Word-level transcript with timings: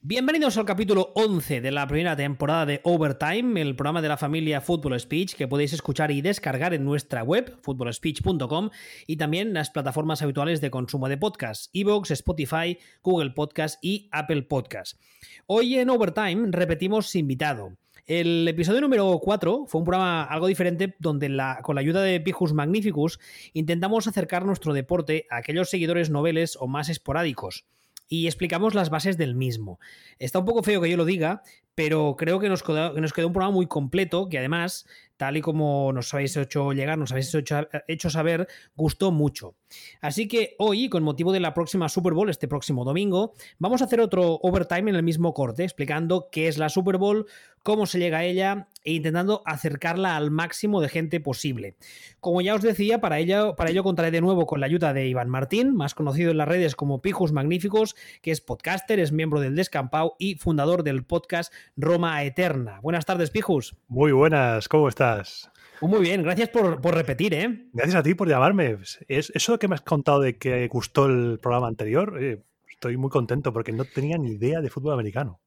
Bienvenidos 0.00 0.56
al 0.56 0.64
capítulo 0.64 1.10
11 1.16 1.60
de 1.60 1.72
la 1.72 1.84
primera 1.88 2.14
temporada 2.14 2.64
de 2.64 2.80
Overtime, 2.84 3.60
el 3.60 3.74
programa 3.74 4.00
de 4.00 4.06
la 4.06 4.16
familia 4.16 4.60
Football 4.60 5.00
Speech 5.00 5.34
que 5.34 5.48
podéis 5.48 5.72
escuchar 5.72 6.12
y 6.12 6.22
descargar 6.22 6.72
en 6.72 6.84
nuestra 6.84 7.24
web, 7.24 7.58
footballspeech.com, 7.62 8.70
y 9.08 9.16
también 9.16 9.52
las 9.52 9.70
plataformas 9.70 10.22
habituales 10.22 10.60
de 10.60 10.70
consumo 10.70 11.08
de 11.08 11.16
podcast, 11.16 11.68
Evox, 11.74 12.12
Spotify, 12.12 12.78
Google 13.02 13.30
Podcast 13.30 13.84
y 13.84 14.08
Apple 14.12 14.42
Podcast. 14.42 15.00
Hoy 15.46 15.74
en 15.74 15.90
Overtime 15.90 16.46
repetimos 16.52 17.16
invitado. 17.16 17.76
El 18.06 18.46
episodio 18.46 18.80
número 18.80 19.18
4 19.20 19.66
fue 19.66 19.80
un 19.80 19.84
programa 19.84 20.22
algo 20.22 20.46
diferente 20.46 20.94
donde 21.00 21.26
con 21.62 21.74
la 21.74 21.80
ayuda 21.80 22.02
de 22.02 22.20
Pijus 22.20 22.52
Magnificus 22.52 23.18
intentamos 23.52 24.06
acercar 24.06 24.46
nuestro 24.46 24.74
deporte 24.74 25.26
a 25.28 25.38
aquellos 25.38 25.70
seguidores 25.70 26.08
noveles 26.08 26.56
o 26.60 26.68
más 26.68 26.88
esporádicos 26.88 27.66
y 28.08 28.26
explicamos 28.26 28.74
las 28.74 28.90
bases 28.90 29.16
del 29.16 29.34
mismo. 29.34 29.78
Está 30.18 30.38
un 30.38 30.44
poco 30.44 30.62
feo 30.62 30.80
que 30.80 30.90
yo 30.90 30.96
lo 30.96 31.04
diga, 31.04 31.42
pero 31.78 32.16
creo 32.18 32.40
que 32.40 32.48
nos 32.48 32.64
quedó, 32.64 32.92
un 32.92 33.32
programa 33.32 33.52
muy 33.52 33.68
completo 33.68 34.28
que 34.28 34.36
además 34.36 34.84
tal 35.16 35.36
y 35.36 35.40
como 35.40 35.92
nos 35.92 36.14
habéis 36.14 36.36
hecho 36.36 36.72
llegar, 36.72 36.96
nos 36.96 37.10
habéis 37.10 37.34
hecho, 37.34 38.10
saber, 38.10 38.48
gustó 38.76 39.10
mucho. 39.10 39.56
Así 40.00 40.28
que 40.28 40.54
hoy, 40.58 40.88
con 40.88 41.02
motivo 41.02 41.32
de 41.32 41.40
la 41.40 41.54
próxima 41.54 41.88
Super 41.88 42.14
Bowl, 42.14 42.30
este 42.30 42.48
próximo 42.48 42.84
domingo, 42.84 43.34
vamos 43.58 43.82
a 43.82 43.86
hacer 43.86 44.00
otro 44.00 44.38
overtime 44.42 44.90
en 44.90 44.96
el 44.96 45.02
mismo 45.02 45.34
corte, 45.34 45.64
explicando 45.64 46.28
qué 46.30 46.46
es 46.46 46.56
la 46.56 46.68
Super 46.68 46.98
Bowl, 46.98 47.26
cómo 47.64 47.86
se 47.86 47.98
llega 47.98 48.18
a 48.18 48.24
ella 48.24 48.68
e 48.84 48.92
intentando 48.92 49.42
acercarla 49.44 50.16
al 50.16 50.30
máximo 50.30 50.80
de 50.80 50.88
gente 50.88 51.20
posible. 51.20 51.76
Como 52.20 52.40
ya 52.40 52.54
os 52.54 52.62
decía, 52.62 53.00
para 53.00 53.18
ello, 53.18 53.56
para 53.56 53.70
ello 53.70 53.82
contaré 53.82 54.12
de 54.12 54.20
nuevo 54.20 54.46
con 54.46 54.60
la 54.60 54.66
ayuda 54.66 54.92
de 54.94 55.08
Iván 55.08 55.28
Martín, 55.28 55.74
más 55.74 55.94
conocido 55.94 56.30
en 56.30 56.38
las 56.38 56.48
redes 56.48 56.76
como 56.76 57.02
Pijus 57.02 57.32
Magníficos, 57.32 57.96
que 58.22 58.30
es 58.30 58.40
podcaster, 58.40 59.00
es 59.00 59.10
miembro 59.10 59.40
del 59.40 59.56
Descampau 59.56 60.14
y 60.18 60.36
fundador 60.36 60.84
del 60.84 61.04
podcast 61.04 61.52
Roma 61.76 62.22
Eterna. 62.24 62.80
Buenas 62.82 63.06
tardes, 63.06 63.30
Pijus. 63.30 63.76
Muy 63.88 64.12
buenas, 64.12 64.68
¿cómo 64.68 64.88
estás? 64.88 65.50
Muy 65.80 66.00
bien, 66.00 66.22
gracias 66.22 66.48
por, 66.48 66.82
repetir, 66.94 67.34
¿eh? 67.34 67.68
Gracias 67.72 67.96
a 67.96 68.02
ti 68.02 68.14
por 68.14 68.28
llamarme. 68.28 68.78
Es, 69.06 69.30
eso 69.34 69.58
que 69.58 69.68
me 69.68 69.74
has 69.74 69.82
contado 69.82 70.20
de 70.20 70.36
que 70.36 70.66
gustó 70.68 71.06
el 71.06 71.38
programa 71.38 71.68
anterior, 71.68 72.18
eh, 72.20 72.42
estoy 72.68 72.96
muy 72.96 73.10
contento 73.10 73.52
porque 73.52 73.72
no 73.72 73.84
tenía 73.84 74.18
ni 74.18 74.32
idea 74.32 74.60
de 74.60 74.70
fútbol 74.70 74.94
americano. 74.94 75.40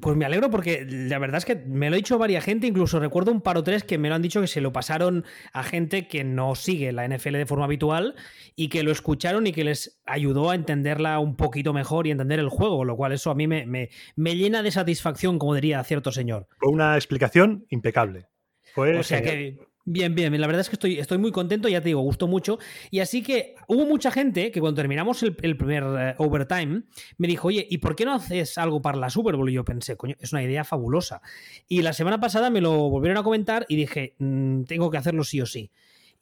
Pues 0.00 0.16
me 0.16 0.24
alegro 0.24 0.50
porque 0.50 0.86
la 0.88 1.18
verdad 1.18 1.38
es 1.38 1.44
que 1.44 1.56
me 1.56 1.88
lo 1.88 1.94
ha 1.94 1.96
dicho 1.96 2.18
varias 2.18 2.44
gente, 2.44 2.66
incluso 2.66 3.00
recuerdo 3.00 3.32
un 3.32 3.40
par 3.40 3.56
o 3.56 3.64
tres 3.64 3.82
que 3.82 3.98
me 3.98 4.08
lo 4.08 4.14
han 4.14 4.22
dicho 4.22 4.40
que 4.40 4.46
se 4.46 4.60
lo 4.60 4.72
pasaron 4.72 5.24
a 5.52 5.62
gente 5.62 6.06
que 6.06 6.22
no 6.22 6.54
sigue 6.54 6.92
la 6.92 7.08
NFL 7.08 7.32
de 7.32 7.46
forma 7.46 7.64
habitual 7.64 8.14
y 8.56 8.68
que 8.68 8.82
lo 8.82 8.92
escucharon 8.92 9.46
y 9.46 9.52
que 9.52 9.64
les 9.64 10.00
ayudó 10.04 10.50
a 10.50 10.54
entenderla 10.54 11.18
un 11.18 11.34
poquito 11.34 11.72
mejor 11.72 12.06
y 12.06 12.10
entender 12.10 12.38
el 12.40 12.50
juego, 12.50 12.84
lo 12.84 12.96
cual 12.96 13.12
eso 13.12 13.30
a 13.30 13.34
mí 13.34 13.46
me, 13.46 13.66
me 13.66 14.36
llena 14.36 14.62
de 14.62 14.70
satisfacción, 14.70 15.38
como 15.38 15.54
diría 15.54 15.82
cierto 15.82 16.12
señor. 16.12 16.46
Fue 16.58 16.70
una 16.70 16.96
explicación 16.96 17.64
impecable 17.70 18.28
o 18.76 19.02
sea 19.02 19.22
que 19.22 19.58
Bien, 19.86 20.14
bien, 20.14 20.38
la 20.38 20.46
verdad 20.46 20.60
es 20.60 20.68
que 20.68 20.76
estoy, 20.76 20.98
estoy 20.98 21.16
muy 21.16 21.32
contento, 21.32 21.66
ya 21.68 21.80
te 21.80 21.88
digo, 21.88 22.02
gustó 22.02 22.28
mucho. 22.28 22.58
Y 22.90 23.00
así 23.00 23.22
que 23.22 23.54
hubo 23.66 23.86
mucha 23.86 24.10
gente 24.10 24.50
que 24.50 24.60
cuando 24.60 24.76
terminamos 24.76 25.22
el, 25.22 25.34
primer 25.34 25.84
eh, 25.98 26.14
overtime 26.18 26.82
me 27.16 27.26
dijo, 27.26 27.48
oye, 27.48 27.66
¿y 27.68 27.78
por 27.78 27.96
qué 27.96 28.04
no 28.04 28.14
haces 28.14 28.58
algo 28.58 28.82
para 28.82 28.98
la 28.98 29.08
Super 29.08 29.36
Bowl? 29.36 29.48
Y 29.48 29.54
yo 29.54 29.64
pensé, 29.64 29.96
coño, 29.96 30.16
es 30.20 30.32
una 30.32 30.42
idea 30.42 30.64
fabulosa. 30.64 31.22
Y 31.66 31.80
la 31.80 31.94
semana 31.94 32.20
pasada 32.20 32.50
me 32.50 32.60
lo 32.60 32.90
volvieron 32.90 33.16
a 33.16 33.22
comentar 33.22 33.64
y 33.68 33.76
dije, 33.76 34.14
mm, 34.18 34.64
tengo 34.64 34.90
que 34.90 34.98
hacerlo 34.98 35.24
sí 35.24 35.40
o 35.40 35.46
sí. 35.46 35.70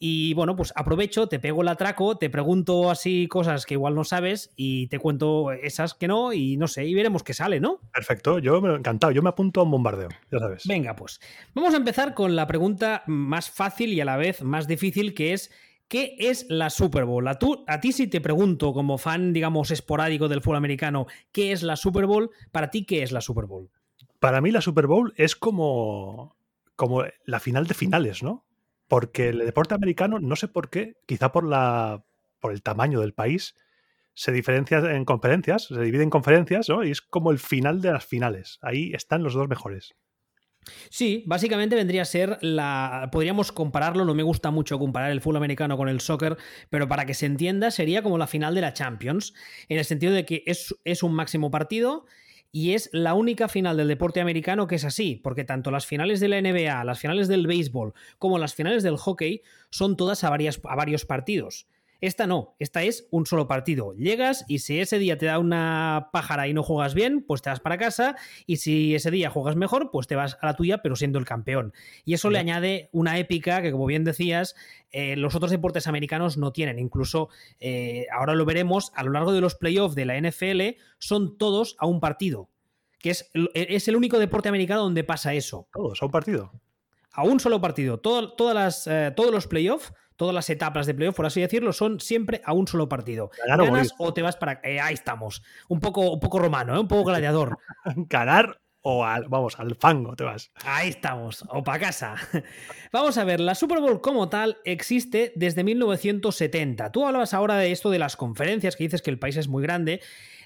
Y 0.00 0.32
bueno, 0.34 0.54
pues 0.54 0.72
aprovecho, 0.76 1.28
te 1.28 1.40
pego 1.40 1.62
el 1.62 1.68
atraco, 1.68 2.16
te 2.16 2.30
pregunto 2.30 2.90
así 2.90 3.26
cosas 3.26 3.66
que 3.66 3.74
igual 3.74 3.96
no 3.96 4.04
sabes 4.04 4.52
y 4.54 4.86
te 4.86 5.00
cuento 5.00 5.50
esas 5.50 5.94
que 5.94 6.06
no 6.06 6.32
y 6.32 6.56
no 6.56 6.68
sé, 6.68 6.86
y 6.86 6.94
veremos 6.94 7.24
qué 7.24 7.34
sale, 7.34 7.58
¿no? 7.58 7.80
Perfecto, 7.92 8.38
yo 8.38 8.60
me 8.60 8.74
encantado, 8.74 9.12
yo 9.12 9.22
me 9.22 9.30
apunto 9.30 9.60
a 9.60 9.64
un 9.64 9.72
bombardeo, 9.72 10.08
ya 10.30 10.38
sabes. 10.38 10.62
Venga, 10.66 10.94
pues 10.94 11.20
vamos 11.52 11.74
a 11.74 11.78
empezar 11.78 12.14
con 12.14 12.36
la 12.36 12.46
pregunta 12.46 13.02
más 13.06 13.50
fácil 13.50 13.92
y 13.92 14.00
a 14.00 14.04
la 14.04 14.16
vez 14.16 14.42
más 14.42 14.68
difícil 14.68 15.14
que 15.14 15.32
es 15.32 15.50
¿Qué 15.88 16.16
es 16.18 16.44
la 16.50 16.68
Super 16.68 17.06
Bowl? 17.06 17.26
A, 17.28 17.38
a 17.66 17.80
ti 17.80 17.92
si 17.92 18.08
te 18.08 18.20
pregunto 18.20 18.74
como 18.74 18.98
fan, 18.98 19.32
digamos, 19.32 19.70
esporádico 19.70 20.28
del 20.28 20.42
fútbol 20.42 20.58
americano, 20.58 21.06
¿qué 21.32 21.50
es 21.50 21.62
la 21.62 21.76
Super 21.76 22.04
Bowl? 22.04 22.30
Para 22.52 22.68
ti, 22.68 22.84
¿qué 22.84 23.02
es 23.02 23.10
la 23.10 23.22
Super 23.22 23.46
Bowl? 23.46 23.70
Para 24.20 24.42
mí 24.42 24.50
la 24.50 24.60
Super 24.60 24.86
Bowl 24.86 25.14
es 25.16 25.34
como, 25.34 26.36
como 26.76 27.04
la 27.24 27.40
final 27.40 27.66
de 27.66 27.72
finales, 27.72 28.22
¿no? 28.22 28.44
Porque 28.88 29.28
el 29.28 29.38
deporte 29.38 29.74
americano, 29.74 30.18
no 30.18 30.34
sé 30.36 30.48
por 30.48 30.70
qué, 30.70 30.96
quizá 31.06 31.30
por, 31.30 31.44
la, 31.44 32.04
por 32.40 32.52
el 32.52 32.62
tamaño 32.62 33.00
del 33.00 33.14
país, 33.14 33.54
se 34.14 34.32
diferencia 34.32 34.78
en 34.78 35.04
conferencias, 35.04 35.64
se 35.64 35.80
divide 35.80 36.02
en 36.02 36.10
conferencias, 36.10 36.68
¿no? 36.68 36.82
Y 36.82 36.90
es 36.90 37.00
como 37.00 37.30
el 37.30 37.38
final 37.38 37.80
de 37.80 37.92
las 37.92 38.04
finales. 38.04 38.58
Ahí 38.62 38.92
están 38.92 39.22
los 39.22 39.34
dos 39.34 39.48
mejores. 39.48 39.94
Sí, 40.90 41.24
básicamente 41.26 41.76
vendría 41.76 42.02
a 42.02 42.06
ser 42.06 42.38
la. 42.40 43.08
Podríamos 43.12 43.52
compararlo, 43.52 44.04
no 44.04 44.14
me 44.14 44.22
gusta 44.22 44.50
mucho 44.50 44.78
comparar 44.78 45.10
el 45.10 45.20
fútbol 45.20 45.36
americano 45.36 45.76
con 45.76 45.88
el 45.88 46.00
soccer, 46.00 46.36
pero 46.70 46.88
para 46.88 47.06
que 47.06 47.14
se 47.14 47.26
entienda, 47.26 47.70
sería 47.70 48.02
como 48.02 48.18
la 48.18 48.26
final 48.26 48.54
de 48.54 48.60
la 48.60 48.72
Champions, 48.72 49.34
en 49.68 49.78
el 49.78 49.84
sentido 49.84 50.12
de 50.12 50.24
que 50.24 50.42
es, 50.46 50.74
es 50.84 51.02
un 51.02 51.14
máximo 51.14 51.50
partido 51.50 52.06
y 52.50 52.72
es 52.72 52.88
la 52.92 53.14
única 53.14 53.48
final 53.48 53.76
del 53.76 53.88
deporte 53.88 54.20
americano 54.20 54.66
que 54.66 54.76
es 54.76 54.84
así, 54.84 55.16
porque 55.22 55.44
tanto 55.44 55.70
las 55.70 55.86
finales 55.86 56.20
de 56.20 56.28
la 56.28 56.40
NBA, 56.40 56.84
las 56.84 56.98
finales 56.98 57.28
del 57.28 57.46
béisbol, 57.46 57.94
como 58.18 58.38
las 58.38 58.54
finales 58.54 58.82
del 58.82 58.96
hockey 58.96 59.42
son 59.70 59.96
todas 59.96 60.24
a, 60.24 60.28
a 60.28 60.76
varios 60.76 61.04
partidos. 61.04 61.66
Esta 62.00 62.28
no, 62.28 62.54
esta 62.60 62.84
es 62.84 63.08
un 63.10 63.26
solo 63.26 63.48
partido. 63.48 63.92
Llegas 63.94 64.44
y 64.46 64.60
si 64.60 64.78
ese 64.78 65.00
día 65.00 65.18
te 65.18 65.26
da 65.26 65.40
una 65.40 66.10
pájara 66.12 66.46
y 66.46 66.54
no 66.54 66.62
juegas 66.62 66.94
bien, 66.94 67.24
pues 67.26 67.42
te 67.42 67.50
vas 67.50 67.58
para 67.58 67.76
casa 67.76 68.14
y 68.46 68.58
si 68.58 68.94
ese 68.94 69.10
día 69.10 69.30
juegas 69.30 69.56
mejor, 69.56 69.90
pues 69.90 70.06
te 70.06 70.14
vas 70.14 70.38
a 70.40 70.46
la 70.46 70.54
tuya, 70.54 70.78
pero 70.78 70.94
siendo 70.94 71.18
el 71.18 71.24
campeón. 71.24 71.72
Y 72.04 72.14
eso 72.14 72.30
le 72.30 72.38
añade 72.38 72.88
una 72.92 73.18
épica 73.18 73.62
que, 73.62 73.72
como 73.72 73.86
bien 73.86 74.04
decías, 74.04 74.54
eh, 74.92 75.16
los 75.16 75.34
otros 75.34 75.50
deportes 75.50 75.88
americanos 75.88 76.36
no 76.36 76.52
tienen. 76.52 76.78
Incluso, 76.78 77.30
eh, 77.58 78.06
ahora 78.12 78.34
lo 78.34 78.44
veremos, 78.44 78.92
a 78.94 79.02
lo 79.02 79.10
largo 79.10 79.32
de 79.32 79.40
los 79.40 79.56
playoffs 79.56 79.96
de 79.96 80.06
la 80.06 80.16
NFL 80.16 80.80
son 80.98 81.36
todos 81.36 81.76
a 81.80 81.86
un 81.86 81.98
partido, 81.98 82.48
que 83.00 83.10
es, 83.10 83.28
es 83.54 83.88
el 83.88 83.96
único 83.96 84.20
deporte 84.20 84.48
americano 84.48 84.82
donde 84.82 85.02
pasa 85.02 85.34
eso. 85.34 85.68
Todos 85.72 86.00
a 86.00 86.06
un 86.06 86.12
partido. 86.12 86.52
A 87.10 87.24
un 87.24 87.40
solo 87.40 87.60
partido. 87.60 87.98
todas 87.98 88.54
las, 88.54 88.86
eh, 88.86 89.12
todos 89.16 89.32
los 89.32 89.48
playoffs 89.48 89.92
todas 90.18 90.34
las 90.34 90.50
etapas 90.50 90.86
de 90.86 90.94
playoff, 90.94 91.14
por 91.14 91.24
así 91.24 91.40
decirlo, 91.40 91.72
son 91.72 92.00
siempre 92.00 92.42
a 92.44 92.52
un 92.52 92.66
solo 92.66 92.88
partido. 92.88 93.30
Ganas 93.46 93.94
o 93.96 94.12
te 94.12 94.20
vas 94.20 94.36
para. 94.36 94.60
Eh, 94.64 94.80
ahí 94.80 94.92
estamos. 94.92 95.42
Un 95.68 95.80
poco, 95.80 96.10
un 96.10 96.20
poco 96.20 96.40
romano, 96.40 96.74
¿eh? 96.74 96.80
un 96.80 96.88
poco 96.88 97.04
gladiador. 97.10 97.56
Ganar 97.96 98.60
o 98.82 99.04
al, 99.04 99.28
vamos, 99.28 99.58
al 99.58 99.76
fango 99.76 100.16
te 100.16 100.24
vas. 100.24 100.50
Ahí 100.64 100.90
estamos, 100.90 101.44
o 101.48 101.62
para 101.62 101.78
casa. 101.78 102.16
Vamos 102.92 103.18
a 103.18 103.24
ver, 103.24 103.40
la 103.40 103.54
Super 103.54 103.80
Bowl 103.80 104.00
como 104.00 104.28
tal 104.28 104.58
existe 104.64 105.32
desde 105.36 105.64
1970. 105.64 106.90
Tú 106.90 107.04
hablabas 107.04 107.34
ahora 107.34 107.56
de 107.56 107.70
esto 107.70 107.90
de 107.90 107.98
las 107.98 108.16
conferencias, 108.16 108.76
que 108.76 108.84
dices 108.84 109.02
que 109.02 109.10
el 109.10 109.18
país 109.18 109.36
es 109.36 109.48
muy 109.48 109.62
grande. 109.62 110.00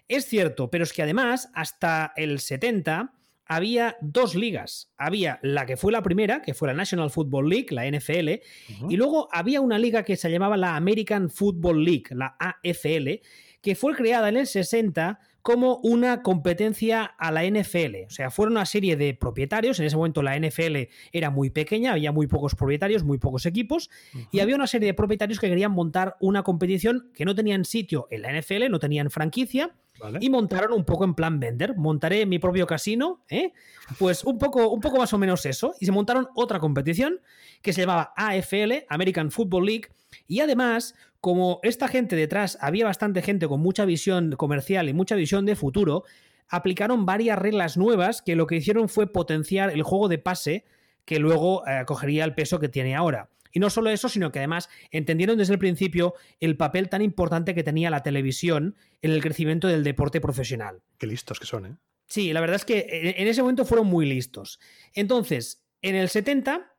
Es 0.09 0.27
cierto, 0.27 0.71
pero 0.71 0.83
es 0.83 0.93
que 0.93 1.03
además, 1.03 1.51
hasta 1.55 2.13
el 2.17 2.41
70 2.41 3.13
había 3.47 3.97
dos 4.01 4.35
ligas. 4.35 4.93
Había 4.97 5.39
la 5.43 5.67
que 5.67 5.77
fue 5.77 5.93
la 5.93 6.03
primera, 6.03 6.43
que 6.43 6.55
fue 6.55 6.69
la 6.69 6.75
National 6.75 7.11
Football 7.11 7.49
League, 7.49 7.67
la 7.71 7.87
NFL, 7.87 8.41
y 8.89 8.97
luego 8.97 9.29
había 9.33 9.61
una 9.61 9.79
liga 9.79 10.05
que 10.05 10.17
se 10.17 10.31
llamaba 10.31 10.57
la 10.57 10.77
American 10.77 11.31
Football 11.31 11.85
League, 11.85 12.05
la 12.11 12.37
AFL, 12.39 13.21
que 13.61 13.75
fue 13.75 13.95
creada 13.95 14.29
en 14.29 14.37
el 14.37 14.47
60 14.47 15.21
como 15.43 15.79
una 15.79 16.23
competencia 16.23 17.05
a 17.05 17.33
la 17.33 17.45
NFL. 17.45 18.07
O 18.07 18.11
sea, 18.11 18.31
fueron 18.31 18.53
una 18.53 18.65
serie 18.65 18.97
de 18.97 19.13
propietarios. 19.15 19.79
En 19.81 19.87
ese 19.87 19.97
momento 19.97 20.23
la 20.23 20.39
NFL 20.39 20.89
era 21.13 21.31
muy 21.31 21.51
pequeña, 21.51 21.93
había 21.93 22.13
muy 22.13 22.29
pocos 22.29 22.55
propietarios, 22.55 23.03
muy 23.03 23.19
pocos 23.19 23.45
equipos, 23.45 23.91
y 24.31 24.41
había 24.41 24.55
una 24.55 24.69
serie 24.69 24.87
de 24.87 24.95
propietarios 24.95 25.41
que 25.41 25.49
querían 25.49 25.73
montar 25.73 26.17
una 26.21 26.45
competición 26.45 27.11
que 27.13 27.25
no 27.25 27.35
tenían 27.35 27.65
sitio 27.65 28.07
en 28.11 28.23
la 28.23 28.41
NFL, 28.41 28.71
no 28.71 28.79
tenían 28.79 29.11
franquicia, 29.11 29.75
y 30.21 30.31
montaron 30.31 30.73
un 30.73 30.85
poco 30.85 31.05
en 31.05 31.15
plan 31.15 31.39
vender. 31.39 31.77
Montaré 31.77 32.27
mi 32.27 32.39
propio 32.39 32.67
casino, 32.67 33.23
¿eh? 33.29 33.53
Pues 33.99 34.25
un 34.25 34.39
poco, 34.39 34.69
un 34.69 34.81
poco 34.81 34.99
más 34.99 35.13
o 35.13 35.19
menos 35.19 35.47
eso. 35.47 35.75
Y 35.81 35.87
se 35.87 35.93
montaron 35.93 36.29
otra 36.35 36.59
competición 36.59 37.21
que 37.61 37.73
se 37.73 37.83
llamaba 37.83 38.13
AFL, 38.17 38.85
American 38.89 39.31
Football 39.31 39.67
League. 39.67 39.89
Y 40.27 40.41
además, 40.41 40.95
como 41.21 41.61
esta 41.63 41.89
gente 41.89 42.17
detrás, 42.17 42.59
había 42.61 42.85
bastante 42.85 43.23
gente 43.23 43.47
con 43.47 43.61
mucha 43.61 43.85
visión 43.85 44.33
comercial 44.33 44.89
y 44.89 44.93
mucha 44.93 45.15
visión 45.15 45.47
de 45.47 45.57
futuro, 45.57 46.05
aplicaron 46.49 47.07
varias 47.07 47.39
reglas 47.39 47.77
nuevas 47.77 48.23
que 48.23 48.37
lo 48.37 48.47
que 48.47 48.57
hicieron 48.57 48.89
fue 48.89 49.07
potenciar 49.07 49.71
el 49.71 49.83
juego 49.83 50.09
de 50.09 50.19
pase 50.19 50.65
que 51.05 51.19
luego 51.19 51.67
eh, 51.67 51.85
cogería 51.87 52.25
el 52.25 52.35
peso 52.35 52.61
que 52.61 52.69
tiene 52.69 52.95
ahora. 52.95 53.29
Y 53.53 53.61
no 53.61 53.71
solo 53.71 53.91
eso, 53.91 54.09
sino 54.09 54.33
que 54.33 54.39
además 54.39 54.69
entendieron 54.91 55.39
desde 55.39 55.53
el 55.53 55.59
principio 55.59 56.15
el 56.41 56.57
papel 56.57 56.89
tan 56.89 57.03
importante 57.03 57.55
que 57.55 57.63
tenía 57.63 57.91
la 57.91 58.03
televisión 58.03 58.77
en 59.03 59.11
el 59.11 59.23
crecimiento 59.23 59.69
del 59.69 59.85
deporte 59.85 60.21
profesional. 60.21 60.83
Qué 60.99 61.07
listos 61.07 61.39
que 61.39 61.47
son, 61.47 61.67
¿eh? 61.67 61.77
Sí, 62.07 62.33
la 62.33 62.41
verdad 62.41 62.57
es 62.57 62.65
que 62.65 63.15
en 63.17 63.27
ese 63.27 63.41
momento 63.41 63.65
fueron 63.65 63.87
muy 63.87 64.05
listos. 64.05 64.61
Entonces, 64.93 65.65
en 65.81 65.95
el 65.95 66.09
70 66.09 66.75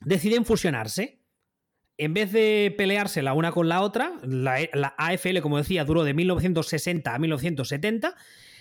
deciden 0.00 0.44
fusionarse. 0.44 1.22
En 1.98 2.12
vez 2.12 2.30
de 2.30 2.74
pelearse 2.76 3.22
la 3.22 3.32
una 3.32 3.52
con 3.52 3.68
la 3.68 3.80
otra, 3.80 4.12
la, 4.22 4.58
la 4.74 4.94
AFL, 4.98 5.40
como 5.40 5.56
decía, 5.56 5.84
duró 5.84 6.04
de 6.04 6.12
1960 6.12 7.14
a 7.14 7.18
1970 7.18 8.16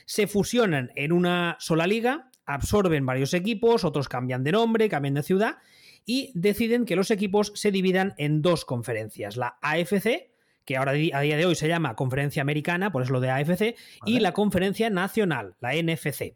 se 0.05 0.27
fusionan 0.27 0.91
en 0.95 1.11
una 1.11 1.57
sola 1.59 1.87
liga, 1.87 2.29
absorben 2.45 3.05
varios 3.05 3.33
equipos, 3.33 3.83
otros 3.83 4.07
cambian 4.07 4.43
de 4.43 4.51
nombre, 4.51 4.87
cambian 4.87 5.15
de 5.15 5.23
ciudad 5.23 5.57
y 6.05 6.31
deciden 6.35 6.85
que 6.85 6.95
los 6.95 7.11
equipos 7.11 7.51
se 7.55 7.71
dividan 7.71 8.13
en 8.17 8.41
dos 8.41 8.65
conferencias, 8.65 9.37
la 9.37 9.57
AFC, 9.61 10.29
que 10.65 10.77
ahora 10.77 10.91
a 10.91 11.21
día 11.21 11.37
de 11.37 11.45
hoy 11.45 11.55
se 11.55 11.67
llama 11.67 11.95
Conferencia 11.95 12.41
Americana, 12.41 12.91
por 12.91 13.03
eso 13.03 13.13
lo 13.13 13.19
de 13.19 13.29
AFC, 13.29 13.75
y 14.05 14.19
la 14.19 14.33
Conferencia 14.33 14.89
Nacional, 14.89 15.55
la 15.59 15.73
NFC. 15.73 16.35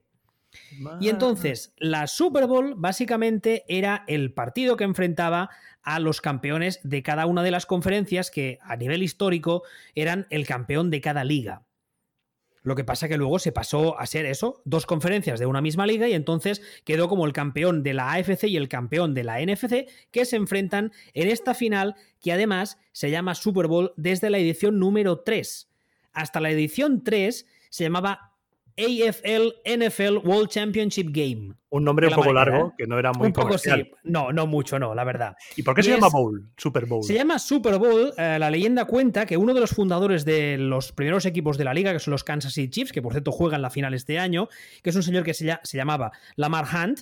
Y 0.99 1.09
entonces, 1.09 1.73
la 1.77 2.07
Super 2.07 2.47
Bowl 2.47 2.73
básicamente 2.75 3.65
era 3.67 4.03
el 4.07 4.33
partido 4.33 4.77
que 4.77 4.83
enfrentaba 4.83 5.49
a 5.83 5.99
los 5.99 6.21
campeones 6.21 6.79
de 6.83 7.03
cada 7.03 7.25
una 7.25 7.43
de 7.43 7.51
las 7.51 7.65
conferencias 7.65 8.31
que 8.31 8.59
a 8.61 8.75
nivel 8.75 9.03
histórico 9.03 9.63
eran 9.95 10.27
el 10.29 10.47
campeón 10.47 10.89
de 10.89 11.01
cada 11.01 11.23
liga. 11.23 11.63
Lo 12.69 12.75
que 12.75 12.83
pasa 12.83 13.07
que 13.07 13.17
luego 13.17 13.39
se 13.39 13.51
pasó 13.51 13.99
a 13.99 14.05
ser 14.05 14.27
eso, 14.27 14.61
dos 14.63 14.85
conferencias 14.85 15.39
de 15.39 15.47
una 15.47 15.59
misma 15.59 15.87
liga 15.87 16.07
y 16.07 16.13
entonces 16.13 16.61
quedó 16.83 17.09
como 17.09 17.25
el 17.25 17.33
campeón 17.33 17.81
de 17.81 17.95
la 17.95 18.11
AFC 18.11 18.43
y 18.43 18.57
el 18.57 18.69
campeón 18.69 19.15
de 19.15 19.23
la 19.23 19.43
NFC 19.43 19.89
que 20.11 20.23
se 20.23 20.35
enfrentan 20.35 20.91
en 21.15 21.29
esta 21.29 21.55
final 21.55 21.95
que 22.21 22.31
además 22.31 22.77
se 22.91 23.09
llama 23.09 23.33
Super 23.33 23.65
Bowl 23.65 23.91
desde 23.97 24.29
la 24.29 24.37
edición 24.37 24.77
número 24.77 25.21
3. 25.21 25.67
Hasta 26.13 26.39
la 26.39 26.51
edición 26.51 27.03
3 27.03 27.47
se 27.71 27.83
llamaba 27.83 28.28
AFL 28.79 29.53
NFL 29.65 30.27
World 30.27 30.49
Championship 30.49 31.07
Game. 31.11 31.53
Un 31.71 31.83
nombre 31.83 32.07
un 32.07 32.13
poco 32.13 32.33
largo, 32.33 32.73
que 32.77 32.87
no 32.87 32.97
era 32.97 33.11
muy 33.11 33.27
un 33.27 33.33
poco 33.33 33.57
Sí. 33.57 33.69
No, 34.03 34.31
no 34.31 34.47
mucho, 34.47 34.79
no, 34.79 34.95
la 34.95 35.03
verdad. 35.03 35.35
¿Y 35.55 35.61
por 35.61 35.75
qué 35.75 35.83
se 35.83 35.91
llama 35.91 36.09
Bowl? 36.09 36.49
Super 36.57 36.85
Bowl. 36.87 37.03
Se 37.03 37.13
llama 37.13 37.37
Super 37.37 37.77
Bowl. 37.77 38.11
Eh, 38.17 38.37
la 38.39 38.49
leyenda 38.49 38.85
cuenta 38.85 39.25
que 39.25 39.37
uno 39.37 39.53
de 39.53 39.59
los 39.59 39.71
fundadores 39.71 40.25
de 40.25 40.57
los 40.57 40.91
primeros 40.91 41.25
equipos 41.25 41.57
de 41.57 41.65
la 41.65 41.73
liga, 41.73 41.93
que 41.93 41.99
son 41.99 42.11
los 42.11 42.23
Kansas 42.23 42.53
City 42.53 42.69
Chiefs, 42.69 42.91
que 42.91 43.01
por 43.01 43.13
cierto 43.13 43.31
juegan 43.31 43.61
la 43.61 43.69
final 43.69 43.93
este 43.93 44.17
año, 44.17 44.49
que 44.81 44.89
es 44.89 44.95
un 44.95 45.03
señor 45.03 45.23
que 45.23 45.35
se, 45.35 45.57
llamaba 45.73 46.11
Lamar 46.35 46.65
Hunt, 46.65 47.01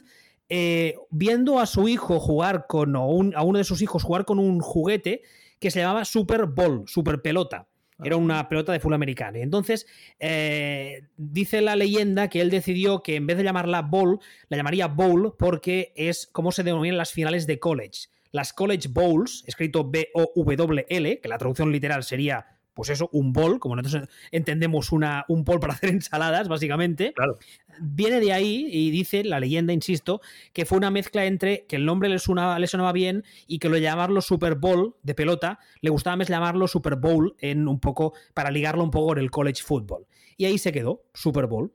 eh, 0.49 0.95
viendo 1.11 1.59
a 1.59 1.65
su 1.65 1.87
hijo 1.87 2.19
jugar 2.19 2.65
con, 2.67 2.95
o 2.95 3.21
a 3.35 3.43
uno 3.43 3.57
de 3.57 3.63
sus 3.63 3.81
hijos 3.81 4.03
jugar 4.03 4.25
con 4.25 4.39
un 4.39 4.59
juguete 4.59 5.21
que 5.59 5.71
se 5.71 5.79
llamaba 5.79 6.03
Super 6.03 6.45
Bowl, 6.45 6.83
Super 6.87 7.21
Pelota. 7.21 7.67
Era 8.03 8.15
una 8.15 8.47
pelota 8.47 8.71
de 8.71 8.79
fútbol 8.79 8.93
americano. 8.93 9.39
Y 9.39 9.41
entonces 9.41 9.87
eh, 10.19 11.03
dice 11.17 11.61
la 11.61 11.75
leyenda 11.75 12.29
que 12.29 12.41
él 12.41 12.49
decidió 12.49 13.01
que 13.01 13.15
en 13.15 13.25
vez 13.25 13.37
de 13.37 13.43
llamarla 13.43 13.81
bowl, 13.81 14.19
la 14.49 14.57
llamaría 14.57 14.87
bowl 14.87 15.35
porque 15.37 15.93
es 15.95 16.27
como 16.27 16.51
se 16.51 16.63
denominan 16.63 16.97
las 16.97 17.11
finales 17.11 17.47
de 17.47 17.59
college. 17.59 18.09
Las 18.31 18.53
college 18.53 18.89
bowls, 18.89 19.43
escrito 19.47 19.89
B-O-W-L, 19.89 21.19
que 21.19 21.27
la 21.27 21.37
traducción 21.37 21.71
literal 21.71 22.03
sería 22.03 22.56
pues 22.77 22.91
eso, 22.91 23.09
un 23.11 23.33
bol, 23.33 23.59
como 23.59 23.75
nosotros 23.75 24.07
entendemos 24.31 24.91
una, 24.91 25.25
un 25.29 25.43
bol 25.43 25.59
para 25.59 25.73
hacer 25.73 25.89
ensaladas, 25.89 26.47
básicamente. 26.47 27.11
Claro. 27.13 27.39
Viene 27.81 28.19
de 28.19 28.31
ahí 28.31 28.67
y 28.71 28.91
dice 28.91 29.23
la 29.23 29.39
leyenda, 29.39 29.73
insisto, 29.73 30.21
que 30.53 30.65
fue 30.65 30.77
una 30.77 30.91
mezcla 30.91 31.25
entre 31.25 31.65
que 31.65 31.75
el 31.75 31.85
nombre 31.85 32.07
le 32.07 32.19
sonaba, 32.19 32.59
le 32.59 32.67
sonaba 32.67 32.91
bien 32.91 33.23
y 33.47 33.57
que 33.57 33.67
lo 33.67 33.77
llamarlo 33.77 34.21
Super 34.21 34.53
Bowl 34.53 34.95
de 35.01 35.15
pelota, 35.15 35.57
le 35.81 35.89
gustaba 35.89 36.17
más 36.17 36.27
llamarlo 36.27 36.67
Super 36.67 36.97
Bowl 36.97 37.35
en 37.39 37.67
un 37.67 37.79
poco, 37.79 38.13
para 38.35 38.51
ligarlo 38.51 38.83
un 38.83 38.91
poco 38.91 39.07
con 39.07 39.17
el 39.17 39.31
college 39.31 39.63
football. 39.63 40.05
Y 40.37 40.45
ahí 40.45 40.59
se 40.59 40.71
quedó, 40.71 41.03
Super 41.15 41.47
Bowl. 41.47 41.73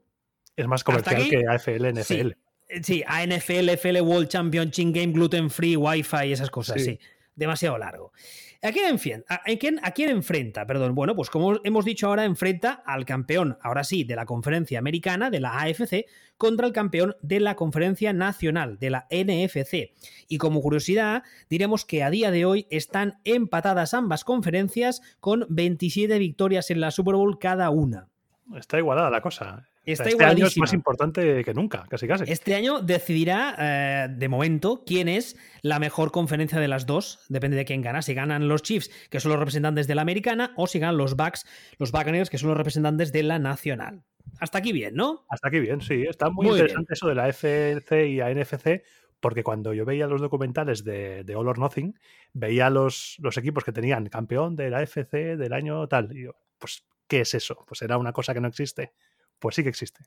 Es 0.55 0.67
más 0.67 0.85
comercial 0.85 1.27
que 1.29 1.43
AFL, 1.45 1.99
NFL. 1.99 2.31
Sí, 2.81 3.03
ANFL, 3.05 3.69
FL 3.71 3.99
World 4.01 4.29
Championship 4.29 4.95
Game, 4.95 5.11
Gluten 5.11 5.49
Free, 5.49 5.75
Wi-Fi 5.75 6.27
y 6.27 6.31
esas 6.31 6.49
cosas, 6.49 6.81
sí. 6.81 6.97
Demasiado 7.35 7.77
largo. 7.77 8.13
¿A 8.65 8.71
quién, 8.71 10.09
enfrenta? 10.09 10.65
Perdón. 10.65 10.95
Bueno, 10.95 11.15
pues 11.17 11.29
como 11.29 11.59
hemos 11.65 11.83
dicho 11.83 12.07
ahora, 12.07 12.23
enfrenta 12.23 12.81
al 12.85 13.03
campeón, 13.03 13.57
ahora 13.61 13.83
sí, 13.83 14.05
de 14.05 14.15
la 14.15 14.25
conferencia 14.25 14.79
americana, 14.79 15.29
de 15.29 15.41
la 15.41 15.59
AFC, 15.59 16.05
contra 16.37 16.65
el 16.65 16.71
campeón 16.71 17.17
de 17.21 17.41
la 17.41 17.57
conferencia 17.57 18.13
nacional, 18.13 18.79
de 18.79 18.89
la 18.89 19.05
NFC. 19.11 19.91
Y 20.29 20.37
como 20.37 20.61
curiosidad, 20.61 21.23
diremos 21.49 21.83
que 21.83 22.03
a 22.03 22.09
día 22.09 22.31
de 22.31 22.45
hoy 22.45 22.65
están 22.69 23.19
empatadas 23.25 23.93
ambas 23.93 24.23
conferencias 24.23 25.01
con 25.19 25.45
27 25.49 26.17
victorias 26.17 26.71
en 26.71 26.79
la 26.79 26.91
Super 26.91 27.15
Bowl 27.15 27.39
cada 27.39 27.69
una. 27.69 28.07
Está 28.55 28.77
igualada 28.77 29.09
la 29.09 29.19
cosa. 29.19 29.67
Este 29.85 30.23
año 30.23 30.47
es 30.47 30.57
más 30.57 30.73
importante 30.73 31.43
que 31.43 31.53
nunca, 31.53 31.85
casi 31.89 32.07
casi. 32.07 32.23
Este 32.27 32.55
año 32.55 32.81
decidirá, 32.81 33.55
eh, 33.59 34.07
de 34.09 34.29
momento, 34.29 34.83
quién 34.85 35.09
es 35.09 35.37
la 35.61 35.79
mejor 35.79 36.11
conferencia 36.11 36.59
de 36.59 36.67
las 36.67 36.85
dos. 36.85 37.25
Depende 37.29 37.57
de 37.57 37.65
quién 37.65 37.81
gana. 37.81 38.01
Si 38.01 38.13
ganan 38.13 38.47
los 38.47 38.61
Chiefs, 38.63 38.89
que 39.09 39.19
son 39.19 39.31
los 39.31 39.39
representantes 39.39 39.87
de 39.87 39.95
la 39.95 40.01
americana, 40.01 40.53
o 40.55 40.67
si 40.67 40.79
ganan 40.79 40.97
los 40.97 41.15
Bucks, 41.15 41.45
los 41.79 41.91
Buccaneers, 41.91 42.29
que 42.29 42.37
son 42.37 42.49
los 42.49 42.57
representantes 42.57 43.11
de 43.11 43.23
la 43.23 43.39
nacional. 43.39 44.03
Hasta 44.39 44.59
aquí 44.59 44.71
bien, 44.71 44.95
¿no? 44.95 45.25
Hasta 45.29 45.49
aquí 45.49 45.59
bien, 45.59 45.81
sí. 45.81 46.03
Está 46.07 46.29
muy, 46.29 46.47
interesante 46.47 46.93
eso 46.93 47.07
de 47.07 47.15
la 47.15 47.27
FC 47.27 48.07
y 48.07 48.17
la 48.17 48.33
NFC, 48.33 48.83
porque 49.19 49.43
cuando 49.43 49.73
yo 49.73 49.85
veía 49.85 50.07
los 50.07 50.21
documentales 50.21 50.83
de, 50.83 51.25
All 51.35 51.47
or 51.47 51.59
Nothing, 51.59 51.99
veía 52.33 52.69
los, 52.69 53.17
los 53.19 53.37
equipos 53.37 53.63
que 53.63 53.71
tenían 53.71 54.07
campeón 54.07 54.55
de 54.55 54.69
la 54.69 54.81
FC 54.81 55.35
del 55.37 55.53
año 55.53 55.87
tal. 55.87 56.15
Y 56.15 56.23
yo, 56.23 56.35
pues, 56.57 56.85
¿qué 57.07 57.21
es 57.21 57.33
eso? 57.33 57.63
Pues 57.67 57.81
era 57.81 57.97
una 57.97 58.13
cosa 58.13 58.33
que 58.33 58.41
no 58.41 58.47
existe. 58.47 58.93
Pues 59.41 59.55
sí 59.55 59.63
que 59.63 59.69
existe. 59.69 60.03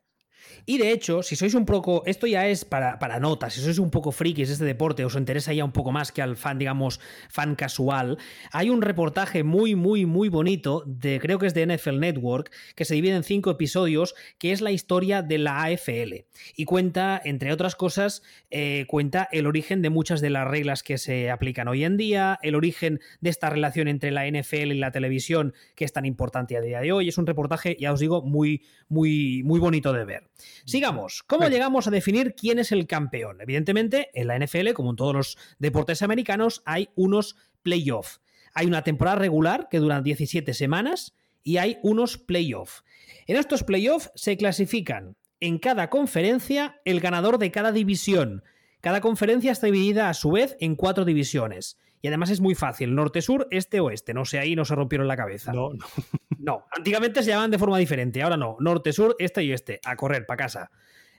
Y 0.64 0.78
de 0.78 0.90
hecho, 0.90 1.22
si 1.22 1.36
sois 1.36 1.54
un 1.54 1.64
poco, 1.64 2.02
esto 2.06 2.26
ya 2.26 2.46
es 2.48 2.64
para, 2.64 2.98
para 2.98 3.20
notas, 3.20 3.54
si 3.54 3.60
sois 3.60 3.78
un 3.78 3.90
poco 3.90 4.10
frikis 4.10 4.48
de 4.48 4.54
este 4.54 4.64
deporte, 4.64 5.04
os 5.04 5.14
interesa 5.14 5.52
ya 5.52 5.64
un 5.64 5.72
poco 5.72 5.92
más 5.92 6.10
que 6.10 6.22
al 6.22 6.36
fan, 6.36 6.58
digamos, 6.58 7.00
fan 7.28 7.54
casual, 7.54 8.18
hay 8.50 8.70
un 8.70 8.82
reportaje 8.82 9.44
muy, 9.44 9.76
muy, 9.76 10.06
muy 10.06 10.28
bonito, 10.28 10.82
de 10.86 11.20
creo 11.20 11.38
que 11.38 11.46
es 11.46 11.54
de 11.54 11.66
NFL 11.66 12.00
Network, 12.00 12.52
que 12.74 12.84
se 12.84 12.94
divide 12.94 13.14
en 13.14 13.22
cinco 13.22 13.50
episodios, 13.50 14.14
que 14.38 14.52
es 14.52 14.60
la 14.60 14.72
historia 14.72 15.22
de 15.22 15.38
la 15.38 15.62
AFL. 15.62 16.26
Y 16.56 16.64
cuenta, 16.64 17.20
entre 17.24 17.52
otras 17.52 17.76
cosas, 17.76 18.22
eh, 18.50 18.86
cuenta 18.88 19.28
el 19.30 19.46
origen 19.46 19.82
de 19.82 19.90
muchas 19.90 20.20
de 20.20 20.30
las 20.30 20.48
reglas 20.48 20.82
que 20.82 20.98
se 20.98 21.30
aplican 21.30 21.68
hoy 21.68 21.84
en 21.84 21.96
día, 21.96 22.38
el 22.42 22.54
origen 22.54 23.00
de 23.20 23.30
esta 23.30 23.50
relación 23.50 23.88
entre 23.88 24.10
la 24.10 24.26
NFL 24.26 24.72
y 24.72 24.78
la 24.78 24.90
televisión, 24.90 25.54
que 25.74 25.84
es 25.84 25.92
tan 25.92 26.06
importante 26.06 26.56
a 26.56 26.60
día 26.60 26.80
de 26.80 26.92
hoy. 26.92 27.08
Es 27.08 27.18
un 27.18 27.26
reportaje, 27.26 27.76
ya 27.78 27.92
os 27.92 28.00
digo, 28.00 28.22
muy, 28.22 28.62
muy, 28.88 29.42
muy 29.44 29.60
bonito 29.60 29.92
de 29.92 30.04
ver. 30.04 30.24
Sigamos. 30.64 31.22
¿Cómo 31.22 31.48
llegamos 31.48 31.86
a 31.86 31.90
definir 31.90 32.34
quién 32.34 32.58
es 32.58 32.72
el 32.72 32.86
campeón? 32.86 33.40
Evidentemente, 33.40 34.10
en 34.14 34.28
la 34.28 34.38
NFL, 34.38 34.72
como 34.72 34.90
en 34.90 34.96
todos 34.96 35.14
los 35.14 35.38
deportes 35.58 36.02
americanos, 36.02 36.62
hay 36.64 36.90
unos 36.94 37.36
playoffs. 37.62 38.20
Hay 38.54 38.66
una 38.66 38.82
temporada 38.82 39.16
regular 39.16 39.68
que 39.70 39.78
dura 39.78 40.00
17 40.00 40.54
semanas 40.54 41.14
y 41.42 41.58
hay 41.58 41.78
unos 41.82 42.18
playoffs. 42.18 42.84
En 43.26 43.36
estos 43.36 43.64
playoffs 43.64 44.10
se 44.14 44.36
clasifican 44.36 45.16
en 45.40 45.58
cada 45.58 45.90
conferencia 45.90 46.80
el 46.84 47.00
ganador 47.00 47.38
de 47.38 47.50
cada 47.50 47.72
división. 47.72 48.42
Cada 48.80 49.00
conferencia 49.00 49.52
está 49.52 49.66
dividida 49.66 50.08
a 50.08 50.14
su 50.14 50.30
vez 50.30 50.56
en 50.60 50.74
cuatro 50.76 51.04
divisiones. 51.04 51.78
Y 52.06 52.08
además 52.08 52.30
es 52.30 52.40
muy 52.40 52.54
fácil, 52.54 52.94
norte-sur, 52.94 53.48
este-oeste. 53.50 54.14
No 54.14 54.24
sé, 54.24 54.38
ahí 54.38 54.54
no 54.54 54.64
se 54.64 54.76
rompieron 54.76 55.08
la 55.08 55.16
cabeza. 55.16 55.52
No, 55.52 55.72
no. 55.72 55.84
no, 56.38 56.64
antiguamente 56.70 57.20
se 57.20 57.30
llamaban 57.30 57.50
de 57.50 57.58
forma 57.58 57.78
diferente, 57.78 58.22
ahora 58.22 58.36
no. 58.36 58.56
Norte-sur, 58.60 59.16
este 59.18 59.42
y 59.42 59.50
este. 59.50 59.80
A 59.84 59.96
correr, 59.96 60.24
para 60.24 60.36
casa. 60.36 60.70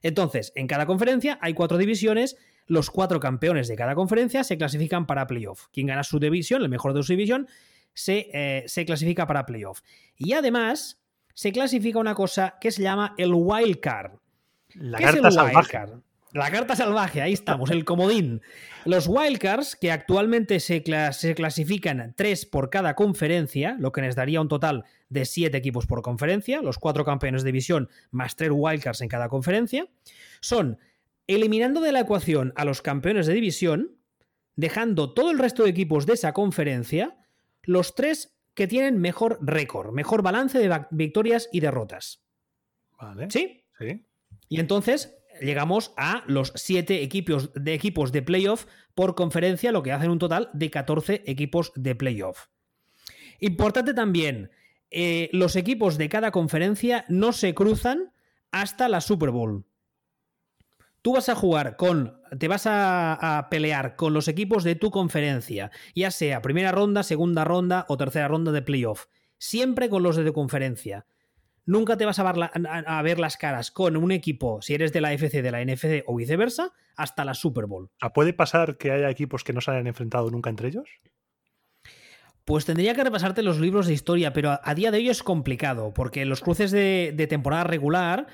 Entonces, 0.01 0.53
en 0.56 0.65
cada 0.65 0.86
conferencia 0.86 1.39
hay 1.41 1.53
cuatro 1.53 1.77
divisiones. 1.77 2.38
Los 2.67 2.89
cuatro 2.89 3.20
campeones 3.20 3.67
de 3.67 3.75
cada 3.75 3.96
conferencia 3.96 4.46
se 4.46 4.58
clasifican 4.58 5.06
para 5.08 5.27
playoff. 5.27 5.67
Quien 5.74 5.88
gana 5.88 6.06
su 6.06 6.20
división, 6.20 6.62
el 6.62 6.70
mejor 6.70 6.94
de 6.94 7.03
su 7.03 7.12
división, 7.12 7.50
se, 7.94 8.29
eh, 8.32 8.63
se 8.67 8.86
clasifica 8.86 9.27
para 9.27 9.46
playoff. 9.46 9.82
Y 10.15 10.36
además, 10.36 11.03
se 11.34 11.51
clasifica 11.51 12.00
una 12.00 12.15
cosa 12.15 12.56
que 12.62 12.72
se 12.72 12.82
llama 12.82 13.13
el 13.17 13.34
wild 13.34 13.82
card. 13.82 14.13
La 14.75 15.00
carta 15.00 15.32
salvaje. 15.32 15.79
La 16.38 16.51
carta 16.51 16.75
salvaje, 16.75 17.24
ahí 17.24 17.34
estamos, 17.34 17.72
el 17.72 17.84
comodín. 17.84 18.44
Los 18.86 19.08
wildcards, 19.08 19.75
que 19.75 19.91
actualmente 19.91 20.60
se, 20.60 20.84
clasifican 20.84 22.13
tres 22.15 22.46
por 22.46 22.70
cada 22.70 22.94
conferencia, 22.94 23.75
lo 23.79 23.91
que 23.91 24.03
nos 24.03 24.13
daría 24.13 24.39
un 24.39 24.48
total 24.48 24.86
de 25.10 25.25
siete 25.25 25.58
equipos 25.58 25.88
por 25.88 26.03
conferencia, 26.03 26.62
los 26.62 26.77
cuatro 26.77 27.03
campeones 27.06 27.41
de 27.41 27.48
división 27.48 27.89
más 28.12 28.36
tres 28.36 28.51
wildcards 28.53 29.01
en 29.01 29.10
cada 29.10 29.29
conferencia, 29.29 29.88
son 30.39 30.77
eliminando 31.25 31.82
de 31.82 31.91
la 31.91 32.01
ecuación 32.01 32.53
a 32.56 32.65
los 32.65 32.84
campeones 32.84 33.25
de 33.25 33.34
división, 33.34 33.98
dejando 34.56 35.15
todo 35.15 35.32
el 35.32 35.39
resto 35.39 35.63
de 35.63 35.72
equipos 35.72 36.06
de 36.06 36.13
esa 36.13 36.34
conferencia, 36.34 37.17
los 37.63 37.96
tres 37.96 38.38
que 38.53 38.67
tienen 38.67 39.00
mejor 39.00 39.39
récord, 39.41 39.91
mejor 39.91 40.22
balance 40.22 40.60
de 40.60 40.86
victorias 40.91 41.50
y 41.51 41.62
derrotas. 41.62 42.22
Vale. 43.00 43.25
¿Sí? 43.32 43.63
Sí. 43.79 44.06
Y 44.50 44.60
entonces 44.60 45.16
llegamos 45.41 45.94
a 45.98 46.24
los 46.27 46.51
7 46.56 47.01
equipos 47.01 47.51
de, 47.53 47.74
equipos 47.74 48.12
de 48.12 48.22
playoff 48.22 48.65
por 48.96 49.15
conferencia, 49.15 49.72
lo 49.72 49.84
que 49.84 49.91
hacen 49.91 50.10
un 50.10 50.20
total 50.20 50.50
de 50.53 50.70
14 50.70 51.24
equipos 51.25 51.72
de 51.75 51.96
playoff. 51.96 52.48
Importante 53.39 53.94
también, 53.94 54.51
eh, 54.89 55.29
los 55.34 55.56
equipos 55.56 55.98
de 55.98 56.10
cada 56.10 56.32
conferencia 56.32 57.06
no 57.08 57.34
se 57.34 57.53
cruzan 57.53 58.13
hasta 58.51 58.89
la 58.89 59.01
Super 59.01 59.32
Bowl. 59.32 59.65
Tú 61.01 61.13
vas 61.13 61.29
a 61.29 61.36
jugar 61.36 61.77
con, 61.77 62.20
te 62.38 62.48
vas 62.48 62.65
a, 62.65 63.38
a, 63.38 63.50
pelear 63.50 63.96
con 63.96 64.13
los 64.13 64.27
equipos 64.27 64.63
de 64.63 64.75
tu 64.75 64.91
conferencia, 64.91 65.72
ya 65.96 66.12
sea 66.12 66.41
primera 66.41 66.72
ronda, 66.72 67.03
segunda 67.03 67.44
ronda 67.46 67.86
o 67.88 67.98
tercera 67.98 68.27
ronda 68.27 68.51
de 68.51 68.62
playoff. 68.62 69.06
Siempre 69.38 69.89
con 69.89 70.03
los 70.03 70.15
de 70.15 70.25
tu 70.25 70.34
conferencia. 70.34 71.06
Nunca 71.67 71.97
te 71.97 72.05
vas 72.05 72.17
a 72.17 73.01
ver, 73.03 73.19
las 73.19 73.38
caras 73.38 73.69
con 73.69 73.95
un 73.95 74.12
equipo, 74.12 74.62
si 74.63 74.74
eres 74.74 74.91
de 74.91 75.01
la 75.01 75.13
FC, 75.13 75.43
de 75.43 75.51
la 75.51 75.63
NFC 75.63 76.03
o 76.07 76.15
viceversa, 76.15 76.74
hasta 76.95 77.24
la 77.24 77.36
Super 77.36 77.67
Bowl. 77.67 77.91
¿Puede 78.15 78.33
pasar 78.33 78.77
que 78.77 78.91
haya 78.91 79.12
equipos 79.12 79.43
que 79.43 79.53
no 79.53 79.62
se 79.62 79.69
hayan 79.69 79.86
enfrentado 79.86 80.31
nunca 80.31 80.50
entre 80.50 80.69
ellos? 80.69 80.89
Pues 82.45 82.63
tendría 82.63 82.95
que 82.95 83.03
repasarte 83.03 83.43
los 83.43 83.59
libros 83.59 83.88
de 83.88 83.93
historia, 83.93 84.31
pero 84.31 84.57
a, 84.63 84.74
día 84.74 84.89
de 84.89 85.00
hoy 85.00 85.09
es 85.09 85.21
complicado, 85.21 85.93
porque 85.93 86.21
en 86.21 86.29
los 86.29 86.39
cruces 86.39 86.71
de, 86.71 87.27
temporada 87.29 87.65
regular 87.65 88.27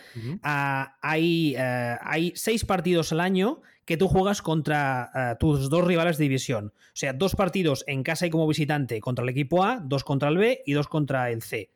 ah, 0.43 0.97
hay, 1.01 1.55
eh, 1.57 1.97
hay, 1.99 2.31
seis 2.35 2.63
partidos 2.63 3.11
al 3.11 3.21
año 3.21 3.63
que 3.85 3.97
tú 3.97 4.07
juegas 4.07 4.43
contra 4.43 5.09
eh, 5.15 5.35
tus 5.39 5.67
dos 5.67 5.83
rivales 5.83 6.19
de 6.19 6.25
división. 6.25 6.73
O 6.75 6.91
sea, 6.93 7.13
dos 7.13 7.35
partidos 7.35 7.83
en 7.87 8.03
casa 8.03 8.27
y 8.27 8.29
como 8.29 8.47
visitante 8.47 9.01
contra 9.01 9.23
el 9.23 9.29
equipo 9.29 9.63
A, 9.63 9.81
dos 9.83 10.03
contra 10.03 10.29
el 10.29 10.37
B 10.37 10.61
y 10.63 10.73
dos 10.73 10.87
contra 10.87 11.31
el 11.31 11.41
C. 11.41 11.71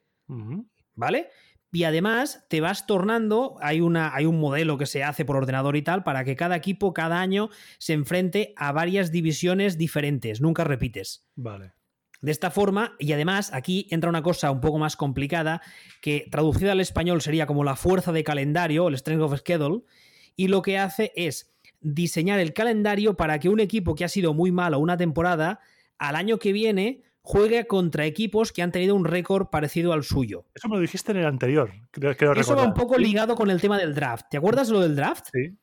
¿Vale? 0.93 1.29
Y 1.71 1.83
además 1.83 2.45
te 2.49 2.61
vas 2.61 2.87
tornando, 2.87 3.57
hay, 3.61 3.81
una, 3.81 4.15
hay 4.15 4.25
un 4.25 4.39
modelo 4.39 4.77
que 4.77 4.85
se 4.85 5.03
hace 5.03 5.25
por 5.25 5.35
ordenador 5.35 5.75
y 5.75 5.81
tal, 5.81 6.03
para 6.03 6.23
que 6.23 6.35
cada 6.35 6.55
equipo 6.55 6.93
cada 6.93 7.19
año 7.19 7.49
se 7.77 7.93
enfrente 7.93 8.53
a 8.55 8.71
varias 8.71 9.11
divisiones 9.11 9.77
diferentes, 9.77 10.39
nunca 10.39 10.63
repites. 10.63 11.27
Vale. 11.35 11.73
De 12.21 12.31
esta 12.31 12.49
forma, 12.49 12.95
y 12.99 13.11
además 13.11 13.51
aquí 13.53 13.87
entra 13.91 14.09
una 14.09 14.23
cosa 14.23 14.49
un 14.49 14.61
poco 14.61 14.79
más 14.79 14.95
complicada, 14.95 15.61
que 16.01 16.27
traducida 16.31 16.71
al 16.71 16.79
español 16.79 17.21
sería 17.21 17.45
como 17.45 17.63
la 17.63 17.75
fuerza 17.75 18.11
de 18.11 18.23
calendario, 18.23 18.87
el 18.87 18.97
strength 18.97 19.21
of 19.21 19.37
schedule, 19.37 19.83
y 20.35 20.47
lo 20.47 20.61
que 20.61 20.77
hace 20.79 21.11
es 21.15 21.53
diseñar 21.79 22.39
el 22.39 22.53
calendario 22.53 23.15
para 23.17 23.39
que 23.39 23.49
un 23.49 23.59
equipo 23.59 23.93
que 23.93 24.05
ha 24.05 24.09
sido 24.09 24.33
muy 24.33 24.51
malo 24.51 24.79
una 24.79 24.97
temporada, 24.97 25.59
al 25.99 26.15
año 26.15 26.39
que 26.39 26.53
viene 26.53 27.03
juegue 27.27 27.67
contra 27.67 28.05
equipos 28.05 28.53
que 28.53 28.61
han 28.61 28.71
tenido 28.71 28.95
un 28.95 29.03
récord 29.03 29.47
parecido 29.47 29.91
al 29.91 30.05
suyo. 30.05 30.45
Eso 30.55 30.69
me 30.69 30.75
lo 30.75 30.81
dijiste 30.81 31.11
en 31.11 31.17
el 31.17 31.25
anterior. 31.25 31.73
Creo, 31.91 32.13
Eso 32.33 32.55
va 32.55 32.63
un 32.63 32.73
poco 32.73 32.97
ligado 32.97 33.35
con 33.35 33.51
el 33.51 33.59
tema 33.59 33.77
del 33.77 33.93
draft. 33.93 34.27
¿Te 34.31 34.37
acuerdas 34.37 34.69
lo 34.69 34.79
del 34.79 34.95
draft? 34.95 35.25
Sí. 35.33 35.57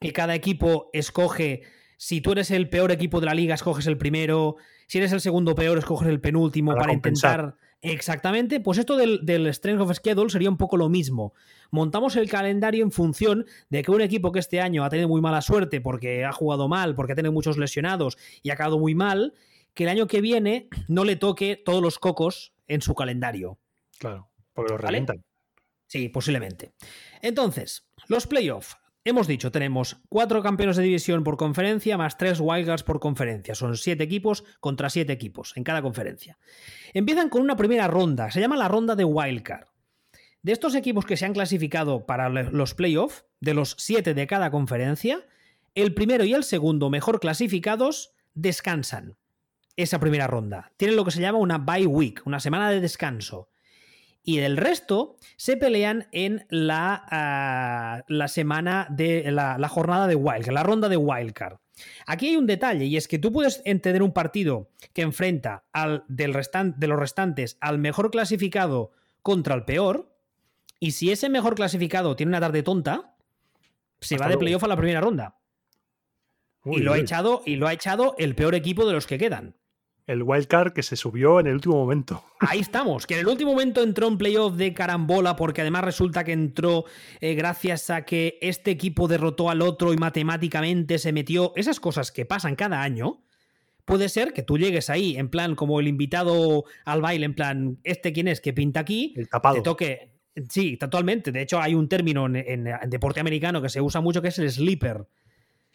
Que 0.00 0.14
cada 0.14 0.34
equipo 0.34 0.88
escoge, 0.94 1.60
si 1.98 2.22
tú 2.22 2.32
eres 2.32 2.50
el 2.50 2.70
peor 2.70 2.90
equipo 2.90 3.20
de 3.20 3.26
la 3.26 3.34
liga, 3.34 3.54
escoges 3.54 3.86
el 3.86 3.98
primero, 3.98 4.56
si 4.86 4.96
eres 4.96 5.12
el 5.12 5.20
segundo 5.20 5.54
peor, 5.54 5.76
escoges 5.76 6.08
el 6.08 6.22
penúltimo 6.22 6.74
para, 6.74 6.94
intentar. 6.94 7.54
Exactamente, 7.82 8.60
pues 8.60 8.78
esto 8.78 8.96
del, 8.96 9.52
Strength 9.52 9.80
of 9.82 9.92
Schedule 9.92 10.30
sería 10.30 10.48
un 10.48 10.56
poco 10.56 10.78
lo 10.78 10.88
mismo. 10.88 11.34
Montamos 11.70 12.16
el 12.16 12.30
calendario 12.30 12.82
en 12.82 12.92
función 12.92 13.44
de 13.68 13.82
que 13.82 13.90
un 13.90 14.00
equipo 14.00 14.32
que 14.32 14.38
este 14.38 14.62
año 14.62 14.84
ha 14.84 14.88
tenido 14.88 15.08
muy 15.08 15.20
mala 15.20 15.42
suerte 15.42 15.82
porque 15.82 16.24
ha 16.24 16.32
jugado 16.32 16.66
mal, 16.66 16.94
porque 16.94 17.12
ha 17.12 17.16
tenido 17.16 17.32
muchos 17.32 17.58
lesionados 17.58 18.16
y 18.42 18.48
ha 18.48 18.54
acabado 18.54 18.78
muy 18.78 18.94
mal, 18.94 19.34
que 19.74 19.84
el 19.84 19.90
año 19.90 20.06
que 20.06 20.20
viene 20.20 20.68
no 20.88 21.04
le 21.04 21.16
toque 21.16 21.56
todos 21.56 21.82
los 21.82 21.98
cocos 21.98 22.52
en 22.66 22.82
su 22.82 22.94
calendario. 22.94 23.58
Claro, 23.98 24.30
porque 24.52 24.72
lo 24.72 24.78
revientan. 24.78 25.24
Sí, 25.86 26.08
posiblemente. 26.08 26.72
Entonces, 27.20 27.88
los 28.06 28.26
playoffs. 28.26 28.76
Hemos 29.02 29.26
dicho, 29.26 29.50
tenemos 29.50 29.96
cuatro 30.10 30.42
campeones 30.42 30.76
de 30.76 30.82
división 30.82 31.24
por 31.24 31.38
conferencia 31.38 31.96
más 31.96 32.18
tres 32.18 32.38
wildcards 32.38 32.82
por 32.82 33.00
conferencia. 33.00 33.54
Son 33.54 33.76
siete 33.76 34.04
equipos 34.04 34.44
contra 34.60 34.90
siete 34.90 35.14
equipos 35.14 35.56
en 35.56 35.64
cada 35.64 35.80
conferencia. 35.80 36.38
Empiezan 36.92 37.30
con 37.30 37.40
una 37.40 37.56
primera 37.56 37.88
ronda, 37.88 38.30
se 38.30 38.40
llama 38.40 38.58
la 38.58 38.68
ronda 38.68 38.94
de 38.96 39.04
wildcard. 39.04 39.68
De 40.42 40.52
estos 40.52 40.74
equipos 40.74 41.06
que 41.06 41.16
se 41.16 41.24
han 41.24 41.32
clasificado 41.32 42.04
para 42.04 42.28
los 42.28 42.74
playoffs, 42.74 43.24
de 43.40 43.54
los 43.54 43.74
siete 43.78 44.12
de 44.12 44.26
cada 44.26 44.50
conferencia, 44.50 45.26
el 45.74 45.94
primero 45.94 46.24
y 46.24 46.34
el 46.34 46.44
segundo 46.44 46.90
mejor 46.90 47.20
clasificados 47.20 48.12
descansan 48.34 49.16
esa 49.82 49.98
primera 49.98 50.26
ronda. 50.26 50.72
Tienen 50.76 50.96
lo 50.96 51.04
que 51.04 51.10
se 51.10 51.20
llama 51.20 51.38
una 51.38 51.58
bye 51.58 51.86
week, 51.86 52.22
una 52.24 52.40
semana 52.40 52.70
de 52.70 52.80
descanso 52.80 53.50
y 54.22 54.38
del 54.38 54.56
resto 54.56 55.16
se 55.36 55.56
pelean 55.56 56.08
en 56.12 56.46
la, 56.50 57.04
ah, 57.10 58.04
la 58.08 58.28
semana 58.28 58.86
de 58.90 59.30
la, 59.30 59.68
jornada 59.68 60.06
de 60.06 60.14
Wildcard, 60.14 60.54
la 60.54 60.62
ronda 60.62 60.88
de 60.88 60.96
Wildcard. 60.96 61.58
Aquí 62.06 62.28
hay 62.28 62.36
un 62.36 62.46
detalle 62.46 62.84
y 62.84 62.96
es 62.96 63.08
que 63.08 63.18
tú 63.18 63.32
puedes 63.32 63.62
entender 63.64 64.02
un 64.02 64.12
partido 64.12 64.70
que 64.92 65.02
enfrenta 65.02 65.64
al 65.72 66.04
del 66.08 66.36
de 66.76 66.86
los 66.86 66.98
restantes 66.98 67.56
al 67.60 67.78
mejor 67.78 68.10
clasificado 68.10 68.90
contra 69.22 69.54
el 69.54 69.64
peor 69.64 70.14
y 70.78 70.92
si 70.92 71.10
ese 71.10 71.28
mejor 71.28 71.54
clasificado 71.54 72.16
tiene 72.16 72.30
una 72.30 72.40
tarde 72.40 72.62
tonta, 72.62 73.14
se 74.00 74.18
va 74.18 74.28
de 74.28 74.38
playoff 74.38 74.64
a 74.64 74.68
la 74.68 74.76
primera 74.76 75.00
ronda. 75.00 75.36
y, 76.64 76.80
lo 76.80 76.92
ha 76.92 76.98
echado, 76.98 77.42
y 77.46 77.56
lo 77.56 77.66
ha 77.66 77.72
echado 77.72 78.14
el 78.18 78.34
peor 78.34 78.54
equipo 78.54 78.86
de 78.86 78.92
los 78.92 79.06
que 79.06 79.18
quedan 79.18 79.56
el 80.10 80.22
wildcard 80.22 80.72
que 80.72 80.82
se 80.82 80.96
subió 80.96 81.40
en 81.40 81.46
el 81.46 81.54
último 81.54 81.76
momento. 81.76 82.24
Ahí 82.40 82.60
estamos, 82.60 83.06
que 83.06 83.14
en 83.14 83.20
el 83.20 83.28
último 83.28 83.52
momento 83.52 83.82
entró 83.82 84.08
en 84.08 84.18
playoff 84.18 84.56
de 84.56 84.74
carambola 84.74 85.36
porque 85.36 85.60
además 85.60 85.84
resulta 85.84 86.24
que 86.24 86.32
entró 86.32 86.84
eh, 87.20 87.34
gracias 87.34 87.90
a 87.90 88.04
que 88.04 88.38
este 88.40 88.70
equipo 88.70 89.08
derrotó 89.08 89.50
al 89.50 89.62
otro 89.62 89.92
y 89.92 89.96
matemáticamente 89.96 90.98
se 90.98 91.12
metió. 91.12 91.52
Esas 91.56 91.80
cosas 91.80 92.12
que 92.12 92.24
pasan 92.24 92.56
cada 92.56 92.82
año. 92.82 93.22
Puede 93.84 94.08
ser 94.08 94.32
que 94.32 94.42
tú 94.42 94.56
llegues 94.56 94.88
ahí 94.88 95.16
en 95.16 95.30
plan 95.30 95.56
como 95.56 95.80
el 95.80 95.88
invitado 95.88 96.64
al 96.84 97.00
baile, 97.00 97.26
en 97.26 97.34
plan, 97.34 97.78
este 97.82 98.12
quién 98.12 98.28
es 98.28 98.40
que 98.40 98.52
pinta 98.52 98.80
aquí, 98.80 99.14
el 99.16 99.28
tapado. 99.28 99.56
te 99.56 99.62
toque. 99.62 100.12
Sí, 100.48 100.76
totalmente. 100.76 101.32
De 101.32 101.42
hecho, 101.42 101.60
hay 101.60 101.74
un 101.74 101.88
término 101.88 102.26
en 102.26 102.68
deporte 102.88 103.18
americano 103.18 103.60
que 103.60 103.68
se 103.68 103.80
usa 103.80 104.00
mucho 104.00 104.22
que 104.22 104.28
es 104.28 104.38
el 104.38 104.50
sleeper 104.50 105.06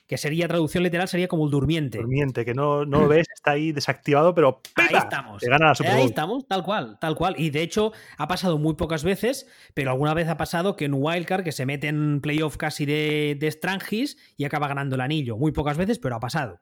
que 0.08 0.18
sería 0.18 0.48
traducción 0.48 0.84
literal, 0.84 1.08
sería 1.08 1.28
como 1.28 1.46
el 1.46 1.52
durmiente. 1.52 1.98
Durmiente, 1.98 2.46
que 2.46 2.54
no, 2.54 2.86
no 2.86 3.02
lo 3.02 3.08
ves, 3.08 3.28
está 3.34 3.52
ahí 3.52 3.72
desactivado, 3.72 4.36
pero 4.36 4.62
ahí 4.76 4.96
estamos. 4.96 5.44
Ahí 5.84 6.06
estamos, 6.06 6.48
tal 6.48 6.64
cual, 6.64 6.98
tal 7.00 7.16
cual. 7.16 7.36
Y 7.38 7.50
de 7.50 7.64
hecho, 7.64 7.92
ha 8.18 8.28
pasado 8.28 8.60
muy 8.60 8.76
pocas 8.76 9.04
veces, 9.04 9.48
pero 9.74 9.90
alguna 9.90 10.14
vez 10.14 10.28
ha 10.28 10.38
pasado 10.38 10.76
que 10.76 10.86
en 10.86 10.94
Wildcard, 10.94 11.44
que 11.44 11.52
se 11.52 11.66
mete 11.66 11.88
en 11.88 12.22
playoff 12.22 12.58
casi 12.58 12.86
de, 12.86 13.36
de 13.40 13.50
Strangis 13.50 14.18
y 14.38 14.46
acaba 14.46 14.68
ganando 14.68 14.96
el 14.96 15.02
anillo. 15.02 15.38
Muy 15.38 15.52
pocas 15.52 15.78
veces, 15.78 15.98
pero 15.98 16.16
ha 16.16 16.20
pasado. 16.20 16.60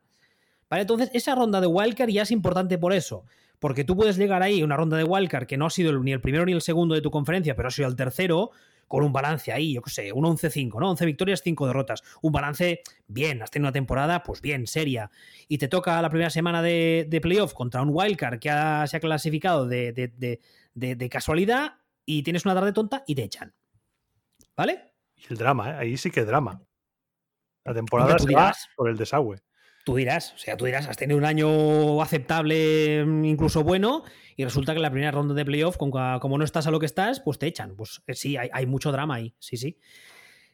¿Vale? 0.69 0.81
Entonces, 0.81 1.11
esa 1.13 1.35
ronda 1.35 1.59
de 1.59 1.67
Wildcard 1.67 2.09
ya 2.09 2.21
es 2.21 2.31
importante 2.31 2.77
por 2.77 2.93
eso. 2.93 3.25
Porque 3.59 3.83
tú 3.83 3.95
puedes 3.95 4.17
llegar 4.17 4.41
ahí, 4.41 4.63
una 4.63 4.75
ronda 4.75 4.97
de 4.97 5.03
Wildcard 5.03 5.47
que 5.47 5.57
no 5.57 5.65
ha 5.65 5.69
sido 5.69 5.97
ni 6.01 6.11
el 6.11 6.19
primero 6.19 6.45
ni 6.45 6.51
el 6.51 6.61
segundo 6.61 6.95
de 6.95 7.01
tu 7.01 7.11
conferencia, 7.11 7.55
pero 7.55 7.67
ha 7.67 7.71
sido 7.71 7.87
el 7.87 7.95
tercero, 7.95 8.51
con 8.87 9.03
un 9.03 9.13
balance 9.13 9.51
ahí, 9.51 9.73
yo 9.73 9.81
qué 9.81 9.89
sé, 9.89 10.11
un 10.11 10.25
11-5, 10.25 10.79
¿no? 10.79 10.91
11 10.91 11.05
victorias, 11.05 11.41
5 11.43 11.67
derrotas. 11.67 12.03
Un 12.21 12.31
balance 12.31 12.81
bien, 13.07 13.41
has 13.41 13.51
tenido 13.51 13.67
una 13.67 13.73
temporada, 13.73 14.23
pues 14.23 14.41
bien, 14.41 14.67
seria. 14.67 15.09
Y 15.47 15.57
te 15.57 15.67
toca 15.67 16.01
la 16.01 16.09
primera 16.09 16.29
semana 16.29 16.61
de, 16.61 17.19
playoff 17.21 17.53
contra 17.53 17.81
un 17.81 17.89
wildcard 17.91 18.39
que 18.39 18.49
se 18.49 18.97
ha 18.97 18.99
clasificado 18.99 19.67
de, 19.67 21.09
casualidad 21.11 21.75
y 22.05 22.23
tienes 22.23 22.45
una 22.45 22.53
tarde 22.53 22.73
tonta 22.73 23.03
y 23.07 23.15
te 23.15 23.23
echan. 23.23 23.53
¿Vale? 24.55 24.93
Y 25.17 25.25
el 25.31 25.37
drama, 25.37 25.71
¿eh? 25.71 25.75
ahí 25.79 25.97
sí 25.97 26.11
que 26.11 26.25
drama. 26.25 26.61
La 27.65 27.73
temporada 27.73 28.19
se 28.19 28.33
va 28.33 28.53
por 28.75 28.89
el 28.89 28.97
desagüe. 28.97 29.41
Tú 29.85 29.95
dirás, 29.95 30.33
o 30.33 30.37
sea, 30.37 30.55
tú 30.55 30.65
dirás, 30.65 30.87
has 30.87 30.95
tenido 30.95 31.17
un 31.17 31.25
año 31.25 32.01
aceptable, 32.01 33.03
mm, 33.05 33.25
incluso 33.25 33.63
bueno, 33.63 34.03
y 34.35 34.43
resulta 34.43 34.73
que 34.73 34.77
en 34.77 34.83
la 34.83 34.91
primera 34.91 35.11
ronda 35.11 35.33
de 35.33 35.45
playoff, 35.45 35.77
como 35.77 36.37
no 36.37 36.43
estás 36.43 36.67
a 36.67 36.71
lo 36.71 36.79
que 36.79 36.85
estás, 36.85 37.19
pues 37.19 37.39
te 37.39 37.47
echan. 37.47 37.75
Pues 37.75 38.01
eh, 38.07 38.15
sí, 38.15 38.37
hay, 38.37 38.65
mucho 38.65 38.91
drama 38.91 39.15
ahí, 39.15 39.35
sí, 39.39 39.57
sí. 39.57 39.77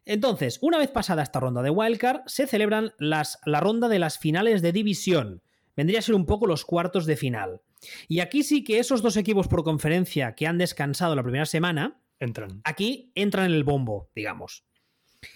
Entonces, 0.06 0.60
una 0.62 0.78
vez 0.78 0.90
pasada 0.90 1.24
esta 1.24 1.40
ronda 1.40 1.62
de 1.62 1.70
Wildcard, 1.70 2.22
se 2.26 2.48
celebran 2.48 2.94
las, 2.98 3.40
la 3.46 3.60
ronda 3.60 3.88
de 3.88 4.00
las 4.00 4.18
finales 4.18 4.62
de 4.62 4.72
división. 4.72 5.44
Vendría 5.76 6.00
a 6.00 6.02
ser 6.02 6.16
un 6.16 6.26
poco 6.26 6.48
los 6.48 6.66
cuartos 6.66 7.06
de 7.06 7.16
final. 7.16 7.62
Y 8.08 8.20
aquí 8.20 8.44
sí 8.44 8.64
que 8.64 8.80
esos 8.80 9.02
dos 9.02 9.18
equipos 9.18 9.48
por 9.48 9.64
conferencia 9.64 10.36
que 10.36 10.48
han 10.48 10.58
descansado 10.58 11.16
la 11.16 11.24
primera 11.24 11.46
semana, 11.46 12.02
entran. 12.20 12.62
Aquí 12.64 13.12
entran 13.16 13.46
en 13.46 13.54
el 13.54 13.64
bombo, 13.64 14.10
digamos. 14.16 14.66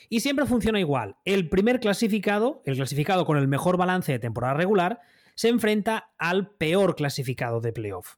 Y 0.10 0.22
siempre 0.22 0.46
funciona 0.46 0.80
igual. 0.80 1.18
El 1.26 1.50
primer 1.50 1.80
clasificado, 1.80 2.62
el 2.66 2.76
clasificado 2.76 3.26
con 3.26 3.38
el 3.38 3.48
mejor 3.48 3.78
balance 3.78 4.12
de 4.12 4.20
temporada 4.20 4.54
regular, 4.54 5.02
se 5.36 5.50
enfrenta 5.50 6.14
al 6.18 6.50
peor 6.56 6.96
clasificado 6.96 7.60
de 7.60 7.74
playoff. 7.74 8.16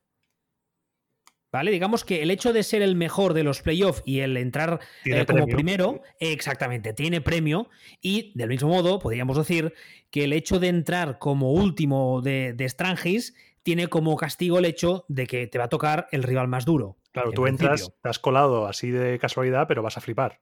¿Vale? 1.55 1.71
Digamos 1.71 2.03
que 2.03 2.21
el 2.21 2.31
hecho 2.31 2.51
de 2.51 2.63
ser 2.63 2.81
el 2.81 2.97
mejor 2.97 3.33
de 3.33 3.45
los 3.45 3.61
playoffs 3.61 4.03
y 4.03 4.19
el 4.19 4.35
entrar 4.35 4.81
eh, 5.05 5.25
como 5.25 5.47
primero, 5.47 6.01
exactamente, 6.19 6.91
tiene 6.91 7.21
premio. 7.21 7.69
Y 8.01 8.33
del 8.35 8.49
mismo 8.49 8.67
modo, 8.67 8.99
podríamos 8.99 9.37
decir 9.37 9.73
que 10.11 10.25
el 10.25 10.33
hecho 10.33 10.59
de 10.59 10.67
entrar 10.67 11.17
como 11.17 11.53
último 11.53 12.21
de, 12.21 12.51
de 12.51 13.23
tiene 13.63 13.87
como 13.87 14.17
castigo 14.17 14.59
el 14.59 14.65
hecho 14.65 15.05
de 15.07 15.27
que 15.27 15.47
te 15.47 15.57
va 15.57 15.63
a 15.63 15.69
tocar 15.69 16.09
el 16.11 16.23
rival 16.23 16.49
más 16.49 16.65
duro. 16.65 16.97
Claro, 17.13 17.31
tú 17.31 17.47
entras, 17.47 17.89
te 18.01 18.09
has 18.09 18.19
colado 18.19 18.67
así 18.67 18.91
de 18.91 19.17
casualidad, 19.17 19.65
pero 19.65 19.81
vas 19.81 19.95
a 19.95 20.01
flipar. 20.01 20.41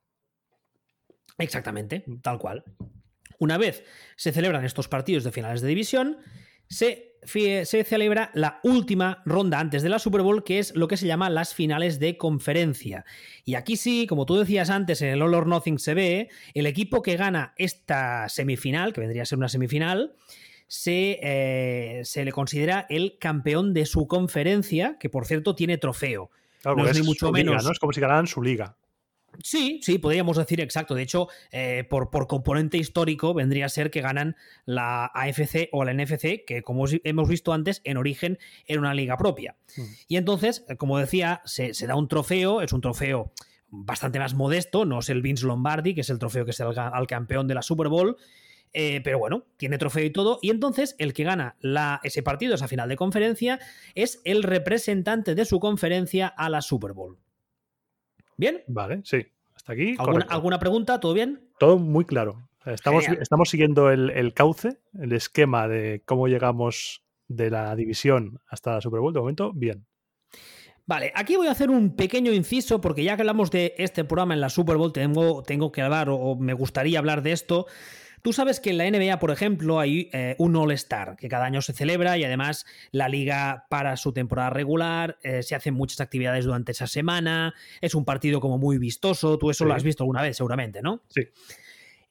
Exactamente, 1.38 2.06
mm. 2.08 2.22
tal 2.22 2.40
cual. 2.40 2.64
Una 3.38 3.60
vez 3.60 3.84
se 4.16 4.32
celebran 4.32 4.66
estos 4.66 4.88
partidos 4.88 5.24
de 5.24 5.32
finales 5.32 5.62
de 5.62 5.68
división, 5.68 6.18
se, 6.74 7.66
se, 7.66 7.84
celebra 7.84 8.32
la 8.34 8.60
última 8.64 9.22
ronda 9.26 9.60
antes 9.60 9.84
de 9.84 9.90
la 9.90 10.00
Super 10.00 10.22
Bowl, 10.22 10.44
que 10.44 10.60
es 10.60 10.76
lo 10.76 10.88
que 10.88 10.98
se 10.98 11.08
llama 11.08 11.30
las 11.30 11.54
finales 11.54 12.00
de 12.00 12.18
conferencia. 12.18 13.06
Y 13.46 13.56
aquí 13.56 13.78
sí, 13.78 14.08
como 14.08 14.26
tú 14.26 14.36
decías 14.36 14.70
antes, 14.70 15.02
en 15.02 15.10
el 15.10 15.22
All 15.22 15.34
or 15.34 15.48
Nothing 15.48 15.80
se 15.80 15.94
ve, 15.94 16.30
el 16.54 16.66
equipo 16.66 17.02
que 17.02 17.16
gana 17.16 17.54
esta 17.58 18.28
semifinal, 18.30 18.94
que 18.94 19.02
vendría 19.02 19.24
a 19.24 19.26
ser 19.26 19.38
una 19.38 19.50
semifinal, 19.50 20.16
se, 20.68 21.20
eh, 21.22 22.02
se 22.04 22.26
le 22.26 22.32
considera 22.32 22.88
el 22.90 23.18
campeón 23.20 23.74
de 23.74 23.86
su 23.86 24.08
conferencia, 24.08 24.98
que 25.00 25.10
por 25.10 25.26
cierto 25.26 25.56
tiene 25.56 25.78
trofeo. 25.78 26.32
no 26.66 26.88
es, 26.88 27.00
ni 27.00 27.06
mucho 27.06 27.32
menos. 27.32 27.64
¿no? 27.64 27.72
Es 27.72 27.80
como 27.80 27.94
si 27.94 28.02
ganaran 28.02 28.28
su 28.28 28.42
liga. 28.42 28.76
Sí, 29.42 29.80
sí, 29.84 29.98
podríamos 29.98 30.38
decir 30.38 30.62
exacto. 30.62 30.96
De 30.96 31.02
hecho, 31.02 31.28
eh, 31.52 31.86
por, 31.90 32.10
por, 32.10 32.28
componente 32.28 32.78
histórico 32.78 33.34
vendría 33.34 33.66
a 33.66 33.70
ser 33.70 33.90
que 33.90 34.02
ganan 34.02 34.36
la 34.66 35.06
AFC 35.14 35.70
o 35.72 35.84
la 35.84 35.94
NFC, 35.94 36.46
que 36.46 36.62
como 36.64 36.86
hemos 37.04 37.30
visto 37.30 37.54
antes, 37.54 37.82
en 37.84 37.98
origen 37.98 38.38
era 38.66 38.80
una 38.80 38.94
liga 38.94 39.18
propia. 39.18 39.56
Hmm. 39.76 39.84
Y 40.08 40.18
entonces, 40.18 40.66
eh, 40.70 40.78
como 40.78 41.00
decía, 41.00 41.42
se, 41.46 41.74
da 41.88 41.96
un 41.96 42.08
trofeo, 42.08 42.62
es 42.62 42.74
un 42.74 42.82
trofeo 42.82 43.32
bastante 43.70 44.20
más 44.20 44.36
modesto, 44.36 44.86
no 44.86 45.00
es 45.00 45.10
el 45.10 45.22
Vince 45.22 45.46
Lombardi, 45.46 45.96
que 45.96 46.02
es 46.02 46.10
el 46.10 46.20
trofeo 46.20 46.46
que 46.46 46.52
es 46.52 46.60
el, 46.60 46.78
al 46.78 47.08
campeón 47.08 47.48
de 47.48 47.56
la 47.56 47.64
Super 47.64 47.88
Bowl, 47.88 48.18
eh, 48.72 49.02
pero 49.04 49.20
bueno, 49.20 49.46
tiene 49.58 49.78
trofeo 49.78 50.06
y 50.06 50.12
todo. 50.12 50.40
Y 50.42 50.52
entonces 50.52 50.96
el 51.00 51.14
que 51.14 51.24
gana 51.24 51.56
la, 51.60 52.00
ese 52.04 52.22
partido, 52.24 52.56
esa 52.56 52.68
final 52.68 52.90
de 52.90 52.96
conferencia, 52.96 53.60
es 53.96 54.22
el 54.26 54.44
representante 54.44 55.36
de 55.36 55.46
su 55.46 55.60
conferencia 55.60 56.28
a 56.28 56.50
la 56.50 56.62
Super 56.62 56.94
Bowl. 56.94 57.18
¿Bien? 58.38 58.64
Vale, 58.68 59.02
sí. 59.04 59.26
Hasta 59.56 59.74
aquí. 59.74 59.96
¿Alguna, 60.30 60.60
pregunta? 60.60 61.00
¿Todo 61.00 61.14
bien? 61.14 61.50
Todo 61.60 61.78
muy 61.78 62.06
claro. 62.06 62.50
Estamos, 62.66 63.08
estamos 63.08 63.50
siguiendo 63.50 63.92
el, 63.92 64.34
cauce, 64.34 64.78
el 65.00 65.12
esquema 65.14 65.68
de 65.68 66.02
cómo 66.06 66.28
llegamos 66.28 67.04
de 67.28 67.50
la 67.50 67.76
división 67.76 68.40
hasta 68.48 68.76
la 68.76 68.82
Super 68.82 69.00
Bowl. 69.00 69.14
De 69.14 69.20
momento, 69.20 69.52
bien. 69.54 69.86
Vale, 70.86 71.12
aquí 71.16 71.36
voy 71.38 71.48
a 71.48 71.52
hacer 71.52 71.70
un 71.70 71.96
pequeño 71.96 72.34
inciso 72.34 72.82
porque 72.82 73.04
ya 73.04 73.16
que 73.16 73.22
hablamos 73.22 73.52
de 73.52 73.74
este 73.78 74.04
programa 74.04 74.34
en 74.34 74.42
la 74.42 74.50
Super 74.50 74.76
Bowl, 74.76 74.92
tengo, 74.92 75.44
tengo 75.44 75.72
que 75.72 75.82
hablar 75.82 76.10
o 76.10 76.36
me 76.36 76.54
gustaría 76.54 77.00
hablar 77.00 77.22
de 77.22 77.32
esto. 77.32 77.68
Tú 78.24 78.32
sabes 78.32 78.62
que 78.62 78.70
en 78.70 78.78
la 78.78 78.90
NBA, 78.90 79.20
por 79.20 79.32
ejemplo, 79.32 79.82
hay 79.82 80.10
eh, 80.14 80.36
un 80.40 80.56
All-Star 80.56 81.18
que 81.18 81.28
cada 81.28 81.44
año 81.44 81.62
se 81.62 81.74
celebra 81.74 82.18
y 82.18 82.24
además 82.24 82.66
la 82.92 83.10
liga 83.10 83.66
para 83.70 83.98
su 83.98 84.14
temporada 84.14 84.50
regular, 84.50 85.18
eh, 85.24 85.44
se 85.44 85.56
hacen 85.56 85.74
muchas 85.74 86.00
actividades 86.00 86.46
durante 86.46 86.72
esa 86.72 86.88
semana, 86.88 87.54
es 87.82 87.96
un 87.96 88.06
partido 88.06 88.40
como 88.40 88.58
muy 88.58 88.78
vistoso, 88.78 89.38
tú 89.38 89.52
eso 89.52 89.66
lo 89.66 89.74
has 89.74 89.84
visto 89.84 90.04
alguna 90.04 90.22
vez 90.22 90.38
seguramente, 90.38 90.82
¿no? 90.82 91.04
Sí. 91.10 91.24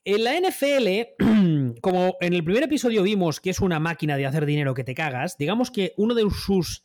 En 0.05 0.25
la 0.25 0.39
NFL, 0.39 1.79
como 1.81 2.17
en 2.21 2.35
el 2.35 2.45
primer 2.45 2.65
episodio 2.65 3.03
vimos 3.03 3.41
que 3.41 3.49
es 3.49 3.61
una 3.61 3.81
máquina 3.81 4.19
de 4.19 4.27
hacer 4.27 4.45
dinero 4.45 4.75
que 4.75 4.85
te 4.85 4.95
cagas, 4.95 5.39
digamos 5.39 5.71
que 5.71 5.95
uno 5.97 6.15
de 6.15 6.29
sus 6.31 6.85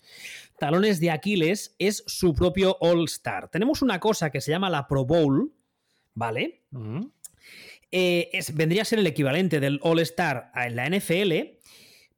talones 0.57 1.01
de 1.01 1.11
Aquiles 1.11 1.75
es 1.79 2.01
su 2.07 2.33
propio 2.33 2.77
All-Star. 2.79 3.49
Tenemos 3.49 3.81
una 3.81 3.99
cosa 3.99 4.29
que 4.29 4.39
se 4.39 4.51
llama 4.51 4.69
la 4.69 4.87
Pro 4.87 5.03
Bowl, 5.03 5.51
¿vale? 6.13 6.61
Eh, 7.91 8.29
vendría 8.53 8.81
a 8.81 8.85
ser 8.85 8.99
el 8.99 9.07
equivalente 9.07 9.59
del 9.59 9.79
All-Star 9.81 10.51
en 10.55 10.75
la 10.75 10.89
NFL, 10.89 11.59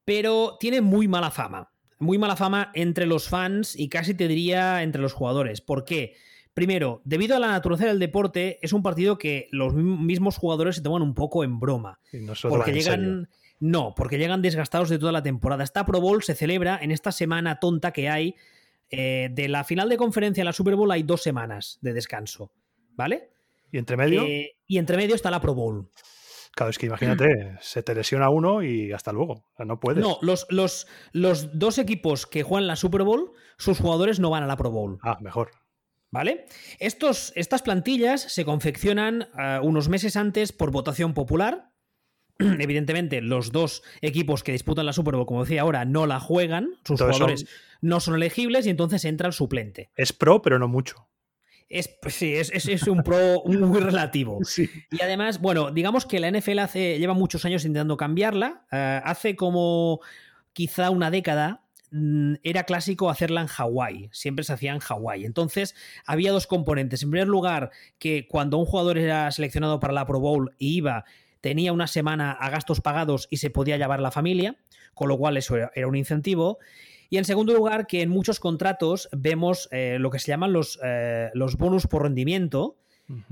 pero 0.05 0.57
tiene 0.59 0.81
muy 0.81 1.07
mala 1.07 1.31
fama. 1.31 1.71
Muy 1.99 2.17
mala 2.17 2.35
fama 2.35 2.71
entre 2.73 3.05
los 3.05 3.27
fans 3.27 3.77
y 3.77 3.89
casi 3.89 4.13
te 4.13 4.27
diría 4.27 4.83
entre 4.83 5.01
los 5.01 5.13
jugadores. 5.13 5.61
¿Por 5.61 5.83
qué? 5.83 6.15
Primero, 6.53 7.01
debido 7.05 7.35
a 7.35 7.39
la 7.39 7.47
naturaleza 7.47 7.85
del 7.87 7.99
deporte, 7.99 8.57
es 8.61 8.73
un 8.73 8.81
partido 8.81 9.17
que 9.17 9.47
los 9.51 9.73
mismos 9.73 10.37
jugadores 10.37 10.75
se 10.75 10.81
toman 10.81 11.01
un 11.01 11.13
poco 11.13 11.43
en 11.43 11.59
broma. 11.59 11.99
porque 12.49 12.73
llegan. 12.73 13.29
No, 13.61 13.93
porque 13.95 14.17
llegan 14.17 14.41
desgastados 14.41 14.89
de 14.89 14.99
toda 14.99 15.11
la 15.11 15.21
temporada. 15.21 15.63
Esta 15.63 15.85
Pro 15.85 15.99
Bowl 15.99 16.23
se 16.23 16.33
celebra 16.33 16.79
en 16.81 16.91
esta 16.91 17.11
semana 17.11 17.59
tonta 17.59 17.91
que 17.91 18.09
hay. 18.09 18.35
Eh, 18.89 19.29
de 19.31 19.47
la 19.47 19.63
final 19.63 19.87
de 19.87 19.97
conferencia 19.97 20.41
a 20.41 20.45
la 20.45 20.53
Super 20.53 20.75
Bowl 20.75 20.91
hay 20.91 21.03
dos 21.03 21.21
semanas 21.21 21.77
de 21.81 21.93
descanso. 21.93 22.51
¿Vale? 22.95 23.29
¿Y 23.71 23.77
entre 23.77 23.97
medio? 23.97 24.23
Eh, 24.23 24.51
y 24.67 24.77
entre 24.77 24.97
medio 24.97 25.15
está 25.15 25.31
la 25.31 25.41
Pro 25.41 25.53
Bowl. 25.53 25.89
Claro, 26.55 26.71
es 26.71 26.77
que 26.77 26.87
imagínate, 26.87 27.57
se 27.61 27.83
te 27.83 27.95
lesiona 27.95 28.29
uno 28.29 28.63
y 28.63 28.91
hasta 28.91 29.11
luego. 29.11 29.45
no 29.59 29.79
puedes. 29.79 30.03
No, 30.03 30.17
los, 30.21 30.45
los, 30.49 30.87
los, 31.11 31.57
dos 31.57 31.77
equipos 31.77 32.25
que 32.25 32.43
juegan 32.43 32.67
la 32.67 32.75
Super 32.75 33.03
Bowl, 33.03 33.31
sus 33.57 33.79
jugadores 33.79 34.19
no 34.19 34.29
van 34.29 34.43
a 34.43 34.47
la 34.47 34.57
Pro 34.57 34.71
Bowl. 34.71 34.99
Ah, 35.03 35.17
mejor. 35.21 35.51
¿Vale? 36.11 36.47
Estos, 36.79 37.31
estas 37.35 37.61
plantillas 37.61 38.21
se 38.21 38.43
confeccionan 38.43 39.27
eh, 39.37 39.59
unos 39.61 39.89
meses 39.89 40.15
antes 40.15 40.51
por 40.51 40.71
votación 40.71 41.13
popular. 41.13 41.69
Evidentemente, 42.39 43.21
los 43.21 43.51
dos 43.51 43.83
equipos 44.01 44.43
que 44.43 44.51
disputan 44.51 44.85
la 44.85 44.93
Super 44.93 45.15
Bowl, 45.15 45.27
como 45.27 45.43
decía 45.43 45.61
ahora, 45.61 45.85
no 45.85 46.07
la 46.07 46.19
juegan. 46.19 46.71
Sus 46.83 46.99
jugadores 46.99 47.45
no 47.81 47.99
son 47.99 48.15
elegibles 48.15 48.65
y 48.65 48.69
entonces 48.69 49.05
entra 49.05 49.27
el 49.27 49.33
suplente. 49.33 49.91
Es 49.95 50.11
pro, 50.11 50.41
pero 50.41 50.57
no 50.57 50.67
mucho. 50.67 51.08
Es, 51.69 51.87
pues 51.87 52.15
sí, 52.15 52.33
es, 52.33 52.49
es, 52.51 52.87
un 52.87 53.03
pro 53.03 53.43
muy 53.45 53.79
relativo. 53.79 54.39
Y 54.91 55.01
además, 55.01 55.39
bueno, 55.39 55.69
digamos 55.69 56.07
que 56.07 56.19
la 56.19 56.31
NFL 56.31 56.59
hace, 56.59 56.97
lleva 56.97 57.13
muchos 57.13 57.45
años 57.45 57.63
intentando 57.63 57.95
cambiarla. 57.95 58.65
Eh, 58.71 59.01
hace 59.03 59.35
como 59.35 60.01
quizá 60.53 60.89
una 60.89 61.11
década 61.11 61.61
mm, 61.91 62.35
era 62.41 62.63
clásico 62.63 63.11
hacerla 63.11 63.41
en 63.41 63.47
Hawái, 63.47 64.09
siempre 64.11 64.43
se 64.43 64.53
hacía 64.53 64.73
en 64.73 64.79
Hawái. 64.79 65.25
Entonces 65.25 65.75
había 66.05 66.31
dos 66.31 66.47
componentes. 66.47 67.03
En 67.03 67.11
primer 67.11 67.27
lugar, 67.27 67.69
que 67.99 68.27
cuando 68.27 68.57
un 68.57 68.65
jugador 68.65 68.97
era 68.97 69.29
seleccionado 69.31 69.79
para 69.79 69.93
la 69.93 70.07
Pro 70.07 70.19
Bowl 70.19 70.55
y 70.57 70.77
iba, 70.77 71.05
tenía 71.39 71.71
una 71.71 71.87
semana 71.87 72.31
a 72.31 72.49
gastos 72.49 72.81
pagados 72.81 73.27
y 73.29 73.37
se 73.37 73.51
podía 73.51 73.77
llevar 73.77 73.99
la 73.99 74.11
familia, 74.11 74.57
con 74.95 75.07
lo 75.07 75.19
cual 75.19 75.37
eso 75.37 75.55
era 75.55 75.87
un 75.87 75.95
incentivo. 75.95 76.57
Y 77.09 77.17
en 77.17 77.25
segundo 77.25 77.53
lugar, 77.53 77.87
que 77.87 78.01
en 78.01 78.09
muchos 78.09 78.39
contratos 78.39 79.09
vemos 79.11 79.67
eh, 79.71 79.97
lo 79.99 80.11
que 80.11 80.19
se 80.19 80.27
llaman 80.27 80.53
los, 80.53 80.79
eh, 80.83 81.29
los 81.33 81.57
bonus 81.57 81.87
por 81.87 82.03
rendimiento. 82.03 82.77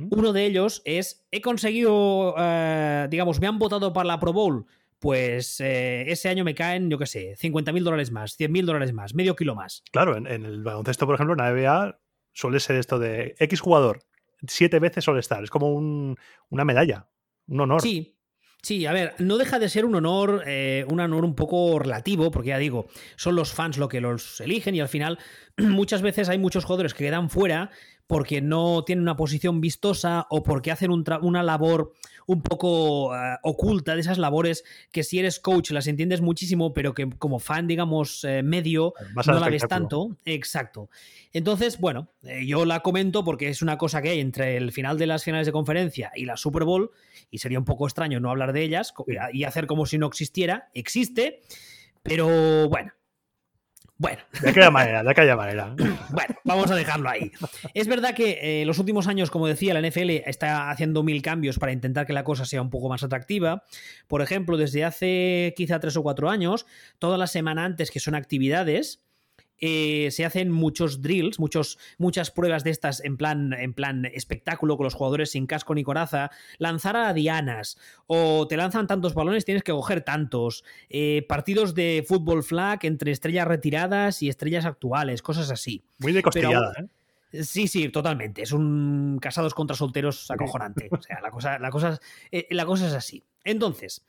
Uno 0.09 0.33
de 0.33 0.45
ellos 0.45 0.81
es, 0.85 1.27
he 1.29 1.39
conseguido, 1.39 2.33
eh, 2.35 3.05
digamos, 3.11 3.39
me 3.39 3.45
han 3.45 3.59
votado 3.59 3.93
para 3.93 4.07
la 4.07 4.19
Pro 4.19 4.33
Bowl, 4.33 4.65
pues 4.97 5.61
ese 5.61 6.29
año 6.29 6.43
me 6.43 6.55
caen, 6.55 6.89
yo 6.89 6.97
qué 6.97 7.05
sé, 7.05 7.35
50 7.35 7.71
mil 7.71 7.83
dólares 7.83 8.11
más, 8.11 8.35
100 8.37 8.51
mil 8.51 8.65
dólares 8.65 8.91
más, 8.91 9.13
medio 9.13 9.35
kilo 9.35 9.53
más. 9.53 9.83
Claro, 9.91 10.17
en, 10.17 10.25
el 10.25 10.63
baloncesto, 10.63 11.05
por 11.05 11.13
ejemplo, 11.13 11.35
en 11.35 11.37
la 11.37 11.51
NBA 11.51 11.99
suele 12.33 12.59
ser 12.59 12.77
esto 12.77 12.97
de 12.97 13.35
X 13.37 13.59
jugador, 13.59 13.99
siete 14.47 14.79
veces 14.79 15.03
suele 15.03 15.19
estar, 15.19 15.43
es 15.43 15.51
como 15.51 15.71
una 15.75 16.65
medalla, 16.65 17.07
un 17.45 17.61
honor. 17.61 17.83
Sí, 17.83 18.16
Sí, 18.67 18.85
a 18.85 18.91
ver, 18.91 19.15
no 19.19 19.37
deja 19.37 19.59
de 19.59 19.69
ser 19.69 19.85
un 19.85 19.95
honor, 19.95 20.43
eh, 20.45 20.83
un 20.89 20.99
honor 20.99 21.23
un 21.23 21.35
poco 21.35 21.79
relativo, 21.79 22.31
porque 22.31 22.49
ya 22.49 22.57
digo, 22.57 22.87
son 23.15 23.37
los 23.37 23.53
fans 23.53 23.77
lo 23.77 23.87
que 23.87 24.01
los 24.01 24.41
eligen 24.41 24.75
y 24.75 24.81
al 24.81 24.89
final 24.89 25.19
muchas 25.57 26.01
veces 26.01 26.27
hay 26.27 26.37
muchos 26.37 26.65
jugadores 26.65 26.93
que 26.93 27.05
quedan 27.05 27.29
fuera 27.29 27.71
porque 28.07 28.41
no 28.41 28.83
tienen 28.85 29.03
una 29.03 29.17
posición 29.17 29.59
vistosa 29.59 30.27
o 30.29 30.41
porque 30.41 30.71
hacen 30.71 30.91
una 30.91 31.43
labor 31.43 31.93
un 32.25 32.41
poco 32.41 33.15
eh, 33.15 33.37
oculta 33.43 33.95
de 33.95 34.01
esas 34.01 34.17
labores 34.17 34.63
que 34.91 35.03
si 35.03 35.19
eres 35.19 35.39
coach 35.39 35.71
las 35.71 35.87
entiendes 35.87 36.21
muchísimo, 36.21 36.73
pero 36.73 36.93
que 36.93 37.09
como 37.09 37.39
fan, 37.39 37.67
digamos, 37.67 38.23
eh, 38.23 38.43
medio, 38.43 38.93
no 39.25 39.39
la 39.39 39.49
ves 39.49 39.67
tanto. 39.67 40.17
Exacto. 40.25 40.89
Entonces, 41.33 41.79
bueno, 41.79 42.09
yo 42.45 42.65
la 42.65 42.81
comento 42.81 43.23
porque 43.23 43.49
es 43.49 43.61
una 43.61 43.77
cosa 43.77 44.01
que 44.01 44.09
hay 44.09 44.19
entre 44.19 44.57
el 44.57 44.71
final 44.71 44.97
de 44.97 45.07
las 45.07 45.23
finales 45.23 45.45
de 45.45 45.51
conferencia 45.51 46.11
y 46.15 46.25
la 46.25 46.37
Super 46.37 46.63
Bowl 46.63 46.91
y 47.29 47.39
sería 47.39 47.59
un 47.59 47.65
poco 47.65 47.85
extraño 47.85 48.19
no 48.19 48.29
hablar 48.29 48.53
de 48.53 48.63
ellas 48.63 48.93
y 49.33 49.43
hacer 49.43 49.67
como 49.67 49.85
si 49.85 49.97
no 49.97 50.07
existiera. 50.07 50.69
Existe, 50.73 51.41
pero 52.03 52.69
bueno. 52.69 52.91
Bueno. 53.97 54.19
De 54.41 54.49
aquella 54.49 54.69
manera, 54.69 55.03
de 55.03 55.09
aquella 55.09 55.35
manera. 55.35 55.75
Bueno, 56.09 56.35
vamos 56.45 56.71
a 56.71 56.75
dejarlo 56.75 57.09
ahí. 57.09 57.31
Es 57.73 57.87
verdad 57.87 58.15
que 58.15 58.61
eh, 58.61 58.65
los 58.65 58.79
últimos 58.79 59.07
años, 59.07 59.29
como 59.29 59.47
decía, 59.47 59.73
la 59.73 59.81
NFL 59.81 60.09
está 60.25 60.69
haciendo 60.69 61.03
mil 61.03 61.21
cambios 61.21 61.59
para 61.59 61.71
intentar 61.71 62.05
que 62.05 62.13
la 62.13 62.23
cosa 62.23 62.45
sea 62.45 62.61
un 62.61 62.69
poco 62.69 62.89
más 62.89 63.03
atractiva. 63.03 63.63
Por 64.07 64.21
ejemplo, 64.21 64.57
desde 64.57 64.85
hace 64.85 65.53
quizá 65.57 65.79
tres 65.79 65.97
o 65.97 66.03
cuatro 66.03 66.29
años, 66.29 66.65
toda 66.97 67.17
la 67.17 67.27
semana 67.27 67.65
antes, 67.65 67.91
que 67.91 67.99
son 67.99 68.15
actividades, 68.15 69.03
eh, 69.59 70.09
se 70.11 70.25
hacen 70.25 70.51
muchos 70.51 71.01
drills, 71.01 71.39
muchos, 71.39 71.79
muchas 71.97 72.31
pruebas 72.31 72.63
de 72.63 72.71
estas 72.71 73.03
en 73.03 73.17
plan, 73.17 73.53
en 73.53 73.73
plan 73.73 74.05
espectáculo 74.05 74.77
con 74.77 74.83
los 74.83 74.93
jugadores 74.93 75.31
sin 75.31 75.47
casco 75.47 75.73
ni 75.75 75.83
coraza, 75.83 76.31
lanzar 76.57 76.95
a 76.95 77.13
dianas 77.13 77.77
o 78.07 78.47
te 78.47 78.57
lanzan 78.57 78.87
tantos 78.87 79.13
balones, 79.13 79.45
tienes 79.45 79.63
que 79.63 79.71
coger 79.71 80.01
tantos, 80.01 80.63
eh, 80.89 81.25
partidos 81.27 81.75
de 81.75 82.05
fútbol 82.07 82.43
flag 82.43 82.79
entre 82.83 83.11
estrellas 83.11 83.47
retiradas 83.47 84.21
y 84.21 84.29
estrellas 84.29 84.65
actuales, 84.65 85.21
cosas 85.21 85.51
así. 85.51 85.83
Muy 85.99 86.13
de 86.13 86.21
costillada, 86.21 86.73
¿eh? 86.79 86.87
Sí, 87.43 87.67
sí, 87.67 87.89
totalmente. 87.89 88.41
Es 88.41 88.53
un 88.53 89.19
casados 89.21 89.53
contra 89.53 89.75
solteros 89.75 90.31
acojonante. 90.31 90.87
O 90.91 91.01
sea, 91.01 91.19
la 91.21 91.29
cosa, 91.29 91.59
la 91.59 91.69
cosa, 91.69 91.99
la 92.49 92.65
cosa 92.65 92.87
es 92.87 92.93
así. 92.93 93.23
Entonces, 93.43 94.05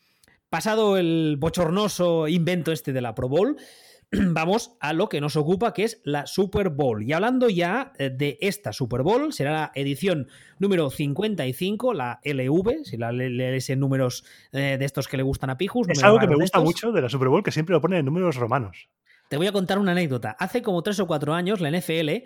pasado 0.49 0.97
el 0.97 1.37
bochornoso 1.39 2.29
invento 2.29 2.73
este 2.73 2.93
de 2.93 3.01
la 3.01 3.15
Pro 3.15 3.29
Bowl, 3.29 3.57
vamos 4.13 4.77
a 4.81 4.93
lo 4.93 5.09
que 5.09 5.21
nos 5.21 5.37
ocupa, 5.37 5.75
que 5.75 5.85
es 5.85 6.01
la 6.05 6.27
Super 6.27 6.71
Bowl. 6.71 7.03
Y 7.03 7.13
hablando 7.13 7.49
ya 7.49 7.93
eh, 7.99 8.11
de 8.11 8.39
esta 8.41 8.73
Super 8.73 9.03
Bowl, 9.03 9.33
será 9.33 9.53
la 9.53 9.73
edición 9.75 10.29
número 10.59 10.91
55, 10.91 11.93
la 11.93 12.21
LV, 12.25 12.85
si 12.85 12.97
la 12.97 13.13
lees 13.13 13.69
en 13.71 13.81
números 13.81 14.25
eh, 14.53 14.77
de 14.79 14.85
estos 14.85 15.09
que 15.09 15.17
le 15.17 15.23
gustan 15.23 15.51
a 15.51 15.59
Pijus. 15.59 15.89
Es 15.89 16.03
algo 16.03 16.19
que 16.19 16.27
me 16.27 16.37
gusta 16.37 16.61
mucho 16.61 16.91
de 16.93 17.03
la 17.03 17.09
Super 17.09 17.29
Bowl, 17.29 17.43
que 17.43 17.51
siempre 17.51 17.75
lo 17.75 17.81
pone 17.81 17.99
en 17.99 18.07
números 18.07 18.37
romanos. 18.37 18.89
Te 19.29 19.37
voy 19.37 19.47
a 19.47 19.53
contar 19.53 19.79
una 19.79 19.93
anécdota. 19.93 20.37
Hace 20.39 20.63
como 20.63 20.83
tres 20.83 20.99
o 21.01 21.07
cuatro 21.07 21.35
años 21.35 21.61
la 21.61 21.71
NFL 21.71 22.25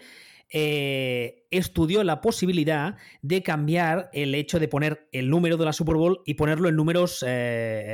eh, 0.53 1.45
estudió 1.51 2.05
la 2.05 2.21
posibilidad 2.21 2.97
de 3.23 3.43
cambiar 3.43 4.11
el 4.13 4.35
hecho 4.35 4.61
de 4.61 4.69
poner 4.69 5.09
el 5.13 5.31
número 5.31 5.57
de 5.57 5.65
la 5.65 5.73
Super 5.73 5.97
Bowl 5.97 6.21
y 6.27 6.35
ponerlo 6.35 6.69
en 6.69 6.77
números 6.77 7.25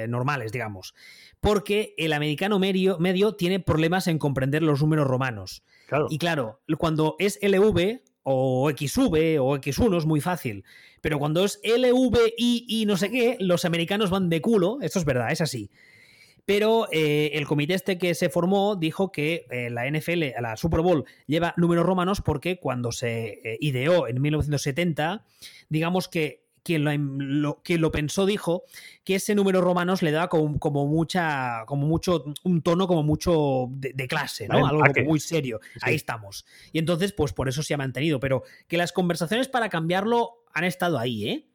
normales, 0.08 0.52
digamos 0.52 0.94
porque 1.40 1.94
el 1.98 2.12
americano 2.12 2.58
medio, 2.58 2.98
medio 2.98 3.34
tiene 3.34 3.60
problemas 3.60 4.06
en 4.06 4.18
comprender 4.18 4.62
los 4.62 4.80
números 4.80 5.06
romanos. 5.06 5.62
Y 6.10 6.18
claro, 6.18 6.60
cuando 6.78 7.16
es 7.18 7.38
LV 7.40 8.00
o 8.24 8.70
XV 8.70 9.40
o 9.40 9.56
X1 9.56 9.98
es 9.98 10.04
muy 10.04 10.20
fácil. 10.20 10.64
Pero 11.00 11.18
cuando 11.18 11.44
es 11.44 11.60
LV 11.62 12.34
y 12.36 12.84
no 12.86 12.96
sé 12.96 13.10
qué, 13.10 13.36
los 13.40 13.64
americanos 13.64 14.10
van 14.10 14.28
de 14.28 14.42
culo. 14.42 14.78
Esto 14.82 14.98
es 14.98 15.04
verdad, 15.04 15.30
es 15.30 15.40
así. 15.40 15.70
Pero 16.48 16.88
eh, 16.90 17.32
el 17.34 17.46
comité 17.46 17.74
este 17.74 17.98
que 17.98 18.14
se 18.14 18.30
formó 18.30 18.74
dijo 18.74 19.12
que 19.12 19.44
eh, 19.50 19.68
la 19.68 19.86
NFL, 19.86 20.40
la 20.40 20.56
Super 20.56 20.80
Bowl, 20.80 21.04
lleva 21.26 21.52
números 21.58 21.84
romanos 21.84 22.22
porque 22.22 22.58
cuando 22.58 22.90
se 22.90 23.38
eh, 23.44 23.58
ideó 23.60 24.08
en 24.08 24.18
1970, 24.22 25.26
digamos 25.68 26.08
que 26.08 26.46
quien 26.62 26.84
lo, 27.42 27.60
quien 27.62 27.82
lo, 27.82 27.92
pensó 27.92 28.24
dijo 28.24 28.62
que 29.04 29.16
ese 29.16 29.34
número 29.34 29.60
romanos 29.60 30.00
le 30.00 30.10
daba 30.10 30.30
como, 30.30 30.86
mucha, 30.86 31.64
como 31.66 31.86
mucho, 31.86 32.24
un 32.44 32.62
tono 32.62 32.86
como 32.86 33.02
mucho 33.02 33.66
de, 33.68 34.08
clase, 34.08 34.48
¿no? 34.48 34.66
Algo 34.66 34.82
muy 35.04 35.20
serio. 35.20 35.60
Ahí 35.82 35.96
estamos. 35.96 36.46
Y 36.72 36.78
entonces, 36.78 37.12
pues 37.12 37.34
por 37.34 37.50
eso 37.50 37.62
se 37.62 37.74
ha 37.74 37.76
mantenido. 37.76 38.20
Pero 38.20 38.42
que 38.68 38.78
las 38.78 38.92
conversaciones 38.92 39.48
para 39.48 39.68
cambiarlo 39.68 40.44
han 40.54 40.64
estado 40.64 40.98
ahí, 40.98 41.28
¿eh? 41.28 41.48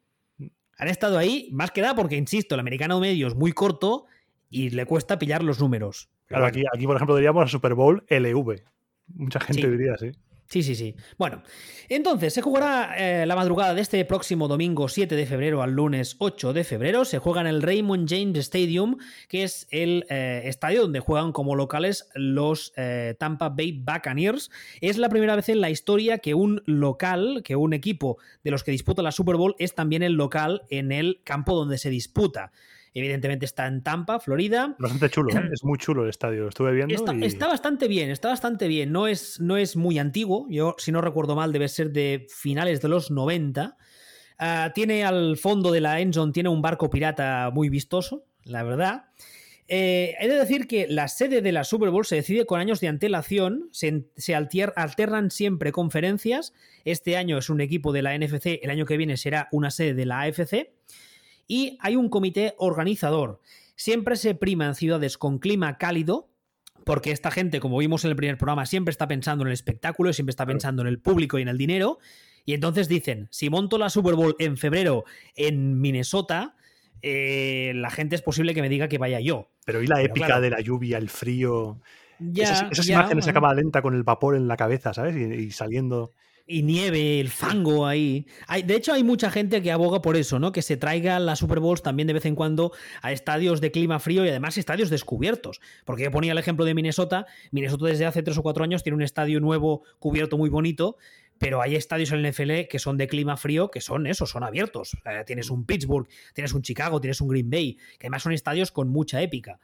Han 0.78 0.86
estado 0.86 1.18
ahí, 1.18 1.48
más 1.50 1.72
que 1.72 1.80
nada 1.80 1.96
porque, 1.96 2.14
insisto, 2.14 2.54
el 2.54 2.60
americano 2.60 3.00
medio 3.00 3.26
es 3.26 3.34
muy 3.34 3.50
corto 3.50 4.06
y 4.54 4.70
le 4.70 4.86
cuesta 4.86 5.18
pillar 5.18 5.42
los 5.42 5.58
números. 5.58 6.08
Claro, 6.26 6.46
aquí, 6.46 6.62
aquí, 6.72 6.86
por 6.86 6.94
ejemplo, 6.94 7.16
diríamos 7.16 7.44
a 7.44 7.48
Super 7.48 7.74
Bowl 7.74 8.04
LV. 8.08 8.62
Mucha 9.08 9.40
gente 9.40 9.68
diría 9.68 9.94
así. 9.94 10.12
Sí, 10.46 10.62
sí, 10.62 10.76
sí. 10.76 10.94
Bueno, 11.18 11.42
entonces 11.88 12.32
se 12.32 12.40
jugará 12.40 12.94
eh, 12.96 13.26
la 13.26 13.34
madrugada 13.34 13.74
de 13.74 13.80
este 13.80 14.04
próximo 14.04 14.46
domingo 14.46 14.88
7 14.88 15.16
de 15.16 15.26
febrero 15.26 15.62
al 15.62 15.72
lunes 15.72 16.14
8 16.20 16.52
de 16.52 16.62
febrero. 16.62 17.04
Se 17.04 17.18
juega 17.18 17.40
en 17.40 17.48
el 17.48 17.62
Raymond 17.62 18.08
James 18.08 18.38
Stadium, 18.38 18.98
que 19.28 19.42
es 19.42 19.66
el 19.70 20.06
eh, 20.08 20.42
estadio 20.44 20.82
donde 20.82 21.00
juegan 21.00 21.32
como 21.32 21.56
locales 21.56 22.08
los 22.14 22.72
eh, 22.76 23.16
Tampa 23.18 23.48
Bay 23.48 23.72
Buccaneers. 23.72 24.52
Es 24.80 24.98
la 24.98 25.08
primera 25.08 25.34
vez 25.34 25.48
en 25.48 25.60
la 25.60 25.70
historia 25.70 26.18
que 26.18 26.34
un 26.34 26.62
local, 26.66 27.42
que 27.42 27.56
un 27.56 27.72
equipo 27.72 28.18
de 28.44 28.52
los 28.52 28.62
que 28.62 28.70
disputa 28.70 29.02
la 29.02 29.10
Super 29.10 29.34
Bowl 29.34 29.56
es 29.58 29.74
también 29.74 30.04
el 30.04 30.12
local 30.12 30.62
en 30.70 30.92
el 30.92 31.22
campo 31.24 31.56
donde 31.56 31.78
se 31.78 31.90
disputa. 31.90 32.52
Evidentemente 32.96 33.44
está 33.44 33.66
en 33.66 33.82
Tampa, 33.82 34.20
Florida. 34.20 34.76
Bastante 34.78 35.10
chulo, 35.10 35.36
¿eh? 35.36 35.42
es 35.52 35.64
muy 35.64 35.78
chulo 35.78 36.04
el 36.04 36.10
estadio, 36.10 36.48
estuve 36.48 36.72
viendo. 36.72 36.94
Está, 36.94 37.48
bastante 37.48 37.88
bien, 37.88 38.10
está 38.10 38.28
bastante 38.28 38.68
bien. 38.68 38.92
No 38.92 39.08
es, 39.08 39.40
no 39.40 39.56
es 39.56 39.74
muy 39.74 39.98
antiguo, 39.98 40.46
yo 40.48 40.76
si 40.78 40.92
no 40.92 41.00
recuerdo 41.00 41.34
mal 41.34 41.52
debe 41.52 41.68
ser 41.68 41.90
de 41.90 42.26
finales 42.30 42.80
de 42.80 42.88
los 42.88 43.10
90. 43.10 43.76
Ah, 44.38 44.70
tiene 44.74 45.04
al 45.04 45.36
fondo 45.36 45.72
de 45.72 45.80
la 45.80 46.00
Endzone, 46.00 46.32
tiene 46.32 46.48
un 46.48 46.62
barco 46.62 46.88
pirata 46.88 47.50
muy 47.52 47.68
vistoso, 47.68 48.26
la 48.44 48.62
verdad. 48.62 49.06
Eh, 49.66 50.14
he 50.20 50.28
de 50.28 50.38
decir 50.38 50.68
que 50.68 50.86
la 50.86 51.08
sede 51.08 51.40
de 51.40 51.50
la 51.50 51.64
Super 51.64 51.90
Bowl 51.90 52.04
se 52.04 52.16
decide 52.16 52.46
con 52.46 52.60
años 52.60 52.80
de 52.80 52.88
antelación, 52.88 53.70
se, 53.72 54.04
se 54.16 54.36
alternan 54.36 55.32
siempre 55.32 55.72
conferencias. 55.72 56.52
Este 56.84 57.16
año 57.16 57.38
es 57.38 57.50
un 57.50 57.60
equipo 57.60 57.92
de 57.92 58.02
la 58.02 58.16
NFC, 58.16 58.60
el 58.62 58.70
año 58.70 58.86
que 58.86 58.96
viene 58.96 59.16
será 59.16 59.48
una 59.50 59.72
sede 59.72 59.94
de 59.94 60.06
la 60.06 60.20
AFC 60.20 60.68
y 61.46 61.78
hay 61.80 61.96
un 61.96 62.08
comité 62.08 62.54
organizador. 62.58 63.40
Siempre 63.76 64.16
se 64.16 64.34
prima 64.34 64.66
en 64.66 64.74
ciudades 64.74 65.18
con 65.18 65.38
clima 65.38 65.78
cálido, 65.78 66.28
porque 66.84 67.10
esta 67.10 67.30
gente, 67.30 67.60
como 67.60 67.78
vimos 67.78 68.04
en 68.04 68.10
el 68.10 68.16
primer 68.16 68.36
programa, 68.36 68.66
siempre 68.66 68.92
está 68.92 69.08
pensando 69.08 69.42
en 69.42 69.48
el 69.48 69.54
espectáculo, 69.54 70.12
siempre 70.12 70.30
está 70.30 70.46
pensando 70.46 70.82
en 70.82 70.88
el 70.88 71.00
público 71.00 71.38
y 71.38 71.42
en 71.42 71.48
el 71.48 71.58
dinero. 71.58 71.98
Y 72.44 72.52
entonces 72.52 72.88
dicen, 72.88 73.28
si 73.30 73.48
monto 73.48 73.78
la 73.78 73.88
Super 73.88 74.14
Bowl 74.14 74.36
en 74.38 74.56
febrero 74.58 75.04
en 75.34 75.80
Minnesota, 75.80 76.56
eh, 77.00 77.72
la 77.74 77.90
gente 77.90 78.16
es 78.16 78.22
posible 78.22 78.54
que 78.54 78.60
me 78.60 78.68
diga 78.68 78.88
que 78.88 78.98
vaya 78.98 79.18
yo. 79.20 79.48
Pero 79.64 79.82
¿y 79.82 79.86
la 79.86 80.02
épica 80.02 80.40
de 80.40 80.50
la 80.50 80.60
lluvia, 80.60 80.98
el 80.98 81.08
frío? 81.08 81.80
esas, 82.36 82.88
imágenes 82.88 83.24
se 83.24 83.30
acaba 83.30 83.52
lenta 83.54 83.82
con 83.82 83.94
el 83.94 84.02
vapor 84.02 84.36
en 84.36 84.46
la 84.46 84.56
cabeza, 84.56 84.94
¿sabes? 84.94 85.16
y 85.16 85.50
saliendo 85.50 86.12
y 86.46 86.62
nieve, 86.62 87.20
el 87.20 87.30
fango 87.30 87.86
ahí. 87.86 88.26
Hay, 88.46 88.62
de 88.62 88.74
hecho, 88.74 88.92
hay 88.92 89.02
mucha 89.02 89.30
gente 89.30 89.62
que 89.62 89.72
aboga 89.72 90.02
por 90.02 90.16
eso, 90.16 90.38
¿no? 90.38 90.52
Que 90.52 90.62
se 90.62 90.76
traiga 90.76 91.18
las 91.18 91.38
Super 91.38 91.60
Bowls 91.60 91.82
también 91.82 92.06
de 92.06 92.12
vez 92.12 92.26
en 92.26 92.34
cuando 92.34 92.72
a 93.02 93.12
estadios 93.12 93.60
de 93.60 93.70
clima 93.70 93.98
frío 93.98 94.24
y 94.24 94.28
además 94.28 94.58
estadios 94.58 94.90
descubiertos. 94.90 95.60
Porque 95.84 96.04
yo 96.04 96.10
ponía 96.10 96.32
el 96.32 96.38
ejemplo 96.38 96.64
de 96.64 96.74
Minnesota. 96.74 97.26
Minnesota 97.50 97.86
desde 97.86 98.04
hace 98.06 98.22
tres 98.22 98.36
o 98.36 98.42
cuatro 98.42 98.62
años 98.62 98.82
tiene 98.82 98.96
un 98.96 99.02
estadio 99.02 99.40
nuevo 99.40 99.82
cubierto 99.98 100.36
muy 100.36 100.50
bonito. 100.50 100.98
Pero 101.38 101.60
hay 101.60 101.74
estadios 101.74 102.12
en 102.12 102.24
el 102.24 102.30
NFL 102.30 102.68
que 102.70 102.78
son 102.78 102.96
de 102.96 103.08
clima 103.08 103.36
frío, 103.36 103.70
que 103.70 103.80
son 103.80 104.06
eso, 104.06 104.24
son 104.24 104.44
abiertos. 104.44 104.96
tienes 105.26 105.50
un 105.50 105.64
Pittsburgh, 105.64 106.08
tienes 106.32 106.52
un 106.52 106.62
Chicago, 106.62 107.00
tienes 107.00 107.20
un 107.20 107.28
Green 107.28 107.50
Bay, 107.50 107.76
que 107.98 108.06
además 108.06 108.22
son 108.22 108.32
estadios 108.32 108.70
con 108.70 108.88
mucha 108.88 109.20
épica 109.20 109.58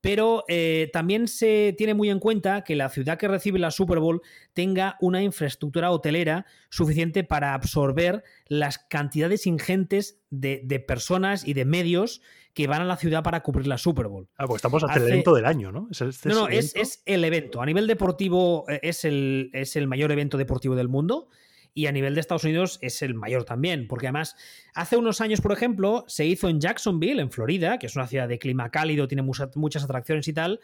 pero 0.00 0.44
eh, 0.48 0.90
también 0.92 1.26
se 1.28 1.74
tiene 1.76 1.94
muy 1.94 2.10
en 2.10 2.20
cuenta 2.20 2.62
que 2.64 2.76
la 2.76 2.88
ciudad 2.88 3.18
que 3.18 3.28
recibe 3.28 3.58
la 3.58 3.70
Super 3.70 3.98
Bowl 3.98 4.22
tenga 4.52 4.96
una 5.00 5.22
infraestructura 5.22 5.90
hotelera 5.90 6.46
suficiente 6.70 7.24
para 7.24 7.54
absorber 7.54 8.22
las 8.46 8.78
cantidades 8.78 9.46
ingentes 9.46 10.20
de, 10.30 10.84
personas 10.86 11.46
y 11.46 11.54
de 11.54 11.64
medios 11.64 12.22
que 12.54 12.66
van 12.66 12.82
a 12.82 12.84
la 12.84 12.96
ciudad 12.96 13.22
para 13.22 13.42
cubrir 13.42 13.66
la 13.66 13.78
Super 13.78 14.08
Bowl. 14.08 14.28
Ah, 14.36 14.46
pues 14.46 14.60
estamos 14.60 14.82
ante 14.84 14.98
el 14.98 15.08
evento 15.08 15.34
del 15.34 15.44
año, 15.44 15.72
¿no? 15.72 15.88
¿Es 15.90 16.00
no, 16.24 16.34
no, 16.34 16.48
es, 16.48 17.02
el 17.04 17.24
evento. 17.24 17.60
A 17.60 17.66
nivel 17.66 17.86
deportivo 17.86 18.64
eh, 18.68 18.80
es 18.82 19.04
el, 19.04 19.50
es 19.52 19.76
el 19.76 19.86
mayor 19.86 20.12
evento 20.12 20.38
deportivo 20.38 20.74
del 20.74 20.88
mundo 20.88 21.28
y 21.76 21.88
a 21.88 21.92
nivel 21.92 22.14
de 22.14 22.22
Estados 22.22 22.44
Unidos 22.44 22.78
es 22.80 23.02
el 23.02 23.12
mayor 23.12 23.44
también, 23.44 23.86
porque 23.86 24.06
además 24.06 24.34
hace 24.74 24.96
unos 24.96 25.20
años, 25.20 25.42
por 25.42 25.52
ejemplo, 25.52 26.06
se 26.08 26.24
hizo 26.24 26.48
en 26.48 26.58
Jacksonville, 26.58 27.20
en 27.20 27.30
Florida, 27.30 27.78
que 27.78 27.84
es 27.84 27.94
una 27.96 28.06
ciudad 28.06 28.26
de 28.28 28.38
clima 28.38 28.70
cálido, 28.70 29.06
tiene 29.06 29.22
muchas 29.22 29.84
atracciones 29.84 30.26
y 30.26 30.32
tal, 30.32 30.60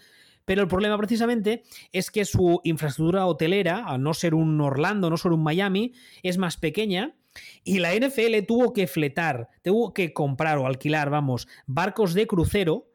pero 0.46 0.62
el 0.62 0.68
problema 0.68 0.96
precisamente 0.96 1.64
es 1.92 2.10
que 2.10 2.24
su 2.24 2.62
infraestructura 2.64 3.26
hotelera, 3.26 3.84
al 3.84 4.02
no 4.02 4.14
ser 4.14 4.34
un 4.34 4.58
Orlando, 4.62 5.10
no 5.10 5.18
ser 5.18 5.32
un 5.32 5.42
Miami, 5.42 5.92
es 6.22 6.38
más 6.38 6.56
pequeña. 6.56 7.14
Y 7.62 7.80
la 7.80 7.94
NFL 7.94 8.46
tuvo 8.48 8.72
que 8.72 8.86
fletar, 8.86 9.50
tuvo 9.62 9.92
que 9.92 10.14
comprar 10.14 10.56
o 10.56 10.66
alquilar, 10.66 11.10
vamos, 11.10 11.46
barcos 11.66 12.14
de 12.14 12.26
crucero 12.26 12.88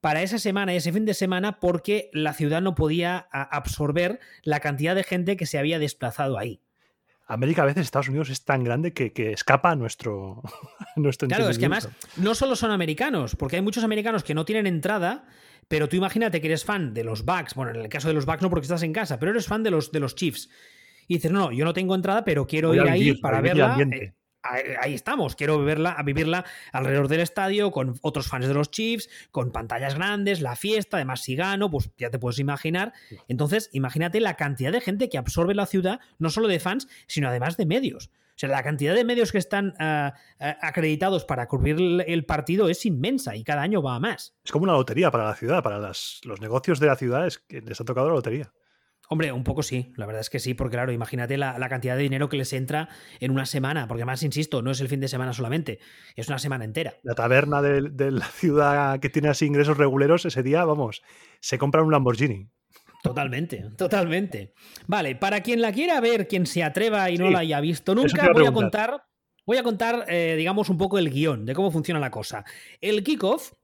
para 0.00 0.22
esa 0.22 0.38
semana 0.38 0.72
y 0.72 0.76
ese 0.76 0.94
fin 0.94 1.04
de 1.04 1.12
semana 1.12 1.60
porque 1.60 2.08
la 2.14 2.32
ciudad 2.32 2.62
no 2.62 2.74
podía 2.74 3.18
absorber 3.30 4.18
la 4.44 4.60
cantidad 4.60 4.94
de 4.94 5.04
gente 5.04 5.36
que 5.36 5.44
se 5.44 5.58
había 5.58 5.78
desplazado 5.78 6.38
ahí. 6.38 6.62
América 7.30 7.62
a 7.62 7.66
veces 7.66 7.82
Estados 7.82 8.08
Unidos 8.08 8.28
es 8.28 8.44
tan 8.44 8.64
grande 8.64 8.92
que, 8.92 9.12
escapa 9.32 9.70
a 9.70 9.76
nuestro, 9.76 10.42
nuestro 10.96 11.28
Claro, 11.28 11.48
es 11.48 11.58
que 11.58 11.66
además 11.66 11.88
no 12.16 12.34
solo 12.34 12.56
son 12.56 12.72
americanos, 12.72 13.36
porque 13.36 13.56
hay 13.56 13.62
muchos 13.62 13.84
americanos 13.84 14.24
que 14.24 14.34
no 14.34 14.44
tienen 14.44 14.66
entrada, 14.66 15.26
pero 15.68 15.88
tú 15.88 15.96
imagínate 15.96 16.40
que 16.40 16.48
eres 16.48 16.64
fan 16.64 16.92
de 16.92 17.04
los 17.04 17.24
Bucks, 17.24 17.54
bueno, 17.54 17.70
en 17.70 17.80
el 17.82 17.88
caso 17.88 18.08
de 18.08 18.14
los 18.14 18.26
Bucks 18.26 18.42
no 18.42 18.50
porque 18.50 18.64
estás 18.64 18.82
en 18.82 18.92
casa, 18.92 19.20
pero 19.20 19.30
eres 19.30 19.46
fan 19.46 19.62
de 19.62 19.70
los, 19.70 19.92
de 19.92 20.00
los 20.00 20.16
Chiefs. 20.16 20.50
Y 21.06 21.14
dices, 21.14 21.30
no, 21.30 21.46
no, 21.46 21.52
yo 21.52 21.64
no 21.64 21.72
tengo 21.72 21.94
entrada, 21.94 22.24
pero 22.24 22.46
quiero 22.46 22.74
ir 22.74 22.82
ahí 22.82 23.14
para 23.14 23.40
verla 23.40 23.76
ahí 24.42 24.94
estamos. 24.94 25.36
Quiero 25.36 25.62
verla, 25.62 25.92
a 25.92 26.02
vivirla 26.02 26.44
alrededor 26.72 27.08
del 27.08 27.20
estadio, 27.20 27.70
con 27.70 27.98
otros 28.02 28.28
fans 28.28 28.46
de 28.46 28.54
los 28.54 28.70
Chiefs, 28.70 29.08
con 29.30 29.50
pantallas 29.52 29.94
grandes, 29.94 30.40
la 30.40 30.56
fiesta, 30.56 30.96
además 30.96 31.22
si 31.22 31.36
gano, 31.36 31.70
pues 31.70 31.90
ya 31.98 32.10
te 32.10 32.18
puedes 32.18 32.38
imaginar. 32.38 32.92
Entonces, 33.28 33.70
imagínate 33.72 34.20
la 34.20 34.36
cantidad 34.36 34.72
de 34.72 34.80
gente 34.80 35.08
que 35.08 35.18
absorbe 35.18 35.54
la 35.54 35.66
ciudad, 35.66 36.00
no 36.18 36.30
solo 36.30 36.48
de 36.48 36.60
fans, 36.60 36.88
sino 37.06 37.28
además 37.28 37.56
de 37.56 37.66
medios. 37.66 38.10
O 38.30 38.40
sea, 38.40 38.48
la 38.48 38.62
cantidad 38.62 38.94
de 38.94 39.04
medios 39.04 39.32
que 39.32 39.38
están 39.38 39.74
ah, 39.78 40.14
ah, 40.38 40.56
acreditados 40.62 41.26
para 41.26 41.46
cubrir 41.46 42.02
el 42.06 42.24
partido 42.24 42.70
es 42.70 42.86
inmensa 42.86 43.36
y 43.36 43.44
cada 43.44 43.60
año 43.60 43.82
va 43.82 43.96
a 43.96 44.00
más. 44.00 44.34
Es 44.42 44.50
como 44.50 44.62
una 44.62 44.72
lotería 44.72 45.10
para 45.10 45.24
la 45.24 45.34
ciudad, 45.34 45.62
para 45.62 45.78
los 45.78 46.40
negocios 46.40 46.80
de 46.80 46.86
la 46.86 46.96
ciudad 46.96 47.26
es 47.26 47.38
que 47.38 47.60
les 47.60 47.78
ha 47.82 47.84
tocado 47.84 48.08
la 48.08 48.14
lotería. 48.14 48.50
Hombre, 49.12 49.32
un 49.32 49.42
poco 49.42 49.64
sí, 49.64 49.92
la 49.96 50.06
verdad 50.06 50.20
es 50.20 50.30
que 50.30 50.38
sí, 50.38 50.54
porque 50.54 50.76
claro, 50.76 50.92
imagínate 50.92 51.36
la, 51.36 51.68
cantidad 51.68 51.96
de 51.96 52.02
dinero 52.02 52.28
que 52.28 52.36
les 52.36 52.52
entra 52.52 52.88
en 53.18 53.32
una 53.32 53.44
semana, 53.44 53.88
porque 53.88 54.02
además, 54.02 54.22
insisto, 54.22 54.62
no 54.62 54.70
es 54.70 54.80
el 54.80 54.86
fin 54.86 55.00
de 55.00 55.08
semana 55.08 55.32
solamente, 55.32 55.80
es 56.14 56.28
una 56.28 56.38
semana 56.38 56.64
entera. 56.64 56.94
La 57.02 57.16
taberna 57.16 57.60
de, 57.60 58.12
la 58.12 58.24
ciudad 58.32 59.00
que 59.00 59.10
tiene 59.10 59.28
así 59.28 59.46
ingresos 59.46 59.78
reguleros, 59.78 60.26
ese 60.26 60.44
día, 60.44 60.64
vamos, 60.64 61.02
se 61.40 61.58
compra 61.58 61.82
un 61.82 61.90
Lamborghini. 61.90 62.50
Totalmente, 63.02 63.64
totalmente. 63.76 64.54
Vale, 64.86 65.16
para 65.16 65.40
quien 65.40 65.60
la 65.60 65.72
quiera 65.72 66.00
ver, 66.00 66.28
quien 66.28 66.46
se 66.46 66.62
atreva 66.62 67.10
y 67.10 67.18
no 67.18 67.30
la 67.30 67.40
haya 67.40 67.60
visto 67.60 67.96
nunca, 67.96 68.28
voy 68.32 68.46
a 68.46 68.52
contar, 68.52 69.02
voy 69.44 69.56
a 69.56 69.64
contar, 69.64 70.04
eh, 70.06 70.36
digamos, 70.36 70.68
un 70.68 70.78
poco 70.78 70.98
el 70.98 71.10
guion 71.10 71.44
de 71.46 71.54
cómo 71.56 71.72
funciona 71.72 71.98
la 71.98 72.12
cosa. 72.12 72.44
El 72.80 73.02
kickoff 73.02 73.54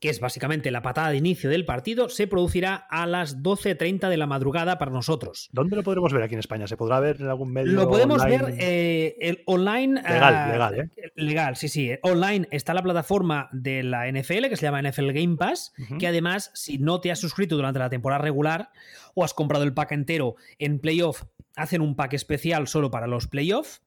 que 0.00 0.08
es 0.08 0.20
básicamente 0.20 0.70
la 0.70 0.82
patada 0.82 1.10
de 1.10 1.16
inicio 1.16 1.50
del 1.50 1.64
partido, 1.64 2.08
se 2.08 2.26
producirá 2.26 2.74
a 2.74 3.06
las 3.06 3.42
12.30 3.42 4.08
de 4.08 4.16
la 4.16 4.26
madrugada 4.26 4.78
para 4.78 4.90
nosotros. 4.90 5.48
¿Dónde 5.52 5.76
lo 5.76 5.82
podremos 5.82 6.12
ver 6.12 6.22
aquí 6.22 6.34
en 6.34 6.40
España? 6.40 6.66
¿Se 6.66 6.76
podrá 6.76 7.00
ver 7.00 7.20
en 7.20 7.28
algún 7.28 7.52
medio? 7.52 7.72
Lo 7.72 7.88
podemos 7.88 8.24
ver 8.24 8.54
eh, 8.58 9.16
el 9.20 9.42
online. 9.46 10.02
Legal, 10.02 10.34
ah, 10.34 10.48
legal, 10.52 10.80
¿eh? 10.80 11.12
Legal, 11.14 11.56
sí, 11.56 11.68
sí. 11.68 11.92
Online 12.02 12.48
está 12.50 12.74
la 12.74 12.82
plataforma 12.82 13.48
de 13.52 13.82
la 13.82 14.10
NFL, 14.10 14.46
que 14.48 14.56
se 14.56 14.62
llama 14.62 14.82
NFL 14.82 15.12
Game 15.12 15.36
Pass, 15.36 15.72
que 15.98 16.06
además, 16.06 16.50
si 16.54 16.78
no 16.78 17.00
te 17.00 17.10
has 17.10 17.18
suscrito 17.18 17.56
durante 17.56 17.78
la 17.78 17.90
temporada 17.90 18.22
regular 18.22 18.70
o 19.14 19.24
has 19.24 19.34
comprado 19.34 19.64
el 19.64 19.74
pack 19.74 19.92
entero 19.92 20.36
en 20.58 20.78
playoff, 20.78 21.24
hacen 21.56 21.80
un 21.80 21.96
pack 21.96 22.12
especial 22.14 22.68
solo 22.68 22.90
para 22.90 23.06
los 23.06 23.26
playoffs. 23.26 23.82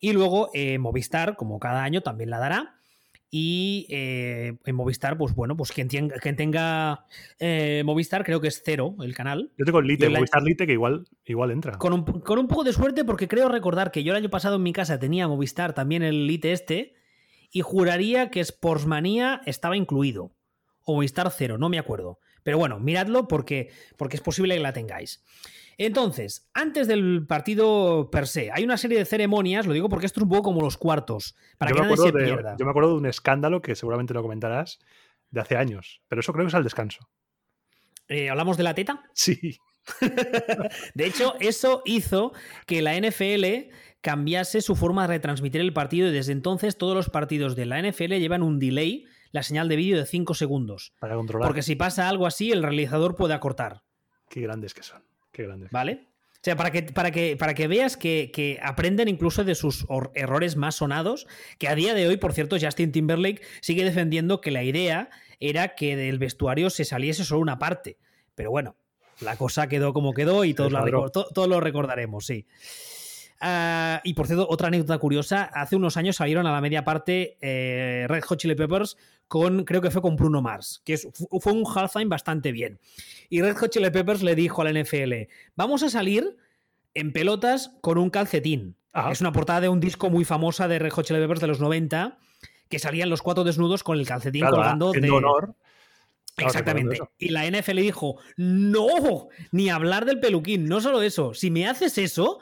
Y 0.00 0.12
luego 0.12 0.50
eh, 0.54 0.78
Movistar, 0.78 1.36
como 1.36 1.58
cada 1.58 1.82
año, 1.82 2.02
también 2.02 2.30
la 2.30 2.38
dará. 2.38 2.81
Y 3.34 3.86
eh, 3.88 4.58
en 4.66 4.76
Movistar, 4.76 5.16
pues 5.16 5.34
bueno, 5.34 5.56
pues 5.56 5.72
quien, 5.72 5.88
tenga, 5.88 6.16
quien 6.16 6.36
tenga 6.36 7.06
eh, 7.38 7.82
Movistar, 7.82 8.24
creo 8.24 8.42
que 8.42 8.48
es 8.48 8.60
cero 8.62 8.94
el 9.00 9.14
canal. 9.14 9.50
Yo 9.56 9.64
tengo 9.64 9.78
el 9.78 9.86
Lite, 9.86 10.10
Movistar 10.10 10.42
Lite, 10.42 10.66
que 10.66 10.74
igual, 10.74 11.08
igual 11.24 11.50
entra. 11.50 11.78
Con 11.78 11.94
un, 11.94 12.04
con 12.04 12.38
un, 12.38 12.46
poco 12.46 12.62
de 12.62 12.74
suerte, 12.74 13.06
porque 13.06 13.28
creo 13.28 13.48
recordar 13.48 13.90
que 13.90 14.04
yo 14.04 14.12
el 14.12 14.18
año 14.18 14.28
pasado 14.28 14.56
en 14.56 14.62
mi 14.62 14.74
casa 14.74 14.98
tenía 14.98 15.28
Movistar 15.28 15.72
también 15.72 16.02
el 16.02 16.26
Lite 16.26 16.52
este, 16.52 16.92
y 17.50 17.62
juraría 17.62 18.30
que 18.30 18.44
Sportsmanía 18.44 19.40
estaba 19.46 19.78
incluido. 19.78 20.34
O 20.84 20.96
Movistar 20.96 21.30
cero, 21.30 21.56
no 21.56 21.70
me 21.70 21.78
acuerdo. 21.78 22.18
Pero 22.42 22.58
bueno, 22.58 22.80
miradlo 22.80 23.28
porque, 23.28 23.70
porque 23.96 24.16
es 24.16 24.22
posible 24.22 24.56
que 24.56 24.60
la 24.60 24.74
tengáis. 24.74 25.24
Entonces, 25.78 26.48
antes 26.54 26.86
del 26.86 27.26
partido 27.26 28.10
per 28.10 28.26
se, 28.26 28.50
hay 28.52 28.64
una 28.64 28.76
serie 28.76 28.98
de 28.98 29.04
ceremonias, 29.04 29.66
lo 29.66 29.72
digo 29.72 29.88
porque 29.88 30.06
esto 30.06 30.20
es 30.20 30.24
un 30.24 30.30
poco 30.30 30.42
como 30.42 30.60
los 30.60 30.76
cuartos, 30.76 31.36
para 31.58 31.72
que 31.72 31.80
nadie 31.80 31.96
se 31.96 32.12
pierda. 32.12 32.56
Yo 32.58 32.64
me 32.64 32.70
acuerdo 32.70 32.90
de 32.90 32.96
un 32.96 33.06
escándalo 33.06 33.62
que 33.62 33.74
seguramente 33.74 34.14
lo 34.14 34.22
comentarás 34.22 34.78
de 35.30 35.40
hace 35.40 35.56
años, 35.56 36.02
pero 36.08 36.20
eso 36.20 36.32
creo 36.32 36.44
que 36.44 36.48
es 36.48 36.54
al 36.54 36.64
descanso. 36.64 37.08
Eh, 38.08 38.28
¿Hablamos 38.28 38.56
de 38.56 38.62
la 38.62 38.74
teta? 38.74 39.02
Sí. 39.14 39.58
de 40.94 41.06
hecho, 41.06 41.34
eso 41.40 41.82
hizo 41.84 42.32
que 42.66 42.82
la 42.82 42.98
NFL 42.98 43.72
cambiase 44.00 44.60
su 44.60 44.76
forma 44.76 45.02
de 45.02 45.14
retransmitir 45.14 45.60
el 45.60 45.72
partido 45.72 46.08
y 46.08 46.12
desde 46.12 46.32
entonces 46.32 46.76
todos 46.76 46.94
los 46.94 47.08
partidos 47.08 47.56
de 47.56 47.66
la 47.66 47.80
NFL 47.80 48.14
llevan 48.14 48.42
un 48.42 48.58
delay, 48.58 49.06
la 49.30 49.42
señal 49.42 49.68
de 49.68 49.76
vídeo 49.76 49.96
de 49.96 50.06
5 50.06 50.34
segundos. 50.34 50.92
Para 51.00 51.14
controlar. 51.14 51.48
Porque 51.48 51.62
si 51.62 51.76
pasa 51.76 52.08
algo 52.08 52.26
así, 52.26 52.52
el 52.52 52.62
realizador 52.62 53.16
puede 53.16 53.34
acortar. 53.34 53.82
Qué 54.28 54.40
grandes 54.40 54.74
que 54.74 54.82
son. 54.82 55.02
Qué 55.32 55.44
grandes. 55.44 55.70
¿Vale? 55.70 56.06
O 56.42 56.44
sea, 56.44 56.56
para 56.56 56.72
que, 56.72 56.82
para 56.82 57.12
que, 57.12 57.36
para 57.36 57.54
que 57.54 57.68
veas 57.68 57.96
que, 57.96 58.58
aprenden 58.62 59.06
incluso 59.06 59.44
de 59.44 59.54
sus 59.54 59.86
errores 60.14 60.56
más 60.56 60.74
sonados, 60.74 61.28
que 61.58 61.68
a 61.68 61.76
día 61.76 61.94
de 61.94 62.08
hoy, 62.08 62.16
por 62.16 62.32
cierto, 62.32 62.56
Justin 62.60 62.90
Timberlake 62.90 63.42
sigue 63.60 63.84
defendiendo 63.84 64.40
que 64.40 64.50
la 64.50 64.64
idea 64.64 65.08
era 65.38 65.76
que 65.76 65.94
del 65.94 66.18
vestuario 66.18 66.68
se 66.68 66.84
saliese 66.84 67.24
solo 67.24 67.40
una 67.40 67.60
parte. 67.60 67.96
Pero 68.34 68.50
bueno, 68.50 68.74
la 69.20 69.36
cosa 69.36 69.68
quedó 69.68 69.92
como 69.92 70.14
quedó 70.14 70.44
y 70.44 70.52
todos, 70.52 70.72
todos 71.12 71.48
lo 71.48 71.60
recordaremos, 71.60 72.26
sí. 72.26 72.46
Ah, 73.44 74.00
y 74.04 74.14
por 74.14 74.28
cierto, 74.28 74.46
otra 74.48 74.68
anécdota 74.68 74.96
curiosa, 74.98 75.42
hace 75.42 75.74
unos 75.74 75.96
años 75.96 76.14
salieron 76.14 76.46
a 76.46 76.52
la 76.52 76.60
media 76.60 76.84
parte 76.84 77.38
eh, 77.40 78.06
Red 78.08 78.22
Hot 78.22 78.38
Chili 78.38 78.54
Peppers 78.54 78.96
con, 79.26 79.64
creo 79.64 79.82
que 79.82 79.90
fue 79.90 80.00
con 80.00 80.14
Bruno 80.14 80.40
Mars, 80.40 80.80
que 80.84 80.96
fue 80.96 81.52
un 81.52 81.64
halftime 81.66 82.04
bastante 82.04 82.52
bien. 82.52 82.78
Y 83.30 83.42
Red 83.42 83.56
Hot 83.56 83.70
Chili 83.70 83.90
Peppers 83.90 84.22
le 84.22 84.36
dijo 84.36 84.62
a 84.62 84.70
la 84.70 84.80
NFL, 84.80 85.12
vamos 85.56 85.82
a 85.82 85.88
salir 85.88 86.36
en 86.94 87.12
pelotas 87.12 87.72
con 87.80 87.98
un 87.98 88.10
calcetín. 88.10 88.76
Es 89.10 89.20
una 89.20 89.32
portada 89.32 89.62
de 89.62 89.68
un 89.68 89.80
disco 89.80 90.08
muy 90.08 90.24
famosa 90.24 90.68
de 90.68 90.78
Red 90.78 90.92
Hot 90.92 91.06
Chili 91.06 91.18
Peppers 91.18 91.40
de 91.40 91.48
los 91.48 91.58
90, 91.58 92.18
que 92.68 92.78
salían 92.78 93.10
los 93.10 93.22
cuatro 93.22 93.42
desnudos 93.42 93.82
con 93.82 93.98
el 93.98 94.06
calcetín 94.06 94.46
colgando 94.46 94.92
de... 94.92 95.10
honor. 95.10 95.56
Exactamente. 96.36 97.00
Y 97.18 97.30
la 97.30 97.50
NFL 97.50 97.76
dijo, 97.78 98.18
no, 98.36 99.28
ni 99.50 99.68
hablar 99.68 100.04
del 100.04 100.20
peluquín, 100.20 100.66
no 100.66 100.80
solo 100.80 101.02
eso, 101.02 101.34
si 101.34 101.50
me 101.50 101.66
haces 101.66 101.98
eso, 101.98 102.38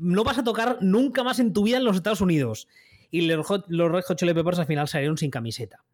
no 0.00 0.24
vas 0.24 0.38
a 0.38 0.44
tocar 0.44 0.78
nunca 0.80 1.22
más 1.22 1.38
en 1.38 1.52
tu 1.52 1.64
vida 1.64 1.76
en 1.76 1.84
los 1.84 1.96
Estados 1.96 2.20
Unidos. 2.20 2.68
Y 3.10 3.22
los, 3.22 3.48
Red 3.48 4.04
Hot 4.04 4.18
Chili 4.18 4.34
Peppers 4.34 4.58
al 4.58 4.66
final 4.66 4.88
salieron 4.88 5.18
sin 5.18 5.30
camiseta. 5.30 5.84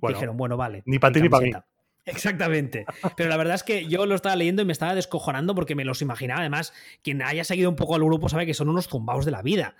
Dijeron, 0.00 0.36
bueno, 0.36 0.56
vale. 0.56 0.82
Ni 0.86 0.98
para 0.98 1.12
ti 1.12 1.20
ni 1.20 1.28
para 1.28 1.44
mí. 1.44 1.52
Exactamente. 2.06 2.86
Pero 3.16 3.28
la 3.28 3.36
verdad 3.36 3.54
es 3.54 3.62
que 3.62 3.86
yo 3.86 4.06
lo 4.06 4.14
estaba 4.14 4.34
leyendo 4.34 4.62
y 4.62 4.64
me 4.64 4.72
estaba 4.72 4.94
descojonando 4.94 5.54
porque 5.54 5.74
me 5.74 5.84
los 5.84 6.02
imaginaba. 6.02 6.40
Además, 6.40 6.72
quien 7.02 7.22
haya 7.22 7.44
seguido 7.44 7.68
un 7.68 7.76
poco 7.76 7.94
al 7.94 8.04
grupo 8.04 8.28
sabe 8.28 8.46
que 8.46 8.54
son 8.54 8.68
unos 8.68 8.88
zumbaos 8.88 9.24
de 9.24 9.30
la 9.30 9.42
vida. 9.42 9.74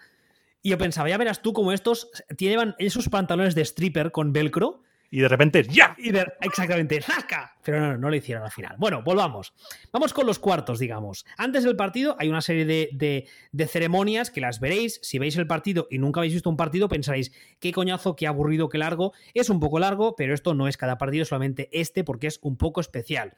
Y 0.62 0.70
yo 0.70 0.79
pensaba, 0.79 1.09
ya 1.09 1.16
verás 1.16 1.40
tú 1.40 1.53
cómo 1.53 1.73
estos 1.73 2.11
llevan 2.37 2.75
esos 2.79 3.09
pantalones 3.09 3.55
de 3.55 3.62
stripper 3.62 4.12
con 4.12 4.33
velcro 4.33 4.83
y 5.11 5.20
de 5.20 5.29
repente 5.29 5.64
¡ya! 5.64 5.96
Y 5.99 6.12
exactamente, 6.42 7.01
¡zaca! 7.03 7.57
Pero 7.62 7.81
no, 7.81 7.96
no 7.96 8.11
lo 8.11 8.16
hicieron 8.16 8.44
al 8.44 8.51
final. 8.51 8.77
Bueno, 8.79 9.03
volvamos. 9.03 9.53
Vamos 9.92 10.12
con 10.12 10.27
los 10.27 10.38
cuartos, 10.38 10.79
digamos. 10.79 11.25
Antes 11.37 11.64
del 11.64 11.77
partido 11.77 12.16
hay 12.18 12.29
una 12.29 12.40
serie 12.40 12.64
de, 12.64 13.66
ceremonias 13.66 14.31
que 14.31 14.40
las 14.40 14.61
veréis. 14.61 15.01
Si 15.03 15.18
veis 15.18 15.37
el 15.37 15.46
partido 15.46 15.87
y 15.90 15.99
nunca 15.99 16.20
habéis 16.20 16.35
visto 16.35 16.51
un 16.51 16.57
partido, 16.57 16.88
pensaréis, 16.88 17.33
qué 17.59 17.73
coñazo, 17.73 18.16
qué 18.16 18.27
aburrido, 18.27 18.68
qué 18.68 18.79
largo. 18.79 19.12
Es 19.35 19.51
un 19.51 19.61
poco 19.61 19.79
largo, 19.79 20.16
pero 20.16 20.35
esto 20.35 20.55
no 20.55 20.68
es 20.68 20.77
cada 20.77 20.99
partido, 20.99 21.25
solamente 21.25 21.68
este, 21.73 22.05
porque 22.05 22.27
es 22.27 22.38
un 22.42 22.57
poco 22.57 22.81
especial. 22.81 23.35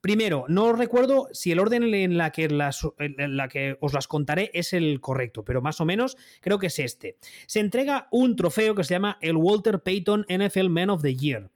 Primero, 0.00 0.44
no 0.48 0.72
recuerdo 0.72 1.28
si 1.32 1.52
el 1.52 1.58
orden 1.58 1.82
en 1.94 2.16
la, 2.16 2.30
que 2.30 2.44
en 2.44 3.36
la 3.36 3.48
que 3.48 3.76
os 3.80 3.92
las 3.92 4.08
contaré 4.08 4.50
es 4.54 4.72
el 4.72 5.00
correcto, 5.00 5.44
pero 5.44 5.62
más 5.62 5.80
o 5.80 5.84
menos 5.84 6.16
creo 6.40 6.58
que 6.58 6.68
es 6.68 6.78
este. 6.78 7.18
Se 7.46 7.60
entrega 7.60 8.08
un 8.10 8.36
trofeo 8.36 8.74
que 8.74 8.84
se 8.84 8.94
llama 8.94 9.18
el 9.20 9.36
Walter 9.36 9.80
Payton 9.82 10.26
NFL 10.28 10.68
Man 10.68 10.90
of 10.90 11.02
the 11.02 11.14
Year. 11.14 11.50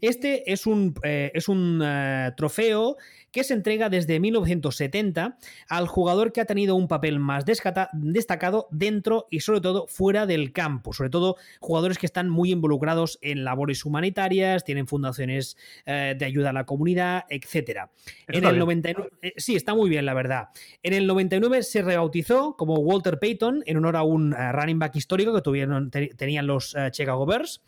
Este 0.00 0.52
es 0.52 0.66
un, 0.66 0.94
eh, 1.02 1.32
es 1.34 1.48
un 1.48 1.82
eh, 1.84 2.32
trofeo 2.36 2.96
que 3.32 3.44
se 3.44 3.52
entrega 3.52 3.90
desde 3.90 4.20
1970 4.20 5.38
al 5.68 5.86
jugador 5.86 6.32
que 6.32 6.40
ha 6.40 6.44
tenido 6.44 6.76
un 6.76 6.88
papel 6.88 7.18
más 7.18 7.44
destacado 7.44 8.68
dentro 8.70 9.26
y 9.30 9.40
sobre 9.40 9.60
todo 9.60 9.86
fuera 9.86 10.24
del 10.24 10.52
campo, 10.52 10.92
sobre 10.92 11.10
todo 11.10 11.36
jugadores 11.60 11.98
que 11.98 12.06
están 12.06 12.30
muy 12.30 12.52
involucrados 12.52 13.18
en 13.20 13.44
labores 13.44 13.84
humanitarias, 13.84 14.64
tienen 14.64 14.86
fundaciones 14.86 15.56
eh, 15.84 16.14
de 16.18 16.24
ayuda 16.24 16.50
a 16.50 16.52
la 16.52 16.64
comunidad, 16.64 17.24
etc. 17.28 17.90
En 18.28 18.44
el 18.44 18.58
99, 18.58 19.10
sí, 19.36 19.56
está 19.56 19.74
muy 19.74 19.90
bien, 19.90 20.06
la 20.06 20.14
verdad. 20.14 20.48
En 20.82 20.94
el 20.94 21.06
99 21.06 21.62
se 21.64 21.82
rebautizó 21.82 22.56
como 22.56 22.76
Walter 22.76 23.18
Payton 23.18 23.62
en 23.66 23.76
honor 23.76 23.96
a 23.96 24.04
un 24.04 24.32
running 24.32 24.78
back 24.78 24.96
histórico 24.96 25.34
que 25.34 25.42
tuvieron, 25.42 25.90
tenían 25.90 26.46
los 26.46 26.74
Chicago 26.92 27.26
Bears. 27.26 27.62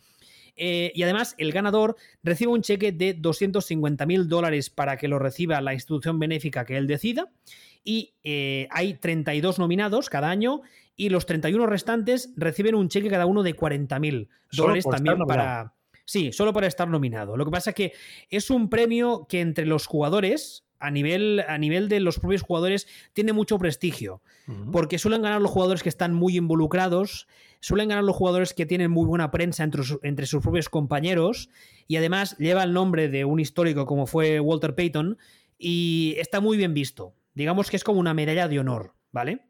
Eh, 0.55 0.91
y 0.95 1.03
además, 1.03 1.35
el 1.37 1.51
ganador 1.51 1.95
recibe 2.23 2.51
un 2.51 2.61
cheque 2.61 2.91
de 2.91 3.13
250 3.13 4.05
mil 4.05 4.27
dólares 4.27 4.69
para 4.69 4.97
que 4.97 5.07
lo 5.07 5.19
reciba 5.19 5.61
la 5.61 5.73
institución 5.73 6.19
benéfica 6.19 6.65
que 6.65 6.77
él 6.77 6.87
decida. 6.87 7.31
Y 7.83 8.13
eh, 8.23 8.67
hay 8.71 8.95
32 8.95 9.59
nominados 9.59 10.09
cada 10.09 10.29
año 10.29 10.61
y 10.95 11.09
los 11.09 11.25
31 11.25 11.65
restantes 11.65 12.31
reciben 12.35 12.75
un 12.75 12.89
cheque 12.89 13.09
cada 13.09 13.25
uno 13.25 13.43
de 13.43 13.53
40 13.53 13.99
mil 13.99 14.29
dólares 14.51 14.85
también 14.89 15.17
para... 15.25 15.73
Sí, 16.05 16.31
solo 16.31 16.51
para 16.51 16.67
estar 16.67 16.87
nominado. 16.87 17.37
Lo 17.37 17.45
que 17.45 17.51
pasa 17.51 17.69
es 17.71 17.75
que 17.75 17.93
es 18.29 18.49
un 18.49 18.69
premio 18.69 19.25
que 19.29 19.39
entre 19.39 19.65
los 19.65 19.87
jugadores, 19.87 20.65
a 20.81 20.91
nivel, 20.91 21.43
a 21.47 21.57
nivel 21.57 21.87
de 21.87 21.99
los 21.99 22.19
propios 22.19 22.41
jugadores, 22.41 22.87
tiene 23.13 23.33
mucho 23.33 23.57
prestigio. 23.57 24.21
Porque 24.73 24.99
suelen 24.99 25.21
ganar 25.21 25.41
los 25.41 25.51
jugadores 25.51 25.81
que 25.81 25.87
están 25.87 26.13
muy 26.13 26.35
involucrados, 26.35 27.27
suelen 27.61 27.87
ganar 27.87 28.03
los 28.03 28.15
jugadores 28.15 28.53
que 28.53 28.65
tienen 28.65 28.91
muy 28.91 29.05
buena 29.05 29.31
prensa 29.31 29.63
entre, 29.63 30.25
sus 30.25 30.41
propios 30.41 30.67
compañeros 30.67 31.49
y 31.87 31.95
además 31.95 32.35
lleva 32.37 32.63
el 32.63 32.73
nombre 32.73 33.07
de 33.07 33.23
un 33.23 33.39
histórico 33.39 33.85
como 33.85 34.07
fue 34.07 34.41
Walter 34.41 34.75
Payton 34.75 35.17
y 35.57 36.15
está 36.17 36.41
muy 36.41 36.57
bien 36.57 36.73
visto. 36.73 37.13
Digamos 37.33 37.69
que 37.69 37.77
es 37.77 37.85
como 37.85 37.99
una 37.99 38.13
medalla 38.13 38.49
de 38.49 38.59
honor, 38.59 38.93
¿vale? 39.13 39.45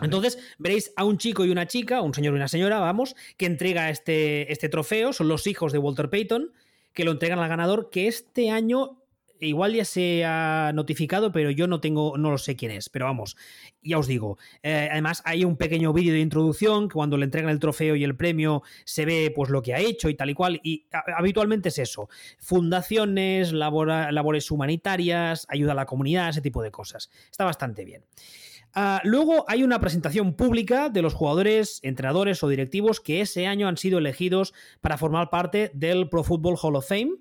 Entonces 0.00 0.38
veréis 0.58 0.92
a 0.96 1.04
un 1.04 1.18
chico 1.18 1.44
y 1.44 1.50
una 1.50 1.66
chica, 1.66 2.00
un 2.00 2.14
señor 2.14 2.34
y 2.34 2.36
una 2.36 2.48
señora, 2.48 2.78
vamos, 2.78 3.16
que 3.36 3.46
entrega 3.46 3.90
este, 3.90 4.50
este 4.52 4.68
trofeo, 4.68 5.12
son 5.12 5.28
los 5.28 5.46
hijos 5.46 5.72
de 5.72 5.78
Walter 5.78 6.08
Payton, 6.08 6.52
que 6.94 7.04
lo 7.04 7.12
entregan 7.12 7.38
al 7.38 7.48
ganador, 7.48 7.90
que 7.90 8.06
este 8.06 8.50
año 8.50 9.02
igual 9.40 9.74
ya 9.74 9.84
se 9.84 10.24
ha 10.24 10.72
notificado, 10.74 11.32
pero 11.32 11.50
yo 11.50 11.66
no 11.66 11.80
tengo, 11.80 12.16
no 12.18 12.30
lo 12.30 12.38
sé 12.38 12.56
quién 12.56 12.72
es. 12.72 12.88
Pero 12.88 13.06
vamos, 13.06 13.36
ya 13.82 13.98
os 13.98 14.06
digo. 14.06 14.38
Eh, 14.62 14.88
además, 14.90 15.22
hay 15.24 15.44
un 15.44 15.56
pequeño 15.56 15.92
vídeo 15.92 16.12
de 16.12 16.20
introducción 16.20 16.88
que 16.88 16.94
cuando 16.94 17.16
le 17.16 17.24
entregan 17.24 17.50
el 17.50 17.58
trofeo 17.58 17.96
y 17.96 18.04
el 18.04 18.16
premio 18.16 18.62
se 18.84 19.04
ve 19.04 19.32
pues 19.34 19.50
lo 19.50 19.62
que 19.62 19.74
ha 19.74 19.80
hecho 19.80 20.08
y 20.08 20.14
tal 20.14 20.30
y 20.30 20.34
cual. 20.34 20.60
Y 20.62 20.86
habitualmente 21.16 21.68
es 21.70 21.78
eso: 21.78 22.08
fundaciones, 22.38 23.52
labores 23.52 24.50
humanitarias, 24.50 25.46
ayuda 25.48 25.72
a 25.72 25.76
la 25.76 25.86
comunidad, 25.86 26.30
ese 26.30 26.40
tipo 26.40 26.62
de 26.62 26.70
cosas. 26.70 27.10
Está 27.30 27.44
bastante 27.44 27.84
bien. 27.84 28.04
Ah, 28.74 29.00
luego 29.02 29.44
hay 29.48 29.62
una 29.62 29.80
presentación 29.80 30.34
pública 30.34 30.88
de 30.90 31.02
los 31.02 31.14
jugadores, 31.14 31.80
entrenadores 31.82 32.42
o 32.42 32.48
directivos 32.48 33.00
que 33.00 33.20
ese 33.22 33.46
año 33.46 33.66
han 33.66 33.76
sido 33.76 33.98
elegidos 33.98 34.52
para 34.80 34.98
formar 34.98 35.30
parte 35.30 35.70
del 35.74 36.08
Pro 36.08 36.22
Football 36.22 36.58
Hall 36.60 36.76
of 36.76 36.86
Fame 36.86 37.16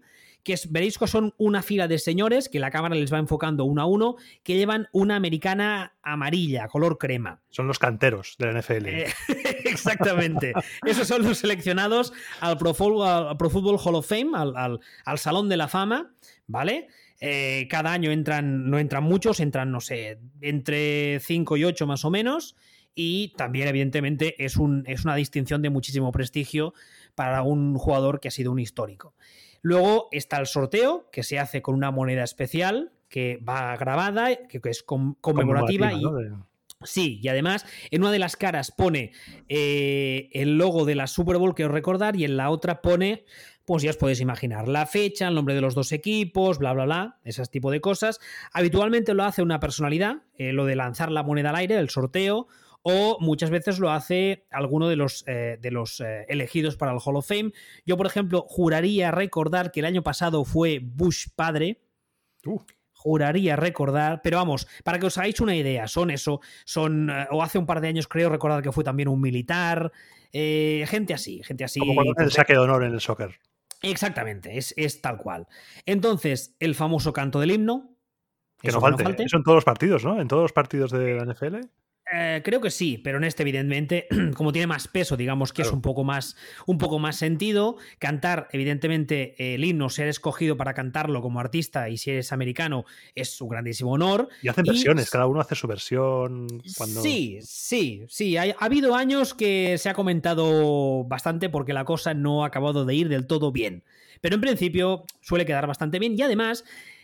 que 0.47 0.57
veréis 0.69 0.97
que 0.97 1.07
son 1.07 1.33
una 1.37 1.61
fila 1.61 1.89
de 1.89 1.99
señores, 1.99 2.47
que 2.47 2.59
la 2.59 2.71
cámara 2.71 2.95
les 2.95 3.11
va 3.11 3.17
enfocando 3.19 3.65
uno 3.65 3.81
a 3.81 3.85
uno, 3.85 4.15
que 4.43 4.55
llevan 4.55 4.87
una 4.93 5.17
americana 5.17 5.97
amarilla, 6.01 6.69
color 6.69 6.97
crema. 6.97 7.41
Son 7.49 7.67
los 7.67 7.79
canteros 7.79 8.37
de 8.39 8.45
la 8.45 8.61
NFL. 8.61 8.85
Eh, 8.85 9.13
exactamente. 9.65 10.53
Esos 10.85 11.05
son 11.05 11.23
los 11.23 11.39
seleccionados 11.39 12.13
al 12.39 12.57
Pro, 12.57 12.73
Football 12.73 13.77
Hall 13.83 13.95
of 13.95 14.07
Fame, 14.07 14.31
al, 14.37 14.79
Salón 15.17 15.49
de 15.49 15.57
la 15.57 15.67
Fama, 15.67 16.13
¿vale? 16.47 16.87
Eh, 17.19 17.67
cada 17.69 17.91
año 17.91 18.09
entran, 18.11 18.69
no 18.69 18.79
entran 18.79 19.03
muchos, 19.03 19.41
entran, 19.41 19.69
no 19.69 19.81
sé, 19.81 20.17
entre 20.39 21.19
5 21.19 21.57
y 21.57 21.65
8 21.65 21.85
más 21.87 22.05
o 22.05 22.09
menos. 22.09 22.55
Y 22.95 23.33
también, 23.35 23.67
evidentemente, 23.67 24.41
es, 24.45 24.55
un, 24.55 24.85
es 24.87 25.03
una 25.03 25.15
distinción 25.15 25.61
de 25.61 25.69
muchísimo 25.69 26.13
prestigio 26.13 26.73
para 27.15 27.43
un 27.43 27.75
jugador 27.75 28.21
que 28.21 28.29
ha 28.29 28.31
sido 28.31 28.53
un 28.53 28.59
histórico. 28.59 29.13
Luego 29.61 30.07
está 30.11 30.39
el 30.39 30.47
sorteo, 30.47 31.09
que 31.11 31.23
se 31.23 31.39
hace 31.39 31.61
con 31.61 31.75
una 31.75 31.91
moneda 31.91 32.23
especial 32.23 32.91
que 33.09 33.37
va 33.37 33.75
grabada, 33.77 34.35
que, 34.47 34.59
es 34.65 34.83
conmemorativa, 34.83 35.93
y. 35.93 36.03
Sí, 36.83 37.19
y 37.23 37.27
además 37.27 37.65
en 37.89 38.01
una 38.01 38.11
de 38.11 38.19
las 38.19 38.35
caras 38.35 38.71
pone 38.71 39.11
eh, 39.49 40.29
el 40.33 40.57
logo 40.57 40.85
de 40.85 40.93
la 40.93 41.07
Super 41.07 41.37
Bowl, 41.37 41.55
que 41.55 41.65
os 41.65 41.71
recordar, 41.71 42.15
y 42.15 42.23
en 42.23 42.37
la 42.37 42.51
otra 42.51 42.81
pone, 42.81 43.25
pues 43.65 43.81
ya 43.81 43.89
os 43.89 43.97
podéis 43.97 44.21
imaginar, 44.21 44.67
la 44.67 44.85
fecha, 44.85 45.27
el 45.27 45.33
nombre 45.33 45.55
de 45.55 45.61
los 45.61 45.73
dos 45.73 45.91
equipos, 45.91 46.59
bla, 46.59 46.73
bla, 46.73 46.85
bla, 46.85 47.19
ese 47.23 47.43
tipo 47.45 47.71
de 47.71 47.81
cosas. 47.81 48.19
Habitualmente 48.53 49.15
lo 49.15 49.23
hace 49.23 49.41
una 49.41 49.59
personalidad, 49.59 50.17
eh, 50.37 50.53
lo 50.53 50.65
de 50.65 50.75
lanzar 50.75 51.11
la 51.11 51.23
moneda 51.23 51.49
al 51.49 51.55
aire, 51.55 51.77
el 51.77 51.89
sorteo, 51.89 52.47
o 52.81 53.17
muchas 53.19 53.49
veces 53.49 53.79
lo 53.79 53.91
hace 53.91 54.45
alguno 54.51 54.87
de 54.87 54.95
los, 54.95 55.23
eh, 55.27 55.57
de 55.61 55.71
los 55.71 56.01
elegidos 56.27 56.77
para 56.77 56.93
el 56.93 56.99
Hall 57.03 57.17
of 57.17 57.27
Fame. 57.27 57.51
Yo, 57.85 57.97
por 57.97 58.07
ejemplo, 58.07 58.45
juraría 58.47 59.11
recordar 59.11 59.71
que 59.71 59.81
el 59.81 59.85
año 59.85 60.03
pasado 60.03 60.45
fue 60.45 60.79
Bush 60.81 61.27
padre. 61.35 61.81
Uh 62.45 62.61
juraría 62.97 63.55
recordar, 63.55 64.21
pero 64.23 64.37
vamos, 64.37 64.67
para 64.83 64.99
que 64.99 65.05
os 65.05 65.17
hagáis 65.17 65.39
una 65.39 65.55
idea, 65.55 65.87
son 65.87 66.09
eso, 66.09 66.41
son, 66.65 67.09
eh, 67.09 67.27
o 67.29 67.43
hace 67.43 67.57
un 67.57 67.65
par 67.65 67.79
de 67.79 67.87
años 67.87 68.07
creo 68.07 68.29
recordar 68.29 68.63
que 68.63 68.71
fue 68.71 68.83
también 68.83 69.07
un 69.07 69.21
militar, 69.21 69.91
eh, 70.33 70.83
gente 70.89 71.13
así, 71.13 71.41
gente 71.43 71.63
así. 71.63 71.79
Como 71.79 71.95
cuando 71.95 72.13
el 72.17 72.31
saque 72.31 72.53
de 72.53 72.59
honor 72.59 72.83
en 72.83 72.93
el 72.93 72.99
soccer. 72.99 73.39
Exactamente, 73.81 74.57
es, 74.57 74.73
es 74.75 74.99
tal 75.01 75.17
cual. 75.17 75.47
Entonces, 75.85 76.55
el 76.59 76.73
famoso 76.75 77.13
canto 77.13 77.39
del 77.39 77.51
himno. 77.51 77.95
Que 78.59 78.71
no 78.71 78.81
falte. 78.81 79.03
Eso 79.23 79.37
en 79.37 79.43
todos 79.43 79.57
los 79.57 79.65
partidos, 79.65 80.03
¿no? 80.03 80.19
En 80.19 80.27
todos 80.27 80.41
los 80.41 80.51
partidos 80.51 80.91
de 80.91 81.13
la 81.13 81.31
NFL. 81.31 81.57
Eh, 82.13 82.41
creo 82.43 82.61
que 82.61 82.71
sí, 82.71 82.97
pero 82.97 83.17
en 83.17 83.25
este, 83.25 83.43
evidentemente, 83.43 84.07
como 84.35 84.51
tiene 84.51 84.67
más 84.67 84.87
peso, 84.87 85.17
digamos 85.17 85.51
que 85.51 85.63
es 85.63 85.71
un 85.71 85.81
poco 85.81 86.03
más, 86.03 86.35
un 86.65 86.77
poco 86.77 86.99
más 86.99 87.17
sentido. 87.17 87.77
Cantar, 87.99 88.47
evidentemente, 88.51 89.55
el 89.55 89.63
himno, 89.63 89.89
ser 89.89 90.07
escogido 90.07 90.55
para 90.55 90.73
cantarlo 90.73 91.21
como 91.21 91.39
artista 91.39 91.89
y 91.89 91.97
si 91.97 92.11
eres 92.11 92.31
americano, 92.31 92.85
es 93.15 93.41
un 93.41 93.49
grandísimo 93.49 93.91
honor. 93.91 94.29
Y 94.41 94.47
hacen 94.47 94.65
versiones, 94.65 95.09
cada 95.09 95.27
uno 95.27 95.41
hace 95.41 95.55
su 95.55 95.67
versión. 95.67 96.47
Cuando... 96.77 97.01
Sí, 97.01 97.39
sí, 97.41 98.05
sí. 98.07 98.37
Ha, 98.37 98.43
ha, 98.43 98.65
habido 98.65 98.95
años 98.95 99.33
que 99.33 99.77
se 99.77 99.89
ha 99.89 99.93
comentado 99.93 101.03
bastante 101.03 101.49
porque 101.49 101.73
la 101.73 101.83
cosa 101.83 102.13
no 102.13 102.43
ha 102.43 102.47
acabado 102.47 102.85
de 102.85 102.95
ir 102.95 103.09
del 103.09 103.27
todo 103.27 103.51
bien. 103.51 103.83
Pero 104.21 104.35
en 104.35 104.41
principio 104.41 105.05
suele 105.21 105.45
quedar 105.45 105.67
bastante 105.67 105.99
bien 105.99 106.15
y 106.17 106.21
además 106.21 106.63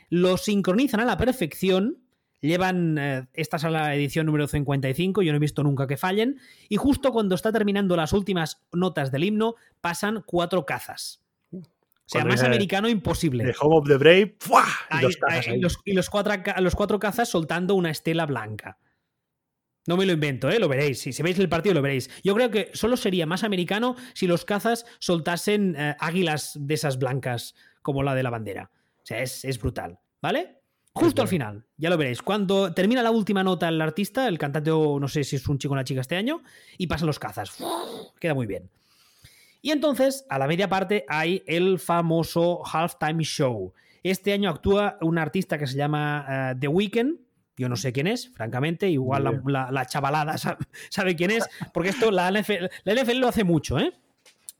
lo 0.10 0.38
sincronizan 0.38 1.00
a 1.00 1.06
la 1.06 1.18
perfección 1.18 2.03
Llevan, 2.44 2.98
eh, 2.98 3.26
esta 3.34 3.56
es 3.56 3.64
la 3.64 3.96
edición 3.96 4.26
número 4.26 4.48
55, 4.48 5.22
yo 5.22 5.32
no 5.32 5.38
he 5.38 5.40
visto 5.40 5.64
nunca 5.64 5.88
que 5.88 5.96
fallen, 5.96 6.42
y 6.68 6.76
justo 6.76 7.14
cuando 7.14 7.36
está 7.36 7.54
terminando 7.54 7.96
las 7.96 8.12
últimas 8.12 8.62
notas 8.74 9.14
del 9.14 9.24
himno, 9.24 9.56
pasan 9.80 10.24
cuatro 10.26 10.66
cazas. 10.66 11.24
O 11.54 11.62
sea, 12.06 12.26
más 12.26 12.44
americano 12.44 12.90
imposible. 12.90 13.46
The 13.46 13.56
Home 13.62 13.78
of 13.78 13.88
the 13.88 13.96
Brave, 13.96 14.36
y, 14.92 15.02
los, 15.02 16.10
cuatro, 16.10 16.34
los 16.60 16.76
cuatro 16.76 17.00
cazas 17.00 17.30
soltando 17.30 17.76
una 17.76 17.92
estela 17.92 18.26
blanca. 18.26 18.78
No 19.88 19.96
me 19.96 20.06
lo 20.06 20.12
invento, 20.12 20.50
¿eh? 20.50 20.60
lo 20.60 20.68
veréis. 20.68 21.00
Si, 21.00 21.24
veis 21.24 21.40
el 21.40 21.48
partido, 21.48 21.76
lo 21.76 21.82
veréis. 21.82 22.10
Yo 22.26 22.36
creo 22.36 22.52
que 22.52 22.72
solo 22.74 22.98
sería 22.98 23.26
más 23.26 23.46
americano 23.46 23.96
si 24.14 24.28
los 24.28 24.44
cazas 24.44 24.86
soltasen 25.00 25.78
eh, 25.78 25.96
águilas 25.98 26.58
de 26.60 26.74
esas 26.74 27.00
blancas 27.00 27.56
como 27.82 28.04
la 28.04 28.16
de 28.16 28.24
la 28.24 28.32
bandera. 28.32 28.70
O 29.02 29.06
sea, 29.06 29.22
es, 29.22 29.46
es 29.46 29.60
brutal. 29.60 30.00
¿Vale? 30.22 30.63
Justo 30.96 31.24
al 31.24 31.28
final, 31.28 31.66
ya 31.76 31.90
lo 31.90 31.98
veréis. 31.98 32.22
Cuando 32.22 32.72
termina 32.72 33.02
la 33.02 33.10
última 33.10 33.44
nota 33.44 33.68
el 33.68 33.82
artista, 33.82 34.28
el 34.28 34.38
cantante, 34.38 34.70
no 34.70 35.08
sé 35.08 35.24
si 35.24 35.38
es 35.38 35.48
un 35.48 35.58
chico 35.58 35.74
o 35.74 35.76
una 35.76 35.84
chica 35.84 36.02
este 36.02 36.16
año, 36.16 36.44
y 36.78 36.86
pasan 36.86 37.08
los 37.08 37.18
cazas. 37.18 37.58
Queda 38.20 38.36
muy 38.36 38.46
bien. 38.46 38.70
Y 39.62 39.72
entonces, 39.72 40.26
a 40.30 40.38
la 40.38 40.46
media 40.46 40.70
parte, 40.70 41.06
hay 41.08 41.42
el 41.48 41.80
famoso 41.80 42.62
Halftime 42.64 43.24
Show. 43.24 43.74
Este 44.04 44.34
año 44.34 44.50
actúa 44.50 44.98
un 45.02 45.18
artista 45.18 45.58
que 45.58 45.66
se 45.66 45.78
llama 45.78 46.26
eh, 46.30 46.56
The 46.60 46.68
Weeknd. 46.68 47.18
Yo 47.56 47.70
no 47.70 47.76
sé 47.76 47.94
quién 47.94 48.08
es, 48.08 48.30
francamente. 48.30 48.90
Igual 48.90 49.42
la, 49.46 49.86
chavalada 49.86 50.36
sabe, 50.90 51.16
quién 51.16 51.32
es. 51.32 51.48
Porque 51.74 51.90
esto 51.90 52.12
la 52.12 52.30
NFL, 52.30 52.66
la 52.84 52.94
NFL 52.94 53.18
lo 53.18 53.30
hace 53.30 53.44
mucho, 53.44 53.80
¿eh? 53.80 53.94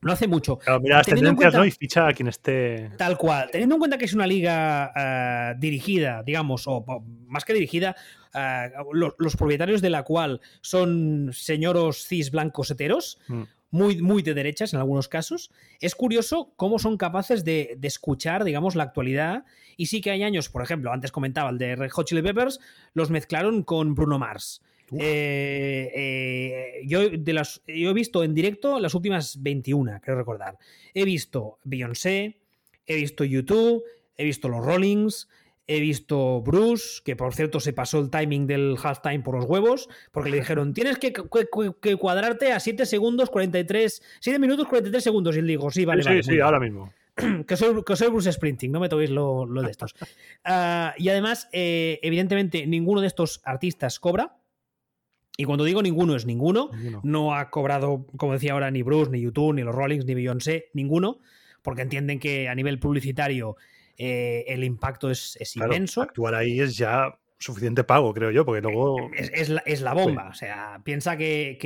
No 0.04 0.14
hace 0.14 0.28
mucho. 0.28 0.58
Claro, 0.58 0.80
mira 0.80 0.98
las 0.98 1.08
tendencias, 1.08 1.54
¿no? 1.54 1.66
Y 1.66 1.72
ficha 1.72 2.08
a 2.08 2.14
quien 2.14 2.28
esté. 2.28 2.92
Tal 2.98 3.18
cual. 3.18 3.50
Teniendo 3.52 3.76
en 3.76 3.80
cuenta 3.80 3.98
que 3.98 4.06
es 4.06 4.14
una 4.14 4.28
liga 4.28 4.92
eh, 4.96 5.56
dirigida, 5.58 6.24
digamos, 6.24 6.64
o, 6.68 6.86
más 7.28 7.46
que 7.46 7.54
dirigida, 7.54 7.96
eh, 8.34 8.72
los, 8.92 9.36
propietarios 9.36 9.82
de 9.82 9.90
la 9.90 10.04
cual 10.04 10.42
son 10.62 11.30
señoros 11.34 12.06
cis 12.06 12.32
blancos 12.32 12.72
heteros, 12.72 13.20
mm. 13.28 13.44
muy, 13.72 14.02
muy 14.02 14.24
de 14.24 14.34
derechas 14.34 14.74
en 14.74 14.80
algunos 14.80 15.08
casos, 15.08 15.52
es 15.80 15.96
curioso 15.96 16.54
cómo 16.56 16.80
son 16.80 16.98
capaces 16.98 17.44
de, 17.44 17.76
de, 17.78 17.88
escuchar, 17.88 18.44
digamos, 18.44 18.76
la 18.76 18.84
actualidad. 18.84 19.46
Y 19.78 19.88
sí 19.88 20.02
que 20.02 20.12
hay 20.12 20.24
años, 20.24 20.50
por 20.50 20.62
ejemplo, 20.62 20.92
antes 20.92 21.12
comentaba 21.12 21.50
el 21.50 21.58
de 21.58 21.76
Red 21.76 21.92
Hot 21.92 22.08
Chili 22.08 22.22
Peppers, 22.22 22.60
los 22.94 23.10
mezclaron 23.10 23.64
con 23.64 23.96
Bruno 23.96 24.20
Mars. 24.20 24.62
Eh, 24.92 25.92
eh, 25.96 26.82
yo, 26.86 27.10
de 27.10 27.34
las, 27.34 27.62
yo 27.68 27.90
he 27.90 27.94
visto 27.94 28.24
en 28.24 28.34
directo 28.34 28.80
las 28.80 28.94
últimas 28.94 29.42
21, 29.42 30.00
creo 30.02 30.18
recordar. 30.18 30.58
He 30.94 31.06
visto 31.06 31.60
Beyoncé, 31.64 32.38
he 32.86 32.96
visto 32.96 33.24
YouTube, 33.24 33.84
he 34.18 34.24
visto 34.24 34.50
los 34.50 34.64
Rollings, 34.64 35.28
he 35.68 35.80
visto 35.80 36.42
Bruce, 36.42 37.02
que 37.04 37.16
por 37.16 37.34
cierto 37.34 37.60
se 37.60 37.74
pasó 37.74 38.00
el 38.00 38.10
timing 38.10 38.48
del 38.48 38.76
halftime 38.82 39.20
por 39.20 39.36
los 39.36 39.46
huevos, 39.46 39.90
porque 40.12 40.30
le 40.30 40.38
dijeron, 40.38 40.74
tienes 40.74 40.98
que, 40.98 41.14
cuadrarte 41.98 42.52
a 42.52 42.60
7 42.60 42.86
segundos 42.86 43.30
43, 43.30 44.02
7 44.20 44.40
minutos 44.40 44.68
43 44.68 45.04
segundos. 45.04 45.36
Y 45.36 45.40
él 45.40 45.48
dijo, 45.48 45.72
sí, 45.72 45.86
vale, 45.86 46.04
sí, 46.04 46.24
Sí, 46.24 46.40
ahora 46.40 46.60
mismo. 46.60 46.92
Que 47.48 47.56
soy, 47.56 47.84
que 47.84 47.96
soy, 47.96 48.10
Bruce 48.10 48.32
Sprinting, 48.32 48.72
no 48.72 48.80
me 48.80 48.90
toquéis 48.90 49.12
lo, 49.12 49.46
de 49.46 49.70
estos. 49.70 49.94
Ah, 50.44 50.94
y 50.98 51.10
además, 51.10 51.48
eh, 51.54 52.00
evidentemente, 52.02 52.66
ninguno 52.66 53.02
de 53.02 53.08
estos 53.08 53.42
artistas 53.46 54.00
cobra. 54.00 54.36
Y 55.36 55.46
cuando 55.46 55.64
digo 55.64 55.82
ninguno 55.82 56.16
es 56.16 56.26
ninguno, 56.26 56.70
no 57.02 57.36
ha 57.36 57.50
cobrado, 57.50 58.06
como 58.18 58.34
decía 58.34 58.54
ahora, 58.54 58.70
ni 58.70 58.84
Bruce, 58.84 59.12
ni 59.12 59.20
YouTube, 59.20 59.56
ni 59.56 59.64
los 59.64 59.74
Rollings, 59.74 60.06
ni 60.06 60.14
Beyoncé, 60.14 60.70
ninguno, 60.74 61.20
porque 61.64 61.82
entienden 61.82 62.20
que 62.20 62.50
a 62.50 62.56
nivel 62.56 62.80
publicitario 62.80 63.56
eh, 63.98 64.46
el 64.48 64.64
impacto 64.64 65.10
es, 65.10 65.38
inmenso. 65.56 66.04
Actuar 66.04 66.36
ahí 66.36 66.60
es 66.60 66.78
ya 66.78 67.18
suficiente 67.44 67.84
pago, 67.84 68.14
creo 68.14 68.32
yo, 68.32 68.46
porque 68.46 68.62
luego... 68.62 68.96
Es, 69.14 69.82
la, 69.82 69.94
bomba, 69.94 70.30
o 70.30 70.34
sea, 70.34 70.80
piensa 70.84 71.18
que, 71.18 71.58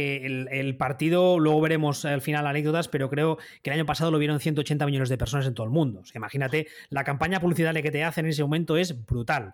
el, 0.49 0.77
partido, 0.77 1.37
luego 1.39 1.61
veremos 1.61 2.03
al 2.05 2.21
final 2.21 2.47
anécdotas, 2.47 2.87
pero 2.87 3.09
creo 3.09 3.37
que 3.61 3.69
el 3.69 3.75
año 3.75 3.85
pasado 3.85 4.09
lo 4.11 4.17
vieron 4.17 4.39
180 4.39 4.85
millones 4.85 5.09
de 5.09 5.17
personas 5.17 5.45
en 5.45 5.53
todo 5.53 5.65
el 5.65 5.71
mundo. 5.71 5.99
O 5.99 6.05
sea, 6.05 6.17
imagínate, 6.17 6.67
la 6.89 7.03
campaña 7.03 7.39
publicitaria 7.39 7.81
que 7.81 7.91
te 7.91 8.03
hacen 8.03 8.25
en 8.25 8.31
ese 8.31 8.43
momento 8.43 8.75
es 8.75 9.05
brutal. 9.05 9.53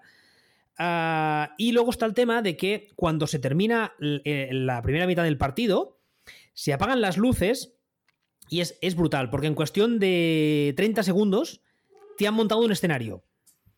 Ah, 0.78 1.54
y 1.58 1.72
luego 1.72 1.92
está 1.92 2.06
el 2.06 2.14
tema 2.14 2.42
de 2.42 2.58
que 2.58 2.90
cuando 2.96 3.28
se 3.28 3.40
termina 3.40 3.94
eh, 4.00 4.50
la 4.52 4.82
primera 4.82 5.08
mitad 5.08 5.24
del 5.24 5.38
partido, 5.38 6.00
se 6.54 6.74
apagan 6.74 7.02
las 7.02 7.18
luces 7.18 7.76
y 8.50 8.62
es, 8.62 8.78
es, 8.82 8.96
brutal, 8.96 9.30
porque 9.30 9.48
en 9.48 9.56
cuestión 9.56 10.00
de 10.00 10.74
30 10.76 11.04
segundos 11.04 11.62
te 12.18 12.28
han 12.28 12.34
montado 12.34 12.62
un 12.62 12.72
escenario. 12.72 13.24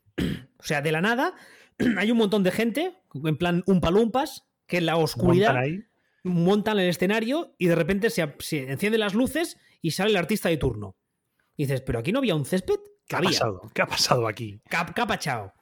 o 0.18 0.64
sea, 0.64 0.82
de 0.82 0.92
la 0.92 1.02
nada 1.02 1.36
hay 1.98 2.12
un 2.12 2.18
montón 2.18 2.44
de 2.44 2.52
gente, 2.52 2.98
en 3.14 3.38
plan 3.38 3.64
un 3.68 3.82
palumpas, 3.82 4.46
que 4.68 4.78
en 4.78 4.86
la 4.86 4.98
oscuridad 4.98 5.64
montan, 6.24 6.80
el 6.80 6.90
escenario 6.90 7.54
y 7.60 7.68
de 7.68 7.76
repente 7.76 8.10
se, 8.10 8.24
encienden 8.24 9.00
las 9.00 9.14
luces 9.14 9.58
y 9.82 9.92
sale 9.92 10.10
el 10.10 10.18
artista 10.18 10.50
de 10.50 10.58
turno. 10.58 10.96
Y 11.56 11.64
dices, 11.64 11.82
¿pero 11.82 12.00
aquí 12.00 12.12
no 12.12 12.20
había 12.20 12.36
un 12.36 12.46
césped? 12.46 12.80
¿Qué 13.08 13.16
ha 13.16 13.22
pasado? 13.22 13.62
¿Qué 13.74 13.82
ha 13.84 13.88
pasado 13.88 14.28
aquí? 14.28 14.62
¿Qué 14.68 14.76
ha, 14.76 15.08
pasado? 15.08 15.54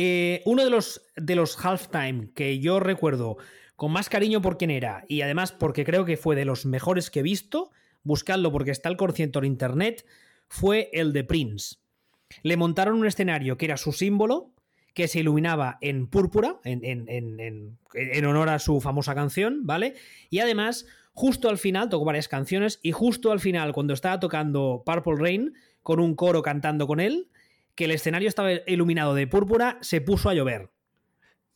Eh, 0.00 0.42
uno 0.44 0.62
de 0.62 0.70
los, 0.70 1.02
de 1.16 1.34
los 1.34 1.56
halftime 1.56 2.30
que 2.32 2.60
yo 2.60 2.78
recuerdo 2.78 3.36
con 3.74 3.90
más 3.90 4.08
cariño 4.08 4.40
por 4.40 4.56
quién 4.56 4.70
era 4.70 5.04
y 5.08 5.22
además 5.22 5.50
porque 5.50 5.84
creo 5.84 6.04
que 6.04 6.16
fue 6.16 6.36
de 6.36 6.44
los 6.44 6.66
mejores 6.66 7.10
que 7.10 7.18
he 7.18 7.24
visto, 7.24 7.72
buscadlo 8.04 8.52
porque 8.52 8.70
está 8.70 8.88
el 8.90 8.96
concierto 8.96 9.40
en 9.40 9.46
internet, 9.46 10.06
fue 10.46 10.88
el 10.92 11.12
de 11.12 11.24
Prince. 11.24 11.78
Le 12.44 12.56
montaron 12.56 12.94
un 12.94 13.08
escenario 13.08 13.58
que 13.58 13.64
era 13.64 13.76
su 13.76 13.90
símbolo, 13.90 14.52
que 14.94 15.08
se 15.08 15.18
iluminaba 15.18 15.78
en 15.80 16.06
púrpura, 16.06 16.60
en, 16.62 16.84
en, 16.84 18.24
honor 18.24 18.50
a 18.50 18.60
su 18.60 18.80
famosa 18.80 19.16
canción, 19.16 19.66
¿vale? 19.66 19.94
Y 20.30 20.38
además, 20.38 20.86
justo 21.12 21.48
al 21.48 21.58
final, 21.58 21.88
tocó 21.88 22.04
varias 22.04 22.28
canciones, 22.28 22.78
y 22.84 22.92
justo 22.92 23.32
al 23.32 23.40
final, 23.40 23.72
cuando 23.72 23.94
estaba 23.94 24.20
tocando 24.20 24.84
Purple 24.86 25.16
Rain, 25.18 25.54
con 25.82 25.98
un 25.98 26.14
coro 26.14 26.42
cantando 26.42 26.86
con 26.86 27.00
él, 27.00 27.28
que 27.78 27.84
el 27.84 27.92
escenario 27.92 28.28
estaba 28.28 28.50
iluminado 28.66 29.14
de 29.14 29.28
púrpura, 29.28 29.78
se 29.82 30.00
puso 30.00 30.28
a 30.28 30.34
llover. 30.34 30.68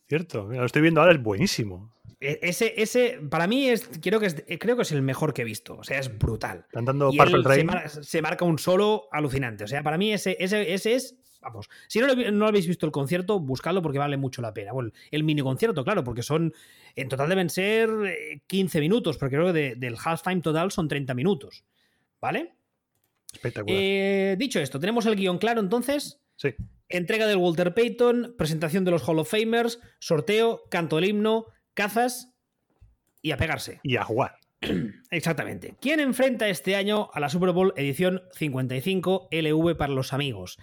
Cierto, 0.07 0.45
lo 0.45 0.65
estoy 0.65 0.81
viendo 0.81 1.01
ahora, 1.01 1.11
es 1.11 1.21
buenísimo. 1.21 1.93
E, 2.21 2.39
ese, 2.41 2.73
ese, 2.77 3.19
para 3.29 3.45
mí, 3.45 3.67
es, 3.67 3.89
creo, 4.01 4.21
que 4.21 4.27
es, 4.27 4.41
creo 4.57 4.77
que 4.77 4.83
es 4.83 4.93
el 4.93 5.01
mejor 5.01 5.33
que 5.33 5.41
he 5.41 5.45
visto. 5.45 5.75
O 5.75 5.83
sea, 5.83 5.99
es 5.99 6.17
brutal. 6.17 6.65
Cantando 6.71 7.11
Purple 7.11 7.89
Se, 7.89 8.21
marca 8.21 8.45
un 8.45 8.57
solo 8.57 9.09
alucinante. 9.11 9.65
O 9.65 9.67
sea, 9.67 9.83
para 9.83 9.97
mí 9.97 10.13
ese, 10.13 10.37
ese, 10.39 10.73
ese 10.73 10.95
es. 10.95 11.17
Vamos, 11.41 11.69
si 11.89 11.99
no, 11.99 12.07
no 12.31 12.47
habéis 12.47 12.67
visto 12.67 12.85
el 12.85 12.93
concierto, 12.93 13.41
buscadlo 13.41 13.81
porque 13.81 13.99
vale 13.99 14.15
mucho 14.15 14.41
la 14.41 14.53
pena. 14.53 14.71
Bueno, 14.71 14.91
el 15.11 15.25
mini 15.25 15.41
concierto, 15.41 15.83
claro, 15.83 16.05
porque 16.05 16.23
son. 16.23 16.53
En 16.95 17.09
total 17.09 17.27
deben 17.27 17.49
ser 17.49 17.89
15 18.47 18.77
eh, 18.77 18.81
minutos, 18.81 19.17
porque 19.17 19.35
creo 19.35 19.51
que 19.51 19.75
del 19.75 19.97
halftime 20.01 20.39
total 20.39 20.71
son 20.71 20.87
30 20.87 21.13
minutos. 21.15 21.65
¿Vale? 22.21 22.53
Espectacular. 23.33 23.77
Eh, 23.77 24.35
dicho 24.37 24.61
esto, 24.61 24.79
tenemos 24.79 25.05
el 25.05 25.17
guion 25.17 25.37
claro 25.37 25.59
entonces. 25.59 26.22
Sí. 26.35 26.55
Entrega 26.89 27.27
del 27.27 27.37
Walter 27.37 27.73
Payton, 27.73 28.35
presentación 28.37 28.85
de 28.85 28.91
los 28.91 29.07
Hall 29.07 29.19
of 29.19 29.29
Famers, 29.29 29.79
sorteo, 29.99 30.63
canto 30.69 30.97
del 30.97 31.05
himno, 31.05 31.45
cazas 31.73 32.33
y 33.21 33.31
a 33.31 33.37
pegarse. 33.37 33.79
Y 33.83 33.95
a 33.97 34.03
jugar. 34.03 34.35
Exactamente. 35.11 35.75
¿Quién 35.81 35.99
enfrenta 35.99 36.47
este 36.49 36.75
año 36.75 37.09
a 37.13 37.19
la 37.19 37.29
Super 37.29 37.51
Bowl 37.51 37.73
edición 37.77 38.21
55 38.33 39.29
LV 39.31 39.75
para 39.77 39.93
los 39.93 40.13
amigos? 40.13 40.59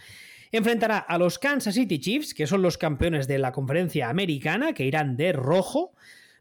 Enfrentará 0.52 0.98
a 0.98 1.18
los 1.18 1.38
Kansas 1.38 1.74
City 1.74 2.00
Chiefs, 2.00 2.34
que 2.34 2.46
son 2.46 2.62
los 2.62 2.76
campeones 2.76 3.28
de 3.28 3.38
la 3.38 3.52
conferencia 3.52 4.08
americana, 4.08 4.72
que 4.72 4.84
irán 4.84 5.16
de 5.16 5.32
rojo, 5.32 5.94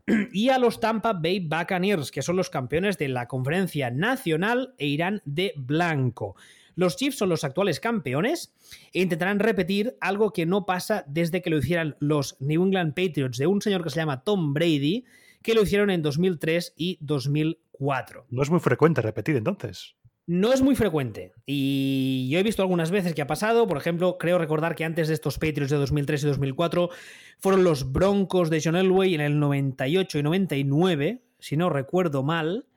y 0.33 0.49
a 0.49 0.57
los 0.57 0.79
Tampa 0.79 1.13
Bay 1.13 1.39
Buccaneers, 1.39 2.11
que 2.11 2.21
son 2.21 2.35
los 2.35 2.49
campeones 2.49 2.97
de 2.97 3.07
la 3.09 3.27
conferencia 3.27 3.91
nacional 3.91 4.73
e 4.77 4.87
irán 4.87 5.21
de 5.25 5.53
blanco. 5.55 6.35
Los 6.79 6.95
Chiefs 6.95 7.17
son 7.17 7.27
los 7.27 7.43
actuales 7.43 7.81
campeones 7.81 8.53
e 8.93 9.01
intentarán 9.01 9.39
repetir 9.39 9.97
algo 9.99 10.31
que 10.31 10.45
no 10.45 10.65
pasa 10.65 11.03
desde 11.07 11.41
que 11.41 11.49
lo 11.49 11.57
hicieran 11.57 11.97
los 11.99 12.37
New 12.39 12.63
England 12.63 12.93
Patriots 12.93 13.37
de 13.37 13.47
un 13.47 13.61
señor 13.61 13.83
que 13.83 13.89
se 13.89 13.97
llama 13.97 14.23
Tom 14.23 14.53
Brady, 14.53 15.03
que 15.43 15.55
lo 15.55 15.63
hicieron 15.63 15.89
en 15.89 16.01
2003 16.01 16.75
y 16.77 16.97
2004. 17.01 18.27
No 18.29 18.41
es 18.41 18.49
muy 18.49 18.61
frecuente 18.61 19.01
repetir 19.01 19.35
entonces. 19.35 19.95
No 20.25 20.53
es 20.53 20.61
muy 20.61 20.73
frecuente. 20.77 21.33
Y 21.45 22.29
yo 22.31 22.39
he 22.39 22.43
visto 22.43 22.61
algunas 22.61 22.91
veces 22.91 23.13
que 23.13 23.23
ha 23.23 23.27
pasado. 23.27 23.67
Por 23.67 23.75
ejemplo, 23.75 24.17
creo 24.17 24.37
recordar 24.37 24.75
que 24.75 24.85
antes 24.85 25.09
de 25.09 25.15
estos 25.15 25.37
Patriots 25.37 25.71
de 25.71 25.75
2003 25.75 26.23
y 26.23 26.27
2004 26.27 26.91
fueron 27.39 27.65
los 27.65 27.91
Broncos 27.91 28.49
de 28.49 28.61
John 28.63 28.77
Elway 28.77 29.15
en 29.15 29.21
el 29.21 29.37
98 29.37 30.19
y 30.19 30.23
99, 30.23 31.23
si 31.39 31.57
no 31.57 31.69
recuerdo 31.69 32.23
mal. 32.23 32.68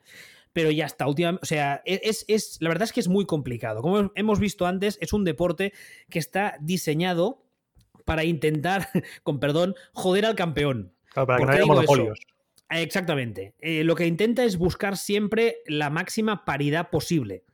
Pero 0.52 0.70
ya 0.70 0.86
está, 0.86 1.06
últimamente. 1.06 1.42
O 1.42 1.46
sea, 1.46 1.82
es, 1.84 2.24
es, 2.28 2.58
la 2.60 2.68
verdad 2.68 2.84
es 2.84 2.92
que 2.92 3.00
es 3.00 3.08
muy 3.08 3.24
complicado. 3.24 3.80
Como 3.80 4.12
hemos 4.14 4.38
visto 4.38 4.66
antes, 4.66 4.98
es 5.00 5.12
un 5.12 5.24
deporte 5.24 5.72
que 6.10 6.18
está 6.18 6.56
diseñado 6.60 7.42
para 8.04 8.24
intentar, 8.24 8.88
con 9.22 9.40
perdón, 9.40 9.74
joder 9.92 10.26
al 10.26 10.34
campeón. 10.34 10.92
para 11.14 11.38
que 11.38 11.46
no 11.46 11.52
haya 11.52 11.66
monopolios. 11.66 12.18
Exactamente. 12.80 13.54
Eh, 13.60 13.84
lo 13.84 13.94
que 13.94 14.06
intenta 14.06 14.44
es 14.44 14.56
buscar 14.56 14.96
siempre 14.96 15.56
la 15.66 15.90
máxima 15.90 16.44
paridad 16.44 16.90
posible. 16.90 17.44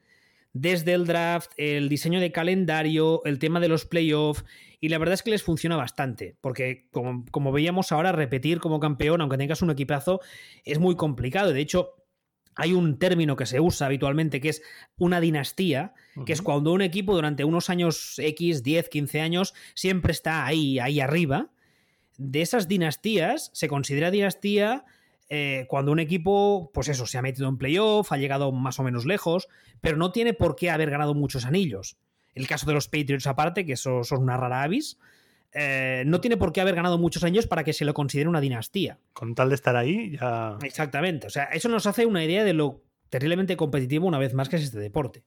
Desde 0.52 0.94
el 0.94 1.06
draft, 1.06 1.50
el 1.56 1.88
diseño 1.88 2.20
de 2.20 2.32
calendario, 2.32 3.22
el 3.24 3.38
tema 3.38 3.60
de 3.60 3.68
los 3.68 3.84
playoffs. 3.84 4.44
Y 4.80 4.88
la 4.88 4.98
verdad 4.98 5.14
es 5.14 5.22
que 5.22 5.30
les 5.30 5.42
funciona 5.42 5.76
bastante. 5.76 6.36
Porque, 6.40 6.88
como, 6.92 7.24
como 7.30 7.52
veíamos 7.52 7.90
ahora, 7.90 8.12
repetir 8.12 8.60
como 8.60 8.80
campeón, 8.80 9.20
aunque 9.20 9.38
tengas 9.38 9.62
un 9.62 9.70
equipazo, 9.70 10.20
es 10.64 10.78
muy 10.78 10.94
complicado. 10.94 11.52
De 11.52 11.60
hecho, 11.60 11.94
hay 12.58 12.72
un 12.72 12.98
término 12.98 13.36
que 13.36 13.46
se 13.46 13.60
usa 13.60 13.86
habitualmente 13.86 14.40
que 14.40 14.48
es 14.48 14.62
una 14.96 15.20
dinastía, 15.20 15.94
que 16.26 16.32
es 16.32 16.42
cuando 16.42 16.72
un 16.72 16.82
equipo 16.82 17.14
durante 17.14 17.44
unos 17.44 17.70
años 17.70 18.18
X, 18.18 18.64
10, 18.64 18.88
15 18.88 19.20
años, 19.20 19.54
siempre 19.74 20.10
está 20.10 20.44
ahí, 20.44 20.80
ahí 20.80 20.98
arriba. 20.98 21.50
De 22.16 22.42
esas 22.42 22.66
dinastías 22.66 23.52
se 23.54 23.68
considera 23.68 24.10
dinastía 24.10 24.84
eh, 25.28 25.66
cuando 25.68 25.92
un 25.92 26.00
equipo, 26.00 26.72
pues 26.74 26.88
eso, 26.88 27.06
se 27.06 27.16
ha 27.16 27.22
metido 27.22 27.48
en 27.48 27.58
playoff, 27.58 28.10
ha 28.10 28.16
llegado 28.16 28.50
más 28.50 28.80
o 28.80 28.82
menos 28.82 29.06
lejos, 29.06 29.46
pero 29.80 29.96
no 29.96 30.10
tiene 30.10 30.34
por 30.34 30.56
qué 30.56 30.70
haber 30.70 30.90
ganado 30.90 31.14
muchos 31.14 31.44
anillos. 31.44 31.96
El 32.34 32.48
caso 32.48 32.66
de 32.66 32.74
los 32.74 32.88
Patriots 32.88 33.28
aparte, 33.28 33.64
que 33.64 33.74
eso 33.74 34.02
son 34.02 34.24
una 34.24 34.36
rara 34.36 34.64
avis, 34.64 34.98
eh, 35.52 36.02
no 36.06 36.20
tiene 36.20 36.36
por 36.36 36.52
qué 36.52 36.60
haber 36.60 36.74
ganado 36.74 36.98
muchos 36.98 37.24
años 37.24 37.46
para 37.46 37.64
que 37.64 37.72
se 37.72 37.84
lo 37.84 37.94
considere 37.94 38.28
una 38.28 38.40
dinastía. 38.40 38.98
Con 39.12 39.34
tal 39.34 39.48
de 39.48 39.54
estar 39.54 39.76
ahí, 39.76 40.16
ya. 40.18 40.58
Exactamente. 40.62 41.26
O 41.26 41.30
sea, 41.30 41.44
eso 41.44 41.68
nos 41.68 41.86
hace 41.86 42.06
una 42.06 42.24
idea 42.24 42.44
de 42.44 42.52
lo 42.52 42.82
terriblemente 43.08 43.56
competitivo 43.56 44.06
una 44.06 44.18
vez 44.18 44.34
más 44.34 44.48
que 44.48 44.56
es 44.56 44.64
este 44.64 44.78
deporte. 44.78 45.24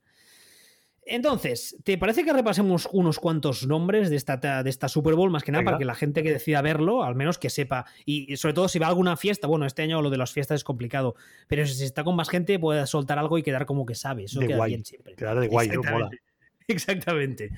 Entonces, 1.03 1.77
¿te 1.83 1.97
parece 1.97 2.23
que 2.23 2.31
repasemos 2.31 2.87
unos 2.91 3.19
cuantos 3.19 3.65
nombres 3.65 4.11
de 4.11 4.15
esta, 4.15 4.37
de 4.37 4.69
esta 4.69 4.87
Super 4.87 5.15
Bowl? 5.15 5.31
Más 5.31 5.43
que 5.43 5.51
nada 5.51 5.63
para 5.63 5.77
que 5.79 5.85
la 5.85 5.95
gente 5.95 6.21
que 6.21 6.31
decida 6.31 6.61
verlo, 6.61 7.03
al 7.03 7.15
menos 7.15 7.39
que 7.39 7.49
sepa. 7.49 7.85
Y, 8.05 8.37
sobre 8.37 8.53
todo 8.53 8.67
si 8.67 8.77
va 8.77 8.85
a 8.85 8.89
alguna 8.89 9.17
fiesta, 9.17 9.47
bueno, 9.47 9.65
este 9.65 9.81
año 9.81 10.01
lo 10.01 10.11
de 10.11 10.17
las 10.17 10.31
fiestas 10.31 10.57
es 10.57 10.63
complicado, 10.63 11.15
pero 11.47 11.65
si 11.65 11.83
está 11.83 12.03
con 12.03 12.15
más 12.15 12.29
gente 12.29 12.59
puede 12.59 12.85
soltar 12.85 13.17
algo 13.17 13.37
y 13.39 13.43
quedar 13.43 13.65
como 13.65 13.85
que 13.85 13.95
sabe. 13.95 14.25
Eso 14.25 14.39
queda 14.41 14.63
bien 14.65 14.85
siempre. 14.85 15.15
Quedar 15.15 15.39
de 15.39 15.47
guay, 15.47 15.69
Exactamente. 15.69 16.21
Exactamente. 16.67 17.51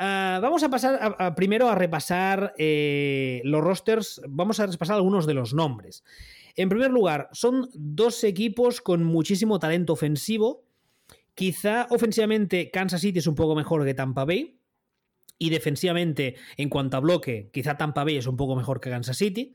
Uh, 0.00 0.40
vamos 0.40 0.62
a 0.64 0.68
pasar 0.68 1.34
primero 1.36 1.68
a 1.68 1.74
repasar 1.74 2.54
eh, 2.58 3.40
los 3.44 3.62
rosters. 3.62 4.20
Vamos 4.28 4.60
a 4.60 4.66
repasar 4.66 4.96
algunos 4.96 5.26
de 5.26 5.34
los 5.34 5.54
nombres. 5.54 6.04
En 6.56 6.68
primer 6.68 6.90
lugar, 6.90 7.28
son 7.32 7.68
dos 7.74 8.22
equipos 8.24 8.80
con 8.80 9.04
muchísimo 9.04 9.58
talento 9.58 9.92
ofensivo 9.92 10.64
Quizá 11.34 11.88
ofensivamente 11.90 12.70
Kansas 12.70 13.00
City 13.00 13.18
es 13.18 13.26
un 13.26 13.34
poco 13.34 13.56
mejor 13.56 13.84
que 13.84 13.94
Tampa 13.94 14.24
Bay. 14.24 14.58
Y 15.36 15.50
defensivamente, 15.50 16.36
en 16.56 16.68
cuanto 16.68 16.96
a 16.96 17.00
bloque, 17.00 17.50
quizá 17.52 17.76
Tampa 17.76 18.04
Bay 18.04 18.16
es 18.16 18.26
un 18.28 18.36
poco 18.36 18.54
mejor 18.54 18.80
que 18.80 18.90
Kansas 18.90 19.16
City. 19.16 19.52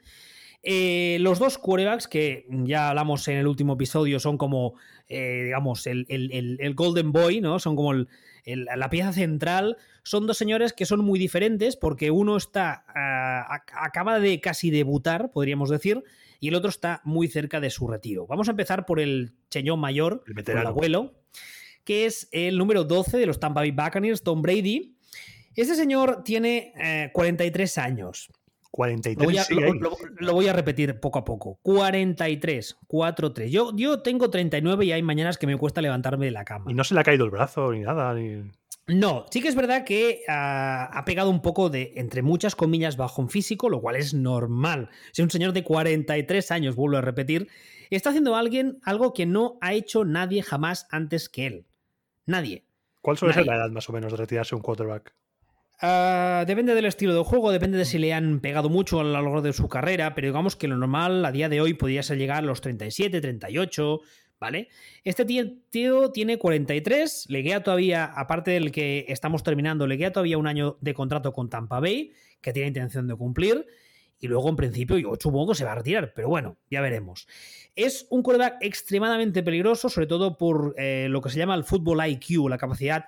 Eh, 0.61 1.17
los 1.21 1.39
dos 1.39 1.57
quarterbacks, 1.57 2.09
que 2.09 2.45
ya 2.49 2.89
hablamos 2.89 3.25
en 3.29 3.37
el 3.37 3.47
último 3.47 3.73
episodio, 3.73 4.19
son 4.19 4.37
como, 4.37 4.73
eh, 5.07 5.43
digamos, 5.45 5.87
el, 5.87 6.05
el, 6.09 6.73
Golden 6.75 7.13
Boy, 7.13 7.39
¿no? 7.39 7.59
Son 7.59 7.77
como 7.77 7.93
la 7.93 8.89
pieza 8.89 9.13
central. 9.13 9.77
Son 10.04 10.28
dos 10.28 10.38
señores 10.38 10.74
que 10.74 10.86
son 10.86 11.04
muy 11.04 11.20
diferentes 11.20 11.76
porque 11.76 12.12
uno 12.12 12.38
está, 12.38 12.86
acaba 13.74 14.20
de 14.20 14.39
casi 14.41 14.72
debutar, 14.72 15.32
podríamos 15.32 15.70
decir, 15.70 16.04
y 16.39 16.50
el 16.50 16.56
otro 16.56 16.70
está 16.70 17.02
muy 17.04 17.28
cerca 17.28 17.60
de 17.60 17.70
su 17.70 17.88
retiro. 17.88 18.26
Vamos 18.28 18.47
a 18.47 18.52
empezar 18.52 18.86
por 18.86 19.00
el 19.00 19.34
cheñón 19.50 19.80
mayor, 19.80 20.24
el, 20.28 20.58
el 20.58 20.68
abuelo 20.68 21.20
que 21.89 22.06
es 22.06 22.30
el 22.32 22.60
número 22.60 22.84
12 22.84 23.18
de 23.18 23.26
los 23.26 23.39
Tampa 23.39 23.62
Bay 23.62 23.72
Buccaneers, 23.72 24.22
Tom 24.22 24.43
Brady. 24.43 24.95
Este 25.56 25.74
señor 25.74 26.24
tiene 26.24 26.72
43 27.14 27.78
eh, 27.78 27.82
años. 27.82 28.30
43. 28.70 29.18
Lo 29.18 29.26
voy, 29.26 29.38
a, 29.39 29.45
lo, 30.20 30.34
voy 30.34 30.47
a, 30.47 30.54
repetir 30.54 31.00
poco 31.00 31.18
a 31.18 31.26
poco. 31.26 31.58
43, 31.64 32.78
4, 32.86 33.34
3. 33.34 33.52
Yo, 33.52 33.72
yo 33.76 34.04
tengo 34.04 34.30
39 34.30 34.86
y 34.86 34.91
hay 34.91 35.02
mañanas 35.02 35.39
que 35.39 35.47
me 35.47 35.58
cuesta 35.58 35.82
levantarme 35.82 36.28
de 36.28 36.32
la 36.32 36.45
cama. 36.45 36.72
Y 36.72 36.76
no 36.76 36.84
se 36.84 36.93
le 36.93 37.00
ha 37.00 37.04
caído 37.04 37.26
el 37.26 37.32
brazo 37.32 37.72
ni 37.72 37.80
nada. 37.80 38.16
No, 38.89 39.27
sí 39.29 39.39
que 39.39 39.49
es 39.49 39.55
verdad 39.55 39.83
que 39.83 40.21
uh, 40.27 40.31
ha 40.31 41.03
pegado 41.05 41.29
un 41.29 41.43
poco 41.43 41.69
de, 41.69 41.93
entre 41.95 42.23
muchas 42.23 42.55
comillas, 42.55 42.97
bajo 42.97 43.21
en 43.21 43.29
físico, 43.29 43.69
lo 43.69 43.81
cual 43.81 43.95
es 43.95 44.15
normal. 44.15 44.89
Si 45.11 45.21
un 45.21 45.29
señor 45.29 45.53
de 45.53 45.63
43 45.63 46.49
años, 46.49 46.75
vuelvo 46.75 46.97
a 46.97 47.01
repetir, 47.01 47.49
está 47.91 48.09
haciendo 48.09 48.35
alguien 48.35 48.79
algo 48.83 49.13
que 49.13 49.27
no 49.27 49.59
ha 49.61 49.73
hecho 49.73 50.05
nadie 50.05 50.41
jamás 50.41 50.87
antes 50.89 51.29
que 51.29 51.45
él. 51.45 51.65
Nadie. 52.25 52.65
¿Cuál 53.01 53.15
suele 53.17 53.35
ser 53.35 53.45
la 53.45 53.57
edad 53.57 53.69
más 53.69 53.87
o 53.89 53.93
menos 53.93 54.11
de 54.11 54.17
retirarse 54.17 54.55
un 54.55 54.61
quarterback? 54.61 55.13
Uh, 55.83 56.45
depende 56.47 56.73
del 56.73 56.85
estilo 56.85 57.13
de 57.13 57.23
juego, 57.23 57.51
depende 57.51 57.77
de 57.77 57.85
si 57.85 57.99
le 57.99 58.11
han 58.11 58.39
pegado 58.39 58.69
mucho 58.69 58.99
a 58.99 59.03
lo 59.03 59.11
largo 59.11 59.43
de 59.43 59.53
su 59.53 59.69
carrera, 59.69 60.15
pero 60.15 60.27
digamos 60.27 60.55
que 60.55 60.67
lo 60.67 60.75
normal 60.75 61.23
a 61.23 61.31
día 61.31 61.47
de 61.47 61.61
hoy 61.61 61.75
podría 61.75 62.01
ser 62.01 62.17
llegar 62.17 62.39
a 62.39 62.47
los 62.47 62.59
37, 62.59 63.21
38, 63.21 64.01
¿vale? 64.39 64.69
Este 65.03 65.25
tío, 65.25 66.11
tiene 66.11 66.37
43, 66.37 67.25
le 67.29 67.43
queda 67.43 67.63
todavía, 67.63 68.05
aparte 68.05 68.51
del 68.51 68.71
que 68.71 69.05
estamos 69.09 69.43
terminando, 69.43 69.87
le 69.87 70.11
todavía 70.11 70.37
un 70.37 70.47
año 70.47 70.77
de 70.81 70.93
contrato 70.93 71.33
con 71.33 71.49
Tampa 71.49 71.79
Bay, 71.79 72.13
que 72.41 72.53
tiene 72.53 72.69
intención 72.69 73.07
de 73.07 73.15
cumplir, 73.15 73.65
y 74.21 74.27
luego 74.27 74.49
en 74.49 74.55
principio 74.57 74.97
yo 74.97 75.13
supongo 75.19 75.55
se 75.55 75.63
va 75.63 75.71
a 75.71 75.75
retirar, 75.75 76.13
pero 76.13 76.27
bueno, 76.27 76.57
ya 76.69 76.81
veremos. 76.81 77.27
Es 77.75 78.05
un 78.09 78.21
quarterback 78.21 78.57
extremadamente 78.61 79.43
peligroso, 79.43 79.89
sobre 79.89 80.07
todo 80.07 80.37
por 80.37 80.75
eh, 80.77 81.07
lo 81.09 81.21
que 81.21 81.29
se 81.29 81.39
llama 81.39 81.55
el 81.55 81.63
fútbol 81.63 82.05
IQ, 82.05 82.49
la 82.49 82.57
capacidad 82.57 83.05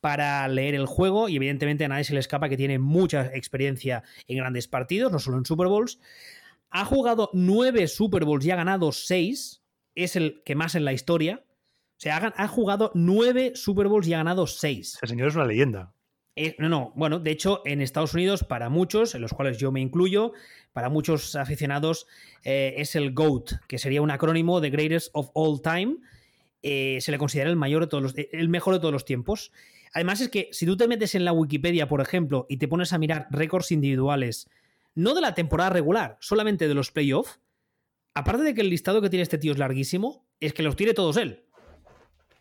para 0.00 0.46
leer 0.48 0.74
el 0.74 0.86
juego 0.86 1.28
y 1.28 1.36
evidentemente 1.36 1.84
a 1.84 1.88
nadie 1.88 2.04
se 2.04 2.12
le 2.12 2.20
escapa 2.20 2.48
que 2.48 2.58
tiene 2.58 2.78
mucha 2.78 3.26
experiencia 3.34 4.02
en 4.28 4.36
grandes 4.36 4.68
partidos, 4.68 5.10
no 5.10 5.18
solo 5.18 5.38
en 5.38 5.46
Super 5.46 5.68
Bowls. 5.68 5.98
Ha 6.70 6.84
jugado 6.84 7.30
nueve 7.32 7.88
Super 7.88 8.24
Bowls 8.24 8.44
y 8.44 8.50
ha 8.50 8.56
ganado 8.56 8.92
seis, 8.92 9.59
es 9.94 10.16
el 10.16 10.42
que 10.44 10.54
más 10.54 10.74
en 10.74 10.84
la 10.84 10.92
historia. 10.92 11.44
O 11.44 12.02
sea, 12.02 12.32
ha, 12.34 12.48
jugado 12.48 12.90
nueve 12.94 13.52
Super 13.54 13.88
Bowls 13.88 14.08
y 14.08 14.14
ha 14.14 14.18
ganado 14.18 14.46
seis. 14.46 14.98
El 15.02 15.08
señor 15.10 15.28
es 15.28 15.34
una 15.34 15.44
leyenda. 15.44 15.92
Eh, 16.34 16.56
no, 16.58 16.70
no, 16.70 16.92
bueno, 16.96 17.18
de 17.18 17.30
hecho, 17.30 17.60
en 17.66 17.82
Estados 17.82 18.14
Unidos, 18.14 18.44
para 18.44 18.70
muchos, 18.70 19.14
en 19.14 19.20
los 19.20 19.34
cuales 19.34 19.58
yo 19.58 19.70
me 19.72 19.80
incluyo, 19.80 20.32
para 20.72 20.88
muchos 20.88 21.36
aficionados, 21.36 22.06
eh, 22.44 22.74
es 22.78 22.96
el 22.96 23.12
GOAT, 23.12 23.52
que 23.68 23.78
sería 23.78 24.00
un 24.00 24.10
acrónimo 24.10 24.60
de 24.62 24.70
Greatest 24.70 25.10
of 25.12 25.28
All 25.34 25.60
Time. 25.60 25.96
Eh, 26.62 26.98
se 27.02 27.10
le 27.10 27.18
considera 27.18 27.50
el, 27.50 27.56
mayor 27.56 27.82
de 27.82 27.88
todos 27.88 28.02
los, 28.02 28.14
el 28.16 28.48
mejor 28.48 28.74
de 28.74 28.80
todos 28.80 28.92
los 28.92 29.04
tiempos. 29.04 29.52
Además, 29.92 30.20
es 30.20 30.28
que 30.30 30.48
si 30.52 30.64
tú 30.66 30.76
te 30.76 30.88
metes 30.88 31.14
en 31.14 31.24
la 31.24 31.32
Wikipedia, 31.32 31.88
por 31.88 32.00
ejemplo, 32.00 32.46
y 32.48 32.56
te 32.56 32.68
pones 32.68 32.92
a 32.92 32.98
mirar 32.98 33.26
récords 33.30 33.72
individuales, 33.72 34.48
no 34.94 35.14
de 35.14 35.20
la 35.20 35.34
temporada 35.34 35.70
regular, 35.70 36.16
solamente 36.20 36.68
de 36.68 36.74
los 36.74 36.90
playoffs, 36.90 37.40
aparte 38.14 38.42
de 38.42 38.54
que 38.54 38.60
el 38.60 38.70
listado 38.70 39.00
que 39.00 39.10
tiene 39.10 39.22
este 39.22 39.38
tío 39.38 39.52
es 39.52 39.58
larguísimo, 39.58 40.26
es 40.40 40.52
que 40.52 40.62
los 40.62 40.76
tiene 40.76 40.94
todos 40.94 41.16
él. 41.16 41.44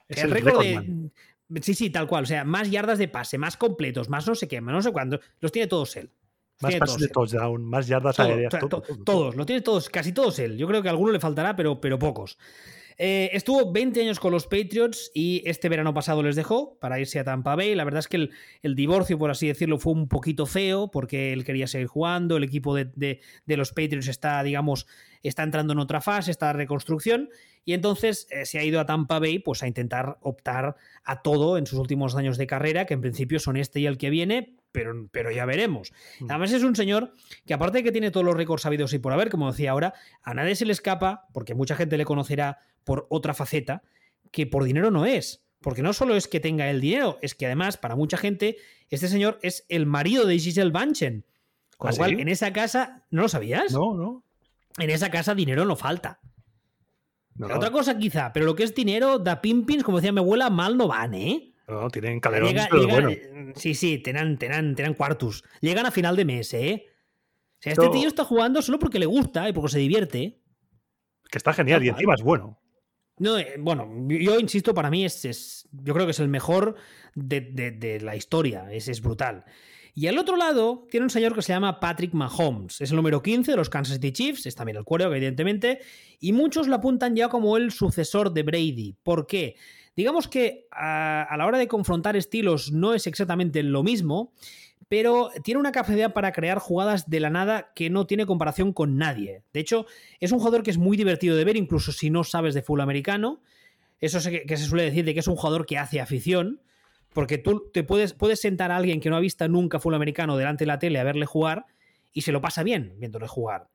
Es 0.08 0.24
el, 0.24 0.32
récord 0.32 0.62
de, 0.62 1.12
Sí, 1.62 1.74
sí, 1.74 1.90
tal 1.90 2.08
cual. 2.08 2.24
O 2.24 2.28
sea, 2.28 2.44
más 2.44 2.70
yardas 2.70 3.00
de 3.00 3.08
pase, 3.08 3.38
más 3.38 3.58
completos, 3.58 4.08
más 4.08 4.28
no 4.28 4.36
sé 4.36 4.48
qué, 4.48 4.62
más 4.62 4.74
no 4.74 4.82
sé 4.82 4.92
cuándo. 4.92 5.20
Los 5.40 5.52
tiene 5.52 5.68
todos 5.68 5.96
él. 5.98 6.12
más 6.62 6.76
pases 6.76 7.00
de 7.00 7.08
touchdown, 7.08 7.64
más 7.66 7.88
yardas 7.88 8.20
aéreas. 8.20 8.54
todos, 9.04 9.36
lo 9.36 9.46
tiene 9.46 9.62
todos, 9.62 9.90
casi 9.90 10.12
todos 10.12 10.38
él. 10.40 10.58
Yo 10.58 10.68
creo 10.68 10.82
que 10.82 10.90
a 10.90 10.92
alguno 10.92 11.12
le 11.12 11.20
faltará, 11.20 11.56
pero, 11.56 11.82
pero 11.82 11.98
pocos. 11.98 12.38
Eh, 13.02 13.30
estuvo 13.32 13.72
20 13.72 14.02
años 14.02 14.20
con 14.20 14.34
los 14.34 14.46
Patriots 14.46 15.10
y 15.14 15.42
este 15.46 15.70
verano 15.70 15.94
pasado 15.94 16.22
les 16.22 16.36
dejó 16.36 16.78
para 16.80 17.00
irse 17.00 17.18
a 17.18 17.24
Tampa 17.24 17.56
Bay. 17.56 17.74
La 17.74 17.86
verdad 17.86 18.00
es 18.00 18.10
que 18.10 18.30
el, 18.62 18.76
divorcio, 18.76 19.18
por 19.18 19.32
así 19.32 19.48
decirlo, 19.48 19.80
fue 19.80 19.94
un 19.94 20.10
poquito 20.10 20.46
feo 20.46 20.92
porque 20.92 21.32
él 21.32 21.46
quería 21.46 21.66
seguir 21.68 21.88
jugando. 21.88 22.36
El 22.36 22.44
equipo 22.44 22.76
de, 22.76 23.22
los 23.46 23.70
Patriots 23.70 24.10
está, 24.10 24.44
digamos, 24.44 24.86
está 25.24 25.44
entrando 25.44 25.72
en 25.72 25.80
otra 25.80 26.02
fase, 26.02 26.30
está 26.30 26.52
reconstrucción. 26.52 27.30
Y 27.64 27.72
entonces 27.72 28.28
eh, 28.32 28.46
se 28.46 28.60
ha 28.60 28.66
ido 28.66 28.82
a 28.82 28.86
Tampa 28.86 29.20
Bay 29.20 29.40
pues, 29.40 29.64
a 29.64 29.68
intentar 29.68 30.18
optar 30.20 30.76
a 31.06 31.22
todo 31.22 31.58
en 31.58 31.68
sus 31.68 31.80
últimos 31.80 32.18
años 32.18 32.38
de 32.38 32.48
carrera, 32.48 32.86
que 32.86 32.96
en 32.96 33.02
principio 33.02 33.40
son 33.40 33.56
este 33.56 33.80
y 33.80 33.86
el 33.86 33.98
que 33.98 34.10
viene, 34.10 34.58
pero, 34.72 35.08
pero 35.12 35.32
ya 35.32 35.46
veremos. 35.46 35.92
Mm. 36.20 36.26
Además 36.30 36.52
es 36.52 36.64
un 36.64 36.76
señor 36.76 37.14
que 37.46 37.54
aparte 37.54 37.80
de 37.80 37.84
que 37.84 37.92
tiene 37.92 38.12
todos 38.12 38.26
los 38.26 38.36
récords 38.36 38.64
sabidos 38.64 38.94
y 38.94 39.00
por 39.00 39.14
haber, 39.14 39.30
como 39.30 39.52
decía 39.52 39.72
ahora, 39.72 39.94
a 40.24 40.34
nadie 40.34 40.56
se 40.56 40.66
le 40.66 40.74
escapa, 40.74 41.28
porque 41.34 41.56
mucha 41.56 41.76
gente 41.76 41.98
le 41.98 42.06
conocerá 42.06 42.60
por 42.84 43.08
otra 43.10 43.34
faceta, 43.34 43.84
que 44.32 44.48
por 44.48 44.64
dinero 44.64 44.92
no 44.92 45.06
es. 45.06 45.44
Porque 45.62 45.82
no 45.82 45.92
solo 45.94 46.16
es 46.16 46.28
que 46.28 46.40
tenga 46.40 46.70
el 46.70 46.80
dinero, 46.80 47.18
es 47.22 47.36
que 47.36 47.46
además, 47.46 47.78
para 47.78 47.96
mucha 47.96 48.18
gente, 48.18 48.58
este 48.90 49.08
señor 49.08 49.40
es 49.42 49.66
el 49.68 49.86
marido 49.86 50.26
de 50.26 50.40
Giselle 50.40 50.72
Banchen. 50.72 51.26
Con 51.78 51.90
lo 51.90 51.96
¿Ah, 51.96 51.98
cual, 51.98 52.20
en 52.20 52.30
esa 52.30 52.54
casa, 52.54 53.06
¿no 53.10 53.24
lo 53.24 53.30
sabías? 53.30 53.74
No, 53.74 53.94
no. 53.94 54.24
En 54.78 54.90
esa 54.90 55.10
casa 55.10 55.36
dinero 55.36 55.66
no 55.66 55.76
falta. 55.76 56.20
Otra 57.42 57.72
cosa 57.72 57.98
quizá, 57.98 58.34
pero 58.34 58.46
lo 58.46 58.56
que 58.56 58.64
es 58.64 58.76
dinero, 58.76 59.18
da 59.18 59.42
pimpins, 59.42 59.84
como 59.84 59.98
decía 59.98 60.12
mi 60.12 60.20
abuela, 60.20 60.50
mal 60.50 60.78
no 60.78 60.88
van, 60.88 61.14
¿eh? 61.14 61.49
No, 61.70 61.90
tienen 61.90 62.20
calerones, 62.20 62.68
pero 62.70 62.88
bueno. 62.88 63.10
Eh, 63.10 63.54
sí, 63.56 63.76
sí, 63.76 64.00
tienen, 64.00 64.38
tienen, 64.38 64.76
tienen 64.76 64.96
cuartos. 64.96 65.44
Llegan 65.62 65.86
a 65.86 65.92
final 65.92 66.16
de 66.16 66.26
mes, 66.26 66.54
¿eh? 66.54 66.86
O 66.88 67.62
sea, 67.62 67.74
este 67.74 67.90
tío 67.90 68.08
está 68.08 68.24
jugando 68.24 68.62
solo 68.62 68.80
porque 68.80 69.00
le 69.00 69.06
gusta 69.06 69.48
y 69.48 69.54
porque 69.54 69.74
se 69.74 69.80
divierte. 69.80 70.42
Que 71.30 71.38
está 71.38 71.54
genial 71.54 71.84
y 71.84 71.90
encima 71.90 72.16
es 72.16 72.24
bueno. 72.24 72.60
No, 73.20 73.38
eh, 73.38 73.56
bueno, 73.60 73.88
yo 74.08 74.40
insisto, 74.40 74.74
para 74.74 74.90
mí 74.90 75.04
es, 75.04 75.26
es, 75.26 75.68
yo 75.72 75.94
creo 75.94 76.06
que 76.06 76.12
es 76.12 76.20
el 76.22 76.30
mejor 76.30 76.76
de, 77.16 78.00
la 78.02 78.16
historia, 78.16 78.72
es, 78.72 78.88
es, 78.88 79.02
brutal. 79.02 79.44
Y 79.94 80.08
al 80.08 80.18
otro 80.18 80.38
lado 80.38 80.88
tiene 80.90 81.04
un 81.04 81.10
señor 81.10 81.36
que 81.36 81.42
se 81.42 81.52
llama 81.52 81.82
Patrick 81.82 82.14
Mahomes, 82.14 82.80
es 82.80 82.92
el 82.92 82.96
número 82.96 83.22
15 83.22 83.52
de 83.52 83.58
los 83.58 83.70
Kansas 83.70 83.96
City 83.96 84.14
Chiefs, 84.14 84.46
es 84.46 84.56
también 84.56 84.78
el 84.78 84.86
cuero, 84.86 85.14
evidentemente, 85.14 85.82
y 86.22 86.32
muchos 86.32 86.70
lo 86.70 86.76
apuntan 86.76 87.14
ya 87.14 87.28
como 87.28 87.58
el 87.58 87.72
sucesor 87.72 88.32
de 88.32 88.44
Brady. 88.44 88.96
¿Por 89.04 89.28
qué? 89.28 89.58
Digamos 90.00 90.30
que 90.30 90.66
a, 90.72 91.36
la 91.38 91.46
hora 91.46 91.58
de 91.58 91.68
confrontar 91.68 92.16
estilos 92.16 92.72
no 92.72 92.94
es 92.94 93.06
exactamente 93.06 93.62
lo 93.64 93.84
mismo, 93.84 94.32
pero 94.88 95.30
tiene 95.44 95.60
una 95.60 95.74
capacidad 95.74 96.14
para 96.14 96.32
crear 96.32 96.58
jugadas 96.60 97.10
de 97.10 97.20
la 97.20 97.30
nada 97.30 97.74
que 97.76 97.90
no 97.90 98.08
tiene 98.08 98.26
comparación 98.26 98.72
con 98.72 98.96
nadie. 98.96 99.44
De 99.52 99.60
hecho, 99.60 99.86
es 100.22 100.32
un 100.32 100.40
jugador 100.40 100.64
que 100.64 100.72
es 100.72 100.78
muy 100.78 100.96
divertido 100.96 101.36
de 101.36 101.44
ver, 101.44 101.58
incluso 101.58 101.92
si 101.92 102.10
no 102.10 102.24
sabes 102.24 102.54
de 102.54 102.62
fútbol 102.62 102.80
americano. 102.80 103.42
Eso 104.00 104.20
que 104.30 104.56
se 104.56 104.64
suele 104.64 104.86
decir 104.86 105.04
de 105.04 105.14
que 105.14 105.20
es 105.20 105.28
un 105.28 105.36
jugador 105.36 105.66
que 105.66 105.78
hace 105.78 106.00
afición, 106.00 106.62
porque 107.12 107.38
tú 107.38 107.70
te 107.74 107.84
puedes, 107.84 108.14
puedes 108.14 108.40
sentar 108.40 108.72
a 108.72 108.78
alguien 108.78 109.02
que 109.02 109.10
no 109.10 109.18
ha 109.18 109.20
visto 109.20 109.46
nunca 109.50 109.82
fútbol 109.82 109.96
americano 109.96 110.38
delante 110.38 110.64
de 110.64 110.68
la 110.68 110.80
tele 110.80 111.00
a 111.00 111.04
verle 111.04 111.26
jugar 111.26 111.66
y 112.14 112.22
se 112.22 112.32
lo 112.32 112.40
pasa 112.40 112.64
bien 112.64 112.94
viéndole 113.00 113.28
jugar. 113.28 113.68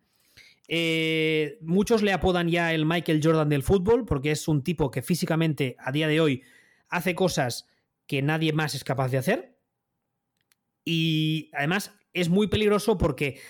Eh, 0.68 1.58
muchos 1.60 2.02
le 2.02 2.12
apodan 2.12 2.48
ya 2.48 2.72
el 2.72 2.86
Michael 2.86 3.20
Jordan 3.22 3.48
del 3.48 3.62
fútbol 3.62 4.06
porque 4.06 4.30
es 4.30 4.48
un 4.48 4.62
tipo 4.62 4.90
que 4.90 5.02
físicamente 5.02 5.76
a 5.78 5.92
día 5.92 6.08
de 6.08 6.20
hoy 6.20 6.42
hace 6.88 7.14
cosas 7.14 7.66
que 8.06 8.22
nadie 8.22 8.52
más 8.52 8.74
es 8.74 8.84
capaz 8.84 9.10
de 9.10 9.18
hacer. 9.18 9.58
Y 10.84 11.50
además 11.54 11.92
es 12.12 12.28
muy 12.28 12.46
peligroso 12.46 12.98
porque 12.98 13.40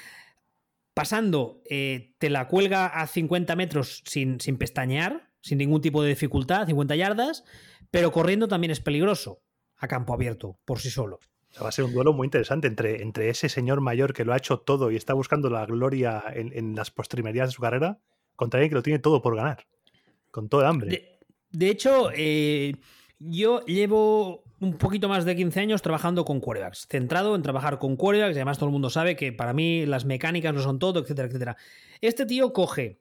pasando 0.95 1.63
eh, 1.69 2.15
te 2.19 2.31
la 2.31 2.49
cuelga 2.49 2.87
a 2.87 3.07
50 3.07 3.57
metros 3.57 4.03
sin, 4.07 4.41
sin 4.41 4.57
pestañear, 4.57 5.33
sin 5.41 5.59
ningún 5.59 5.81
tipo 5.81 6.03
de 6.03 6.11
dificultad, 6.11 6.67
50 6.67 6.97
yardas, 6.97 7.45
pero 7.91 8.13
corriendo 8.13 8.49
también 8.49 8.71
es 8.71 8.81
peligroso 8.81 9.43
a 9.77 9.89
campo 9.89 10.15
abierto 10.15 10.59
por 10.65 10.81
sí 10.81 10.91
solo 10.91 11.21
va 11.63 11.69
a 11.69 11.73
ser 11.73 11.85
un 11.85 11.93
duelo 11.93 12.13
muy 12.13 12.27
interesante 12.27 12.67
entre, 12.67 13.03
entre 13.03 13.29
ese 13.29 13.49
señor 13.49 13.81
mayor 13.81 14.13
que 14.13 14.25
lo 14.25 14.33
ha 14.33 14.37
hecho 14.37 14.59
todo 14.59 14.91
y 14.91 14.97
está 14.97 15.15
buscando 15.15 15.51
la 15.51 15.67
gloria 15.67 16.25
en, 16.35 16.75
las 16.75 16.91
postrimerías 16.91 17.49
de 17.49 17.53
su 17.53 17.63
carrera 17.63 17.99
contra 18.37 18.59
alguien 18.59 18.71
que 18.71 18.77
lo 18.77 18.83
tiene 18.83 18.99
todo 18.99 19.23
por 19.23 19.37
ganar, 19.37 19.67
con 20.31 20.49
todo 20.49 20.63
el 20.63 20.67
hambre. 20.67 21.19
De, 21.51 21.71
hecho, 21.71 22.11
eh, 22.15 22.75
yo 23.19 23.65
llevo 23.65 24.43
un 24.61 24.77
poquito 24.77 25.09
más 25.09 25.25
de 25.25 25.37
15 25.37 25.61
años 25.61 25.83
trabajando 25.83 26.25
con 26.25 26.41
quarterbacks, 26.41 26.87
centrado 26.89 27.37
en 27.37 27.43
trabajar 27.43 27.79
con 27.79 27.97
quarterbacks, 27.97 28.35
y 28.35 28.39
además 28.39 28.59
todo 28.59 28.69
el 28.69 28.73
mundo 28.73 28.91
sabe 28.91 29.15
que 29.15 29.33
para 29.33 29.53
mí 29.53 29.87
las 29.87 30.05
mecánicas 30.05 30.53
no 30.55 30.61
son 30.61 30.79
todo, 30.79 31.01
etcétera, 31.01 31.29
etcétera. 31.29 31.57
Este 32.01 32.27
tío 32.27 32.53
coge 32.53 33.01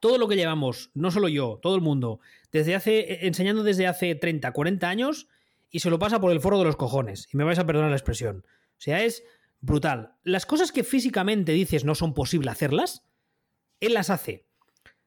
todo 0.00 0.18
lo 0.18 0.28
que 0.28 0.36
llevamos, 0.36 0.90
no 0.94 1.10
solo 1.10 1.28
yo, 1.28 1.58
todo 1.62 1.74
el 1.74 1.80
mundo, 1.80 2.20
desde 2.52 2.74
hace, 2.74 3.26
enseñando 3.26 3.62
desde 3.62 3.86
hace 3.86 4.14
30, 4.14 4.52
40 4.52 4.88
años, 4.88 5.28
y 5.70 5.80
se 5.80 5.90
lo 5.90 5.98
pasa 5.98 6.20
por 6.20 6.32
el 6.32 6.40
foro 6.40 6.58
de 6.58 6.64
los 6.64 6.76
cojones. 6.76 7.28
Y 7.32 7.36
me 7.36 7.44
vais 7.44 7.58
a 7.58 7.66
perdonar 7.66 7.90
la 7.90 7.96
expresión. 7.96 8.44
O 8.46 8.80
sea, 8.80 9.02
es 9.04 9.22
brutal. 9.60 10.14
Las 10.22 10.46
cosas 10.46 10.72
que 10.72 10.84
físicamente 10.84 11.52
dices 11.52 11.84
no 11.84 11.94
son 11.94 12.14
posible 12.14 12.50
hacerlas, 12.50 13.04
él 13.80 13.94
las 13.94 14.10
hace. 14.10 14.46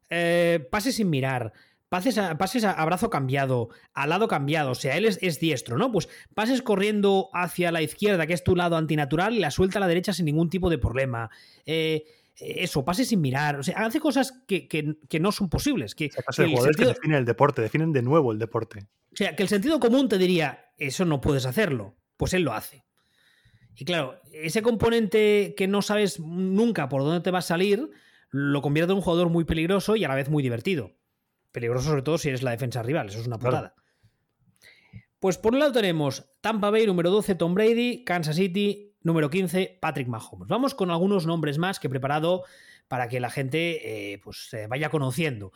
Eh, 0.10 0.68
pases 0.70 0.96
sin 0.96 1.10
mirar, 1.10 1.54
pases 1.88 2.18
a, 2.18 2.38
pases 2.38 2.66
a, 2.66 2.84
brazo 2.86 3.10
cambiado, 3.10 3.70
al 3.94 4.10
lado 4.10 4.28
cambiado, 4.28 4.72
o 4.72 4.76
sea, 4.76 4.98
él 4.98 5.06
es, 5.06 5.40
diestro, 5.40 5.78
¿no? 5.78 5.92
Pues 5.92 6.10
pases 6.36 6.62
corriendo 6.62 7.30
hacia 7.34 7.72
la 7.72 7.82
izquierda, 7.82 8.28
que 8.28 8.34
es 8.34 8.44
tu 8.44 8.56
lado 8.56 8.76
antinatural, 8.76 9.34
y 9.34 9.40
la 9.40 9.52
suelta 9.52 9.80
a 9.80 9.82
la 9.82 9.88
derecha 9.88 10.12
sin 10.12 10.26
ningún 10.26 10.50
tipo 10.50 10.70
de 10.70 10.78
problema. 10.78 11.30
Eh, 11.66 12.06
eso, 12.36 12.84
pases 12.84 13.08
sin 13.08 13.22
mirar, 13.22 13.60
o 13.60 13.64
sea, 13.64 13.86
hace 13.86 14.00
cosas 14.00 14.44
que, 14.48 14.96
no 15.20 15.32
son 15.32 15.50
posibles. 15.50 15.96
Que, 15.96 16.10
que 16.10 16.86
definen 16.86 17.18
el 17.18 17.26
deporte, 17.26 17.62
definen 17.62 17.94
de 17.94 18.02
nuevo 18.02 18.32
el 18.32 18.40
deporte. 18.40 18.88
O 19.14 19.16
sea, 19.16 19.36
que 19.36 19.44
el 19.44 19.50
sentido 19.50 19.80
común 19.80 20.08
te 20.10 20.18
diría, 20.18 20.72
eso 20.78 21.06
no 21.06 21.22
puedes 21.22 21.46
hacerlo. 21.46 21.98
Pues 22.18 22.34
él 22.34 22.44
lo 22.44 22.54
hace. 22.54 22.86
Y 23.76 23.86
claro, 23.86 24.22
ese 24.34 24.62
componente 24.62 25.54
que 25.58 25.68
no 25.68 25.82
sabes 25.82 26.20
nunca 26.20 26.90
por 26.90 27.04
dónde 27.04 27.22
te 27.22 27.32
va 27.32 27.40
a 27.40 27.44
salir, 27.44 27.90
lo 28.30 28.62
convierte 28.62 28.92
en 28.92 28.98
un 28.98 29.04
jugador 29.04 29.30
muy 29.30 29.44
peligroso 29.44 29.96
y 29.96 30.04
a 30.04 30.08
la 30.08 30.16
vez 30.16 30.30
muy 30.30 30.44
divertido. 30.44 30.92
Peligroso 31.52 31.90
sobre 31.90 32.02
todo 32.02 32.18
si 32.18 32.30
eres 32.30 32.44
la 32.44 32.52
defensa 32.52 32.82
rival, 32.82 33.10
eso 33.10 33.20
es 33.20 33.28
una 33.28 33.40
putada. 33.40 33.76
Pues 35.20 35.38
por 35.38 35.54
un 35.54 35.60
lado 35.60 35.72
tenemos 35.72 36.32
Tampa 36.42 36.70
Bay 36.70 36.88
número 36.88 37.12
12 37.12 37.36
Tom 37.36 37.54
Brady, 37.54 38.04
Kansas 38.04 38.36
City 38.36 38.96
número 39.04 39.30
15 39.30 39.80
Patrick 39.82 40.08
Mahomes. 40.08 40.48
Vamos 40.48 40.74
con 40.74 40.92
algunos 40.92 41.26
nombres 41.26 41.58
más 41.58 41.80
que 41.80 41.88
he 41.88 41.90
preparado 41.90 42.44
para 42.88 43.08
que 43.08 43.20
la 43.20 43.30
gente 43.30 44.14
eh, 44.14 44.20
pues, 44.20 44.50
vaya 44.70 44.90
conociendo. 44.90 45.52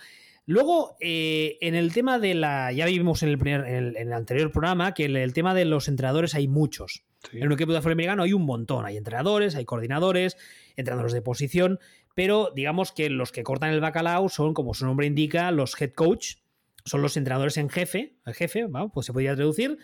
Luego, 0.48 0.96
eh, 1.00 1.58
en 1.62 1.74
el 1.74 1.92
tema 1.92 2.20
de 2.20 2.36
la. 2.36 2.72
Ya 2.72 2.86
vimos 2.86 3.24
en 3.24 3.30
el, 3.30 3.38
primer, 3.38 3.66
en 3.66 3.96
el, 3.98 4.14
anterior 4.14 4.52
programa 4.52 4.94
que 4.94 5.06
en 5.06 5.16
el 5.16 5.34
tema 5.34 5.56
de 5.56 5.66
los 5.66 5.88
entrenadores 5.88 6.36
hay 6.36 6.48
muchos. 6.48 7.04
En 7.34 7.48
un 7.48 7.54
equipo 7.54 7.74
de 7.74 7.80
fútbol 7.80 7.94
americano 7.94 8.24
hay 8.24 8.34
un 8.34 8.46
montón. 8.46 8.86
Hay 8.86 8.98
entrenadores, 8.98 9.56
hay 9.56 9.66
coordinadores, 9.66 10.38
entrenadores 10.76 11.14
de 11.14 11.24
posición, 11.24 11.80
pero 12.14 12.52
digamos 12.56 12.92
que 12.92 13.10
los 13.10 13.32
que 13.32 13.42
cortan 13.42 13.72
el 13.72 13.82
bacalao 13.82 14.30
son, 14.30 14.54
como 14.54 14.76
su 14.76 14.86
nombre 14.86 15.08
indica, 15.08 15.50
los 15.50 15.80
head 15.82 15.94
coach. 15.94 16.36
Son 16.86 17.02
los 17.02 17.18
entrenadores 17.18 17.58
en 17.58 17.70
jefe. 17.70 18.16
El 18.28 18.36
jefe, 18.36 18.68
pues 18.94 19.08
se 19.08 19.14
podría 19.14 19.36
traducir. 19.36 19.80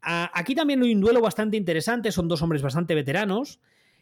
Aquí 0.00 0.54
también 0.54 0.82
hay 0.82 0.94
un 0.94 1.02
duelo 1.02 1.20
bastante 1.20 1.58
interesante. 1.58 2.10
Son 2.10 2.26
dos 2.26 2.40
hombres 2.40 2.62
bastante 2.62 2.94
veteranos. 2.94 3.60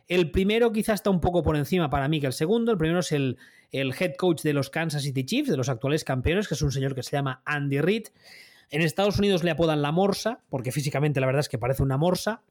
El 0.09 0.31
primero 0.31 0.73
quizá 0.73 0.95
está 0.95 1.11
un 1.11 1.21
poco 1.21 1.43
por 1.43 1.57
encima 1.57 1.91
para 1.91 2.09
mí 2.09 2.21
que 2.21 2.27
el 2.27 2.33
segundo. 2.33 2.73
El 2.73 2.79
primero 2.79 3.01
es 3.01 3.13
el, 3.13 3.37
head 3.73 4.15
coach 4.17 4.43
de 4.43 4.55
los 4.55 4.71
Kansas 4.71 5.03
City 5.03 5.25
Chiefs, 5.25 5.51
de 5.51 5.57
los 5.57 5.69
actuales 5.69 6.03
campeones, 6.03 6.49
que 6.49 6.55
es 6.55 6.63
un 6.63 6.73
señor 6.73 6.95
que 6.95 7.03
se 7.03 7.13
llama 7.13 7.43
Andy 7.45 7.81
Reid. 7.81 8.09
En 8.71 8.83
Estados 8.83 9.19
Unidos 9.19 9.45
le 9.45 9.51
apodan 9.51 9.83
la 9.83 9.93
morsa, 9.93 10.41
porque 10.49 10.73
físicamente 10.73 11.21
la 11.21 11.27
verdad 11.27 11.41
es 11.41 11.49
que 11.49 11.59
parece 11.59 11.83
una 11.83 11.99
morsa. 11.99 12.43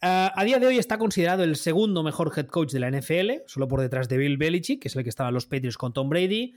Ah, 0.00 0.32
a 0.34 0.44
día 0.44 0.58
de 0.58 0.66
hoy 0.66 0.78
está 0.78 0.98
considerado 0.98 1.42
el 1.44 1.56
segundo 1.56 2.02
mejor 2.02 2.32
head 2.36 2.46
coach 2.46 2.72
de 2.72 2.80
la 2.80 2.90
NFL, 2.90 3.44
solo 3.46 3.68
por 3.68 3.80
detrás 3.80 4.08
de 4.08 4.18
Bill 4.18 4.36
Belichick, 4.36 4.80
que 4.82 4.88
es 4.88 4.96
el 4.96 5.02
que 5.02 5.10
estaba 5.10 5.28
en 5.28 5.34
los 5.34 5.46
Patriots 5.46 5.78
con 5.78 5.92
Tom 5.92 6.08
Brady. 6.08 6.54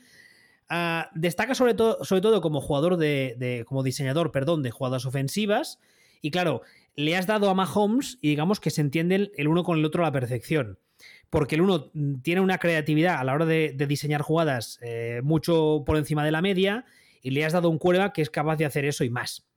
Ah, 0.70 1.10
destaca 1.16 1.56
sobre 1.56 1.74
todo, 1.74 2.04
sobre 2.06 2.22
todo 2.22 2.42
como 2.42 2.62
jugador 2.62 2.98
de, 2.98 3.66
como 3.68 3.82
diseñador, 3.82 4.32
perdón, 4.32 4.62
de 4.62 4.72
jugadas 4.72 5.06
ofensivas. 5.06 5.80
Y 6.22 6.32
claro, 6.32 6.62
le 7.00 7.16
has 7.16 7.28
dado 7.28 7.50
a 7.50 7.54
Mahomes 7.54 8.18
y 8.22 8.28
digamos 8.28 8.60
que 8.60 8.72
se 8.72 8.82
entiende 8.82 9.32
el 9.38 9.48
uno 9.48 9.64
con 9.64 9.78
el 9.80 9.86
otro 9.86 10.04
a 10.04 10.08
la 10.08 10.12
perfección. 10.12 10.80
Porque 11.30 11.56
el 11.56 11.62
uno 11.62 11.92
tiene 12.22 12.42
una 12.42 12.58
creatividad 12.58 13.20
a 13.20 13.24
la 13.24 13.34
hora 13.34 13.46
de, 13.46 13.74
diseñar 13.88 14.22
jugadas 14.22 14.80
eh, 14.82 15.22
mucho 15.24 15.84
por 15.86 15.96
encima 15.96 16.26
de 16.26 16.32
la 16.32 16.42
media 16.42 16.86
y 17.22 17.30
le 17.30 17.46
has 17.46 17.54
dado 17.54 17.70
un 17.70 17.78
cuerva 17.78 18.12
que 18.12 18.22
es 18.22 18.30
capaz 18.30 18.58
de 18.58 18.66
hacer 18.66 18.84
eso 18.84 19.06
y 19.06 19.10
más. 19.10 19.48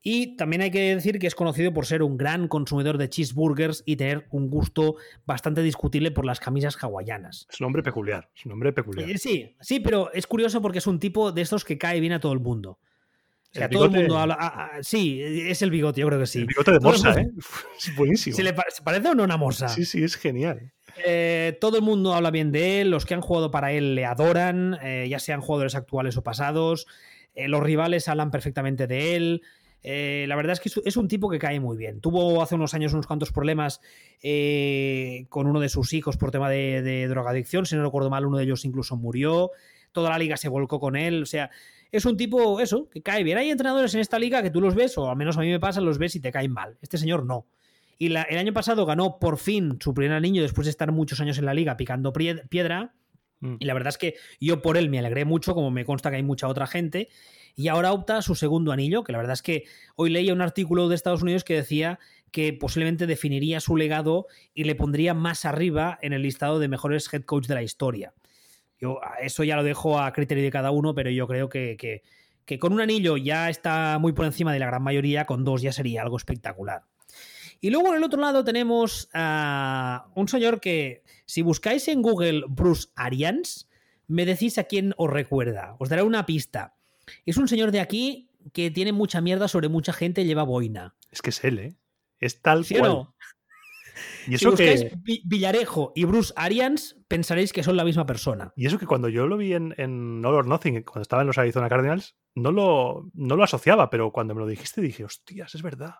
Y 0.00 0.36
también 0.36 0.62
hay 0.62 0.70
que 0.70 0.94
decir 0.94 1.18
que 1.18 1.26
es 1.26 1.34
conocido 1.34 1.74
por 1.74 1.86
ser 1.86 2.04
un 2.04 2.16
gran 2.16 2.46
consumidor 2.46 2.98
de 2.98 3.08
cheeseburgers 3.08 3.82
y 3.84 3.96
tener 3.96 4.28
un 4.30 4.48
gusto 4.48 4.96
bastante 5.26 5.62
discutible 5.62 6.12
por 6.12 6.24
las 6.24 6.38
camisas 6.38 6.76
hawaianas. 6.80 7.48
Es 7.50 7.60
un 7.60 7.66
hombre 7.66 7.82
peculiar, 7.82 8.30
es 8.34 8.46
un 8.46 8.52
hombre 8.52 8.72
peculiar. 8.72 9.10
Eh, 9.10 9.18
sí, 9.18 9.56
sí, 9.60 9.80
pero 9.80 10.12
es 10.12 10.26
curioso 10.26 10.62
porque 10.62 10.78
es 10.78 10.86
un 10.86 11.00
tipo 11.00 11.32
de 11.32 11.42
estos 11.42 11.64
que 11.64 11.78
cae 11.78 12.00
bien 12.00 12.12
a 12.12 12.20
todo 12.20 12.32
el 12.32 12.40
mundo. 12.40 12.78
O 13.52 13.58
sea, 13.58 13.68
todo 13.68 13.86
el 13.86 13.90
mundo 13.90 14.16
habla. 14.16 14.36
Ah, 14.38 14.70
ah, 14.74 14.78
sí, 14.82 15.20
es 15.20 15.60
el 15.62 15.70
bigote, 15.70 16.00
yo 16.00 16.06
creo 16.06 16.20
que 16.20 16.26
sí. 16.26 16.38
El 16.40 16.46
bigote 16.46 16.70
de 16.70 16.80
morsa, 16.80 17.20
¿eh? 17.20 17.30
Es 17.76 17.96
buenísimo. 17.96 18.36
¿Se 18.36 18.44
le 18.44 18.52
parece 18.52 19.08
o 19.08 19.14
no 19.14 19.24
una 19.24 19.36
morsa? 19.36 19.68
Sí, 19.68 19.84
sí, 19.84 20.04
es 20.04 20.16
genial. 20.16 20.72
Eh, 21.04 21.56
todo 21.60 21.76
el 21.76 21.82
mundo 21.82 22.14
habla 22.14 22.30
bien 22.30 22.52
de 22.52 22.80
él, 22.80 22.90
los 22.90 23.06
que 23.06 23.14
han 23.14 23.20
jugado 23.20 23.50
para 23.50 23.72
él 23.72 23.94
le 23.94 24.04
adoran, 24.04 24.78
eh, 24.82 25.06
ya 25.08 25.18
sean 25.18 25.40
jugadores 25.40 25.74
actuales 25.74 26.16
o 26.16 26.22
pasados, 26.22 26.86
eh, 27.34 27.48
los 27.48 27.62
rivales 27.62 28.08
hablan 28.08 28.30
perfectamente 28.30 28.86
de 28.86 29.16
él. 29.16 29.42
la 29.82 30.36
verdad 30.36 30.52
es 30.52 30.60
que 30.60 30.70
es 30.84 30.96
un 30.96 31.08
tipo 31.08 31.30
que 31.30 31.38
cae 31.38 31.58
muy 31.58 31.76
bien. 31.76 32.00
Tuvo 32.00 32.42
hace 32.42 32.54
unos 32.54 32.74
años 32.74 32.92
unos 32.92 33.06
cuantos 33.06 33.32
problemas 33.32 33.80
con 35.28 35.46
uno 35.46 35.58
de 35.60 35.68
sus 35.68 35.92
hijos 35.92 36.16
por 36.16 36.30
tema 36.30 36.50
de, 36.50 36.82
de 36.82 37.08
drogadicción, 37.08 37.66
si 37.66 37.76
no 37.76 37.82
recuerdo 37.82 38.10
mal, 38.10 38.26
uno 38.26 38.36
de 38.36 38.44
ellos 38.44 38.64
incluso 38.64 38.96
murió. 38.96 39.50
Toda 39.92 40.10
la 40.10 40.18
liga 40.18 40.36
se 40.36 40.48
volcó 40.48 40.78
con 40.78 40.96
él, 40.96 41.22
o 41.22 41.26
sea, 41.26 41.50
es 41.92 42.04
un 42.04 42.16
tipo, 42.16 42.60
eso, 42.60 42.88
que 42.88 43.02
cae 43.02 43.24
bien. 43.24 43.38
Hay 43.38 43.50
entrenadores 43.50 43.94
en 43.94 44.00
esta 44.00 44.18
liga 44.18 44.42
que 44.42 44.50
tú 44.50 44.60
los 44.60 44.74
ves, 44.74 44.96
o 44.98 45.10
al 45.10 45.16
menos 45.16 45.36
a 45.36 45.40
mí 45.40 45.50
me 45.50 45.60
pasa, 45.60 45.80
los 45.80 45.98
ves 45.98 46.14
y 46.16 46.20
te 46.20 46.30
caen 46.30 46.52
mal. 46.52 46.78
Este 46.82 46.98
señor 46.98 47.24
no. 47.24 47.46
Y 47.98 48.06
el 48.06 48.16
año 48.16 48.52
pasado 48.54 48.86
ganó 48.86 49.18
por 49.18 49.36
fin 49.36 49.76
su 49.80 49.92
primer 49.92 50.16
anillo 50.16 50.40
después 50.40 50.64
de 50.64 50.70
estar 50.70 50.90
muchos 50.90 51.20
años 51.20 51.36
en 51.38 51.44
la 51.44 51.52
liga 51.52 51.76
picando 51.76 52.12
piedra. 52.12 52.94
Mm. 53.40 53.56
Y 53.58 53.64
la 53.66 53.74
verdad 53.74 53.88
es 53.88 53.98
que 53.98 54.14
yo 54.40 54.62
por 54.62 54.78
él 54.78 54.88
me 54.88 54.98
alegré 54.98 55.26
mucho, 55.26 55.54
como 55.54 55.70
me 55.70 55.84
consta 55.84 56.08
que 56.10 56.16
hay 56.16 56.22
mucha 56.22 56.48
otra 56.48 56.66
gente. 56.66 57.08
Y 57.56 57.68
ahora 57.68 57.92
opta 57.92 58.16
a 58.16 58.22
su 58.22 58.34
segundo 58.34 58.72
anillo, 58.72 59.04
que 59.04 59.12
la 59.12 59.18
verdad 59.18 59.34
es 59.34 59.42
que 59.42 59.64
hoy 59.96 60.08
leía 60.08 60.32
un 60.32 60.40
artículo 60.40 60.88
de 60.88 60.94
Estados 60.94 61.22
Unidos 61.22 61.44
que 61.44 61.54
decía 61.54 61.98
que 62.30 62.52
posiblemente 62.52 63.06
definiría 63.06 63.60
su 63.60 63.76
legado 63.76 64.28
y 64.54 64.64
le 64.64 64.76
pondría 64.76 65.12
más 65.12 65.44
arriba 65.44 65.98
en 66.00 66.12
el 66.12 66.22
listado 66.22 66.58
de 66.58 66.68
mejores 66.68 67.12
head 67.12 67.24
coach 67.24 67.48
de 67.48 67.54
la 67.54 67.62
historia. 67.62 68.14
Yo 68.80 69.00
eso 69.20 69.44
ya 69.44 69.56
lo 69.56 69.62
dejo 69.62 69.98
a 69.98 70.12
criterio 70.12 70.44
de 70.44 70.50
cada 70.50 70.70
uno, 70.70 70.94
pero 70.94 71.10
yo 71.10 71.26
creo 71.26 71.48
que, 71.48 71.76
que 72.44 72.58
con 72.58 72.72
un 72.72 72.80
anillo 72.80 73.16
ya 73.16 73.50
está 73.50 73.98
muy 74.00 74.12
por 74.12 74.26
encima 74.26 74.52
de 74.52 74.58
la 74.58 74.66
gran 74.66 74.82
mayoría, 74.82 75.26
con 75.26 75.44
dos 75.44 75.62
ya 75.62 75.72
sería 75.72 76.02
algo 76.02 76.16
espectacular. 76.16 76.82
Y 77.60 77.70
luego 77.70 77.88
en 77.88 77.96
el 77.96 78.04
otro 78.04 78.20
lado 78.20 78.42
tenemos 78.42 79.08
a 79.12 80.06
un 80.14 80.28
señor 80.28 80.60
que, 80.60 81.02
si 81.26 81.42
buscáis 81.42 81.86
en 81.88 82.00
Google 82.00 82.44
Bruce 82.48 82.88
Arians, 82.96 83.68
me 84.06 84.24
decís 84.24 84.56
a 84.58 84.64
quién 84.64 84.94
os 84.96 85.10
recuerda. 85.10 85.76
Os 85.78 85.90
daré 85.90 86.02
una 86.02 86.24
pista. 86.24 86.74
Es 87.26 87.36
un 87.36 87.48
señor 87.48 87.70
de 87.70 87.80
aquí 87.80 88.30
que 88.54 88.70
tiene 88.70 88.92
mucha 88.92 89.20
mierda 89.20 89.46
sobre 89.46 89.68
mucha 89.68 89.92
gente 89.92 90.22
y 90.22 90.24
lleva 90.24 90.42
boina. 90.42 90.96
Es 91.10 91.20
que 91.20 91.30
es 91.30 91.44
él, 91.44 91.58
¿eh? 91.58 91.76
Es 92.18 92.40
tal 92.40 92.66
cual. 92.66 93.08
Y 94.26 94.34
eso 94.34 94.56
si 94.56 94.64
buscáis 94.64 94.86
Villarejo 95.24 95.92
y 95.94 96.04
Bruce 96.04 96.32
Arians, 96.34 96.96
pensaréis 97.10 97.52
que 97.52 97.64
son 97.64 97.76
la 97.76 97.84
misma 97.84 98.06
persona. 98.06 98.52
Y 98.54 98.66
eso 98.66 98.78
que 98.78 98.86
cuando 98.86 99.08
yo 99.08 99.26
lo 99.26 99.36
vi 99.36 99.52
en, 99.52 99.74
en 99.78 100.24
All 100.24 100.34
or 100.34 100.46
Nothing, 100.46 100.84
cuando 100.84 101.02
estaba 101.02 101.22
en 101.22 101.26
los 101.26 101.38
Arizona 101.38 101.68
Cardinals, 101.68 102.16
no 102.36 102.52
lo, 102.52 103.10
no 103.14 103.34
lo 103.34 103.42
asociaba, 103.42 103.90
pero 103.90 104.12
cuando 104.12 104.32
me 104.32 104.40
lo 104.40 104.46
dijiste 104.46 104.80
dije, 104.80 105.04
hostias, 105.04 105.56
es 105.56 105.62
verdad. 105.62 105.96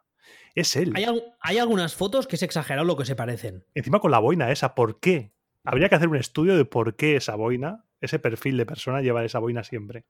Es 0.54 0.76
él. 0.76 0.94
Hay, 1.40 1.58
algunas 1.58 1.96
fotos 1.96 2.28
que 2.28 2.36
es 2.36 2.44
exagerado 2.44 2.86
lo 2.86 2.96
que 2.96 3.04
se 3.04 3.16
parecen. 3.16 3.64
Encima 3.74 3.98
con 3.98 4.12
la 4.12 4.20
boina 4.20 4.52
esa, 4.52 4.76
¿por 4.76 5.00
qué? 5.00 5.32
Habría 5.64 5.88
que 5.88 5.96
hacer 5.96 6.06
un 6.06 6.16
estudio 6.16 6.56
de 6.56 6.64
por 6.64 6.94
qué 6.94 7.16
esa 7.16 7.34
boina, 7.34 7.86
ese 8.00 8.20
perfil 8.20 8.56
de 8.56 8.66
persona 8.66 9.02
lleva 9.02 9.24
esa 9.24 9.40
boina 9.40 9.64
siempre. 9.64 10.06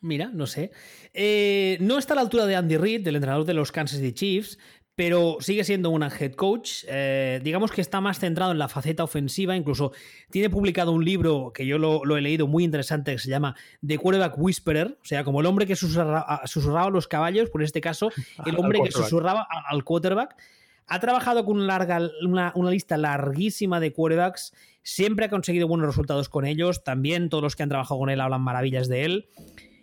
Mira, 0.00 0.30
no 0.32 0.46
sé. 0.46 0.70
Eh, 1.12 1.76
no 1.80 1.98
está 1.98 2.14
a 2.14 2.16
la 2.16 2.22
altura 2.22 2.46
de 2.46 2.54
Andy 2.54 2.76
Reid, 2.76 3.02
del 3.02 3.16
entrenador 3.16 3.46
de 3.46 3.54
los 3.54 3.72
Kansas 3.72 3.98
City 3.98 4.12
Chiefs, 4.12 4.58
pero 4.96 5.36
sigue 5.40 5.62
siendo 5.62 5.90
un 5.90 6.02
head 6.02 6.32
coach. 6.32 6.84
Eh, 6.88 7.38
digamos 7.44 7.70
que 7.70 7.82
está 7.82 8.00
más 8.00 8.18
centrado 8.18 8.50
en 8.50 8.58
la 8.58 8.66
faceta 8.66 9.04
ofensiva. 9.04 9.54
Incluso 9.54 9.92
tiene 10.30 10.48
publicado 10.48 10.90
un 10.92 11.04
libro 11.04 11.52
que 11.54 11.66
yo 11.66 11.78
lo, 11.78 12.16
he 12.16 12.20
leído 12.22 12.46
muy 12.46 12.64
interesante 12.64 13.12
que 13.12 13.18
se 13.18 13.28
llama 13.28 13.54
The 13.86 13.98
Quarterback 13.98 14.38
Whisperer. 14.38 14.98
O 15.00 15.04
sea, 15.04 15.22
como 15.22 15.40
el 15.40 15.46
hombre 15.46 15.66
que 15.66 15.76
susurraba, 15.76 16.86
a 16.86 16.90
los 16.90 17.06
caballos, 17.06 17.50
por 17.50 17.62
este 17.62 17.82
caso, 17.82 18.10
el 18.46 18.56
hombre 18.56 18.80
que 18.82 18.90
susurraba 18.90 19.46
al 19.68 19.84
quarterback. 19.84 20.34
Ha 20.88 21.00
trabajado 21.00 21.44
con 21.44 21.56
una, 21.56 21.66
larga, 21.66 22.00
una, 22.24 22.52
una, 22.54 22.70
lista 22.70 22.96
larguísima 22.96 23.80
de 23.80 23.92
quarterbacks. 23.92 24.54
Siempre 24.82 25.26
ha 25.26 25.28
conseguido 25.28 25.68
buenos 25.68 25.88
resultados 25.88 26.30
con 26.30 26.46
ellos. 26.46 26.84
También 26.84 27.28
todos 27.28 27.42
los 27.42 27.54
que 27.54 27.64
han 27.64 27.68
trabajado 27.68 28.00
con 28.00 28.08
él 28.08 28.20
hablan 28.20 28.40
maravillas 28.40 28.88
de 28.88 29.04
él. 29.04 29.28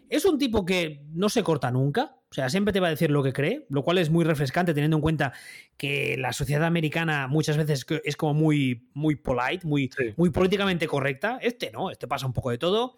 Es 0.09 0.25
un 0.25 0.37
tipo 0.37 0.65
que 0.65 1.03
no 1.11 1.27
se 1.27 1.43
corta 1.43 1.71
nunca, 1.71 2.15
o 2.33 2.35
sea, 2.35 2.49
siempre 2.49 2.73
te 2.73 2.79
va 2.79 2.87
a 2.87 2.89
decir 2.89 3.11
lo 3.11 3.21
que 3.21 3.31
cree, 3.31 3.67
lo 3.69 3.83
cual 3.83 3.99
es 3.99 4.09
muy 4.09 4.25
refrescante 4.25 4.73
teniendo 4.73 4.97
en 4.97 5.01
cuenta 5.01 5.33
que 5.77 6.17
la 6.17 6.33
sociedad 6.33 6.63
americana 6.63 7.27
muchas 7.27 7.57
veces 7.57 7.85
es 8.03 8.15
como 8.17 8.33
muy, 8.33 8.87
muy 8.95 9.15
polite, 9.15 9.67
muy, 9.67 9.91
muy 10.17 10.31
políticamente 10.31 10.87
correcta. 10.87 11.37
Este 11.43 11.69
no, 11.71 11.91
este 11.91 12.07
pasa 12.07 12.25
un 12.25 12.33
poco 12.33 12.49
de 12.49 12.57
todo. 12.57 12.97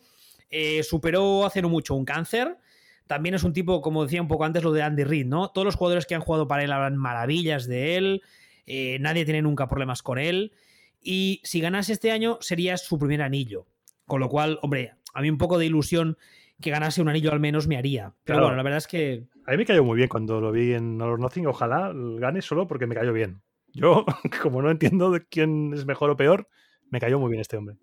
Eh, 0.49 0.83
superó 0.83 1.45
hace 1.45 1.61
no 1.61 1.67
mucho 1.67 1.95
un 1.95 2.05
cáncer. 2.05 2.55
También 3.07 3.35
es 3.35 3.43
un 3.43 3.51
tipo, 3.51 3.81
como 3.81 4.05
decía 4.05 4.21
un 4.21 4.29
poco 4.29 4.45
antes, 4.45 4.63
lo 4.63 4.71
de 4.71 4.83
Andy 4.83 5.03
Reid, 5.03 5.25
¿no? 5.25 5.49
Todos 5.49 5.65
los 5.65 5.75
jugadores 5.75 6.05
que 6.05 6.15
han 6.15 6.21
jugado 6.21 6.47
para 6.47 6.63
él 6.63 6.71
hablan 6.71 6.95
maravillas 6.95 7.67
de 7.67 7.97
él. 7.97 8.21
Eh, 8.67 8.99
nadie 9.01 9.25
tiene 9.25 9.41
nunca 9.41 9.67
problemas 9.67 10.01
con 10.01 10.17
él. 10.17 10.53
Y 11.01 11.41
si 11.43 11.59
ganase 11.59 11.91
este 11.91 12.11
año, 12.11 12.37
sería 12.39 12.77
su 12.77 12.97
primer 12.97 13.21
anillo. 13.21 13.67
Con 14.07 14.21
lo 14.21 14.29
cual, 14.29 14.59
hombre, 14.61 14.93
a 15.13 15.21
mí 15.21 15.29
un 15.29 15.37
poco 15.37 15.57
de 15.57 15.65
ilusión 15.65 16.17
que 16.61 16.69
ganase 16.69 17.01
un 17.01 17.09
anillo 17.09 17.31
al 17.31 17.39
menos 17.39 17.67
me 17.67 17.77
haría. 17.77 18.13
Pero 18.23 18.41
bueno, 18.41 18.55
la 18.55 18.63
verdad 18.63 18.77
es 18.77 18.87
que. 18.87 19.27
A 19.45 19.51
mí 19.51 19.57
me 19.57 19.65
cayó 19.65 19.83
muy 19.83 19.97
bien 19.97 20.09
cuando 20.09 20.41
lo 20.41 20.51
vi 20.51 20.73
en 20.73 21.01
All 21.01 21.11
or 21.11 21.19
Nothing. 21.19 21.47
Ojalá 21.47 21.91
gane 21.93 22.41
solo 22.41 22.67
porque 22.67 22.87
me 22.87 22.95
cayó 22.95 23.13
bien. 23.13 23.41
Yo, 23.73 24.05
como 24.41 24.61
no 24.61 24.71
entiendo 24.71 25.11
de 25.11 25.25
quién 25.25 25.73
es 25.73 25.85
mejor 25.85 26.09
o 26.09 26.17
peor, 26.17 26.47
me 26.89 26.99
cayó 26.99 27.19
muy 27.19 27.29
bien 27.29 27.41
este 27.41 27.57
hombre. 27.57 27.77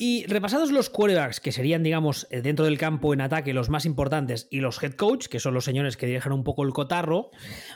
Y 0.00 0.26
repasados 0.26 0.70
los 0.70 0.90
quarterbacks, 0.90 1.40
que 1.40 1.50
serían, 1.50 1.82
digamos, 1.82 2.28
eh, 2.30 2.40
dentro 2.40 2.64
del 2.64 2.78
campo 2.78 3.12
en 3.12 3.20
ataque 3.20 3.52
los 3.52 3.68
más 3.68 3.84
importantes, 3.84 4.46
y 4.48 4.60
los 4.60 4.80
head 4.80 4.92
coach, 4.92 5.26
que 5.26 5.40
son 5.40 5.54
los 5.54 5.64
señores 5.64 5.96
que 5.96 6.06
dirigen 6.06 6.30
un 6.30 6.44
poco 6.44 6.62
el 6.62 6.72
cotarro, 6.72 7.32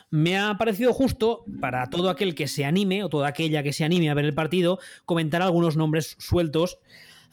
me 0.09 0.39
ha 0.39 0.57
parecido 0.57 0.93
justo 0.93 1.43
para 1.59 1.89
todo 1.89 2.09
aquel 2.09 2.33
que 2.33 2.47
se 2.47 2.63
anime, 2.63 3.03
o 3.03 3.09
toda 3.09 3.27
aquella 3.27 3.61
que 3.61 3.73
se 3.73 3.83
anime 3.83 4.09
a 4.09 4.13
ver 4.13 4.23
el 4.23 4.33
partido, 4.33 4.79
comentar 5.03 5.41
algunos 5.41 5.75
nombres 5.75 6.15
sueltos 6.17 6.79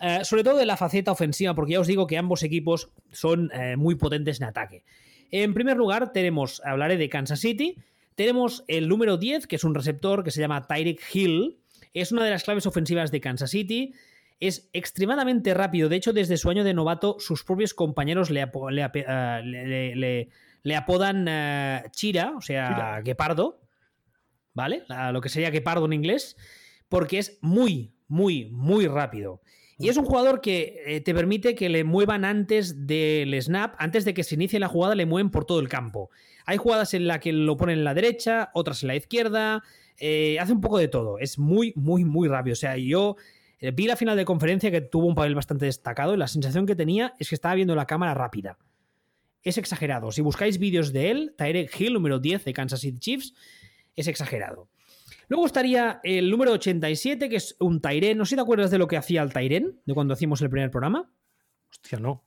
eh, 0.01 0.21
sobre 0.25 0.43
todo 0.43 0.57
de 0.57 0.65
la 0.65 0.79
faceta 0.79 1.13
ofensiva, 1.13 1.55
porque 1.55 1.75
ya 1.75 1.81
os 1.81 1.87
digo 1.87 2.07
que 2.07 2.17
ambos 2.17 2.43
equipos 2.43 2.91
son 3.13 3.51
eh, 3.53 3.77
muy 3.77 3.97
potentes 3.97 4.41
en 4.41 4.47
ataque. 4.47 4.83
En 5.31 5.53
primer 5.53 5.77
lugar, 5.77 6.13
tenemos, 6.13 6.63
hablaré 6.65 6.97
de 6.97 7.11
Kansas 7.11 7.41
City. 7.41 7.77
Tenemos 8.15 8.65
el 8.67 8.89
número 8.89 9.19
10, 9.19 9.47
que 9.47 9.57
es 9.57 9.65
un 9.65 9.75
receptor 9.75 10.25
que 10.25 10.31
se 10.31 10.41
llama 10.41 10.67
Tyreek 10.67 11.03
Hill. 11.13 11.59
Es 11.93 12.13
una 12.13 12.25
de 12.25 12.31
las 12.31 12.45
claves 12.45 12.67
ofensivas 12.67 13.11
de 13.11 13.21
Kansas 13.21 13.51
City. 13.51 13.93
Es 14.41 14.71
extremadamente 14.73 15.53
rápido. 15.53 15.91
De 15.91 15.97
hecho, 15.97 16.15
desde 16.15 16.39
su 16.39 16.49
año 16.49 16.65
de 16.65 16.73
novato, 16.73 17.17
sus 17.19 17.45
propios 17.45 17.75
compañeros 17.75 18.31
le, 18.31 18.43
eh, 18.43 20.29
le, 20.63 20.77
apodan 20.77 21.29
Chira, 21.91 22.33
o 22.37 22.41
sea, 22.41 23.03
Guepardo. 23.05 23.61
¿Vale? 24.53 24.83
lo 25.13 25.21
que 25.21 25.29
sería 25.29 25.51
Guepardo 25.51 25.85
en 25.85 25.93
inglés. 25.93 26.37
Porque 26.89 27.19
es 27.19 27.39
muy, 27.43 27.93
muy, 28.09 28.47
muy 28.47 28.87
rápido. 28.87 29.43
Y 29.81 29.89
es 29.89 29.97
un 29.97 30.05
jugador 30.05 30.43
que 30.43 30.83
eh, 30.85 31.01
te 31.01 31.15
permite 31.15 31.55
que 31.55 31.71
le 31.71 31.85
muevan 31.85 32.27
antes 32.27 32.87
del 32.87 33.35
snap, 33.41 33.77
antes 33.79 34.05
de 34.05 34.13
que 34.13 34.25
se 34.25 34.35
inicie 34.35 34.61
la 34.61 34.69
jugada, 34.69 34.95
le 34.95 35.07
mueven 35.07 35.31
por 35.31 35.47
todo 35.47 35.59
el 35.59 35.71
campo. 35.71 36.11
Hay 36.45 36.59
jugadas 36.59 36.93
en 36.93 37.07
las 37.07 37.21
que 37.21 37.33
lo 37.33 37.57
ponen 37.57 37.79
en 37.79 37.85
la 37.85 37.95
derecha, 37.95 38.51
otras 38.53 38.83
en 38.83 38.89
la 38.89 38.97
izquierda, 38.97 39.63
eh, 39.97 40.39
hace 40.39 40.53
un 40.53 40.61
poco 40.61 40.77
de 40.77 40.89
todo. 40.89 41.19
Es 41.19 41.39
muy, 41.39 41.73
muy, 41.77 42.05
muy 42.05 42.29
rápido. 42.29 42.53
O 42.53 42.57
sea, 42.57 42.77
yo 42.77 43.17
eh, 43.59 43.71
vi 43.71 43.87
la 43.87 43.97
final 43.97 44.19
de 44.19 44.27
conferencia 44.27 44.71
que 44.71 44.83
tuvo 44.83 45.07
un 45.07 45.15
papel 45.15 45.35
bastante 45.35 45.65
destacado 45.65 46.13
y 46.13 46.19
la 46.19 46.29
sensación 46.29 46.67
que 46.67 46.77
tenía 46.77 47.15
es 47.19 47.31
que 47.31 47.35
estaba 47.35 47.55
viendo 47.55 47.75
la 47.75 47.87
cámara 47.87 48.13
rápida. 48.13 48.59
Es 49.43 49.57
exagerado. 49.57 50.13
Si 50.13 50.21
buscáis 50.21 50.59
vídeos 50.59 50.93
de 50.93 51.11
él, 51.11 51.35
Tyrek 51.39 51.81
Hill, 51.81 51.95
número 51.95 52.19
10 52.19 52.45
de 52.45 52.53
Kansas 52.53 52.81
City 52.81 52.99
Chiefs, 52.99 53.33
es 53.97 54.09
exagerado. 54.09 54.69
Luego 55.31 55.47
estaría 55.47 56.01
el 56.03 56.29
número 56.29 56.51
87, 56.51 57.29
que 57.29 57.37
es 57.37 57.55
un 57.61 57.81
Tairen. 57.81 58.19
No 58.19 58.25
sé 58.25 58.31
si 58.31 58.35
te 58.35 58.43
acuerdas 58.43 58.73
de 58.73 58.79
lo 58.79 58.89
que 58.89 58.97
hacía 58.97 59.23
el 59.23 59.33
Tairen, 59.33 59.81
de 59.87 59.95
cuando 59.95 60.13
hacíamos 60.13 60.43
el 60.43 60.51
primer 60.51 60.73
programa. 60.73 61.09
Hostia, 61.71 62.01
no. 62.01 62.27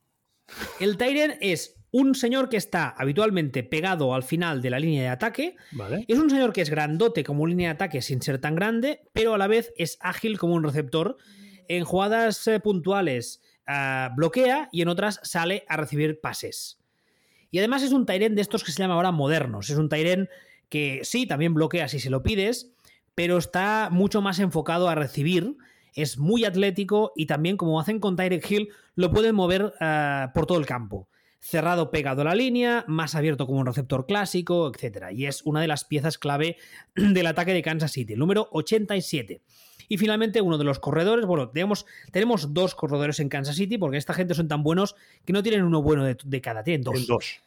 El 0.79 0.95
Tairen 0.95 1.35
es 1.41 1.75
un 1.91 2.15
señor 2.15 2.47
que 2.47 2.55
está 2.55 2.87
habitualmente 2.87 3.61
pegado 3.63 4.13
al 4.15 4.23
final 4.23 4.61
de 4.61 4.69
la 4.69 4.79
línea 4.79 5.01
de 5.01 5.09
ataque. 5.09 5.57
Vale. 5.73 6.05
Es 6.07 6.17
un 6.17 6.29
señor 6.29 6.53
que 6.53 6.61
es 6.61 6.69
grandote 6.69 7.25
como 7.25 7.45
línea 7.45 7.67
de 7.67 7.73
ataque 7.73 8.01
sin 8.01 8.21
ser 8.21 8.39
tan 8.39 8.55
grande, 8.55 9.01
pero 9.11 9.33
a 9.33 9.37
la 9.37 9.47
vez 9.47 9.73
es 9.75 9.97
ágil 9.99 10.39
como 10.39 10.53
un 10.53 10.63
receptor. 10.63 11.17
En 11.67 11.83
jugadas 11.83 12.47
eh, 12.47 12.61
puntuales 12.61 13.41
ah, 13.67 14.13
bloquea 14.15 14.69
y 14.71 14.81
en 14.81 14.87
otras 14.87 15.19
sale 15.23 15.65
a 15.67 15.75
recibir 15.75 16.21
pases. 16.21 16.79
Y 17.51 17.59
además 17.59 17.83
es 17.83 17.91
un 17.91 18.05
Tairen 18.05 18.33
de 18.33 18.43
estos 18.43 18.63
que 18.63 18.71
se 18.71 18.81
llama 18.81 18.93
ahora 18.93 19.11
modernos. 19.11 19.69
Es 19.69 19.75
un 19.75 19.89
Tairen 19.89 20.29
que 20.69 21.01
sí, 21.03 21.27
también 21.27 21.53
bloquea 21.53 21.89
si 21.89 21.99
se 21.99 22.09
lo 22.09 22.23
pides, 22.23 22.72
pero 23.15 23.37
está 23.37 23.89
mucho 23.91 24.21
más 24.21 24.39
enfocado 24.39 24.89
a 24.89 24.95
recibir. 24.95 25.57
Es 25.93 26.17
muy 26.17 26.45
atlético 26.45 27.13
y 27.15 27.27
también, 27.27 27.57
como 27.57 27.79
hacen 27.79 27.99
con 27.99 28.15
Tyrek 28.15 28.49
Hill, 28.49 28.69
lo 28.95 29.11
pueden 29.11 29.35
mover 29.35 29.73
eh, 29.79 30.27
por 30.33 30.45
todo 30.45 30.57
el 30.57 30.65
campo. 30.65 31.07
Cerrado 31.39 31.91
pegado 31.91 32.21
a 32.21 32.25
la 32.25 32.35
línea, 32.35 32.85
más 32.87 33.15
abierto 33.15 33.45
como 33.45 33.59
un 33.59 33.65
receptor 33.65 34.05
clásico, 34.05 34.71
etc. 34.73 35.07
Y 35.11 35.25
es 35.25 35.41
una 35.43 35.61
de 35.61 35.67
las 35.67 35.83
piezas 35.83 36.17
clave 36.17 36.57
del 36.95 37.27
ataque 37.27 37.53
de 37.53 37.61
Kansas 37.61 37.91
City, 37.91 38.15
número 38.15 38.47
87. 38.51 39.41
Y 39.89 39.97
finalmente, 39.97 40.41
uno 40.41 40.57
de 40.57 40.63
los 40.63 40.79
corredores, 40.79 41.25
bueno, 41.25 41.49
tenemos, 41.49 41.85
tenemos 42.11 42.53
dos 42.53 42.73
corredores 42.73 43.19
en 43.19 43.29
Kansas 43.29 43.57
City, 43.57 43.77
porque 43.77 43.97
esta 43.97 44.13
gente 44.13 44.33
son 44.33 44.47
tan 44.47 44.63
buenos 44.63 44.95
que 45.25 45.33
no 45.33 45.43
tienen 45.43 45.63
uno 45.63 45.81
bueno 45.81 46.05
de, 46.05 46.41
cada, 46.41 46.63
tienen 46.63 46.83
dos. 46.83 47.41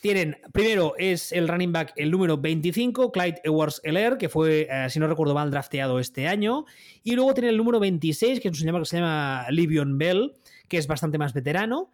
Tienen, 0.00 0.38
primero 0.52 0.94
es 0.96 1.30
el 1.30 1.46
running 1.46 1.72
back 1.72 1.92
el 1.96 2.10
número 2.10 2.38
25, 2.38 3.12
Clyde 3.12 3.42
Edwards 3.44 3.82
Heller, 3.84 4.16
que 4.16 4.30
fue, 4.30 4.66
eh, 4.70 4.88
si 4.88 4.98
no 4.98 5.06
recuerdo 5.06 5.34
mal, 5.34 5.50
drafteado 5.50 6.00
este 6.00 6.26
año. 6.26 6.64
Y 7.02 7.14
luego 7.16 7.34
tiene 7.34 7.50
el 7.50 7.58
número 7.58 7.78
26, 7.80 8.40
que 8.40 8.48
es 8.48 8.52
un 8.52 8.58
señor 8.58 8.80
que 8.80 8.86
se 8.86 8.96
llama 8.96 9.46
Livion 9.50 9.98
Bell, 9.98 10.36
que 10.68 10.78
es 10.78 10.86
bastante 10.86 11.18
más 11.18 11.34
veterano. 11.34 11.92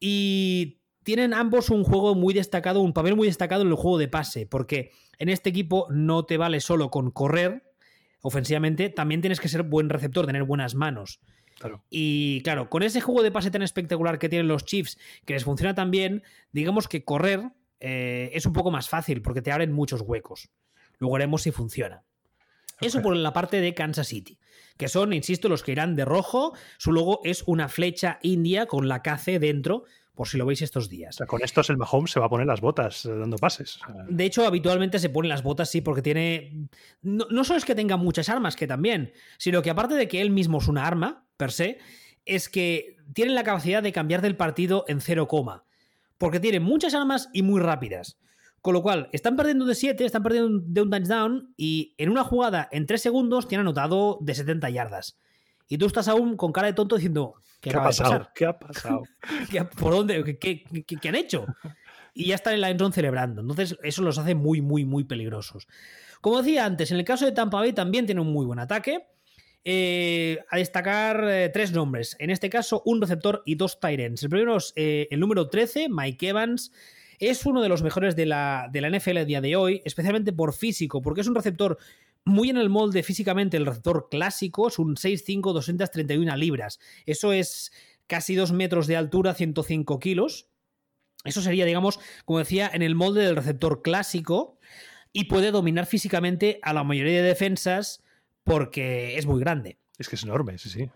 Y 0.00 0.78
tienen 1.04 1.32
ambos 1.32 1.70
un 1.70 1.84
juego 1.84 2.16
muy 2.16 2.34
destacado, 2.34 2.80
un 2.80 2.92
papel 2.92 3.14
muy 3.14 3.28
destacado 3.28 3.62
en 3.62 3.68
el 3.68 3.74
juego 3.74 3.98
de 3.98 4.08
pase, 4.08 4.46
porque 4.46 4.90
en 5.18 5.28
este 5.28 5.50
equipo 5.50 5.86
no 5.90 6.24
te 6.24 6.36
vale 6.36 6.60
solo 6.60 6.90
con 6.90 7.12
correr 7.12 7.62
ofensivamente, 8.20 8.88
también 8.88 9.20
tienes 9.20 9.38
que 9.38 9.48
ser 9.48 9.62
buen 9.62 9.90
receptor, 9.90 10.26
tener 10.26 10.44
buenas 10.44 10.74
manos. 10.74 11.20
Y 11.90 12.42
claro, 12.42 12.68
con 12.68 12.82
ese 12.82 13.00
juego 13.00 13.22
de 13.22 13.30
pase 13.30 13.50
tan 13.50 13.62
espectacular 13.62 14.18
que 14.18 14.28
tienen 14.28 14.48
los 14.48 14.64
Chiefs, 14.64 14.98
que 15.24 15.34
les 15.34 15.44
funciona 15.44 15.74
tan 15.74 15.90
bien, 15.90 16.22
digamos 16.52 16.88
que 16.88 17.04
correr 17.04 17.50
eh, 17.80 18.30
es 18.32 18.46
un 18.46 18.52
poco 18.52 18.70
más 18.70 18.88
fácil 18.88 19.22
porque 19.22 19.42
te 19.42 19.52
abren 19.52 19.72
muchos 19.72 20.00
huecos. 20.00 20.50
Luego 20.98 21.14
veremos 21.14 21.42
si 21.42 21.50
funciona. 21.50 22.02
Eso 22.80 23.02
por 23.02 23.16
la 23.16 23.32
parte 23.32 23.60
de 23.60 23.74
Kansas 23.74 24.08
City, 24.08 24.38
que 24.76 24.88
son, 24.88 25.12
insisto, 25.12 25.48
los 25.48 25.62
que 25.62 25.72
irán 25.72 25.96
de 25.96 26.04
rojo. 26.04 26.54
Su 26.76 26.92
logo 26.92 27.20
es 27.24 27.44
una 27.46 27.68
flecha 27.68 28.18
india 28.22 28.66
con 28.66 28.88
la 28.88 29.02
KC 29.02 29.38
dentro, 29.38 29.84
por 30.14 30.28
si 30.28 30.38
lo 30.38 30.46
veis 30.46 30.62
estos 30.62 30.88
días. 30.88 31.18
con 31.26 31.42
estos 31.42 31.70
el 31.70 31.76
Mahomes 31.76 32.12
se 32.12 32.20
va 32.20 32.26
a 32.26 32.28
poner 32.28 32.46
las 32.46 32.60
botas 32.60 33.04
eh, 33.04 33.10
dando 33.10 33.36
pases. 33.36 33.80
De 34.08 34.24
hecho, 34.24 34.46
habitualmente 34.46 34.98
se 34.98 35.10
ponen 35.10 35.28
las 35.28 35.42
botas, 35.42 35.70
sí, 35.70 35.80
porque 35.80 36.02
tiene. 36.02 36.68
No, 37.02 37.26
no, 37.30 37.44
solo 37.44 37.58
es 37.58 37.64
que 37.64 37.74
tenga 37.74 37.96
muchas 37.96 38.28
armas, 38.28 38.56
que 38.56 38.66
también, 38.66 39.12
sino 39.38 39.62
que 39.62 39.70
aparte 39.70 39.94
de 39.94 40.08
que 40.08 40.20
él 40.20 40.30
mismo 40.30 40.58
es 40.58 40.68
una 40.68 40.86
arma, 40.86 41.26
per 41.36 41.50
se, 41.50 41.78
es 42.24 42.48
que 42.48 42.96
tienen 43.12 43.34
la 43.34 43.44
capacidad 43.44 43.82
de 43.82 43.92
cambiar 43.92 44.22
del 44.22 44.36
partido 44.36 44.84
en 44.88 45.00
cero 45.00 45.26
coma. 45.26 45.64
Porque 46.16 46.40
tienen 46.40 46.62
muchas 46.62 46.94
armas 46.94 47.28
y 47.32 47.42
muy 47.42 47.60
rápidas. 47.60 48.18
Con 48.60 48.72
lo 48.72 48.82
cual, 48.82 49.10
están 49.12 49.36
perdiendo 49.36 49.66
de 49.66 49.74
7, 49.74 50.06
están 50.06 50.22
perdiendo 50.22 50.62
de 50.64 50.80
un 50.80 50.88
touchdown 50.88 51.52
y 51.54 51.94
en 51.98 52.08
una 52.08 52.24
jugada 52.24 52.66
en 52.72 52.86
3 52.86 53.02
segundos 53.02 53.46
tienen 53.46 53.66
anotado 53.66 54.16
de 54.22 54.34
70 54.34 54.70
yardas. 54.70 55.18
Y 55.68 55.76
tú 55.76 55.84
estás 55.84 56.08
aún 56.08 56.38
con 56.38 56.50
cara 56.50 56.68
de 56.68 56.72
tonto 56.72 56.96
diciendo, 56.96 57.34
¿qué, 57.70 57.76
ha 57.76 57.82
pasado? 57.82 58.28
¿Qué 58.34 58.46
ha 58.46 58.58
pasado? 58.58 59.02
¿Por 59.78 59.92
dónde? 59.92 60.38
¿Qué, 60.38 61.08
han 61.08 61.14
hecho? 61.14 61.46
Y 62.14 62.26
ya 62.26 62.36
están 62.36 62.54
en 62.54 62.60
la 62.60 62.70
endzone 62.70 62.94
celebrando. 62.94 63.40
Entonces, 63.40 63.76
eso 63.82 64.02
los 64.02 64.18
hace 64.18 64.34
muy, 64.34 64.60
muy, 64.60 64.84
muy 64.84 65.04
peligrosos. 65.04 65.66
Como 66.20 66.40
decía 66.40 66.64
antes, 66.64 66.90
en 66.90 66.98
el 66.98 67.04
caso 67.04 67.24
de 67.24 67.32
Tampa 67.32 67.58
Bay 67.58 67.72
también 67.72 68.06
tiene 68.06 68.20
un 68.20 68.32
muy 68.32 68.46
buen 68.46 68.58
ataque. 68.58 69.06
Eh, 69.66 70.40
a 70.50 70.58
destacar 70.58 71.24
eh, 71.26 71.48
tres 71.48 71.72
nombres. 71.72 72.16
En 72.18 72.28
este 72.28 72.50
caso, 72.50 72.82
un 72.84 73.00
receptor 73.00 73.42
y 73.46 73.54
dos 73.54 73.80
Tyrants. 73.80 74.22
El 74.22 74.28
primero 74.28 74.58
es 74.58 74.74
eh, 74.76 75.08
el 75.10 75.20
número 75.20 75.48
13, 75.48 75.88
Mike 75.88 76.28
Evans. 76.28 76.70
Es 77.18 77.46
uno 77.46 77.62
de 77.62 77.70
los 77.70 77.82
mejores 77.82 78.14
de 78.14 78.26
la, 78.26 78.68
de 78.70 78.82
la 78.82 78.90
NFL 78.90 79.16
a 79.18 79.24
día 79.24 79.40
de 79.40 79.56
hoy, 79.56 79.80
especialmente 79.86 80.34
por 80.34 80.52
físico, 80.52 81.00
porque 81.00 81.22
es 81.22 81.28
un 81.28 81.34
receptor 81.34 81.78
muy 82.24 82.50
en 82.50 82.56
el 82.56 82.70
molde 82.70 83.02
físicamente, 83.02 83.56
el 83.56 83.66
receptor 83.66 84.08
clásico, 84.10 84.68
es 84.68 84.78
un 84.78 84.96
6'5, 84.96 85.52
231 85.52 86.36
libras. 86.36 86.78
Eso 87.06 87.32
es 87.32 87.72
casi 88.06 88.34
2 88.34 88.52
metros 88.52 88.86
de 88.86 88.96
altura, 88.96 89.34
105 89.34 89.98
kilos. 89.98 90.48
Eso 91.24 91.40
sería, 91.42 91.64
digamos, 91.64 92.00
como 92.24 92.38
decía, 92.38 92.70
en 92.72 92.82
el 92.82 92.94
molde 92.94 93.24
del 93.24 93.36
receptor 93.36 93.82
clásico 93.82 94.58
y 95.12 95.24
puede 95.24 95.50
dominar 95.50 95.86
físicamente 95.86 96.58
a 96.62 96.72
la 96.72 96.84
mayoría 96.84 97.22
de 97.22 97.28
defensas 97.28 98.02
porque 98.42 99.16
es 99.16 99.26
muy 99.26 99.40
grande. 99.40 99.78
Es 99.98 100.08
que 100.08 100.16
es 100.16 100.22
enorme, 100.24 100.58
sí, 100.58 100.68
sí. 100.68 100.90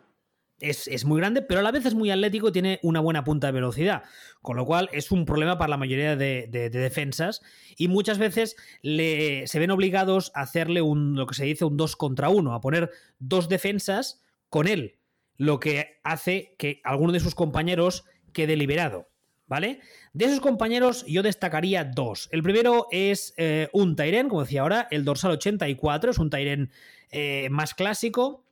Es, 0.61 1.05
muy 1.05 1.21
grande, 1.21 1.41
pero 1.41 1.61
a 1.61 1.63
la 1.63 1.71
vez 1.71 1.87
es 1.87 1.95
muy 1.95 2.11
atlético 2.11 2.51
tiene 2.51 2.81
una 2.83 2.99
buena 2.99 3.23
punta 3.23 3.47
de 3.47 3.53
velocidad. 3.53 4.03
Con 4.43 4.57
lo 4.57 4.67
cual 4.67 4.89
es 4.93 5.13
un 5.13 5.25
problema 5.25 5.57
para 5.57 5.71
la 5.71 5.77
mayoría 5.77 6.17
de, 6.17 6.49
defensas. 6.49 7.43
Y 7.77 7.87
muchas 7.87 8.19
veces 8.19 8.57
le, 8.83 9.47
se 9.47 9.59
ven 9.61 9.71
obligados 9.71 10.33
a 10.35 10.41
hacerle 10.41 10.83
un, 10.83 11.15
lo 11.15 11.27
que 11.27 11.35
se 11.35 11.45
dice 11.45 11.65
un 11.65 11.77
2 11.77 11.95
contra 11.95 12.29
1, 12.29 12.53
a 12.53 12.61
poner 12.61 12.91
dos 13.21 13.49
defensas 13.49 14.21
con 14.49 14.67
él. 14.67 14.97
Lo 15.37 15.61
que 15.61 16.01
hace 16.03 16.57
que 16.59 16.81
alguno 16.83 17.13
de 17.13 17.21
sus 17.21 17.37
compañeros 17.37 18.05
quede 18.33 18.57
liberado. 18.57 19.09
¿Vale? 19.47 19.81
De 20.13 20.27
esos 20.27 20.41
compañeros 20.41 21.07
yo 21.07 21.23
destacaría 21.23 21.83
dos. 21.83 22.29
El 22.33 22.43
primero 22.43 22.87
es 22.91 23.33
eh, 23.39 23.69
un 23.73 23.97
Tyren, 23.97 24.29
como 24.29 24.43
decía 24.43 24.61
ahora, 24.61 24.89
el 24.91 25.07
dorsal 25.07 25.31
84, 25.31 26.11
es 26.11 26.19
un 26.19 26.29
Tyren 26.29 26.71
eh, 27.11 27.49
más 27.51 27.73
clásico, 27.73 28.45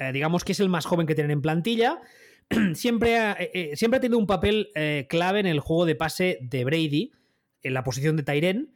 eh, 0.00 0.10
digamos 0.12 0.44
que 0.44 0.52
es 0.52 0.60
el 0.60 0.68
más 0.68 0.86
joven 0.86 1.06
que 1.06 1.14
tienen 1.14 1.30
en 1.30 1.42
plantilla. 1.42 2.00
siempre, 2.74 3.18
ha, 3.18 3.38
siempre 3.74 3.98
ha 3.98 4.00
tenido 4.00 4.18
un 4.18 4.26
papel 4.26 4.70
clave 5.08 5.38
en 5.38 5.46
el 5.46 5.60
juego 5.60 5.86
de 5.86 5.94
pase 5.94 6.38
de 6.40 6.64
Brady, 6.64 7.12
en 7.62 7.74
la 7.74 7.84
posición 7.84 8.16
de 8.16 8.24
Tyren, 8.24 8.74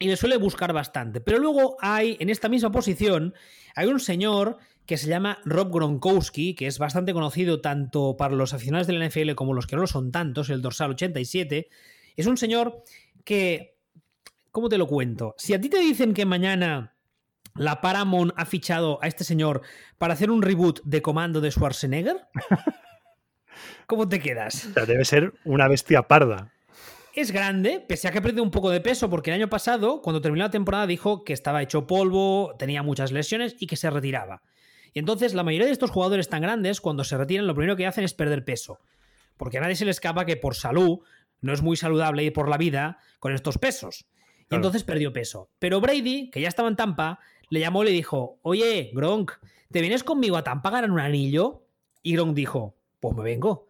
y 0.00 0.08
le 0.08 0.16
suele 0.16 0.38
buscar 0.38 0.72
bastante. 0.72 1.20
Pero 1.20 1.38
luego 1.38 1.76
hay, 1.80 2.16
en 2.18 2.30
esta 2.30 2.48
misma 2.48 2.72
posición, 2.72 3.34
hay 3.76 3.86
un 3.86 4.00
señor 4.00 4.58
que 4.86 4.96
se 4.96 5.08
llama 5.08 5.38
Rob 5.44 5.72
Gronkowski, 5.72 6.54
que 6.54 6.66
es 6.66 6.78
bastante 6.78 7.12
conocido 7.12 7.60
tanto 7.60 8.16
para 8.16 8.34
los 8.34 8.54
aficionados 8.54 8.88
del 8.88 9.06
NFL 9.06 9.34
como 9.34 9.54
los 9.54 9.66
que 9.66 9.76
no 9.76 9.82
lo 9.82 9.86
son 9.86 10.10
tantos, 10.10 10.50
el 10.50 10.62
dorsal 10.62 10.90
87. 10.90 11.68
Es 12.16 12.26
un 12.26 12.38
señor 12.38 12.82
que, 13.24 13.76
¿cómo 14.50 14.68
te 14.68 14.78
lo 14.78 14.88
cuento? 14.88 15.34
Si 15.38 15.54
a 15.54 15.60
ti 15.60 15.68
te 15.68 15.78
dicen 15.78 16.14
que 16.14 16.24
mañana 16.24 16.96
la 17.54 17.80
Paramount 17.80 18.32
ha 18.36 18.46
fichado 18.46 18.98
a 19.02 19.06
este 19.06 19.24
señor 19.24 19.62
para 19.98 20.14
hacer 20.14 20.30
un 20.30 20.42
reboot 20.42 20.80
de 20.84 21.02
comando 21.02 21.40
de 21.40 21.50
Schwarzenegger, 21.50 22.16
¿cómo 23.86 24.08
te 24.08 24.20
quedas? 24.20 24.68
debe 24.86 25.04
ser 25.04 25.34
una 25.44 25.68
bestia 25.68 26.02
parda. 26.02 26.52
Es 27.12 27.32
grande, 27.32 27.84
pese 27.86 28.06
a 28.06 28.12
que 28.12 28.18
ha 28.18 28.22
perdido 28.22 28.44
un 28.44 28.52
poco 28.52 28.70
de 28.70 28.80
peso, 28.80 29.10
porque 29.10 29.30
el 29.30 29.36
año 29.36 29.50
pasado, 29.50 30.00
cuando 30.00 30.20
terminó 30.20 30.44
la 30.44 30.50
temporada, 30.50 30.86
dijo 30.86 31.24
que 31.24 31.32
estaba 31.32 31.60
hecho 31.60 31.86
polvo, 31.86 32.54
tenía 32.56 32.84
muchas 32.84 33.10
lesiones 33.10 33.56
y 33.58 33.66
que 33.66 33.76
se 33.76 33.90
retiraba. 33.90 34.42
Y 34.92 35.00
entonces 35.00 35.34
la 35.34 35.42
mayoría 35.42 35.66
de 35.66 35.72
estos 35.72 35.90
jugadores 35.90 36.28
tan 36.28 36.42
grandes, 36.42 36.80
cuando 36.80 37.02
se 37.02 37.16
retiran, 37.16 37.46
lo 37.46 37.54
primero 37.54 37.76
que 37.76 37.86
hacen 37.86 38.04
es 38.04 38.14
perder 38.14 38.44
peso. 38.44 38.78
Porque 39.36 39.58
a 39.58 39.60
nadie 39.60 39.74
se 39.74 39.84
le 39.84 39.90
escapa 39.90 40.24
que 40.24 40.36
por 40.36 40.54
salud 40.54 41.00
no 41.40 41.52
es 41.52 41.62
muy 41.62 41.76
saludable 41.76 42.22
ir 42.22 42.32
por 42.32 42.48
la 42.48 42.58
vida 42.58 42.98
con 43.18 43.32
estos 43.32 43.58
pesos. 43.58 44.06
Y 44.50 44.54
entonces 44.56 44.82
perdió 44.82 45.12
peso. 45.12 45.48
Pero 45.58 45.80
Brady, 45.80 46.30
que 46.30 46.40
ya 46.40 46.48
estaba 46.48 46.68
en 46.68 46.76
Tampa, 46.76 47.20
le 47.50 47.60
llamó 47.60 47.82
y 47.82 47.86
le 47.86 47.92
dijo, 47.92 48.38
oye, 48.42 48.90
Gronk, 48.94 49.32
¿te 49.70 49.80
vienes 49.80 50.02
conmigo 50.02 50.36
a 50.36 50.44
Tampa 50.44 50.70
a 50.70 50.72
ganar 50.72 50.90
un 50.90 51.00
anillo? 51.00 51.66
Y 52.02 52.14
Gronk 52.14 52.34
dijo, 52.34 52.76
pues 53.00 53.14
me 53.14 53.22
vengo. 53.22 53.66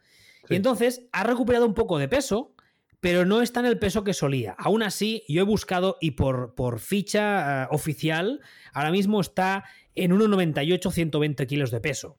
Y 0.49 0.55
entonces 0.55 1.09
ha 1.13 1.25
recuperado 1.25 1.67
un 1.67 1.75
poco 1.75 1.99
de 1.99 2.09
peso, 2.09 2.55
pero 3.01 3.25
no 3.25 3.41
está 3.41 3.61
en 3.61 3.67
el 3.67 3.79
peso 3.79 4.05
que 4.05 4.13
solía. 4.13 4.55
Aún 4.59 4.83
así, 4.83 5.25
yo 5.29 5.41
he 5.41 5.45
buscado 5.45 5.97
y 6.01 6.13
por, 6.13 6.55
por 6.55 6.81
ficha 6.81 7.65
eh, 7.65 7.69
oficial, 7.71 8.41
ahora 8.73 8.91
mismo 8.91 9.21
está 9.21 9.65
en 9.95 10.13
1,98, 10.13 10.93
120 10.93 11.47
kilos 11.47 11.71
de 11.71 11.81
peso. 11.81 12.19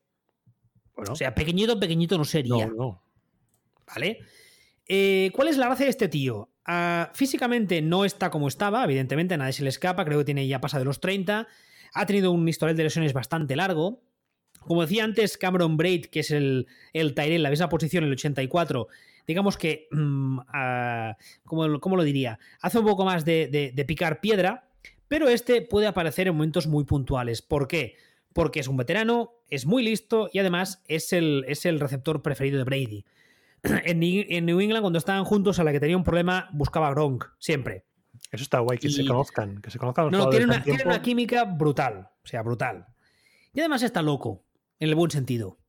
O 0.96 1.16
sea, 1.16 1.34
pequeñito, 1.34 1.80
pequeñito 1.80 2.18
no 2.18 2.26
sería. 2.26 2.68
No, 2.68 2.74
no. 2.74 3.04
¿Vale? 3.88 4.20
Eh, 4.88 5.32
¿Cuál 5.34 5.48
es 5.48 5.58
la 5.58 5.68
gracia 5.68 5.86
de 5.86 5.92
este 5.92 6.08
tío? 6.08 6.50
Ah, 6.66 7.12
físicamente 7.14 7.82
no 7.82 8.06
está 8.06 8.30
como 8.30 8.48
estaba, 8.48 8.84
evidentemente, 8.84 9.38
nadie 9.38 9.54
se 9.54 9.64
le 9.64 9.70
escapa, 9.70 10.06
creo 10.06 10.20
que 10.20 10.26
tiene 10.26 10.48
ya 10.48 10.62
pasado 10.62 10.82
de 10.82 10.86
los 10.86 11.00
30. 11.00 11.48
Ha 11.94 12.06
tenido 12.06 12.32
un 12.32 12.48
historial 12.48 12.78
de 12.78 12.84
lesiones 12.84 13.14
bastante 13.14 13.56
largo. 13.56 14.02
Como 14.60 14.82
decía 14.82 15.04
antes, 15.04 15.38
Cameron 15.38 15.76
Braid, 15.76 16.06
que 16.06 16.20
es 16.20 16.32
el, 16.32 16.68
el 16.94 17.16
Tyrell, 17.16 17.44
la 17.44 17.50
misma 17.50 17.70
posición, 17.70 18.04
el 18.04 18.12
84, 18.12 18.88
digamos 19.28 19.58
que, 19.58 19.88
mm, 19.92 20.40
ah, 20.48 21.18
¿cómo, 21.46 21.96
lo 21.98 22.04
diría? 22.04 22.40
Hace 22.62 22.80
un 22.80 22.86
poco 22.86 23.06
más 23.06 23.26
de, 23.26 23.72
de 23.74 23.86
picar 23.86 24.22
piedra, 24.22 24.72
pero 25.12 25.28
este 25.28 25.62
puede 25.62 25.88
aparecer 25.88 26.30
en 26.30 26.36
momentos 26.36 26.68
muy 26.68 26.86
puntuales. 26.86 27.42
¿Por 27.42 27.68
qué? 27.68 27.98
Porque 28.32 28.62
es 28.62 28.70
un 28.70 28.78
veterano, 28.78 29.34
es 29.50 29.66
muy 29.66 29.84
listo 29.84 30.30
y 30.32 30.40
además 30.40 30.82
es 30.88 31.12
el, 31.12 31.44
es 31.50 31.66
el 31.66 31.82
receptor 31.82 32.22
preferido 32.22 32.58
de 32.58 32.64
Brady. 32.64 33.04
En, 33.86 34.00
New 34.00 34.60
England, 34.60 34.82
cuando 34.82 35.00
estaban 35.00 35.24
juntos, 35.24 35.60
a 35.60 35.64
la 35.64 35.72
que 35.72 35.80
tenía 35.80 35.98
un 35.98 36.04
problema, 36.04 36.50
buscaba 36.54 36.88
a 36.88 36.92
Gronk, 36.92 37.26
siempre. 37.40 37.86
Eso 38.32 38.44
está 38.44 38.60
guay, 38.60 38.78
que 38.78 38.90
se 38.90 39.06
conozcan, 39.06 39.62
que 39.62 39.70
se 39.70 39.78
conozcan 39.78 40.06
los 40.06 40.14
No, 40.14 40.30
tiene 40.30 40.46
una, 40.46 40.64
tiene 40.64 40.84
una 40.86 41.02
química 41.02 41.44
brutal, 41.44 42.10
o 42.24 42.28
sea, 42.28 42.42
brutal. 42.42 42.88
Y 43.54 43.60
además 43.60 43.84
está 43.84 44.02
loco, 44.02 44.44
en 44.80 44.90
el 44.90 44.96
buen 44.96 45.12
sentido. 45.12 45.60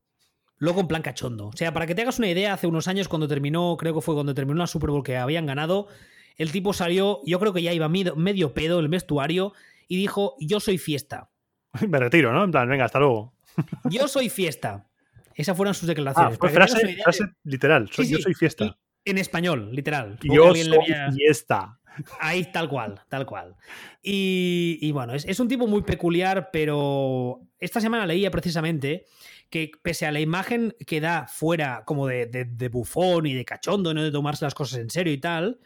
Loco 0.59 0.80
en 0.80 0.86
plan 0.86 1.03
cachondo. 1.03 1.49
O 1.49 1.57
sea, 1.57 1.72
para 1.72 1.88
que 1.88 1.95
te 1.97 2.03
hagas 2.03 2.20
una 2.20 2.28
idea, 2.28 2.53
hace 2.53 2.68
unos 2.68 2.86
años 2.86 3.09
cuando 3.09 3.26
terminó, 3.26 3.76
creo 3.76 3.95
que 3.95 4.01
fue 4.01 4.14
cuando 4.14 4.32
terminó 4.32 4.61
la 4.61 4.68
Super 4.68 4.90
Bowl 4.90 5.03
que 5.03 5.16
habían 5.16 5.45
ganado, 5.45 5.88
el 6.36 6.53
tipo 6.53 6.72
salió, 6.72 7.20
yo 7.26 7.40
creo 7.40 7.53
que 7.53 7.62
ya 7.62 7.72
iba 7.72 7.88
medio, 7.88 8.55
pedo 8.55 8.78
el 8.78 8.88
vestuario 8.88 9.55
y 9.88 9.97
dijo, 9.97 10.36
yo 10.38 10.61
soy 10.61 10.78
fiesta. 10.78 11.30
Me 11.88 11.99
retiro, 11.99 12.32
¿no? 12.32 12.45
En 12.45 12.53
plan, 12.53 12.68
venga, 12.68 12.84
hasta 12.84 13.01
luego. 13.01 13.34
Yo 13.90 14.09
soy 14.09 14.30
fiesta. 14.30 14.86
Esas 15.34 15.56
fueron 15.56 15.74
sus 15.74 15.88
declaraciones. 15.88 16.38
Ah, 16.40 16.48
frase, 16.48 17.24
literal, 17.44 17.88
yo 17.90 18.18
soy 18.18 18.34
fiesta. 18.34 18.76
En 19.04 19.18
español, 19.18 19.70
literal. 19.72 20.18
Yo 20.22 20.54
soy 20.54 20.78
fiesta. 21.16 21.78
Ahí, 22.20 22.50
tal 22.52 22.68
cual, 22.68 23.00
tal 23.08 23.26
cual. 23.26 23.56
Y, 24.02 24.90
bueno, 24.92 25.14
es, 25.14 25.24
es, 25.26 25.38
un 25.40 25.48
tipo 25.48 25.66
muy 25.66 25.82
peculiar, 25.82 26.50
pero 26.52 27.40
esta 27.58 27.80
semana 27.80 28.06
leía 28.06 28.30
precisamente 28.30 29.06
que 29.50 29.70
pese 29.82 30.06
a 30.06 30.12
la 30.12 30.20
imagen 30.20 30.74
que 30.86 31.00
da 31.00 31.26
fuera 31.28 31.84
como 31.84 32.06
de, 32.06 32.26
de, 32.26 32.68
bufón 32.68 33.26
y 33.26 33.34
de 33.34 33.44
cachondo, 33.44 33.92
no 33.92 34.02
de 34.02 34.10
tomarse 34.10 34.46
las 34.46 34.54
cosas 34.54 34.78
en 34.78 34.88
serio 34.88 35.12
y 35.12 35.18
tal, 35.18 35.60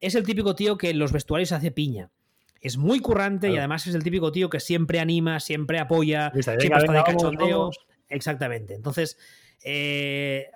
es 0.00 0.14
el 0.14 0.24
típico 0.24 0.54
tío 0.54 0.78
que 0.78 0.90
en 0.90 0.98
los 0.98 1.12
vestuarios 1.12 1.52
hace 1.52 1.70
piña. 1.70 2.10
Es 2.60 2.78
muy 2.78 3.00
currante 3.00 3.50
y 3.50 3.56
además 3.56 3.86
es 3.86 3.94
el 3.94 4.02
típico 4.02 4.32
tío 4.32 4.48
que 4.48 4.60
siempre 4.60 4.98
anima, 4.98 5.40
siempre 5.40 5.78
apoya, 5.78 6.32
siempre 6.32 6.78
está 6.78 6.92
de 6.92 7.04
cachondeo. 7.04 7.70
Exactamente. 8.08 8.74
Entonces, 8.74 9.18
eh, 9.64 10.50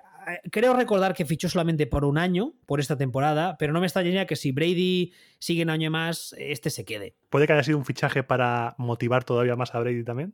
creo 0.51 0.73
recordar 0.73 1.13
que 1.13 1.25
fichó 1.25 1.49
solamente 1.49 1.87
por 1.87 2.05
un 2.05 2.17
año, 2.17 2.53
por 2.65 2.79
esta 2.79 2.97
temporada, 2.97 3.57
pero 3.57 3.73
no 3.73 3.79
me 3.79 3.85
extrañaría 3.85 4.25
que 4.25 4.35
si 4.35 4.51
Brady 4.51 5.13
sigue 5.39 5.63
un 5.63 5.69
año 5.69 5.91
más, 5.91 6.35
este 6.37 6.69
se 6.69 6.85
quede. 6.85 7.15
¿Puede 7.29 7.47
que 7.47 7.53
haya 7.53 7.63
sido 7.63 7.77
un 7.77 7.85
fichaje 7.85 8.23
para 8.23 8.75
motivar 8.77 9.23
todavía 9.23 9.55
más 9.55 9.73
a 9.75 9.79
Brady 9.79 10.03
también? 10.03 10.33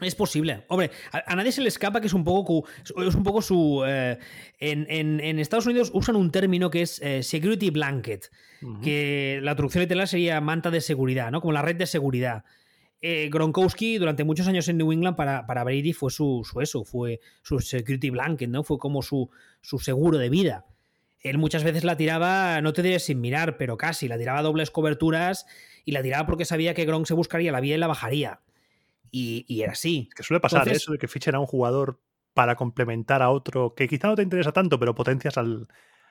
Es 0.00 0.14
posible. 0.14 0.64
Hombre, 0.68 0.90
a, 1.12 1.36
nadie 1.36 1.52
se 1.52 1.60
le 1.60 1.68
escapa 1.68 2.00
que 2.00 2.06
es 2.06 2.14
un 2.14 2.24
poco, 2.24 2.64
es 2.82 3.14
un 3.14 3.22
poco 3.22 3.42
su... 3.42 3.82
Eh, 3.86 4.18
en, 4.58 5.38
Estados 5.38 5.66
Unidos 5.66 5.90
usan 5.92 6.16
un 6.16 6.30
término 6.30 6.70
que 6.70 6.82
es 6.82 7.00
eh, 7.02 7.22
security 7.22 7.70
blanket, 7.70 8.30
que 8.82 9.40
la 9.42 9.54
traducción 9.54 9.82
literal 9.82 10.08
sería 10.08 10.40
manta 10.40 10.70
de 10.70 10.80
seguridad, 10.80 11.30
¿no? 11.30 11.40
Como 11.40 11.52
la 11.52 11.62
red 11.62 11.76
de 11.76 11.86
seguridad. 11.86 12.44
Eh, 13.02 13.30
Gronkowski 13.32 13.96
durante 13.96 14.24
muchos 14.24 14.46
años 14.46 14.68
en 14.68 14.76
New 14.76 14.92
England 14.92 15.16
para, 15.16 15.46
para 15.46 15.64
Brady 15.64 15.94
fue 15.94 16.10
su, 16.10 16.44
eso, 16.60 16.84
fue 16.84 17.20
su 17.42 17.58
security 17.60 18.10
blanket, 18.10 18.50
¿no? 18.50 18.62
Fue 18.62 18.78
como 18.78 19.02
su, 19.02 19.30
su 19.62 19.78
seguro 19.78 20.18
de 20.18 20.28
vida. 20.28 20.66
Él 21.20 21.38
muchas 21.38 21.64
veces 21.64 21.84
la 21.84 21.96
tiraba, 21.96 22.60
no 22.60 22.72
te 22.72 22.82
diré 22.82 22.98
sin 22.98 23.20
mirar, 23.20 23.56
pero 23.56 23.76
casi, 23.76 24.06
la 24.08 24.18
tiraba 24.18 24.40
a 24.40 24.42
dobles 24.42 24.70
coberturas 24.70 25.46
y 25.84 25.92
la 25.92 26.02
tiraba 26.02 26.26
porque 26.26 26.44
sabía 26.44 26.74
que 26.74 26.84
Gronk 26.84 27.06
se 27.06 27.14
buscaría 27.14 27.52
la 27.52 27.60
vía 27.60 27.76
y 27.76 27.78
la 27.78 27.86
bajaría. 27.86 28.40
Y, 29.10 29.44
era 29.62 29.72
así. 29.72 30.08
que 30.14 30.22
suele 30.22 30.40
pasar 30.40 30.68
eso 30.68 30.92
de 30.92 30.98
que 30.98 31.08
fichen 31.08 31.34
a 31.34 31.40
un 31.40 31.46
jugador 31.46 32.00
para 32.32 32.54
complementar 32.54 33.22
a 33.22 33.30
otro 33.30 33.74
que 33.74 33.88
quizá 33.88 34.08
no 34.08 34.14
te 34.14 34.22
interesa 34.22 34.52
tanto, 34.52 34.78
pero 34.78 34.94
potencias 34.94 35.36
al, 35.36 35.68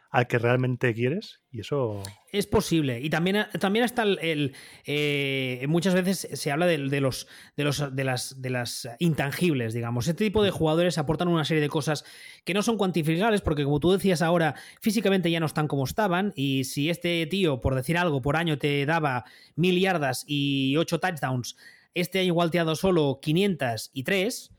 al 0.09 0.27
que 0.27 0.39
realmente 0.39 0.93
quieres 0.93 1.41
y 1.51 1.59
eso... 1.59 2.01
Es 2.31 2.47
posible. 2.47 2.99
Y 2.99 3.09
también, 3.09 3.45
también 3.59 3.85
está 3.85 4.03
el... 4.03 4.55
Eh, 4.85 5.65
muchas 5.67 5.93
veces 5.93 6.27
se 6.33 6.51
habla 6.51 6.65
de, 6.65 6.77
los, 6.77 7.27
de, 7.55 7.63
los, 7.63 7.95
de, 7.95 8.03
las, 8.03 8.41
de 8.41 8.49
las 8.49 8.89
intangibles, 8.97 9.73
digamos. 9.73 10.07
Este 10.07 10.25
tipo 10.25 10.43
de 10.43 10.51
jugadores 10.51 10.97
aportan 10.97 11.27
una 11.27 11.45
serie 11.45 11.61
de 11.61 11.69
cosas 11.69 12.05
que 12.43 12.53
no 12.53 12.63
son 12.63 12.77
cuantificables 12.77 13.41
porque, 13.41 13.63
como 13.63 13.79
tú 13.79 13.91
decías 13.91 14.21
ahora, 14.21 14.55
físicamente 14.81 15.29
ya 15.29 15.39
no 15.39 15.45
están 15.45 15.67
como 15.67 15.83
estaban 15.83 16.33
y 16.35 16.63
si 16.63 16.89
este 16.89 17.25
tío, 17.27 17.61
por 17.61 17.75
decir 17.75 17.97
algo, 17.97 18.21
por 18.21 18.35
año 18.35 18.57
te 18.57 18.85
daba 18.85 19.25
mil 19.55 19.79
yardas 19.79 20.23
y 20.27 20.75
ocho 20.77 20.99
touchdowns, 20.99 21.55
este 21.93 22.19
año 22.19 22.27
igual 22.27 22.49
te 22.49 22.59
ha 22.59 22.63
dado 22.63 22.75
solo 22.75 23.19
503 23.21 24.51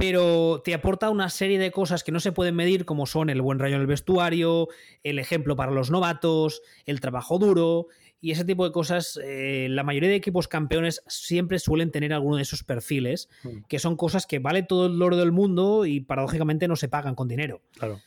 pero 0.00 0.62
te 0.64 0.72
aporta 0.72 1.10
una 1.10 1.28
serie 1.28 1.58
de 1.58 1.70
cosas 1.70 2.02
que 2.02 2.10
no 2.10 2.20
se 2.20 2.32
pueden 2.32 2.56
medir, 2.56 2.86
como 2.86 3.04
son 3.04 3.28
el 3.28 3.42
buen 3.42 3.58
rayo 3.58 3.74
en 3.74 3.82
el 3.82 3.86
vestuario, 3.86 4.68
el 5.04 5.18
ejemplo 5.18 5.56
para 5.56 5.72
los 5.72 5.90
novatos, 5.90 6.62
el 6.86 7.00
trabajo 7.00 7.38
duro 7.38 7.88
y 8.18 8.30
ese 8.30 8.46
tipo 8.46 8.64
de 8.64 8.72
cosas. 8.72 9.20
Eh, 9.22 9.66
la 9.68 9.84
mayoría 9.84 10.08
de 10.08 10.14
equipos 10.14 10.48
campeones 10.48 11.02
siempre 11.06 11.58
suelen 11.58 11.90
tener 11.90 12.14
alguno 12.14 12.36
de 12.36 12.42
esos 12.42 12.64
perfiles, 12.64 13.28
mm. 13.42 13.64
que 13.68 13.78
son 13.78 13.96
cosas 13.96 14.26
que 14.26 14.38
vale 14.38 14.62
todo 14.62 14.86
el 14.86 15.02
oro 15.02 15.18
del 15.18 15.32
mundo 15.32 15.84
y 15.84 16.00
paradójicamente 16.00 16.66
no 16.66 16.76
se 16.76 16.88
pagan 16.88 17.14
con 17.14 17.28
dinero. 17.28 17.60
Claro. 17.78 18.00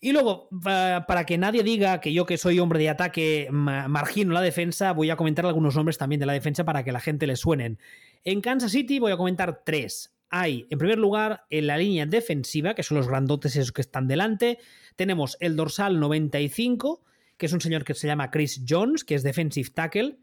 Y 0.00 0.10
luego, 0.10 0.48
para 0.60 1.24
que 1.24 1.38
nadie 1.38 1.62
diga 1.62 2.00
que 2.00 2.12
yo 2.12 2.24
que 2.26 2.38
soy 2.38 2.58
hombre 2.58 2.80
de 2.80 2.88
ataque 2.88 3.48
margino 3.52 4.32
la 4.32 4.40
defensa, 4.40 4.92
voy 4.92 5.10
a 5.10 5.16
comentar 5.16 5.44
algunos 5.44 5.76
nombres 5.76 5.98
también 5.98 6.18
de 6.18 6.26
la 6.26 6.32
defensa 6.32 6.64
para 6.64 6.82
que 6.82 6.90
la 6.90 7.00
gente 7.00 7.26
le 7.26 7.36
suenen. 7.36 7.78
En 8.24 8.40
Kansas 8.40 8.72
City 8.72 8.98
voy 8.98 9.12
a 9.12 9.18
comentar 9.18 9.62
tres 9.62 10.14
hay, 10.30 10.66
en 10.70 10.78
primer 10.78 10.98
lugar, 10.98 11.44
en 11.50 11.66
la 11.66 11.76
línea 11.76 12.06
defensiva, 12.06 12.74
que 12.74 12.84
son 12.84 12.96
los 12.96 13.08
grandotes 13.08 13.56
esos 13.56 13.72
que 13.72 13.80
están 13.80 14.06
delante, 14.06 14.58
tenemos 14.96 15.36
el 15.40 15.56
dorsal 15.56 15.98
95, 15.98 17.02
que 17.36 17.46
es 17.46 17.52
un 17.52 17.60
señor 17.60 17.84
que 17.84 17.94
se 17.94 18.06
llama 18.06 18.30
Chris 18.30 18.62
Jones, 18.66 19.04
que 19.04 19.16
es 19.16 19.22
defensive 19.22 19.70
tackle. 19.70 20.18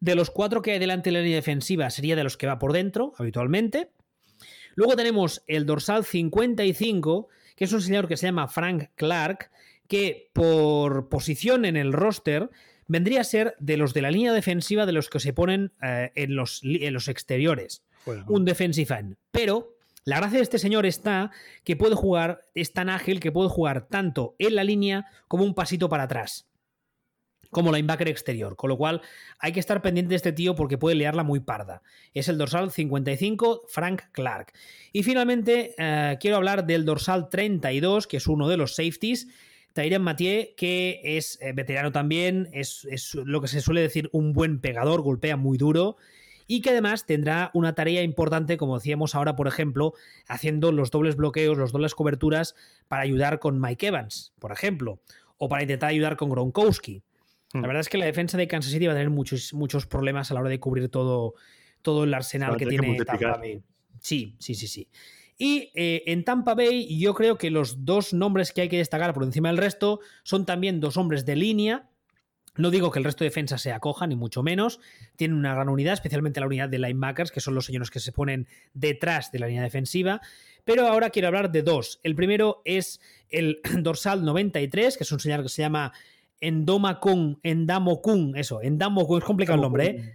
De 0.00 0.14
los 0.14 0.30
cuatro 0.30 0.62
que 0.62 0.72
hay 0.72 0.78
delante 0.78 1.10
de 1.10 1.14
la 1.14 1.22
línea 1.22 1.36
defensiva, 1.36 1.90
sería 1.90 2.16
de 2.16 2.24
los 2.24 2.36
que 2.36 2.46
va 2.46 2.58
por 2.58 2.72
dentro, 2.72 3.12
habitualmente. 3.18 3.90
Luego 4.74 4.96
tenemos 4.96 5.42
el 5.46 5.66
dorsal 5.66 6.04
55, 6.04 7.28
que 7.54 7.64
es 7.64 7.72
un 7.72 7.82
señor 7.82 8.08
que 8.08 8.16
se 8.16 8.26
llama 8.26 8.48
Frank 8.48 8.88
Clark, 8.94 9.50
que 9.88 10.30
por 10.32 11.08
posición 11.08 11.64
en 11.64 11.76
el 11.76 11.92
roster 11.92 12.50
vendría 12.86 13.20
a 13.20 13.24
ser 13.24 13.56
de 13.58 13.76
los 13.76 13.92
de 13.92 14.02
la 14.02 14.10
línea 14.10 14.32
defensiva 14.32 14.86
de 14.86 14.92
los 14.92 15.10
que 15.10 15.20
se 15.20 15.32
ponen 15.32 15.72
eh, 15.82 16.12
en, 16.14 16.34
los, 16.34 16.62
en 16.64 16.94
los 16.94 17.08
exteriores 17.08 17.82
un 18.26 18.44
defensive 18.44 18.94
end. 18.94 19.16
Pero 19.30 19.76
la 20.04 20.16
gracia 20.16 20.38
de 20.38 20.42
este 20.42 20.58
señor 20.58 20.86
está 20.86 21.30
que 21.62 21.76
puede 21.76 21.94
jugar, 21.94 22.46
es 22.54 22.72
tan 22.72 22.88
ágil 22.88 23.20
que 23.20 23.32
puede 23.32 23.50
jugar 23.50 23.86
tanto 23.88 24.34
en 24.38 24.54
la 24.54 24.64
línea 24.64 25.06
como 25.28 25.44
un 25.44 25.54
pasito 25.54 25.88
para 25.88 26.04
atrás. 26.04 26.46
Como 27.50 27.72
linebacker 27.72 28.08
exterior. 28.08 28.56
Con 28.56 28.70
lo 28.70 28.78
cual 28.78 29.02
hay 29.38 29.52
que 29.52 29.60
estar 29.60 29.82
pendiente 29.82 30.10
de 30.10 30.16
este 30.16 30.32
tío 30.32 30.54
porque 30.54 30.78
puede 30.78 30.96
liarla 30.96 31.24
muy 31.24 31.40
parda. 31.40 31.82
Es 32.14 32.28
el 32.28 32.38
dorsal 32.38 32.70
55, 32.70 33.64
Frank 33.68 34.02
Clark. 34.12 34.52
Y 34.92 35.02
finalmente 35.02 35.74
eh, 35.76 36.16
quiero 36.20 36.36
hablar 36.36 36.64
del 36.64 36.84
dorsal 36.84 37.28
32, 37.28 38.06
que 38.06 38.18
es 38.18 38.26
uno 38.26 38.48
de 38.48 38.56
los 38.56 38.76
safeties. 38.76 39.28
Tyrion 39.74 40.02
Mathieu, 40.02 40.54
que 40.56 41.00
es 41.04 41.38
eh, 41.42 41.52
veterano 41.52 41.92
también, 41.92 42.48
es, 42.52 42.86
es 42.90 43.14
lo 43.14 43.40
que 43.40 43.48
se 43.48 43.60
suele 43.60 43.80
decir 43.80 44.08
un 44.12 44.32
buen 44.32 44.60
pegador, 44.60 45.02
golpea 45.02 45.36
muy 45.36 45.58
duro 45.58 45.96
y 46.50 46.62
que 46.62 46.70
además 46.70 47.06
tendrá 47.06 47.52
una 47.54 47.76
tarea 47.76 48.02
importante, 48.02 48.56
como 48.56 48.76
decíamos 48.76 49.14
ahora, 49.14 49.36
por 49.36 49.46
ejemplo, 49.46 49.94
haciendo 50.26 50.72
los 50.72 50.90
dobles 50.90 51.14
bloqueos, 51.14 51.56
los 51.56 51.70
dobles 51.70 51.94
coberturas 51.94 52.56
para 52.88 53.02
ayudar 53.02 53.38
con 53.38 53.60
Mike 53.60 53.86
Evans, 53.86 54.32
por 54.40 54.50
ejemplo, 54.50 55.00
o 55.38 55.48
para 55.48 55.62
intentar 55.62 55.90
ayudar 55.90 56.16
con 56.16 56.28
Gronkowski. 56.28 57.04
La 57.52 57.60
hmm. 57.60 57.62
verdad 57.62 57.80
es 57.82 57.88
que 57.88 57.98
la 57.98 58.06
defensa 58.06 58.36
de 58.36 58.48
Kansas 58.48 58.72
City 58.72 58.88
va 58.88 58.94
a 58.94 58.96
tener 58.96 59.10
muchos, 59.10 59.54
muchos 59.54 59.86
problemas 59.86 60.32
a 60.32 60.34
la 60.34 60.40
hora 60.40 60.50
de 60.50 60.58
cubrir 60.58 60.88
todo, 60.88 61.34
todo 61.82 62.02
el 62.02 62.12
arsenal 62.12 62.56
que 62.56 62.66
tiene 62.66 62.96
Tampa 63.04 63.36
Bay. 63.36 63.62
Sí, 64.00 64.34
sí, 64.40 64.56
sí, 64.56 64.66
sí. 64.66 64.88
Y 65.38 65.70
eh, 65.76 66.02
en 66.06 66.24
Tampa 66.24 66.56
Bay 66.56 66.98
yo 66.98 67.14
creo 67.14 67.38
que 67.38 67.50
los 67.50 67.84
dos 67.84 68.12
nombres 68.12 68.50
que 68.50 68.62
hay 68.62 68.68
que 68.68 68.78
destacar 68.78 69.14
por 69.14 69.22
encima 69.22 69.50
del 69.50 69.58
resto 69.58 70.00
son 70.24 70.46
también 70.46 70.80
dos 70.80 70.96
hombres 70.96 71.24
de 71.24 71.36
línea 71.36 71.89
no 72.56 72.70
digo 72.70 72.90
que 72.90 72.98
el 72.98 73.04
resto 73.04 73.24
de 73.24 73.30
defensa 73.30 73.58
se 73.58 73.72
acoja, 73.72 74.06
ni 74.06 74.16
mucho 74.16 74.42
menos. 74.42 74.80
Tienen 75.16 75.36
una 75.36 75.54
gran 75.54 75.68
unidad, 75.68 75.94
especialmente 75.94 76.40
la 76.40 76.46
unidad 76.46 76.68
de 76.68 76.78
linebackers, 76.78 77.30
que 77.30 77.40
son 77.40 77.54
los 77.54 77.66
señores 77.66 77.90
que 77.90 78.00
se 78.00 78.12
ponen 78.12 78.48
detrás 78.74 79.30
de 79.32 79.38
la 79.38 79.46
línea 79.46 79.62
defensiva. 79.62 80.20
Pero 80.64 80.86
ahora 80.86 81.10
quiero 81.10 81.28
hablar 81.28 81.50
de 81.52 81.62
dos. 81.62 82.00
El 82.02 82.14
primero 82.14 82.62
es 82.64 83.00
el 83.28 83.60
dorsal 83.78 84.24
93, 84.24 84.96
que 84.96 85.04
es 85.04 85.12
un 85.12 85.20
señor 85.20 85.42
que 85.42 85.48
se 85.48 85.62
llama 85.62 85.92
Endomokun, 86.40 87.38
Endamokun, 87.42 88.36
eso, 88.36 88.62
Endamokun, 88.62 89.18
es 89.18 89.24
complicado 89.24 89.56
el 89.56 89.62
nombre, 89.62 89.86
¿eh? 89.86 90.14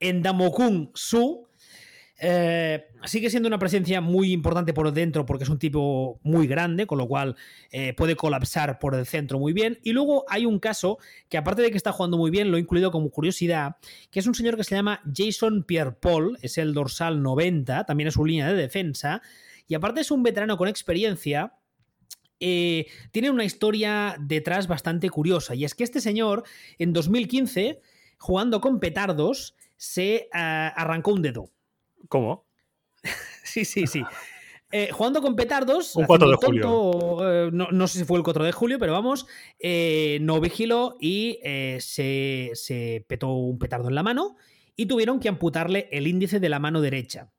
Endamokun 0.00 0.90
Su, 0.94 1.46
eh, 2.22 2.84
sigue 3.06 3.30
siendo 3.30 3.46
una 3.46 3.58
presencia 3.58 4.02
muy 4.02 4.32
importante 4.32 4.74
por 4.74 4.92
dentro 4.92 5.24
porque 5.24 5.44
es 5.44 5.50
un 5.50 5.58
tipo 5.58 6.20
muy 6.22 6.46
grande, 6.46 6.86
con 6.86 6.98
lo 6.98 7.08
cual 7.08 7.34
eh, 7.70 7.94
puede 7.94 8.14
colapsar 8.14 8.78
por 8.78 8.94
el 8.94 9.06
centro 9.06 9.38
muy 9.38 9.54
bien. 9.54 9.78
Y 9.82 9.92
luego 9.92 10.26
hay 10.28 10.44
un 10.44 10.58
caso 10.58 10.98
que 11.30 11.38
aparte 11.38 11.62
de 11.62 11.70
que 11.70 11.78
está 11.78 11.92
jugando 11.92 12.18
muy 12.18 12.30
bien, 12.30 12.50
lo 12.50 12.58
he 12.58 12.60
incluido 12.60 12.90
como 12.90 13.08
curiosidad, 13.10 13.76
que 14.10 14.20
es 14.20 14.26
un 14.26 14.34
señor 14.34 14.56
que 14.56 14.64
se 14.64 14.74
llama 14.74 15.00
Jason 15.14 15.64
Pierre-Paul, 15.64 16.38
es 16.42 16.58
el 16.58 16.74
dorsal 16.74 17.22
90, 17.22 17.84
también 17.86 18.08
es 18.08 18.14
su 18.14 18.24
línea 18.26 18.48
de 18.48 18.54
defensa, 18.54 19.22
y 19.66 19.74
aparte 19.74 20.02
es 20.02 20.10
un 20.10 20.22
veterano 20.22 20.58
con 20.58 20.68
experiencia. 20.68 21.54
Eh, 22.38 22.86
tiene 23.12 23.30
una 23.30 23.44
historia 23.44 24.16
detrás 24.20 24.68
bastante 24.68 25.08
curiosa, 25.08 25.54
y 25.54 25.64
es 25.64 25.74
que 25.74 25.84
este 25.84 26.02
señor 26.02 26.44
en 26.78 26.92
2015, 26.92 27.80
jugando 28.18 28.60
con 28.60 28.78
petardos, 28.78 29.54
se 29.78 30.28
arrancó 30.32 31.12
un 31.12 31.22
dedo 31.22 31.50
¿Cómo? 32.08 32.46
sí, 33.44 33.64
sí, 33.64 33.86
sí. 33.86 34.02
Eh, 34.72 34.90
jugando 34.92 35.20
con 35.20 35.34
petardos. 35.34 35.96
Un 35.96 36.06
4 36.06 36.30
de 36.30 36.36
julio. 36.36 37.18
Eh, 37.22 37.50
no, 37.52 37.88
sé 37.88 37.98
si 37.98 38.04
fue 38.04 38.18
el 38.18 38.24
4 38.24 38.44
de 38.44 38.52
julio, 38.52 38.78
pero 38.78 38.92
vamos. 38.92 39.26
Eh, 39.58 40.18
no 40.22 40.40
vigiló 40.40 40.96
y 41.00 41.40
se, 41.80 43.04
petó 43.08 43.32
un 43.32 43.58
petardo 43.58 43.88
en 43.88 43.94
la 43.94 44.02
mano 44.02 44.36
y 44.76 44.86
tuvieron 44.86 45.18
que 45.18 45.28
amputarle 45.28 45.88
el 45.90 46.06
índice 46.06 46.38
de 46.40 46.48
la 46.48 46.60
mano 46.60 46.80
derecha. 46.80 47.30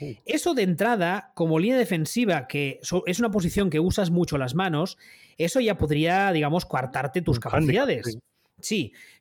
Uh. 0.00 0.14
Eso 0.24 0.54
de 0.54 0.62
entrada, 0.62 1.30
como 1.34 1.58
línea 1.58 1.78
defensiva, 1.78 2.48
que 2.48 2.80
es 3.06 3.18
una 3.20 3.30
posición 3.30 3.70
que 3.70 3.80
usas 3.80 4.10
mucho 4.10 4.38
las 4.38 4.54
manos, 4.54 4.98
eso 5.38 5.60
ya 5.60 5.76
podría, 5.76 6.32
digamos, 6.32 6.66
coartarte 6.66 7.22
tus 7.22 7.38
capacidades. 7.38 8.06
Sí, 8.06 8.18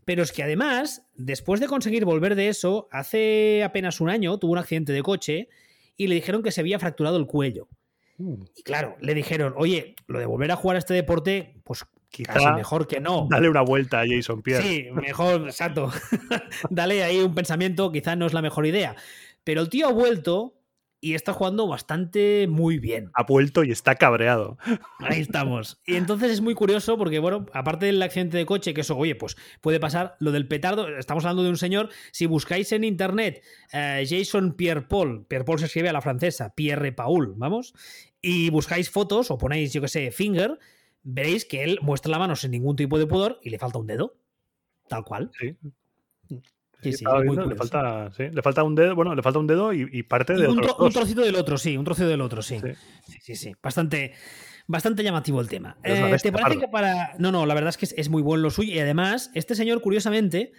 pero 0.06 0.24
es 0.24 0.32
que 0.32 0.44
además, 0.44 1.04
después 1.16 1.60
de 1.60 1.68
conseguir 1.68 2.06
volver 2.06 2.36
de 2.36 2.50
eso, 2.50 2.88
hace 2.92 3.64
apenas 3.64 4.02
un 4.02 4.10
año 4.10 4.38
tuvo 4.38 4.54
un 4.54 4.58
accidente 4.58 4.94
de 4.94 5.04
coche 5.04 5.50
y 5.98 6.08
le 6.08 6.16
dijeron 6.16 6.42
que 6.42 6.52
se 6.52 6.62
había 6.62 6.80
fracturado 6.80 7.18
el 7.18 7.28
cuello. 7.28 7.68
Mm. 8.18 8.44
Y 8.56 8.64
claro, 8.64 8.96
le 9.02 9.14
dijeron, 9.14 9.54
oye, 9.58 9.96
lo 10.08 10.20
de 10.20 10.26
volver 10.26 10.52
a 10.52 10.56
jugar 10.56 10.76
a 10.76 10.80
este 10.80 10.94
deporte, 10.94 11.56
pues 11.64 11.86
quizás 12.10 12.56
mejor 12.56 12.88
que 12.88 13.00
no. 13.00 13.28
Dale 13.30 13.50
una 13.50 13.62
vuelta 13.62 14.02
a 14.02 14.06
Jason 14.08 14.42
Pierre. 14.42 14.64
Sí, 14.64 14.88
mejor, 14.92 15.44
exacto. 15.46 15.92
Dale 16.70 17.04
ahí 17.04 17.20
un 17.20 17.36
pensamiento, 17.36 17.92
quizás 17.92 18.18
no 18.18 18.26
es 18.26 18.34
la 18.34 18.42
mejor 18.42 18.66
idea. 18.66 18.96
Pero 19.44 19.62
el 19.62 19.70
tío 19.70 19.88
ha 19.88 19.92
vuelto 19.92 20.59
y 21.02 21.14
está 21.14 21.34
jugando 21.34 21.68
bastante 21.68 22.47
muy 22.47 22.78
bien. 22.80 23.10
Ha 23.14 23.24
vuelto 23.24 23.64
y 23.64 23.72
está 23.72 23.95
cabreado. 23.95 24.58
Ahí 25.00 25.22
estamos. 25.22 25.80
Y 25.86 25.95
entonces 25.95 26.32
es 26.32 26.41
muy 26.41 26.56
curioso 26.56 26.97
porque, 26.97 27.20
bueno, 27.20 27.45
aparte 27.54 27.86
del 27.86 28.02
accidente 28.02 28.38
de 28.38 28.45
coche, 28.45 28.74
que 28.74 28.82
eso, 28.82 28.97
oye, 28.97 29.16
pues 29.16 29.38
puede 29.62 29.80
pasar, 29.80 30.16
lo 30.20 30.32
del 30.32 30.47
petardo, 30.47 30.88
estamos 30.97 31.24
hablando 31.26 31.43
de 31.43 31.50
un 31.50 31.58
señor, 31.58 31.89
si 32.12 32.26
buscáis 32.26 32.72
en 32.72 32.84
internet 32.84 33.43
eh, 33.72 34.06
Jason 34.08 34.54
Pierre-Paul, 34.54 35.26
Pierre-Paul 35.28 35.60
se 35.60 35.66
escribe 35.66 35.89
a 35.89 35.93
la 35.93 36.02
francesa, 36.02 36.54
Pierre-Paul, 36.54 37.34
vamos, 37.38 37.74
y 38.22 38.50
buscáis 38.50 38.89
fotos 38.89 39.32
o 39.32 39.38
ponéis, 39.38 39.72
yo 39.72 39.82
que 39.82 39.88
sé, 39.88 40.12
finger, 40.12 40.60
veréis 41.04 41.45
que 41.45 41.64
él 41.64 41.80
muestra 41.82 42.12
la 42.12 42.20
mano 42.20 42.36
sin 42.36 42.52
ningún 42.52 42.76
tipo 42.76 43.00
de 43.00 43.08
pudor 43.08 43.39
y 43.41 43.50
le 43.50 43.60
falta 43.60 43.80
un 43.80 43.88
dedo. 43.88 44.16
Tal 44.88 45.04
cual. 45.04 45.32
Sí. 45.39 45.56
Sí, 46.82 46.94
sí, 46.94 47.04
le, 47.06 47.56
falta, 47.56 48.10
sí, 48.16 48.24
le 48.32 48.42
falta 48.42 48.64
un 48.64 48.74
dedo, 48.76 48.96
bueno, 48.96 49.14
le 49.14 49.22
falta 49.22 49.40
un 49.40 49.48
dedo 49.48 49.74
y, 49.74 49.88
y 49.92 50.04
parte 50.04 50.34
de 50.34 50.48
un, 50.48 50.60
otros 50.60 50.76
tro- 50.78 50.86
un 50.86 50.92
trocito 50.94 51.22
del 51.22 51.36
otro, 51.36 51.58
sí, 51.58 51.76
un 51.76 51.84
trocito 51.84 52.08
del 52.08 52.22
otro, 52.22 52.42
sí. 52.42 52.58
Sí. 52.60 53.18
Sí, 53.22 53.36
sí. 53.36 53.52
Bastante, 53.62 54.14
bastante 54.68 55.04
llamativo 55.04 55.42
el 55.42 55.50
tema. 55.50 55.78
Eh, 55.84 56.02
bestia, 56.12 56.32
¿Te 56.32 56.38
parece 56.38 56.60
pardo. 56.60 56.60
que 56.62 56.68
para.? 56.72 57.16
No, 57.18 57.32
no, 57.32 57.46
la 57.46 57.54
verdad 57.54 57.70
es 57.70 57.78
que 57.78 57.86
es, 57.86 57.94
es 57.98 58.10
muy 58.10 58.22
bueno 58.22 58.44
lo 58.44 58.50
suyo. 58.50 58.74
Y 58.74 58.80
además, 58.80 59.30
este 59.34 59.56
señor, 59.56 59.82
curiosamente, 59.82 60.54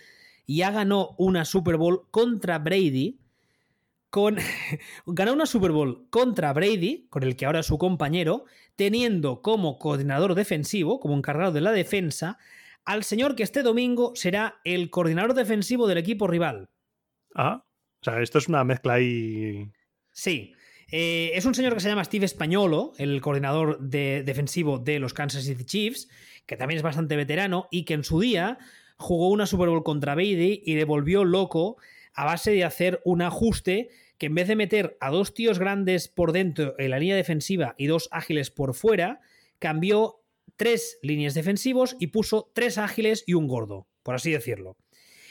ya 0.46 0.70
ganó 0.70 1.14
una 1.16 1.44
Super 1.44 1.76
Bowl 1.76 2.02
contra 2.10 2.58
Brady. 2.58 3.18
Con, 4.10 4.36
ganó 5.06 5.32
una 5.32 5.46
Super 5.46 5.70
Bowl 5.70 6.06
contra 6.10 6.52
Brady, 6.52 7.06
con 7.10 7.22
el 7.22 7.36
que 7.36 7.46
ahora 7.46 7.60
es 7.60 7.66
su 7.66 7.78
compañero, 7.78 8.44
teniendo 8.76 9.40
como 9.40 9.78
coordinador 9.78 10.34
defensivo, 10.34 10.98
como 11.00 11.16
encargado 11.16 11.52
de 11.52 11.60
la 11.60 11.70
defensa, 11.72 12.36
al 12.92 13.04
señor 13.04 13.36
que 13.36 13.42
este 13.42 13.62
domingo 13.62 14.12
será 14.16 14.60
el 14.64 14.90
coordinador 14.90 15.34
defensivo 15.34 15.86
del 15.86 15.98
equipo 15.98 16.26
rival. 16.26 16.68
Ah, 17.34 17.64
o 18.00 18.04
sea, 18.04 18.20
esto 18.20 18.38
es 18.38 18.48
una 18.48 18.64
mezcla 18.64 18.94
ahí. 18.94 19.70
Sí. 20.10 20.52
Eh, 20.90 21.30
es 21.34 21.44
un 21.44 21.54
señor 21.54 21.74
que 21.74 21.80
se 21.80 21.88
llama 21.88 22.02
Steve 22.04 22.24
Españolo, 22.26 22.92
el 22.98 23.20
coordinador 23.20 23.78
de- 23.78 24.24
defensivo 24.24 24.78
de 24.78 24.98
los 24.98 25.14
Kansas 25.14 25.44
City 25.44 25.64
Chiefs, 25.64 26.08
que 26.46 26.56
también 26.56 26.78
es 26.78 26.82
bastante 26.82 27.14
veterano 27.14 27.68
y 27.70 27.84
que 27.84 27.94
en 27.94 28.02
su 28.02 28.18
día 28.18 28.58
jugó 28.96 29.28
una 29.28 29.46
Super 29.46 29.68
Bowl 29.68 29.84
contra 29.84 30.14
Brady 30.16 30.62
y 30.64 30.74
le 30.74 30.84
volvió 30.84 31.24
loco 31.24 31.76
a 32.12 32.24
base 32.24 32.50
de 32.50 32.64
hacer 32.64 33.00
un 33.04 33.22
ajuste 33.22 33.90
que 34.18 34.26
en 34.26 34.34
vez 34.34 34.48
de 34.48 34.56
meter 34.56 34.96
a 35.00 35.10
dos 35.10 35.32
tíos 35.32 35.60
grandes 35.60 36.08
por 36.08 36.32
dentro 36.32 36.74
en 36.78 36.90
la 36.90 36.98
línea 36.98 37.14
defensiva 37.16 37.74
y 37.78 37.86
dos 37.86 38.08
ágiles 38.10 38.50
por 38.50 38.74
fuera, 38.74 39.20
cambió 39.60 40.19
tres 40.60 40.98
líneas 41.00 41.32
defensivos 41.32 41.96
y 41.98 42.08
puso 42.08 42.50
tres 42.52 42.76
ágiles 42.76 43.24
y 43.26 43.32
un 43.32 43.48
gordo, 43.48 43.86
por 44.02 44.14
así 44.14 44.30
decirlo. 44.30 44.76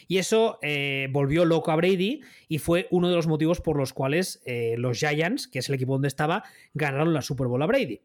Y 0.08 0.18
eso 0.18 0.58
eh, 0.64 1.08
volvió 1.12 1.46
loco 1.46 1.70
a 1.70 1.76
Brady 1.76 2.22
y 2.48 2.58
fue 2.58 2.88
uno 2.90 3.10
de 3.10 3.16
los 3.16 3.28
motivos 3.28 3.62
por 3.62 3.78
los 3.78 3.94
cuales 3.94 4.42
eh, 4.48 4.74
los 4.80 4.98
Giants, 4.98 5.48
que 5.48 5.60
es 5.60 5.70
el 5.70 5.76
equipo 5.76 5.94
donde 5.94 6.08
estaba, 6.08 6.46
ganaron 6.74 7.14
la 7.14 7.22
Super 7.22 7.46
Bowl 7.46 7.62
a 7.62 7.68
Brady. 7.68 8.02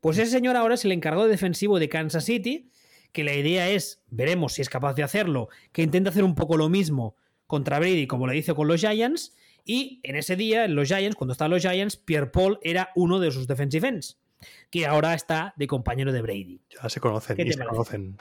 Pues 0.00 0.18
ese 0.18 0.30
señor 0.30 0.54
ahora 0.54 0.76
es 0.76 0.84
el 0.84 0.92
encargado 0.92 1.26
defensivo 1.26 1.80
de 1.80 1.88
Kansas 1.88 2.26
City, 2.26 2.70
que 3.10 3.24
la 3.24 3.34
idea 3.34 3.68
es, 3.68 4.04
veremos 4.10 4.52
si 4.52 4.62
es 4.62 4.68
capaz 4.68 4.94
de 4.94 5.02
hacerlo, 5.02 5.48
que 5.72 5.82
intenta 5.82 6.10
hacer 6.10 6.22
un 6.22 6.36
poco 6.36 6.56
lo 6.56 6.68
mismo 6.68 7.16
contra 7.48 7.80
Brady 7.80 8.06
como 8.06 8.28
lo 8.28 8.34
hizo 8.34 8.54
con 8.54 8.68
los 8.68 8.80
Giants. 8.80 9.34
Y 9.64 9.98
en 10.04 10.14
ese 10.14 10.36
día, 10.36 10.64
en 10.64 10.76
los 10.76 10.86
Giants, 10.86 11.16
cuando 11.16 11.32
estaban 11.32 11.50
los 11.50 11.62
Giants, 11.62 11.96
Pierre 11.96 12.30
Paul 12.30 12.60
era 12.62 12.90
uno 12.94 13.18
de 13.18 13.32
sus 13.32 13.48
defensive 13.48 13.88
ends, 13.88 14.21
que 14.70 14.86
ahora 14.86 15.14
está 15.14 15.54
de 15.56 15.66
compañero 15.66 16.12
de 16.12 16.22
Brady. 16.22 16.60
Ya 16.70 16.88
se 16.88 17.00
conocen 17.00 17.36
¿Qué 17.36 17.42
y 17.42 17.52
se 17.52 17.64
conocen. 17.64 18.18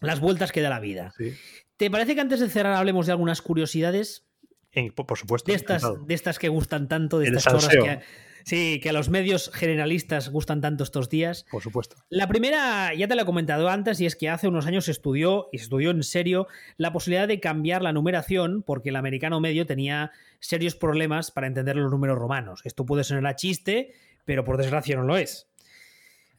Las 0.00 0.20
vueltas 0.20 0.52
que 0.52 0.60
da 0.60 0.70
la 0.70 0.80
vida. 0.80 1.12
Sí. 1.16 1.34
¿Te 1.76 1.90
parece 1.90 2.14
que 2.14 2.20
antes 2.20 2.40
de 2.40 2.48
cerrar 2.48 2.74
hablemos 2.74 3.06
de 3.06 3.12
algunas 3.12 3.42
curiosidades? 3.42 4.26
Y, 4.72 4.90
por, 4.90 5.16
supuesto. 5.16 5.50
de 5.50 5.56
estas, 5.56 5.82
encantado. 5.82 6.06
de 6.06 6.14
estas 6.14 6.38
que 6.38 6.48
gustan 6.48 6.88
tanto, 6.88 7.18
de 7.18 7.28
El 7.28 7.36
estas 7.36 7.52
chorras 7.52 7.68
que, 7.68 8.00
sí, 8.44 8.80
que 8.82 8.90
a 8.90 8.92
los 8.92 9.08
medios 9.08 9.50
generalistas 9.54 10.30
gustan 10.30 10.60
tanto 10.60 10.82
estos 10.82 11.08
días. 11.08 11.46
Por 11.50 11.62
supuesto. 11.62 11.96
La 12.08 12.26
primera, 12.28 12.92
ya 12.94 13.06
te 13.06 13.14
la 13.14 13.22
he 13.22 13.24
comentado 13.24 13.68
antes, 13.68 14.00
y 14.00 14.06
es 14.06 14.16
que 14.16 14.28
hace 14.28 14.48
unos 14.48 14.66
años 14.66 14.86
se 14.86 14.90
estudió, 14.90 15.48
y 15.52 15.58
se 15.58 15.64
estudió 15.64 15.90
en 15.90 16.02
serio, 16.02 16.48
la 16.76 16.92
posibilidad 16.92 17.28
de 17.28 17.38
cambiar 17.38 17.82
la 17.82 17.92
numeración, 17.92 18.62
porque 18.62 18.88
el 18.88 18.96
americano 18.96 19.40
medio 19.40 19.64
tenía 19.66 20.10
serios 20.40 20.74
problemas 20.74 21.30
para 21.30 21.46
entender 21.46 21.76
los 21.76 21.90
números 21.90 22.18
romanos. 22.18 22.60
Esto 22.64 22.84
puede 22.84 23.04
sonar 23.04 23.26
a 23.26 23.36
chiste, 23.36 23.92
pero 24.24 24.44
por 24.44 24.56
desgracia 24.56 24.96
no 24.96 25.02
lo 25.02 25.16
es. 25.16 25.48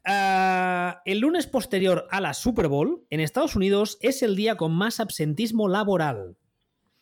Ah, 0.04 1.02
el 1.04 1.18
lunes 1.18 1.46
posterior 1.46 2.06
a 2.10 2.20
la 2.20 2.32
Super 2.34 2.68
Bowl, 2.68 3.04
en 3.10 3.20
Estados 3.20 3.56
Unidos, 3.56 3.98
es 4.00 4.22
el 4.22 4.36
día 4.36 4.56
con 4.56 4.72
más 4.72 5.00
absentismo 5.00 5.68
laboral. 5.68 6.36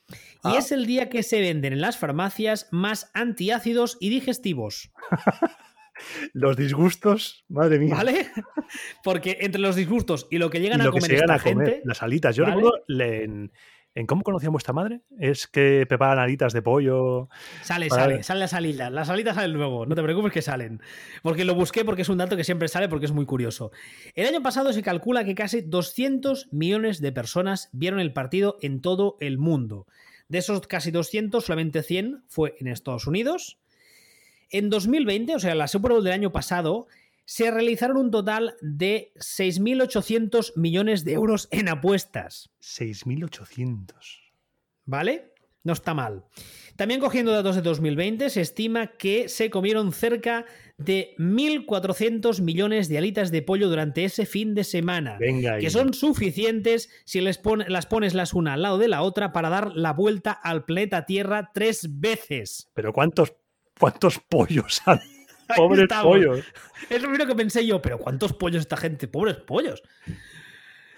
Y 0.09 0.49
Ah. 0.49 0.57
es 0.59 0.73
el 0.73 0.87
día 0.87 1.09
que 1.09 1.23
se 1.23 1.41
venden 1.41 1.73
en 1.75 1.81
las 1.81 1.97
farmacias 1.99 2.69
más 2.71 3.11
antiácidos 3.15 3.97
y 4.01 4.11
digestivos. 4.11 4.91
Los 6.33 6.57
disgustos, 6.57 7.45
madre 7.49 7.79
mía. 7.79 7.95
¿Vale? 7.95 8.27
Porque 9.05 9.39
entre 9.41 9.61
los 9.61 9.77
disgustos 9.77 10.27
y 10.29 10.39
lo 10.39 10.51
que 10.51 10.59
Y 10.59 10.63
llegan 10.63 10.81
a 10.81 10.85
lo 10.85 10.91
que 10.91 10.99
comer 10.99 11.11
se 11.11 11.13
llegan 11.15 11.37
esta 11.37 11.49
a 11.49 11.53
comer, 11.53 11.69
gente. 11.69 11.83
las 11.87 12.03
alitas. 12.03 12.35
Yo 12.35 12.43
¿vale? 12.45 12.57
recuerdo 12.57 12.85
en, 12.89 13.53
en 13.95 14.07
cómo 14.07 14.23
conocía 14.23 14.51
vuestra 14.51 14.73
madre, 14.73 15.03
es 15.19 15.47
que 15.47 15.87
preparan 15.89 16.19
alitas 16.19 16.53
de 16.53 16.63
pollo. 16.63 17.29
Sale, 17.63 17.89
Vale. 17.89 18.03
sale, 18.03 18.23
sale 18.23 18.41
la 18.41 18.49
salida. 18.49 18.91
Las 18.91 19.07
salidas 19.07 19.37
salen 19.37 19.53
luego, 19.53 19.87
no 19.87 19.95
te 19.95 20.03
preocupes 20.03 20.33
que 20.33 20.43
salen. 20.43 20.81
Porque 21.23 21.45
lo 21.45 21.55
busqué 21.55 21.85
porque 21.85 22.03
es 22.03 22.09
un 22.09 22.19
dato 22.19 22.37
que 22.37 22.45
siempre 22.45 22.69
sale 22.69 22.89
porque 22.89 23.07
es 23.07 23.13
muy 23.13 23.25
curioso. 23.25 23.71
El 24.15 24.27
año 24.27 24.43
pasado 24.43 24.73
se 24.73 24.83
calcula 24.83 25.25
que 25.25 25.35
casi 25.35 25.61
200 25.61 26.53
millones 26.53 27.01
de 27.01 27.13
personas 27.13 27.69
vieron 27.73 28.01
el 28.01 28.13
partido 28.13 28.57
en 28.63 28.81
todo 28.81 29.17
el 29.21 29.39
mundo. 29.39 29.87
De 30.29 30.39
esos 30.39 30.67
casi 30.67 30.91
200, 30.91 31.45
solamente 31.45 31.83
100 31.83 32.25
fue 32.27 32.57
en 32.59 32.67
Estados 32.67 33.07
Unidos. 33.07 33.59
En 34.51 34.71
2020, 34.71 35.37
o 35.37 35.39
sea, 35.39 35.55
la 35.55 35.69
Super 35.69 35.93
Bowl 35.93 36.05
del 36.05 36.13
año 36.13 36.33
pasado, 36.33 36.87
se 37.25 37.51
realizaron 37.51 37.97
un 37.97 38.11
total 38.11 38.57
de 38.61 39.13
6.800 39.17 40.53
millones 40.57 41.05
de 41.05 41.13
euros 41.13 41.49
en 41.51 41.69
apuestas. 41.69 42.51
6.800. 42.61 43.93
¿Vale? 44.85 45.33
No 45.63 45.73
está 45.73 45.95
mal. 45.95 46.25
También 46.77 47.01
cogiendo 47.01 47.33
datos 47.33 47.57
de 47.57 47.63
2020, 47.63 48.29
se 48.29 48.43
estima 48.43 48.89
que 48.99 49.31
se 49.31 49.49
comieron 49.49 49.93
cerca 49.93 50.45
de 50.77 51.15
1.400 51.19 52.43
millones 52.43 52.89
de 52.91 52.99
alitas 52.99 53.31
de 53.31 53.41
pollo 53.41 53.69
durante 53.71 54.05
ese 54.05 54.27
fin 54.27 54.55
de 54.55 54.65
semana. 54.65 55.17
Venga, 55.19 55.59
Que 55.59 55.71
son 55.71 55.95
suficientes 55.95 56.91
si 57.07 57.23
les 57.23 57.39
pon- 57.39 57.65
las 57.69 57.87
pones 57.87 58.13
las 58.13 58.35
una 58.35 58.53
al 58.55 58.63
lado 58.63 58.77
de 58.77 58.89
la 58.89 59.01
otra 59.01 59.33
para 59.33 59.49
dar 59.49 59.73
la 59.75 59.95
vuelta 59.95 60.33
al 60.33 60.67
planeta 60.67 61.07
Tierra 61.07 61.51
tres 61.55 61.99
veces. 61.99 62.71
Pero 62.75 62.93
¿cuántos, 62.93 63.33
cuántos 63.81 64.19
pollos 64.19 64.83
han? 64.85 65.01
Pobres 65.57 65.83
estamos. 65.83 66.05
pollos. 66.05 66.45
Es 66.91 67.03
lo 67.03 67.09
primero 67.09 67.27
que 67.27 67.35
pensé 67.35 67.67
yo, 67.67 67.81
pero 67.83 67.99
¿cuántos 67.99 68.33
pollos 68.33 68.61
esta 68.63 68.77
gente? 68.77 69.09
Pobres 69.09 69.37
pollos. 69.37 69.83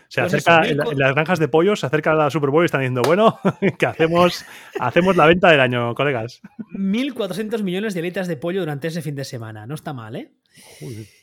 Se 0.08 0.20
Pues 0.20 0.34
acerca, 0.34 0.62
eso, 0.64 0.92
en, 0.92 0.98
las 1.00 1.14
granjas 1.14 1.40
de 1.40 1.48
pollos 1.48 1.80
se 1.80 1.86
acerca 1.86 2.14
la 2.14 2.30
Super 2.30 2.50
Bowl 2.50 2.62
y 2.62 2.66
están 2.66 2.80
diciendo, 2.80 3.02
bueno, 3.04 3.40
que 3.78 3.86
hacemos, 3.86 4.44
hacemos 4.78 5.16
la 5.16 5.26
venta 5.26 5.50
del 5.50 5.58
año, 5.60 5.94
colegas. 5.96 6.40
1.400 6.78 7.62
millones 7.64 7.92
de 7.94 8.00
alitas 8.00 8.28
de 8.28 8.36
pollo 8.36 8.60
durante 8.60 8.86
ese 8.86 9.02
fin 9.02 9.16
de 9.16 9.24
semana. 9.24 9.66
No 9.66 9.74
está 9.74 9.92
mal, 9.92 10.14
¿eh? 10.14 10.30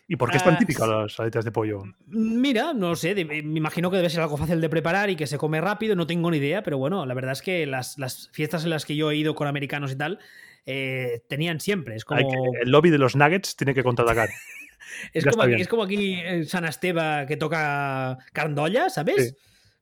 ¿Y 0.07 0.17
por 0.17 0.29
qué 0.29 0.37
es 0.37 0.43
tan 0.43 0.55
Ah, 0.55 0.57
típico 0.59 0.85
las 0.85 1.17
alitas 1.17 1.45
de 1.45 1.51
pollo? 1.51 1.83
Mira, 2.07 2.73
no 2.73 2.93
sé, 2.95 3.15
de- 3.15 3.23
me 3.23 3.37
imagino 3.39 3.89
que 3.89 3.95
debe 3.97 4.09
ser 4.09 4.21
algo 4.21 4.35
fácil 4.35 4.59
de 4.59 4.69
preparar 4.69 5.09
y 5.09 5.15
que 5.15 5.27
se 5.27 5.37
come 5.37 5.61
rápido, 5.61 5.95
no 5.95 6.05
tengo 6.05 6.29
ni 6.29 6.37
idea, 6.37 6.61
pero 6.61 6.77
bueno, 6.77 7.05
la 7.05 7.13
verdad 7.13 7.31
es 7.31 7.41
que 7.41 7.65
las, 7.65 7.97
las 7.97 8.29
fiestas 8.33 8.65
en 8.65 8.69
las 8.71 8.85
que 8.85 8.97
yo 8.97 9.09
he 9.11 9.15
ido 9.15 9.33
con 9.33 9.47
americanos 9.47 9.93
y 9.93 9.95
tal, 9.95 10.19
eh, 10.65 11.21
tenían 11.27 11.59
siempre. 11.59 11.95
Es 11.95 12.05
como, 12.05 12.29
que- 12.29 12.61
el 12.61 12.69
lobby 12.69 12.89
de 12.89 12.97
los 12.97 13.15
Nuggets 13.15 13.55
tiene 13.55 13.73
que 13.73 13.83
contraatacar. 13.83 14.29
es 15.13 15.25
como, 15.25 15.43
aquí, 15.43 15.61
es 15.61 15.67
como 15.67 15.83
aquí 15.83 16.13
en 16.13 16.45
San 16.45 16.65
Esteba 16.65 17.25
que 17.25 17.37
toca 17.37 18.17
Carandolla, 18.31 18.89
¿sabes? 18.89 19.29
Sí. 19.29 19.35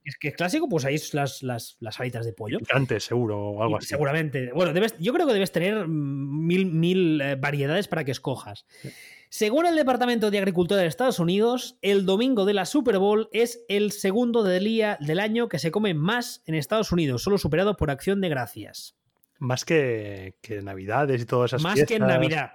Es 0.04 0.18
que 0.18 0.30
es 0.30 0.36
clásico, 0.36 0.68
pues 0.68 0.84
ahí 0.84 0.96
es 0.96 1.14
las, 1.14 1.44
las, 1.44 1.78
las 1.80 2.00
alitas 2.00 2.26
de 2.26 2.34
pollo. 2.34 2.58
Picante, 2.58 3.00
seguro, 3.00 3.40
o 3.40 3.62
algo 3.62 3.76
Y 3.76 3.78
así. 3.78 3.88
Seguramente. 3.88 4.52
Bueno, 4.52 4.74
debes, 4.74 4.96
yo 5.00 5.14
creo 5.14 5.28
que 5.28 5.34
debes 5.34 5.52
tener 5.52 5.88
mil, 5.88 6.66
mil 6.66 7.22
eh, 7.22 7.36
variedades 7.36 7.88
para 7.88 8.04
que 8.04 8.12
escojas. 8.12 8.66
Según 9.30 9.68
el 9.68 9.76
Departamento 9.76 10.32
de 10.32 10.40
Agricultura 10.40 10.82
de 10.82 10.88
Estados 10.88 11.20
Unidos, 11.20 11.78
el 11.84 12.06
domingo 12.06 12.46
de 12.46 12.56
la 12.56 12.66
Super 12.66 12.98
Bowl 12.98 13.30
es 13.32 13.64
el 13.70 13.92
segundo 13.92 14.44
del 14.44 14.66
día 14.66 14.98
del 15.00 15.20
año 15.20 15.48
que 15.48 15.60
se 15.60 15.72
come 15.72 15.94
más 15.94 16.42
en 16.48 16.56
Estados 16.56 16.92
Unidos, 16.92 17.22
solo 17.22 17.38
superado 17.38 17.78
por 17.78 17.92
Acción 17.92 18.22
de 18.22 18.30
Gracias. 18.30 18.96
Más 19.42 19.66
que, 19.66 20.36
que 20.42 20.62
Navidades 20.62 21.22
y 21.22 21.26
todas 21.26 21.50
esas 21.52 21.64
Más 21.64 21.74
fiestas. 21.74 21.88
que 21.90 21.96
en 22.02 22.08
Navidad. 22.08 22.52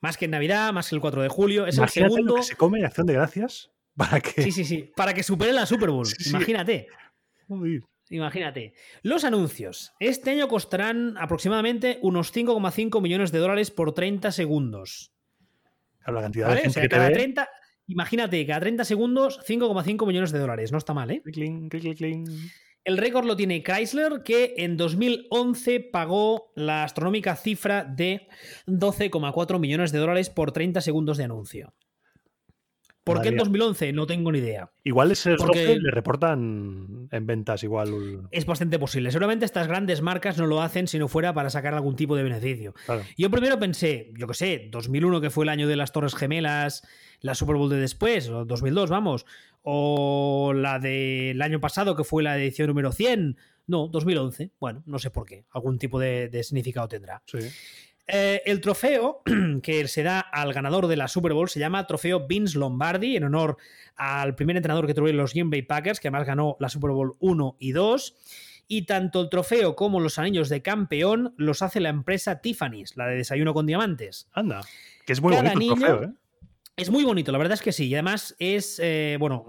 Más 0.00 0.16
que 0.16 0.24
en 0.26 0.32
Navidad, 0.32 0.72
más 0.72 0.88
que 0.88 0.94
el 0.96 1.00
4 1.00 1.22
de 1.22 1.28
julio. 1.28 1.66
Es 1.66 1.76
Imagínate 1.76 2.00
el 2.00 2.04
lo 2.08 2.14
segundo. 2.16 2.34
que 2.36 2.42
se 2.42 2.56
come 2.56 2.78
en 2.80 2.84
Acción 2.86 3.06
de 3.06 3.12
Gracias 3.14 3.70
para 3.96 4.20
que... 4.20 4.42
Sí, 4.42 4.50
sí, 4.52 4.64
sí. 4.64 4.90
Para 4.96 5.14
que 5.14 5.22
supere 5.22 5.52
la 5.52 5.66
Super 5.66 5.90
Bowl. 5.90 6.06
Sí, 6.18 6.24
sí. 6.24 6.30
Imagínate. 6.30 6.88
Uy, 7.48 7.82
Imagínate. 8.10 8.74
Los 9.02 9.22
anuncios. 9.24 9.92
Este 10.00 10.30
año 10.30 10.48
costarán 10.48 11.16
aproximadamente 11.16 11.98
unos 12.02 12.34
5,5 12.34 13.00
millones 13.00 13.30
de 13.30 13.38
dólares 13.38 13.70
por 13.70 13.94
30 13.94 14.32
segundos. 14.32 15.12
claro, 16.00 16.16
la 16.16 16.22
cantidad 16.22 16.48
¿Vale? 16.48 16.56
de 16.56 16.60
O 16.60 16.64
gente 16.64 16.74
sea, 16.74 16.82
que 16.82 16.88
te 16.88 16.96
cada 16.96 17.08
ve. 17.08 17.14
30, 17.14 17.48
imagínate, 17.86 18.46
cada 18.46 18.60
30 18.60 18.84
segundos, 18.84 19.38
5,5 19.46 20.06
millones 20.08 20.32
de 20.32 20.40
dólares. 20.40 20.72
No 20.72 20.78
está 20.78 20.92
mal, 20.92 21.08
¿eh? 21.12 21.22
Cling, 21.22 21.68
cling, 21.68 21.80
cling, 21.82 21.94
cling. 21.94 22.24
El 22.84 22.96
récord 22.96 23.26
lo 23.26 23.36
tiene 23.36 23.62
Chrysler, 23.62 24.22
que 24.24 24.54
en 24.56 24.76
2011 24.76 25.80
pagó 25.80 26.50
la 26.56 26.82
astronómica 26.82 27.36
cifra 27.36 27.84
de 27.84 28.28
12,4 28.66 29.58
millones 29.58 29.92
de 29.92 29.98
dólares 29.98 30.30
por 30.30 30.52
30 30.52 30.80
segundos 30.80 31.18
de 31.18 31.24
anuncio. 31.24 31.74
¿Por 33.10 33.18
Madre 33.18 33.22
qué 33.24 33.28
en 33.30 33.34
mía. 33.34 33.44
2011? 33.44 33.92
No 33.92 34.06
tengo 34.06 34.32
ni 34.32 34.38
idea. 34.38 34.70
Igual 34.84 35.10
ese 35.12 35.36
Porque- 35.36 35.78
le 35.78 35.90
reportan 35.90 37.08
en 37.10 37.26
ventas 37.26 37.62
igual. 37.62 38.28
Es 38.30 38.46
bastante 38.46 38.78
posible. 38.78 39.10
Seguramente 39.10 39.44
estas 39.44 39.68
grandes 39.68 40.00
marcas 40.02 40.38
no 40.38 40.46
lo 40.46 40.62
hacen 40.62 40.86
si 40.88 40.98
no 40.98 41.08
fuera 41.08 41.32
para 41.34 41.50
sacar 41.50 41.74
algún 41.74 41.96
tipo 41.96 42.16
de 42.16 42.22
beneficio. 42.22 42.74
Claro. 42.86 43.02
Yo 43.16 43.30
primero 43.30 43.58
pensé, 43.58 44.12
yo 44.16 44.26
qué 44.26 44.34
sé, 44.34 44.68
2001 44.70 45.20
que 45.20 45.30
fue 45.30 45.44
el 45.44 45.48
año 45.50 45.68
de 45.68 45.76
las 45.76 45.92
Torres 45.92 46.14
Gemelas, 46.14 46.82
la 47.20 47.34
Super 47.34 47.56
Bowl 47.56 47.68
de 47.68 47.76
después, 47.76 48.28
o 48.28 48.44
2002, 48.44 48.88
vamos, 48.90 49.26
o 49.62 50.52
la 50.54 50.78
del 50.78 51.40
año 51.42 51.60
pasado 51.60 51.96
que 51.96 52.04
fue 52.04 52.22
la 52.22 52.38
edición 52.38 52.68
número 52.68 52.92
100. 52.92 53.36
No, 53.66 53.86
2011. 53.86 54.50
Bueno, 54.58 54.82
no 54.86 54.98
sé 54.98 55.10
por 55.10 55.26
qué. 55.26 55.44
Algún 55.52 55.78
tipo 55.78 56.00
de, 56.00 56.28
de 56.28 56.42
significado 56.42 56.88
tendrá. 56.88 57.22
Sí. 57.26 57.38
Eh, 58.06 58.42
el 58.46 58.60
trofeo 58.60 59.22
que 59.62 59.86
se 59.88 60.02
da 60.02 60.20
al 60.20 60.52
ganador 60.52 60.86
de 60.88 60.96
la 60.96 61.06
Super 61.08 61.32
Bowl 61.32 61.48
se 61.48 61.60
llama 61.60 61.86
Trofeo 61.86 62.26
Vince 62.26 62.58
Lombardi, 62.58 63.16
en 63.16 63.24
honor 63.24 63.56
al 63.96 64.34
primer 64.34 64.56
entrenador 64.56 64.86
que 64.86 64.94
tuvieron 64.94 65.18
los 65.18 65.32
Green 65.32 65.50
Bay 65.50 65.62
Packers, 65.62 66.00
que 66.00 66.08
además 66.08 66.26
ganó 66.26 66.56
la 66.58 66.68
Super 66.68 66.90
Bowl 66.90 67.14
1 67.20 67.56
y 67.58 67.72
2. 67.72 68.14
Y 68.66 68.82
tanto 68.82 69.20
el 69.20 69.28
trofeo 69.30 69.74
como 69.76 69.98
los 70.00 70.18
anillos 70.18 70.48
de 70.48 70.62
campeón 70.62 71.34
los 71.36 71.60
hace 71.62 71.80
la 71.80 71.88
empresa 71.88 72.40
Tiffany's, 72.40 72.96
la 72.96 73.06
de 73.08 73.16
desayuno 73.16 73.52
con 73.52 73.66
diamantes. 73.66 74.28
Anda. 74.32 74.60
Que 75.04 75.12
es 75.12 75.20
muy 75.20 75.34
Cada 75.34 75.52
bonito 75.52 75.72
el 75.72 75.78
niño- 75.78 75.86
trofeo, 75.86 76.08
¿eh? 76.10 76.12
Es 76.76 76.88
muy 76.88 77.04
bonito, 77.04 77.30
la 77.30 77.36
verdad 77.38 77.54
es 77.54 77.62
que 77.62 77.72
sí. 77.72 77.88
Y 77.88 77.94
además 77.94 78.34
es, 78.38 78.80
eh, 78.82 79.16
bueno, 79.20 79.44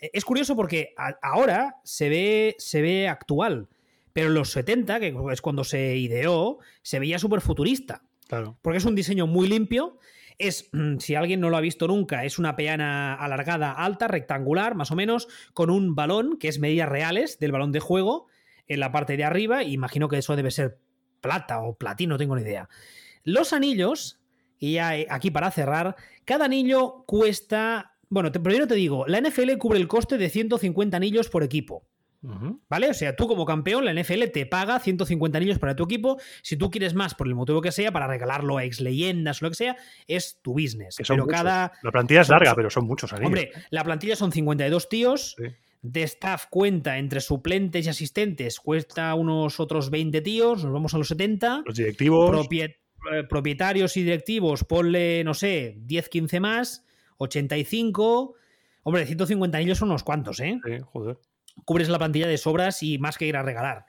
es 0.00 0.24
curioso 0.24 0.56
porque 0.56 0.92
a- 0.96 1.14
ahora 1.22 1.76
se 1.84 2.08
ve, 2.08 2.56
se 2.58 2.82
ve 2.82 3.06
actual. 3.06 3.68
Pero 4.14 4.28
en 4.28 4.34
los 4.34 4.50
70, 4.52 4.98
que 5.00 5.14
es 5.32 5.42
cuando 5.42 5.64
se 5.64 5.96
ideó, 5.96 6.58
se 6.80 6.98
veía 6.98 7.18
súper 7.18 7.42
futurista 7.42 8.02
Claro. 8.28 8.56
porque 8.62 8.78
es 8.78 8.84
un 8.86 8.94
diseño 8.94 9.26
muy 9.26 9.46
limpio. 9.48 9.98
Es, 10.38 10.70
mm, 10.72 10.98
si 10.98 11.14
alguien 11.14 11.40
no 11.40 11.50
lo 11.50 11.56
ha 11.56 11.60
visto 11.60 11.86
nunca, 11.86 12.24
es 12.24 12.38
una 12.38 12.56
peana 12.56 13.14
alargada, 13.14 13.72
alta, 13.72 14.08
rectangular, 14.08 14.74
más 14.74 14.90
o 14.90 14.96
menos, 14.96 15.28
con 15.52 15.68
un 15.68 15.94
balón, 15.94 16.38
que 16.38 16.48
es 16.48 16.58
medidas 16.58 16.88
reales 16.88 17.38
del 17.38 17.52
balón 17.52 17.70
de 17.72 17.80
juego, 17.80 18.26
en 18.66 18.80
la 18.80 18.90
parte 18.90 19.16
de 19.18 19.24
arriba. 19.24 19.62
Imagino 19.62 20.08
que 20.08 20.16
eso 20.18 20.34
debe 20.36 20.50
ser 20.50 20.78
plata 21.20 21.60
o 21.60 21.76
platino, 21.76 22.14
no 22.14 22.18
tengo 22.18 22.34
ni 22.36 22.42
idea. 22.42 22.68
Los 23.24 23.52
anillos, 23.52 24.20
y 24.58 24.74
ya 24.74 24.92
aquí 25.10 25.30
para 25.30 25.50
cerrar, 25.50 25.96
cada 26.24 26.46
anillo 26.46 27.04
cuesta. 27.06 27.92
Bueno, 28.08 28.30
te- 28.32 28.40
primero 28.40 28.66
te 28.66 28.74
digo, 28.74 29.06
la 29.06 29.18
NFL 29.20 29.56
cubre 29.58 29.78
el 29.78 29.88
coste 29.88 30.18
de 30.18 30.28
150 30.30 30.96
anillos 30.96 31.28
por 31.28 31.42
equipo. 31.42 31.84
¿Vale? 32.68 32.88
O 32.90 32.94
sea, 32.94 33.14
tú 33.16 33.26
como 33.28 33.44
campeón, 33.44 33.84
la 33.84 33.92
NFL 33.92 34.24
te 34.32 34.46
paga 34.46 34.78
150 34.80 35.36
anillos 35.38 35.58
para 35.58 35.76
tu 35.76 35.84
equipo. 35.84 36.18
Si 36.42 36.56
tú 36.56 36.70
quieres 36.70 36.94
más, 36.94 37.14
por 37.14 37.26
el 37.26 37.34
motivo 37.34 37.60
que 37.60 37.70
sea, 37.72 37.92
para 37.92 38.06
regalarlo 38.06 38.56
a 38.58 38.64
ex 38.64 38.80
leyendas 38.80 39.42
o 39.42 39.44
lo 39.44 39.50
que 39.50 39.56
sea, 39.56 39.76
es 40.06 40.38
tu 40.42 40.52
business. 40.52 40.96
Que 40.96 41.04
son 41.04 41.16
Pero 41.16 41.26
muchos. 41.26 41.36
cada. 41.38 41.72
La 41.82 41.92
plantilla 41.92 42.22
es 42.22 42.28
larga, 42.30 42.50
son- 42.50 42.56
pero 42.56 42.70
son 42.70 42.86
muchos 42.86 43.12
anillos. 43.12 43.26
Hombre, 43.26 43.50
la 43.70 43.84
plantilla 43.84 44.16
son 44.16 44.32
52 44.32 44.88
tíos. 44.88 45.34
Sí. 45.38 45.44
De 45.82 46.02
staff 46.04 46.46
cuenta 46.48 46.96
entre 46.96 47.20
suplentes 47.20 47.84
y 47.84 47.90
asistentes, 47.90 48.58
cuesta 48.58 49.14
unos 49.14 49.60
otros 49.60 49.90
20 49.90 50.22
tíos. 50.22 50.64
Nos 50.64 50.72
vamos 50.72 50.94
a 50.94 50.98
los 50.98 51.08
70. 51.08 51.62
Los 51.66 51.76
directivos. 51.76 52.48
Eh, 53.12 53.24
propietarios 53.28 53.94
y 53.98 54.02
directivos, 54.02 54.64
ponle, 54.64 55.22
no 55.24 55.34
sé, 55.34 55.74
10, 55.76 56.08
15 56.08 56.40
más. 56.40 56.86
85. 57.18 58.34
Hombre, 58.82 59.06
150 59.06 59.58
anillos 59.58 59.78
son 59.78 59.88
unos 59.90 60.04
cuantos, 60.04 60.40
¿eh? 60.40 60.58
Sí, 60.64 60.72
joder. 60.84 61.18
Cubres 61.64 61.88
la 61.88 61.98
plantilla 61.98 62.28
de 62.28 62.38
sobras 62.38 62.82
y 62.82 62.98
más 62.98 63.18
que 63.18 63.26
ir 63.26 63.36
a 63.36 63.42
regalar. 63.42 63.86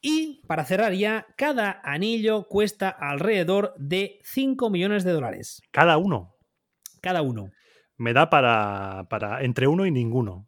Y 0.00 0.42
para 0.46 0.64
cerrar 0.64 0.92
ya, 0.92 1.26
cada 1.36 1.80
anillo 1.82 2.46
cuesta 2.46 2.90
alrededor 2.90 3.74
de 3.78 4.20
5 4.24 4.68
millones 4.68 5.02
de 5.02 5.12
dólares. 5.12 5.62
Cada 5.70 5.96
uno. 5.96 6.36
Cada 7.00 7.22
uno. 7.22 7.50
Me 7.96 8.12
da 8.12 8.28
para, 8.28 9.06
para 9.08 9.42
entre 9.42 9.66
uno 9.66 9.86
y 9.86 9.90
ninguno. 9.90 10.46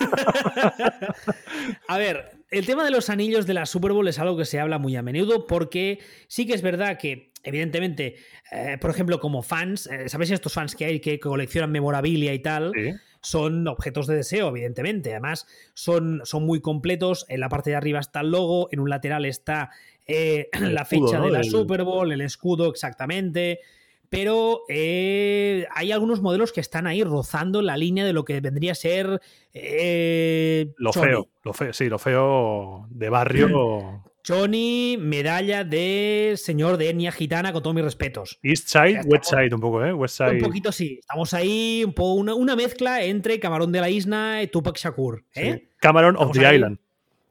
A 1.88 1.98
ver, 1.98 2.40
el 2.50 2.66
tema 2.66 2.84
de 2.84 2.90
los 2.90 3.10
anillos 3.10 3.46
de 3.46 3.54
la 3.54 3.66
Super 3.66 3.92
Bowl 3.92 4.08
es 4.08 4.18
algo 4.18 4.36
que 4.36 4.44
se 4.44 4.58
habla 4.58 4.78
muy 4.78 4.96
a 4.96 5.02
menudo 5.02 5.46
porque 5.46 6.00
sí 6.26 6.46
que 6.46 6.54
es 6.54 6.62
verdad 6.62 6.98
que, 6.98 7.32
evidentemente, 7.44 8.16
eh, 8.50 8.76
por 8.80 8.90
ejemplo, 8.90 9.20
como 9.20 9.42
fans, 9.42 9.86
eh, 9.86 10.08
¿sabéis 10.08 10.32
estos 10.32 10.52
fans 10.52 10.74
que 10.74 10.86
hay 10.86 11.00
que 11.00 11.20
coleccionan 11.20 11.70
memorabilia 11.70 12.34
y 12.34 12.40
tal? 12.40 12.72
Sí. 12.74 12.92
Son 13.22 13.66
objetos 13.68 14.06
de 14.06 14.16
deseo, 14.16 14.48
evidentemente. 14.48 15.10
Además, 15.10 15.46
son, 15.74 16.20
son 16.24 16.44
muy 16.46 16.60
completos. 16.60 17.26
En 17.28 17.40
la 17.40 17.48
parte 17.48 17.70
de 17.70 17.76
arriba 17.76 18.00
está 18.00 18.20
el 18.20 18.30
logo, 18.30 18.68
en 18.72 18.80
un 18.80 18.88
lateral 18.90 19.24
está 19.26 19.70
eh, 20.06 20.48
la 20.60 20.82
escudo, 20.82 21.06
fecha 21.06 21.18
¿no? 21.18 21.26
de 21.26 21.30
la 21.32 21.40
El- 21.40 21.50
Super 21.50 21.84
Bowl, 21.84 22.10
el 22.12 22.20
escudo 22.22 22.70
exactamente. 22.70 23.60
Pero 24.08 24.62
eh, 24.68 25.66
hay 25.72 25.92
algunos 25.92 26.20
modelos 26.20 26.50
que 26.52 26.60
están 26.60 26.88
ahí 26.88 27.04
rozando 27.04 27.62
la 27.62 27.76
línea 27.76 28.04
de 28.04 28.12
lo 28.12 28.24
que 28.24 28.40
vendría 28.40 28.72
a 28.72 28.74
ser. 28.74 29.20
eh, 29.54 30.72
Lo 30.78 30.92
Sony. 30.92 31.02
feo, 31.04 31.28
lo 31.44 31.52
feo, 31.52 31.72
sí, 31.72 31.88
lo 31.88 31.98
feo 31.98 32.86
de 32.90 33.08
barrio. 33.08 34.02
Johnny, 34.26 34.96
medalla 34.98 35.64
de 35.64 36.34
señor 36.36 36.76
de 36.76 36.90
etnia 36.90 37.12
gitana, 37.12 37.52
con 37.52 37.62
todos 37.62 37.74
mis 37.74 37.84
respetos. 37.84 38.38
East 38.42 38.68
Side, 38.68 39.02
West 39.06 39.24
Side, 39.24 39.54
un 39.54 39.60
poco, 39.60 39.84
¿eh? 39.84 39.92
West 39.92 40.16
Side. 40.16 40.32
Un 40.32 40.40
poquito 40.40 40.72
sí. 40.72 40.98
Estamos 41.00 41.34
ahí, 41.34 41.82
un 41.84 41.92
poco 41.92 42.14
una, 42.14 42.34
una 42.34 42.56
mezcla 42.56 43.02
entre 43.02 43.40
Camarón 43.40 43.72
de 43.72 43.80
la 43.80 43.90
Isla 43.90 44.42
y 44.42 44.46
Tupac 44.48 44.76
Shakur. 44.76 45.24
sí. 45.30 45.40
¿eh? 45.40 45.66
Cameron 45.80 46.16
of 46.16 46.30
Estamos 46.30 46.38
the 46.38 46.46
ahí. 46.46 46.56
Island. 46.56 46.78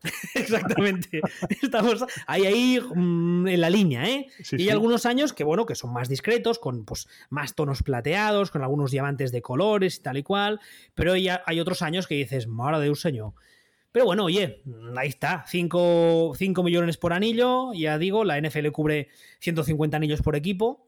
Exactamente. 0.36 1.22
Estamos 1.62 2.06
ahí, 2.26 2.46
ahí 2.46 2.80
mm, 2.80 3.48
en 3.48 3.62
la 3.62 3.70
línea, 3.70 4.10
¿eh? 4.10 4.28
Sí, 4.42 4.56
y 4.56 4.62
hay 4.62 4.66
sí. 4.66 4.70
algunos 4.70 5.06
años 5.06 5.34
que, 5.34 5.44
bueno, 5.44 5.66
que 5.66 5.76
son 5.76 5.92
más 5.94 6.10
discretos, 6.10 6.60
con 6.60 6.86
pues, 6.86 7.08
más 7.30 7.54
tonos 7.56 7.84
plateados, 7.84 8.52
con 8.52 8.62
algunos 8.62 8.92
diamantes 8.92 9.32
de 9.32 9.42
colores 9.42 9.98
y 9.98 10.02
tal 10.02 10.18
y 10.18 10.24
cual. 10.24 10.60
Pero 10.96 11.16
ya 11.16 11.44
hay 11.46 11.60
otros 11.60 11.82
años 11.82 12.08
que 12.08 12.16
dices, 12.16 12.48
madre 12.48 12.80
de 12.80 12.90
un 12.90 12.96
señor. 12.96 13.34
Pero 13.92 14.06
bueno, 14.06 14.26
oye, 14.26 14.62
ahí 14.96 15.08
está. 15.10 15.46
5 15.48 16.36
millones 16.64 16.98
por 16.98 17.14
anillo. 17.14 17.74
Ya 17.74 17.98
digo, 17.98 18.24
la 18.24 18.40
NFL 18.40 18.68
cubre 18.72 19.10
150 19.40 19.98
anillos 19.98 20.22
por 20.22 20.36
equipo. 20.36 20.88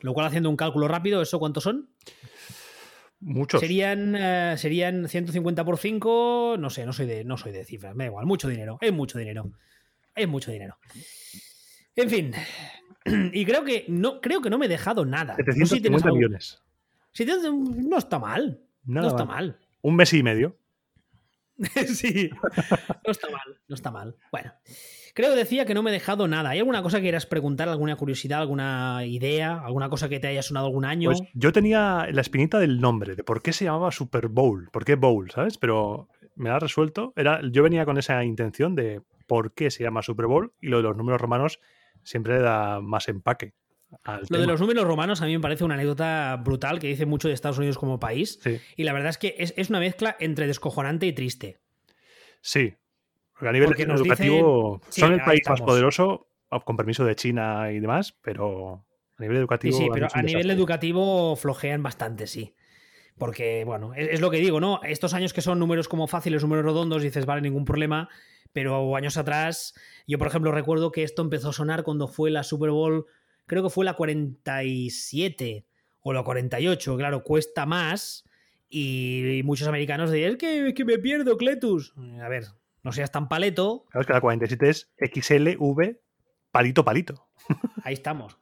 Lo 0.00 0.12
cual, 0.12 0.26
haciendo 0.26 0.50
un 0.50 0.56
cálculo 0.56 0.88
rápido, 0.88 1.22
¿eso 1.22 1.38
cuántos 1.38 1.62
son? 1.62 1.88
Muchos. 3.20 3.60
Serían, 3.60 4.14
eh, 4.18 4.54
serían 4.58 5.08
150 5.08 5.64
por 5.64 5.78
5, 5.78 6.56
no 6.58 6.68
sé, 6.68 6.84
no 6.84 6.92
soy, 6.92 7.06
de, 7.06 7.24
no 7.24 7.38
soy 7.38 7.52
de 7.52 7.64
cifras, 7.64 7.94
me 7.94 8.04
da 8.04 8.08
igual, 8.08 8.26
mucho 8.26 8.48
dinero, 8.48 8.76
es 8.82 8.92
mucho 8.92 9.18
dinero, 9.18 9.50
es 10.14 10.28
mucho 10.28 10.50
dinero. 10.50 10.76
En 11.96 12.10
fin, 12.10 12.32
y 13.32 13.46
creo 13.46 13.64
que 13.64 13.86
no, 13.88 14.20
creo 14.20 14.42
que 14.42 14.50
no 14.50 14.58
me 14.58 14.66
he 14.66 14.68
dejado 14.68 15.06
nada. 15.06 15.36
No 15.38 15.66
sé 15.66 15.76
si 15.76 15.80
tienes 15.80 16.02
750 16.02 16.06
algo- 16.08 16.16
millones. 16.18 16.60
si 17.12 17.24
tienes- 17.24 17.50
no 17.50 17.96
está 17.96 18.18
mal, 18.18 18.60
Nada 18.84 19.06
no 19.06 19.08
está 19.14 19.24
mal. 19.24 19.46
mal. 19.52 19.58
Un 19.80 19.96
mes 19.96 20.12
y 20.12 20.22
medio. 20.22 20.58
sí, 21.86 22.30
no 23.06 23.10
está 23.10 23.30
mal, 23.30 23.60
no 23.68 23.74
está 23.74 23.90
mal. 23.90 24.16
Bueno, 24.32 24.52
creo 25.14 25.30
que 25.30 25.36
decía 25.36 25.64
que 25.64 25.74
no 25.74 25.82
me 25.82 25.90
he 25.90 25.92
dejado 25.92 26.26
nada. 26.28 26.50
¿Hay 26.50 26.58
alguna 26.58 26.82
cosa 26.82 26.98
que 26.98 27.04
quieras 27.04 27.26
preguntar, 27.26 27.68
alguna 27.68 27.96
curiosidad, 27.96 28.40
alguna 28.40 29.04
idea, 29.06 29.60
alguna 29.60 29.88
cosa 29.88 30.08
que 30.08 30.20
te 30.20 30.26
haya 30.26 30.42
sonado 30.42 30.66
algún 30.66 30.84
año? 30.84 31.10
Pues 31.10 31.22
yo 31.34 31.52
tenía 31.52 32.08
la 32.10 32.20
espinita 32.20 32.58
del 32.58 32.80
nombre, 32.80 33.14
de 33.14 33.24
por 33.24 33.42
qué 33.42 33.52
se 33.52 33.64
llamaba 33.64 33.92
Super 33.92 34.28
Bowl, 34.28 34.68
por 34.72 34.84
qué 34.84 34.96
Bowl, 34.96 35.30
¿sabes? 35.30 35.58
Pero 35.58 36.08
me 36.36 36.50
ha 36.50 36.58
resuelto. 36.58 37.12
Era, 37.16 37.40
yo 37.50 37.62
venía 37.62 37.84
con 37.84 37.98
esa 37.98 38.24
intención 38.24 38.74
de 38.74 39.02
por 39.26 39.54
qué 39.54 39.70
se 39.70 39.82
llama 39.82 40.02
Super 40.02 40.26
Bowl 40.26 40.52
y 40.60 40.68
lo 40.68 40.78
de 40.78 40.82
los 40.84 40.96
números 40.96 41.20
romanos 41.20 41.60
siempre 42.02 42.38
da 42.38 42.80
más 42.80 43.08
empaque. 43.08 43.54
Lo 44.28 44.38
de 44.40 44.46
los 44.46 44.60
números 44.60 44.84
romanos 44.84 45.22
a 45.22 45.26
mí 45.26 45.32
me 45.36 45.40
parece 45.40 45.64
una 45.64 45.74
anécdota 45.74 46.36
brutal 46.42 46.78
que 46.78 46.86
dice 46.88 47.06
mucho 47.06 47.28
de 47.28 47.34
Estados 47.34 47.58
Unidos 47.58 47.78
como 47.78 47.98
país. 48.00 48.38
Sí, 48.42 48.58
Y 48.76 48.84
la 48.84 48.92
verdad 48.92 49.10
es 49.10 49.18
que 49.18 49.34
es, 49.38 49.54
es 49.56 49.70
una 49.70 49.80
mezcla 49.80 50.16
entre 50.20 50.46
descojonante 50.46 51.06
y 51.06 51.12
triste. 51.12 51.58
sí. 52.40 52.74
Porque 53.32 53.48
a 53.48 53.52
nivel 53.52 53.68
Porque 53.68 53.82
educativo 53.82 54.78
dicen- 54.80 54.92
sí, 54.92 55.00
son 55.00 55.12
el 55.12 55.20
país 55.24 55.40
más 55.48 55.60
poderoso, 55.60 56.28
con 56.64 56.76
permiso 56.76 57.04
de 57.04 57.16
China 57.16 57.72
y 57.72 57.80
demás, 57.80 58.14
pero 58.22 58.84
a 59.18 59.22
nivel 59.22 59.38
educativo. 59.38 59.76
sí, 59.76 59.88
pero 59.92 60.06
a 60.12 60.22
nivel 60.22 60.42
desastre. 60.42 60.52
educativo 60.52 61.34
flojean 61.36 61.82
bastante, 61.82 62.28
sí. 62.28 62.54
Porque, 63.18 63.64
bueno, 63.64 63.92
es, 63.94 64.08
es 64.12 64.20
lo 64.20 64.30
que 64.30 64.36
digo, 64.38 64.60
¿no? 64.60 64.80
Estos 64.84 65.14
años 65.14 65.32
que 65.32 65.40
son 65.40 65.58
números 65.58 65.88
como 65.88 66.06
fáciles, 66.06 66.42
números 66.42 66.64
redondos, 66.64 67.02
dices, 67.02 67.26
vale, 67.26 67.42
ningún 67.42 67.64
problema. 67.64 68.08
Pero 68.52 68.94
años 68.94 69.16
atrás, 69.16 69.74
yo 70.06 70.16
por 70.18 70.28
ejemplo 70.28 70.52
recuerdo 70.52 70.92
que 70.92 71.02
esto 71.02 71.22
empezó 71.22 71.48
a 71.48 71.52
sonar 71.52 71.82
cuando 71.82 72.06
fue 72.06 72.30
la 72.30 72.44
Super 72.44 72.70
Bowl, 72.70 73.06
creo 73.46 73.62
que 73.62 73.70
fue 73.70 73.84
la 73.84 73.94
47 73.94 75.66
o 76.00 76.12
la 76.12 76.22
48, 76.22 76.96
claro, 76.96 77.22
cuesta 77.22 77.66
más. 77.66 78.24
Y, 78.68 79.40
muchos 79.44 79.68
americanos 79.68 80.10
decían, 80.10 80.32
es 80.32 80.36
que, 80.38 80.68
es 80.68 80.74
que 80.74 80.84
me 80.84 80.98
pierdo, 80.98 81.36
Cletus. 81.36 81.94
A 82.20 82.28
ver, 82.28 82.46
no 82.82 82.92
seas 82.92 83.12
tan 83.12 83.28
paleto, 83.28 83.84
Claro, 83.90 84.00
es 84.02 84.06
que 84.06 84.12
la 84.12 84.20
47 84.20 84.68
es 84.68 84.92
XLV 84.98 85.96
palito 86.50 86.84
palito. 86.84 87.28
Ahí 87.82 87.94
estamos. 87.94 88.36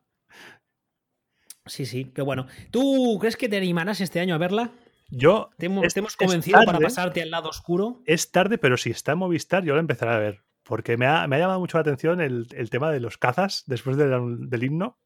Sí, 1.67 1.87
sí, 1.87 2.05
pero 2.05 2.25
bueno. 2.25 2.47
¿Tú 2.71 3.19
crees 3.21 3.37
que 3.37 3.49
te 3.49 3.57
animarás 3.57 4.01
este 4.01 4.21
año 4.21 4.35
a 4.35 4.39
verla? 4.39 4.73
Yo. 5.11 5.51
¿Te 5.59 5.67
hemos, 5.67 5.85
es- 5.85 5.95
te 5.95 6.01
hemos 6.01 6.13
es 6.13 6.17
convencido 6.17 6.61
para 6.65 6.81
pasarte 6.81 7.23
al 7.23 7.31
lado 7.31 7.49
oscuro? 7.49 8.03
Es 8.07 8.33
tarde, 8.33 8.59
pero 8.59 8.77
si 8.77 8.91
está 8.91 9.13
en 9.13 9.19
Movistar, 9.19 9.65
yo 9.65 9.75
lo 9.75 9.81
empezaré 9.81 10.13
a 10.13 10.19
ver. 10.19 10.43
Porque 10.65 10.97
me 10.97 11.07
ha, 11.07 11.27
me 11.27 11.37
ha 11.37 11.39
llamado 11.41 11.59
mucho 11.61 11.77
la 11.79 11.83
atención 11.83 12.21
el, 12.21 12.47
el 12.55 12.71
tema 12.71 12.91
de 12.93 13.01
los 13.01 13.19
cazas 13.19 13.65
después 13.67 13.97
del, 13.97 14.49
del 14.49 14.63
himno. 14.65 14.99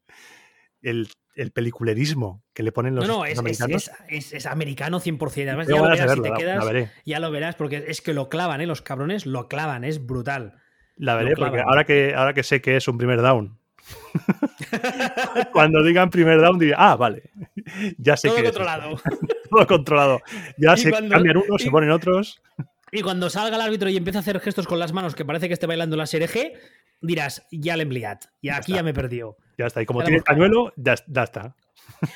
El, 0.81 1.07
el 1.35 1.51
peliculerismo 1.51 2.43
que 2.53 2.61
le 2.63 2.71
ponen 2.71 2.93
los 2.95 3.07
no, 3.07 3.17
no, 3.19 3.25
es, 3.25 3.39
americanos. 3.39 3.89
es- 4.07 4.27
es- 4.27 4.33
es 4.33 4.45
americano 4.45 4.99
100%. 4.99 5.47
Además, 5.47 5.67
ya 5.67 5.75
lo 5.77 5.83
de 5.83 5.89
verás 5.89 6.11
si 6.13 6.21
te 6.21 6.29
la- 6.29 6.33
la 6.33 6.37
quedas. 6.71 6.91
Ya 7.05 7.19
lo 7.19 7.31
verás, 7.31 7.55
porque 7.55 7.85
es 7.87 8.01
que 8.01 8.13
lo 8.13 8.29
clavan, 8.29 8.61
¿eh? 8.61 8.67
Los 8.67 8.81
cabrones 8.83 9.25
lo 9.25 9.47
clavan, 9.47 9.83
es 9.83 10.05
brutal. 10.05 10.61
La 10.95 11.15
veré 11.15 11.35
porque 11.35 11.61
ahora 11.61 11.83
que, 11.83 12.13
ahora 12.15 12.33
que 12.33 12.43
sé 12.43 12.61
que 12.61 12.75
es 12.77 12.87
un 12.87 12.97
primer 12.97 13.21
down. 13.21 13.57
Cuando 15.53 15.83
digan 15.83 16.09
primer 16.09 16.39
down, 16.41 16.59
diré, 16.59 16.73
ah, 16.77 16.95
vale. 16.95 17.31
Ya 17.97 18.17
sé 18.17 18.27
Todo 18.27 18.37
que 18.37 18.43
controlado. 18.43 18.99
Todo 19.49 19.67
controlado. 19.67 20.21
Ya 20.57 20.73
Y 20.75 20.77
se 20.77 20.89
cuando- 20.89 21.13
cambian 21.13 21.37
unos, 21.37 21.61
y- 21.61 21.63
se 21.65 21.71
ponen 21.71 21.91
otros. 21.91 22.41
Y 22.91 23.01
cuando 23.01 23.29
salga 23.29 23.55
el 23.57 23.61
árbitro 23.61 23.89
y 23.89 23.97
empieza 23.97 24.19
a 24.19 24.21
hacer 24.21 24.39
gestos 24.39 24.65
con 24.67 24.79
las 24.79 24.93
manos 24.93 25.13
que 25.15 25.25
parece 25.25 25.47
que 25.47 25.53
esté 25.53 25.65
bailando 25.67 25.97
la 25.97 26.05
SRG, 26.07 26.53
dirás, 27.01 27.45
ya 27.51 27.75
le 27.75 27.83
he. 27.83 28.19
Ya, 28.41 28.53
Ya 28.53 28.57
aquí 28.57 28.71
está. 28.71 28.79
ya 28.79 28.83
me 28.83 28.93
perdió. 28.93 29.37
Ya 29.57 29.65
está. 29.67 29.81
Y 29.81 29.85
como 29.85 29.99
Ya 30.01 30.05
tiene 30.05 30.21
pañuelo, 30.21 30.73
ya, 30.77 30.95
ya 31.07 31.23
está. 31.23 31.55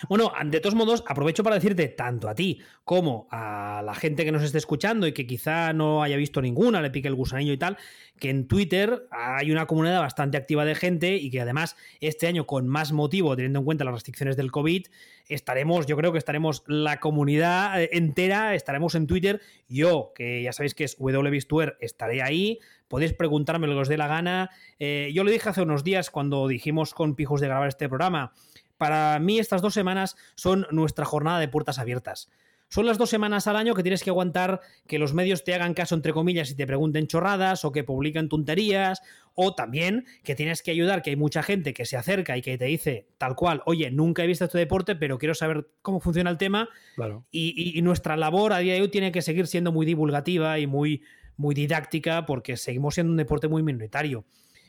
Bueno, 0.09 0.31
de 0.45 0.59
todos 0.59 0.75
modos, 0.75 1.03
aprovecho 1.07 1.43
para 1.43 1.55
decirte 1.55 1.87
tanto 1.87 2.29
a 2.29 2.35
ti 2.35 2.59
como 2.83 3.27
a 3.31 3.81
la 3.85 3.95
gente 3.95 4.25
que 4.25 4.31
nos 4.31 4.43
esté 4.43 4.57
escuchando 4.57 5.07
y 5.07 5.13
que 5.13 5.25
quizá 5.25 5.73
no 5.73 6.03
haya 6.03 6.17
visto 6.17 6.41
ninguna, 6.41 6.81
le 6.81 6.91
pique 6.91 7.07
el 7.07 7.15
gusanillo 7.15 7.53
y 7.53 7.57
tal, 7.57 7.77
que 8.19 8.29
en 8.29 8.47
Twitter 8.47 9.07
hay 9.11 9.51
una 9.51 9.65
comunidad 9.65 9.99
bastante 9.99 10.37
activa 10.37 10.65
de 10.65 10.75
gente 10.75 11.15
y 11.15 11.29
que 11.29 11.41
además 11.41 11.75
este 11.99 12.27
año 12.27 12.45
con 12.45 12.67
más 12.67 12.91
motivo, 12.91 13.35
teniendo 13.35 13.59
en 13.59 13.65
cuenta 13.65 13.83
las 13.83 13.93
restricciones 13.93 14.35
del 14.37 14.51
COVID, 14.51 14.87
estaremos, 15.27 15.85
yo 15.85 15.95
creo 15.97 16.11
que 16.11 16.17
estaremos 16.17 16.63
la 16.67 16.99
comunidad 16.99 17.81
eh, 17.81 17.89
entera, 17.93 18.55
estaremos 18.55 18.95
en 18.95 19.07
Twitter. 19.07 19.41
Yo, 19.67 20.11
que 20.15 20.43
ya 20.43 20.53
sabéis 20.53 20.75
que 20.75 20.83
es 20.83 20.97
WBistuer, 20.99 21.77
estaré 21.79 22.21
ahí. 22.21 22.59
Podéis 22.87 23.13
preguntarme 23.13 23.67
lo 23.67 23.73
que 23.73 23.79
os 23.79 23.87
dé 23.87 23.97
la 23.97 24.07
gana. 24.07 24.49
Eh, 24.77 25.11
yo 25.13 25.23
lo 25.23 25.31
dije 25.31 25.47
hace 25.47 25.61
unos 25.61 25.83
días 25.83 26.09
cuando 26.09 26.47
dijimos 26.47 26.93
con 26.93 27.15
Pijos 27.15 27.39
de 27.39 27.47
grabar 27.47 27.69
este 27.69 27.87
programa 27.87 28.33
para 28.81 29.19
mí 29.19 29.37
estas 29.37 29.61
dos 29.61 29.75
semanas 29.75 30.15
son 30.33 30.65
nuestra 30.71 31.05
jornada 31.05 31.39
de 31.39 31.47
puertas 31.47 31.77
abiertas. 31.77 32.31
Son 32.67 32.87
las 32.87 32.97
dos 32.97 33.11
semanas 33.11 33.45
al 33.45 33.57
año 33.57 33.75
que 33.75 33.83
tienes 33.83 34.03
que 34.03 34.09
aguantar 34.09 34.59
que 34.87 34.97
los 34.97 35.13
medios 35.13 35.43
te 35.43 35.53
hagan 35.53 35.75
caso, 35.75 35.93
entre 35.93 36.13
comillas, 36.13 36.49
y 36.49 36.55
te 36.55 36.65
pregunten 36.65 37.05
chorradas 37.05 37.63
o 37.63 37.71
que 37.71 37.83
publiquen 37.83 38.27
tonterías, 38.27 39.03
o 39.35 39.53
también 39.53 40.05
que 40.23 40.33
tienes 40.33 40.63
que 40.63 40.71
ayudar, 40.71 41.03
que 41.03 41.11
hay 41.11 41.15
mucha 41.15 41.43
gente 41.43 41.75
que 41.75 41.85
se 41.85 41.95
acerca 41.95 42.37
y 42.37 42.41
que 42.41 42.57
te 42.57 42.65
dice 42.65 43.05
tal 43.19 43.35
cual, 43.35 43.61
oye, 43.67 43.91
nunca 43.91 44.23
he 44.23 44.27
visto 44.27 44.45
este 44.45 44.57
deporte, 44.57 44.95
pero 44.95 45.19
quiero 45.19 45.35
saber 45.35 45.67
cómo 45.83 45.99
funciona 45.99 46.31
el 46.31 46.39
tema, 46.39 46.69
Claro. 46.95 47.23
y, 47.29 47.53
y- 47.55 47.77
y 47.77 47.81
nuestra 47.83 48.17
labor 48.17 48.51
a 48.51 48.57
día 48.59 48.73
de 48.73 48.81
hoy 48.81 48.87
tiene 48.89 49.11
que 49.11 49.21
seguir 49.21 49.45
siendo 49.45 49.71
muy 49.71 49.85
divulgativa 49.85 50.57
y 50.57 50.65
muy, 50.65 51.03
muy 51.37 51.53
didáctica 51.53 52.25
porque 52.25 52.57
seguimos 52.57 52.95
siendo 52.95 53.11
un 53.11 53.17
deporte 53.17 53.47
muy 53.47 53.61
minoritario. 53.61 54.25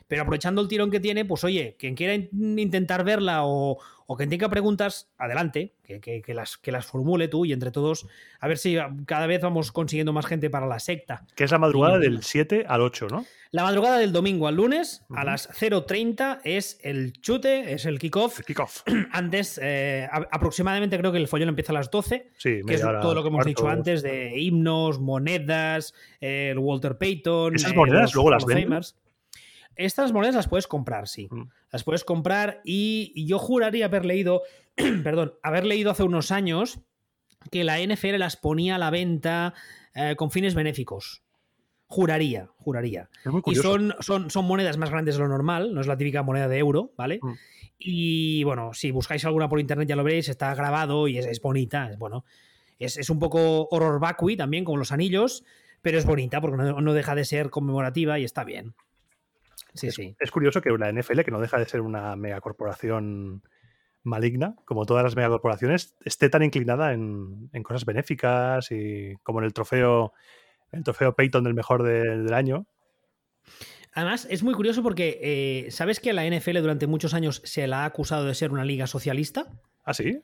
Pero 0.07 0.21
aprovechando 0.23 0.61
el 0.61 0.67
tirón 0.67 0.91
que 0.91 0.99
tiene, 0.99 1.25
pues 1.25 1.43
oye, 1.43 1.75
quien 1.79 1.95
quiera 1.95 2.13
in- 2.13 2.29
intentar 2.59 3.03
verla 3.03 3.45
o, 3.45 3.77
o 4.05 4.17
quien 4.17 4.29
tenga 4.29 4.49
preguntas, 4.49 5.09
adelante, 5.17 5.73
que, 5.83 5.99
que- 5.99 6.21
que 6.21 6.33
las, 6.33 6.57
que 6.57 6.71
las 6.71 6.85
formule 6.85 7.27
tú 7.27 7.45
y 7.45 7.53
entre 7.53 7.71
todos, 7.71 8.05
a 8.39 8.47
ver 8.47 8.57
si 8.57 8.77
cada 9.05 9.27
vez 9.27 9.41
vamos 9.41 9.71
consiguiendo 9.71 10.13
más 10.13 10.25
gente 10.25 10.49
para 10.49 10.67
la 10.67 10.79
secta. 10.79 11.25
Que 11.35 11.45
es 11.45 11.51
la 11.51 11.57
madrugada 11.59 11.99
del 11.99 12.21
7 12.23 12.65
al 12.67 12.81
8, 12.81 13.07
¿no? 13.09 13.25
La 13.51 13.61
madrugada 13.63 13.99
del 13.99 14.11
domingo 14.11 14.47
al 14.47 14.55
lunes, 14.55 15.03
a 15.15 15.23
las 15.23 15.47
0.30, 15.51 16.39
es 16.43 16.79
el 16.81 17.13
chute, 17.21 17.73
es 17.73 17.85
el 17.85 17.99
kickoff. 17.99 18.39
El 18.39 18.45
kickoff. 18.45 18.81
Antes, 19.11 19.59
eh, 19.61 20.07
aproximadamente 20.31 20.97
creo 20.97 21.11
que 21.11 21.19
el 21.19 21.27
follón 21.27 21.49
empieza 21.49 21.71
a 21.71 21.75
las 21.75 21.91
12 21.91 22.31
Sí, 22.37 22.61
que 22.65 22.73
es 22.73 22.81
todo 22.81 23.13
lo 23.13 23.21
que 23.21 23.27
hemos 23.29 23.43
cuarto. 23.43 23.47
dicho 23.49 23.67
antes 23.67 24.01
de 24.01 24.33
himnos, 24.39 24.99
monedas, 24.99 25.93
eh, 26.19 26.49
el 26.51 26.57
Walter 26.59 26.97
Payton. 26.97 27.55
¿Esas 27.55 27.71
eh, 27.73 27.75
monedas 27.75 28.01
los 28.01 28.15
luego 28.15 28.29
las? 28.31 28.43
Famers. 28.43 28.97
Estas 29.75 30.11
monedas 30.11 30.35
las 30.35 30.47
puedes 30.47 30.67
comprar, 30.67 31.07
sí. 31.07 31.27
Mm. 31.29 31.49
Las 31.71 31.83
puedes 31.83 32.03
comprar 32.03 32.61
y, 32.63 33.25
yo 33.25 33.39
juraría 33.39 33.85
haber 33.85 34.05
leído, 34.05 34.41
perdón, 35.03 35.33
haber 35.41 35.65
leído 35.65 35.91
hace 35.91 36.03
unos 36.03 36.31
años 36.31 36.79
que 37.51 37.63
la 37.63 37.79
NFL 37.79 38.17
las 38.17 38.37
ponía 38.37 38.75
a 38.75 38.77
la 38.77 38.89
venta 38.89 39.53
eh, 39.95 40.15
con 40.15 40.31
fines 40.31 40.55
benéficos. 40.55 41.23
Juraría, 41.87 42.49
juraría. 42.57 43.09
Y 43.45 43.55
son, 43.55 43.93
son, 43.99 44.31
son 44.31 44.45
monedas 44.45 44.77
más 44.77 44.89
grandes 44.89 45.15
de 45.15 45.21
lo 45.21 45.27
normal, 45.27 45.75
no 45.75 45.81
es 45.81 45.87
la 45.87 45.97
típica 45.97 46.23
moneda 46.23 46.47
de 46.47 46.57
euro, 46.57 46.93
¿vale? 46.97 47.19
Mm. 47.21 47.33
Y 47.77 48.43
bueno, 48.45 48.73
si 48.73 48.91
buscáis 48.91 49.25
alguna 49.25 49.49
por 49.49 49.59
internet 49.59 49.87
ya 49.87 49.95
lo 49.95 50.03
veréis, 50.03 50.29
está 50.29 50.55
grabado 50.55 51.07
y 51.07 51.17
es, 51.17 51.25
es 51.25 51.41
bonita, 51.41 51.91
es 51.91 51.99
bueno. 51.99 52.23
Es, 52.79 52.97
es 52.97 53.09
un 53.09 53.19
poco 53.19 53.67
horror 53.69 53.99
vacui 53.99 54.37
también, 54.37 54.63
como 54.63 54.77
los 54.77 54.91
anillos, 54.91 55.43
pero 55.81 55.99
es 55.99 56.05
bonita 56.05 56.41
porque 56.41 56.57
no, 56.57 56.81
no 56.81 56.93
deja 56.93 57.13
de 57.13 57.25
ser 57.25 57.49
conmemorativa 57.49 58.17
y 58.17 58.23
está 58.23 58.43
bien. 58.43 58.73
Sí, 59.73 59.91
sí. 59.91 60.15
Es 60.19 60.31
curioso 60.31 60.61
que 60.61 60.71
una 60.71 60.89
NFL, 60.91 61.23
que 61.23 61.31
no 61.31 61.39
deja 61.41 61.57
de 61.57 61.65
ser 61.65 61.81
una 61.81 62.15
megacorporación 62.15 63.43
maligna, 64.03 64.55
como 64.65 64.85
todas 64.85 65.03
las 65.03 65.15
megacorporaciones, 65.15 65.95
esté 66.03 66.29
tan 66.29 66.43
inclinada 66.43 66.93
en, 66.93 67.49
en 67.53 67.63
cosas 67.63 67.85
benéficas 67.85 68.69
y 68.71 69.15
como 69.23 69.39
en 69.39 69.45
el 69.45 69.53
trofeo, 69.53 70.13
el 70.71 70.83
trofeo 70.83 71.15
Peyton 71.15 71.43
del 71.45 71.53
mejor 71.53 71.83
de- 71.83 72.17
del 72.17 72.33
año. 72.33 72.65
Además, 73.93 74.27
es 74.29 74.41
muy 74.43 74.53
curioso 74.55 74.81
porque, 74.81 75.19
eh, 75.21 75.71
¿sabes 75.71 75.99
que 75.99 76.09
a 76.09 76.13
la 76.13 76.25
NFL 76.25 76.59
durante 76.61 76.87
muchos 76.87 77.13
años 77.13 77.41
se 77.45 77.67
la 77.67 77.83
ha 77.83 77.85
acusado 77.85 78.25
de 78.25 78.33
ser 78.33 78.51
una 78.51 78.65
liga 78.65 78.87
socialista? 78.87 79.47
¿Ah, 79.83 79.93
sí? 79.93 80.19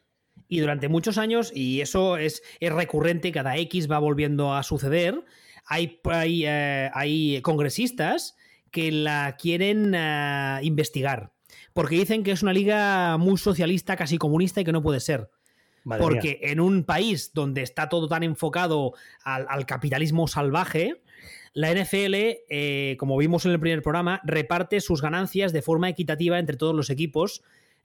Y 0.47 0.59
durante 0.59 0.89
muchos 0.89 1.17
años, 1.17 1.51
y 1.53 1.81
eso 1.81 2.17
es, 2.17 2.41
es 2.59 2.73
recurrente, 2.73 3.31
cada 3.31 3.57
X 3.57 3.89
va 3.91 3.99
volviendo 3.99 4.55
a 4.55 4.63
suceder, 4.63 5.23
hay, 5.65 5.99
hay, 6.05 6.45
eh, 6.47 6.89
hay 6.93 7.41
congresistas 7.43 8.35
que 8.71 8.91
la 8.91 9.35
quieren 9.37 9.93
eh, 9.95 10.59
investigar. 10.63 11.31
Porque 11.73 11.95
dicen 11.95 12.23
que 12.23 12.31
es 12.31 12.43
una 12.43 12.53
liga 12.53 13.17
muy 13.17 13.37
socialista, 13.37 13.95
casi 13.95 14.17
comunista 14.17 14.61
y 14.61 14.63
que 14.63 14.71
no 14.71 14.81
puede 14.81 14.99
ser. 14.99 15.29
Madre 15.83 16.01
mía. 16.01 16.09
Porque 16.09 16.39
en 16.43 16.59
un 16.59 16.83
país 16.83 17.31
donde 17.33 17.61
está 17.61 17.89
todo 17.89 18.07
tan 18.07 18.23
enfocado 18.23 18.93
al, 19.23 19.45
al 19.49 19.65
capitalismo 19.65 20.27
salvaje, 20.27 21.01
la 21.53 21.73
NFL, 21.73 22.13
eh, 22.49 22.95
como 22.99 23.17
vimos 23.17 23.45
en 23.45 23.51
el 23.51 23.59
primer 23.59 23.81
programa, 23.81 24.21
reparte 24.23 24.81
sus 24.81 25.01
ganancias 25.01 25.51
de 25.53 25.61
forma 25.61 25.89
equitativa 25.89 26.39
entre 26.39 26.57
todos 26.57 26.75
los 26.75 26.89
equipos, 26.89 27.43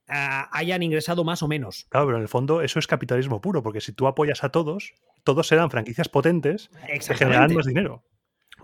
ah, 0.08 0.48
hayan 0.52 0.82
ingresado 0.82 1.24
más 1.24 1.42
o 1.42 1.48
menos. 1.48 1.86
Claro, 1.88 2.06
pero 2.06 2.18
en 2.18 2.22
el 2.22 2.28
fondo 2.28 2.62
eso 2.62 2.78
es 2.78 2.86
capitalismo 2.86 3.40
puro, 3.40 3.62
porque 3.62 3.80
si 3.80 3.92
tú 3.92 4.06
apoyas 4.06 4.44
a 4.44 4.50
todos, 4.50 4.94
todos 5.24 5.46
serán 5.48 5.70
franquicias 5.70 6.08
potentes 6.08 6.70
que 6.86 7.14
generarán 7.14 7.54
más 7.54 7.66
dinero. 7.66 8.04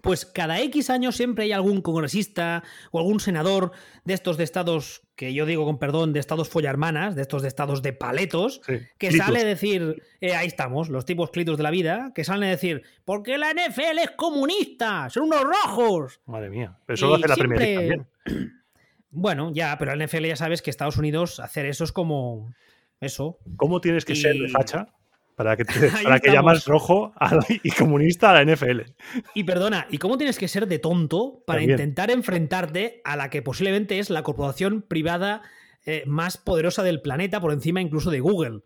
Pues 0.02 0.24
cada 0.26 0.60
X 0.60 0.90
años 0.90 1.16
siempre 1.16 1.44
hay 1.44 1.52
algún 1.52 1.82
congresista 1.82 2.62
o 2.90 2.98
algún 2.98 3.20
senador 3.20 3.72
de 4.04 4.14
estos 4.14 4.36
de 4.36 4.44
estados, 4.44 5.02
que 5.16 5.34
yo 5.34 5.44
digo 5.46 5.64
con 5.64 5.78
perdón, 5.78 6.12
de 6.12 6.20
estados 6.20 6.48
follarmanas, 6.48 7.14
de 7.14 7.22
estos 7.22 7.42
de 7.42 7.48
estados 7.48 7.82
de 7.82 7.92
paletos, 7.92 8.60
Sí. 8.66 8.74
que 8.98 9.12
sale 9.12 9.40
a 9.40 9.44
decir, 9.44 10.02
eh, 10.20 10.34
ahí 10.34 10.46
estamos, 10.46 10.88
los 10.88 11.04
tipos 11.04 11.30
clitos 11.30 11.56
de 11.58 11.62
la 11.62 11.70
vida, 11.70 12.12
que 12.14 12.24
salen 12.24 12.44
a 12.44 12.48
decir, 12.50 12.82
porque 13.04 13.36
la 13.38 13.50
NFL 13.52 13.98
es 14.02 14.10
comunista, 14.12 15.08
son 15.10 15.24
unos 15.24 15.42
rojos. 15.42 16.20
Madre 16.26 16.50
mía. 16.50 16.78
Pero 16.86 16.94
eso 16.94 17.06
lo 17.08 17.14
hace 17.16 17.28
la 17.28 17.34
siempre- 17.34 17.74
también. 17.74 18.06
Bueno, 19.12 19.50
ya, 19.52 19.76
pero 19.76 19.94
la 19.94 20.04
NFL 20.06 20.24
ya 20.28 20.36
sabes 20.36 20.62
que 20.62 20.70
Estados 20.70 20.96
Unidos 20.96 21.40
hacer 21.40 21.66
eso 21.66 21.82
es 21.82 21.90
como 21.90 22.54
eso. 23.00 23.38
¿Cómo 23.56 23.80
tienes 23.80 24.04
que 24.04 24.14
ser 24.14 24.36
de 24.36 24.48
facha 24.48 24.86
para 25.42 25.56
que, 25.56 25.64
te- 25.64 25.90
para 26.04 26.20
que 26.20 26.30
llamas 26.32 26.66
rojo 26.66 27.12
a 27.16 27.34
la- 27.36 27.46
y 27.48 27.70
comunista 27.70 28.30
a 28.30 28.42
la 28.44 28.54
NFL? 28.54 28.80
Y 29.34 29.44
perdona, 29.44 29.86
¿y 29.90 29.96
cómo 29.96 30.18
tienes 30.18 30.38
que 30.38 30.48
ser 30.48 30.66
de 30.68 30.78
tonto 30.78 31.42
para 31.46 31.60
También. 31.60 31.78
intentar 31.80 32.10
enfrentarte 32.10 33.00
a 33.04 33.16
la 33.16 33.30
que 33.30 33.40
posiblemente 33.40 33.98
es 33.98 34.10
la 34.10 34.22
corporación 34.22 34.82
privada 34.82 35.40
eh, 35.86 36.02
más 36.06 36.36
poderosa 36.36 36.82
del 36.82 37.00
planeta, 37.00 37.40
por 37.40 37.52
encima 37.52 37.80
incluso 37.80 38.10
de 38.10 38.20
Google? 38.20 38.60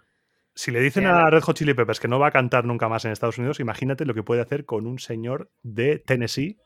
Si 0.56 0.72
le 0.72 0.80
dicen 0.80 1.06
a- 1.06 1.30
Red 1.30 1.42
Hot 1.42 1.56
Chili 1.56 1.74
Peppers 1.74 2.01
que 2.01 2.09
no 2.09 2.18
va 2.18 2.28
a 2.28 2.32
cantar 2.32 2.64
nunca 2.64 2.88
más 2.88 3.05
en 3.05 3.12
Estados 3.12 3.38
Unidos, 3.38 3.60
imagínate 3.60 4.05
lo 4.05 4.14
que 4.14 4.24
puede 4.24 4.40
hacer 4.40 4.64
con 4.64 4.86
un 4.88 4.98
señor 4.98 5.51
de 5.62 5.98
Tennessee. 6.01 6.59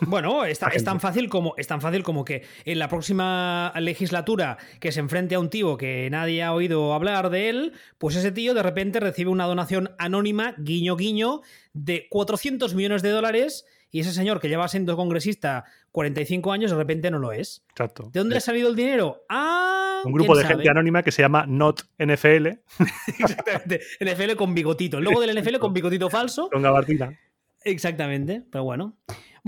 Bueno, 0.00 0.44
es, 0.44 0.58
tan 0.58 1.00
fácil 1.00 1.28
como, 1.28 1.54
es 1.56 1.66
tan 1.66 1.80
fácil 1.80 2.02
como 2.02 2.24
que 2.24 2.44
en 2.64 2.78
la 2.78 2.88
próxima 2.88 3.72
legislatura 3.78 4.58
que 4.80 4.92
se 4.92 5.00
enfrente 5.00 5.34
a 5.34 5.40
un 5.40 5.50
tío 5.50 5.76
que 5.76 6.08
nadie 6.10 6.42
ha 6.42 6.52
oído 6.52 6.92
hablar 6.94 7.30
de 7.30 7.48
él, 7.48 7.72
pues 7.98 8.16
ese 8.16 8.32
tío 8.32 8.54
de 8.54 8.62
repente 8.62 9.00
recibe 9.00 9.30
una 9.30 9.46
donación 9.46 9.90
anónima, 9.98 10.54
guiño 10.58 10.96
guiño, 10.96 11.40
de 11.72 12.06
400 12.10 12.74
millones 12.74 13.02
de 13.02 13.10
dólares 13.10 13.66
y 13.90 14.00
ese 14.00 14.12
señor 14.12 14.40
que 14.40 14.48
lleva 14.48 14.68
siendo 14.68 14.96
congresista 14.96 15.64
45 15.92 16.52
años 16.52 16.70
de 16.70 16.76
repente 16.76 17.10
no 17.10 17.18
lo 17.18 17.32
es. 17.32 17.64
Exacto. 17.70 18.10
¿De 18.12 18.20
dónde 18.20 18.36
ha 18.36 18.40
salido 18.40 18.68
el 18.68 18.76
dinero? 18.76 19.24
Ah, 19.28 20.02
Un 20.04 20.12
grupo 20.12 20.36
de 20.36 20.44
¿quién 20.44 20.58
gente 20.58 20.70
anónima 20.70 21.02
que 21.02 21.12
se 21.12 21.22
llama 21.22 21.46
Not 21.46 21.82
NFL 21.98 22.48
Exactamente. 23.18 23.80
NFL 24.00 24.36
con 24.36 24.54
bigotito. 24.54 24.98
El 24.98 25.04
logo 25.04 25.20
del 25.20 25.40
NFL 25.40 25.58
con 25.58 25.72
bigotito 25.72 26.10
falso. 26.10 26.50
con 26.50 26.62
gabardina. 26.62 27.18
Exactamente, 27.64 28.42
pero 28.50 28.64
bueno. 28.64 28.96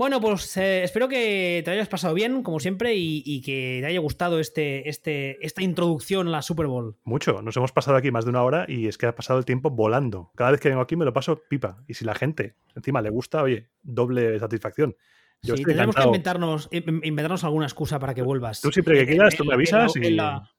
Bueno, 0.01 0.19
pues 0.19 0.57
eh, 0.57 0.83
espero 0.83 1.07
que 1.07 1.61
te 1.63 1.69
hayas 1.69 1.87
pasado 1.87 2.15
bien, 2.15 2.41
como 2.41 2.59
siempre, 2.59 2.95
y, 2.95 3.39
que 3.43 3.77
te 3.81 3.85
haya 3.85 3.99
gustado 3.99 4.39
este, 4.39 4.89
este, 4.89 5.37
esta 5.45 5.61
introducción 5.61 6.27
a 6.27 6.31
la 6.31 6.41
Super 6.41 6.65
Bowl. 6.65 6.97
Mucho, 7.03 7.43
nos 7.43 7.55
hemos 7.55 7.71
pasado 7.71 7.97
aquí 7.97 8.09
más 8.09 8.25
de 8.25 8.31
una 8.31 8.41
hora 8.41 8.65
y 8.67 8.87
es 8.87 8.97
que 8.97 9.05
ha 9.05 9.13
pasado 9.13 9.37
el 9.37 9.45
tiempo 9.45 9.69
volando. 9.69 10.31
Cada 10.35 10.49
vez 10.49 10.59
que 10.59 10.69
vengo 10.69 10.81
aquí 10.81 10.95
me 10.95 11.05
lo 11.05 11.13
paso 11.13 11.43
pipa. 11.47 11.83
Y 11.87 11.93
si 11.93 12.03
la 12.03 12.15
gente 12.15 12.55
encima 12.75 12.99
le 13.03 13.11
gusta, 13.11 13.43
oye, 13.43 13.69
doble 13.83 14.39
satisfacción. 14.39 14.95
Yo 15.43 15.55
sí, 15.55 15.63
tendremos 15.63 15.95
que 15.95 16.03
inventarnos, 16.03 16.67
inventarnos 16.71 17.43
alguna 17.43 17.67
excusa 17.67 17.99
para 17.99 18.15
que 18.15 18.23
vuelvas. 18.23 18.59
Tú 18.59 18.71
siempre 18.71 18.97
que 18.97 19.05
quieras, 19.05 19.35
tú 19.35 19.45
me 19.45 19.53
avisas 19.53 19.95
y 19.97 20.07
en 20.07 20.15
la 20.15 20.49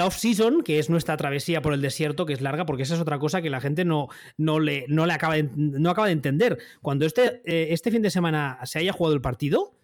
off-season, 0.00 0.62
que 0.62 0.78
es 0.78 0.90
nuestra 0.90 1.16
travesía 1.16 1.62
por 1.62 1.72
el 1.72 1.80
desierto, 1.80 2.26
que 2.26 2.32
es 2.32 2.40
larga, 2.40 2.66
porque 2.66 2.82
esa 2.82 2.94
es 2.94 3.00
otra 3.00 3.18
cosa 3.18 3.42
que 3.42 3.50
la 3.50 3.60
gente 3.60 3.84
no, 3.84 4.08
no, 4.36 4.60
le, 4.60 4.84
no 4.88 5.06
le 5.06 5.12
acaba 5.12 5.34
de, 5.34 5.48
no 5.54 5.90
acaba 5.90 6.06
de 6.06 6.12
entender. 6.12 6.58
Cuando 6.80 7.06
este, 7.06 7.42
eh, 7.44 7.68
este 7.70 7.90
fin 7.90 8.02
de 8.02 8.10
semana 8.10 8.58
se 8.64 8.78
haya 8.78 8.92
jugado 8.92 9.14
el 9.14 9.20
partido, 9.20 9.74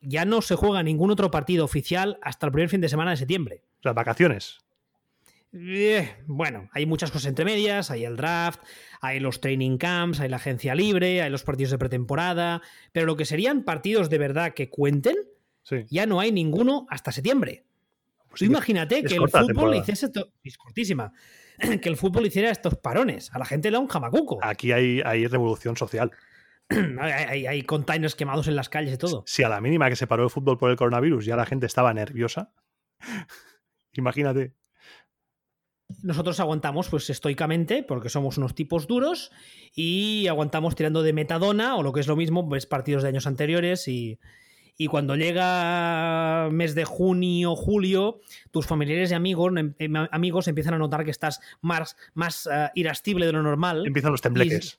ya 0.00 0.24
no 0.24 0.42
se 0.42 0.54
juega 0.54 0.82
ningún 0.82 1.10
otro 1.10 1.30
partido 1.30 1.64
oficial 1.64 2.18
hasta 2.22 2.46
el 2.46 2.52
primer 2.52 2.68
fin 2.68 2.80
de 2.80 2.88
semana 2.88 3.12
de 3.12 3.16
septiembre. 3.16 3.62
Las 3.82 3.94
vacaciones. 3.94 4.58
Eh, 5.52 6.16
bueno, 6.26 6.68
hay 6.72 6.86
muchas 6.86 7.10
cosas 7.10 7.28
entre 7.28 7.44
medias, 7.44 7.90
hay 7.90 8.04
el 8.04 8.16
draft, 8.16 8.60
hay 9.00 9.20
los 9.20 9.40
training 9.40 9.78
camps, 9.78 10.20
hay 10.20 10.28
la 10.28 10.36
agencia 10.36 10.74
libre, 10.74 11.22
hay 11.22 11.30
los 11.30 11.44
partidos 11.44 11.70
de 11.70 11.78
pretemporada, 11.78 12.62
pero 12.92 13.06
lo 13.06 13.16
que 13.16 13.24
serían 13.24 13.62
partidos 13.62 14.10
de 14.10 14.18
verdad 14.18 14.52
que 14.54 14.68
cuenten, 14.68 15.16
ya 15.88 16.06
no 16.06 16.20
hay 16.20 16.30
ninguno 16.30 16.86
hasta 16.90 17.10
septiembre 17.10 17.65
imagínate 18.44 19.02
que 19.02 19.16
el 19.16 19.28
fútbol 19.28 19.70
le 19.70 19.78
hiciese 19.78 20.06
esto. 20.06 20.32
Es 20.42 20.56
cortísima. 20.56 21.12
Que 21.80 21.88
el 21.88 21.96
fútbol 21.96 22.26
hiciera 22.26 22.50
estos 22.50 22.74
parones. 22.74 23.30
A 23.32 23.38
la 23.38 23.46
gente 23.46 23.70
le 23.70 23.76
da 23.76 23.80
un 23.80 23.88
jamacuco. 23.88 24.38
Aquí 24.42 24.72
hay, 24.72 25.00
hay 25.02 25.26
revolución 25.26 25.74
social. 25.74 26.10
hay, 27.00 27.46
hay, 27.46 27.62
containers 27.62 28.14
quemados 28.14 28.46
en 28.48 28.56
las 28.56 28.68
calles 28.68 28.92
y 28.92 28.98
todo. 28.98 29.24
Si 29.26 29.42
a 29.42 29.48
la 29.48 29.60
mínima 29.60 29.88
que 29.88 29.96
se 29.96 30.06
paró 30.06 30.24
el 30.24 30.30
fútbol 30.30 30.58
por 30.58 30.70
el 30.70 30.76
coronavirus 30.76 31.24
ya 31.24 31.34
la 31.36 31.46
gente 31.46 31.64
estaba 31.64 31.94
nerviosa, 31.94 32.52
imagínate. 33.92 34.54
Nosotros 36.02 36.40
aguantamos 36.40 36.88
pues 36.88 37.08
estoicamente 37.10 37.84
porque 37.84 38.08
somos 38.08 38.38
unos 38.38 38.54
tipos 38.54 38.86
duros 38.88 39.30
y 39.72 40.26
aguantamos 40.26 40.74
tirando 40.74 41.02
de 41.02 41.12
metadona 41.12 41.76
o 41.76 41.82
lo 41.82 41.92
que 41.92 42.00
es 42.00 42.08
lo 42.08 42.16
mismo, 42.16 42.46
ves 42.48 42.66
partidos 42.66 43.02
de 43.02 43.10
años 43.10 43.26
anteriores 43.26 43.86
y, 43.86 44.18
y 44.78 44.88
cuando 44.88 45.16
llega 45.16 46.48
mes 46.50 46.74
de 46.74 46.84
junio, 46.84 47.56
julio, 47.56 48.20
tus 48.50 48.66
familiares 48.66 49.10
y 49.10 49.14
amigos, 49.14 49.52
em, 49.56 49.74
em, 49.78 49.94
amigos 50.10 50.48
empiezan 50.48 50.74
a 50.74 50.78
notar 50.78 51.04
que 51.04 51.10
estás 51.10 51.40
más, 51.62 51.96
más 52.14 52.46
uh, 52.46 52.70
irascible 52.74 53.26
de 53.26 53.32
lo 53.32 53.42
normal. 53.42 53.86
Empiezan 53.86 54.12
los 54.12 54.20
tembleques. 54.20 54.78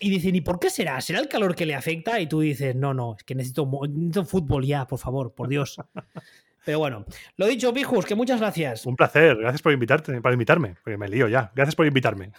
Y, 0.00 0.10
dicen, 0.10 0.36
¿y 0.36 0.42
por 0.42 0.60
qué 0.60 0.70
será? 0.70 1.00
¿Será 1.00 1.18
el 1.18 1.28
calor 1.28 1.56
que 1.56 1.66
le 1.66 1.74
afecta? 1.74 2.20
Y 2.20 2.26
tú 2.26 2.40
dices, 2.40 2.76
no, 2.76 2.94
no, 2.94 3.16
es 3.16 3.24
que 3.24 3.34
necesito, 3.34 3.68
necesito 3.88 4.24
fútbol 4.24 4.64
ya, 4.64 4.86
por 4.86 4.98
favor, 4.98 5.32
por 5.32 5.48
Dios. 5.48 5.76
Pero 6.64 6.78
bueno, 6.80 7.06
lo 7.36 7.46
dicho, 7.46 7.72
Pijus, 7.72 8.04
que 8.04 8.14
muchas 8.14 8.40
gracias. 8.40 8.84
Un 8.84 8.94
placer, 8.94 9.36
gracias 9.38 9.62
por 9.62 9.72
invitarte, 9.72 10.20
para 10.20 10.34
invitarme, 10.34 10.76
porque 10.84 10.98
me 10.98 11.08
lío 11.08 11.26
ya. 11.26 11.50
Gracias 11.54 11.74
por 11.74 11.86
invitarme. 11.86 12.32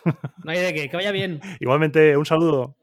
No 0.43 0.51
hay 0.51 0.59
de 0.59 0.73
qué, 0.73 0.89
que 0.89 0.95
vaya 0.95 1.11
bien. 1.11 1.41
Igualmente, 1.59 2.15
un 2.15 2.25
saludo. 2.25 2.75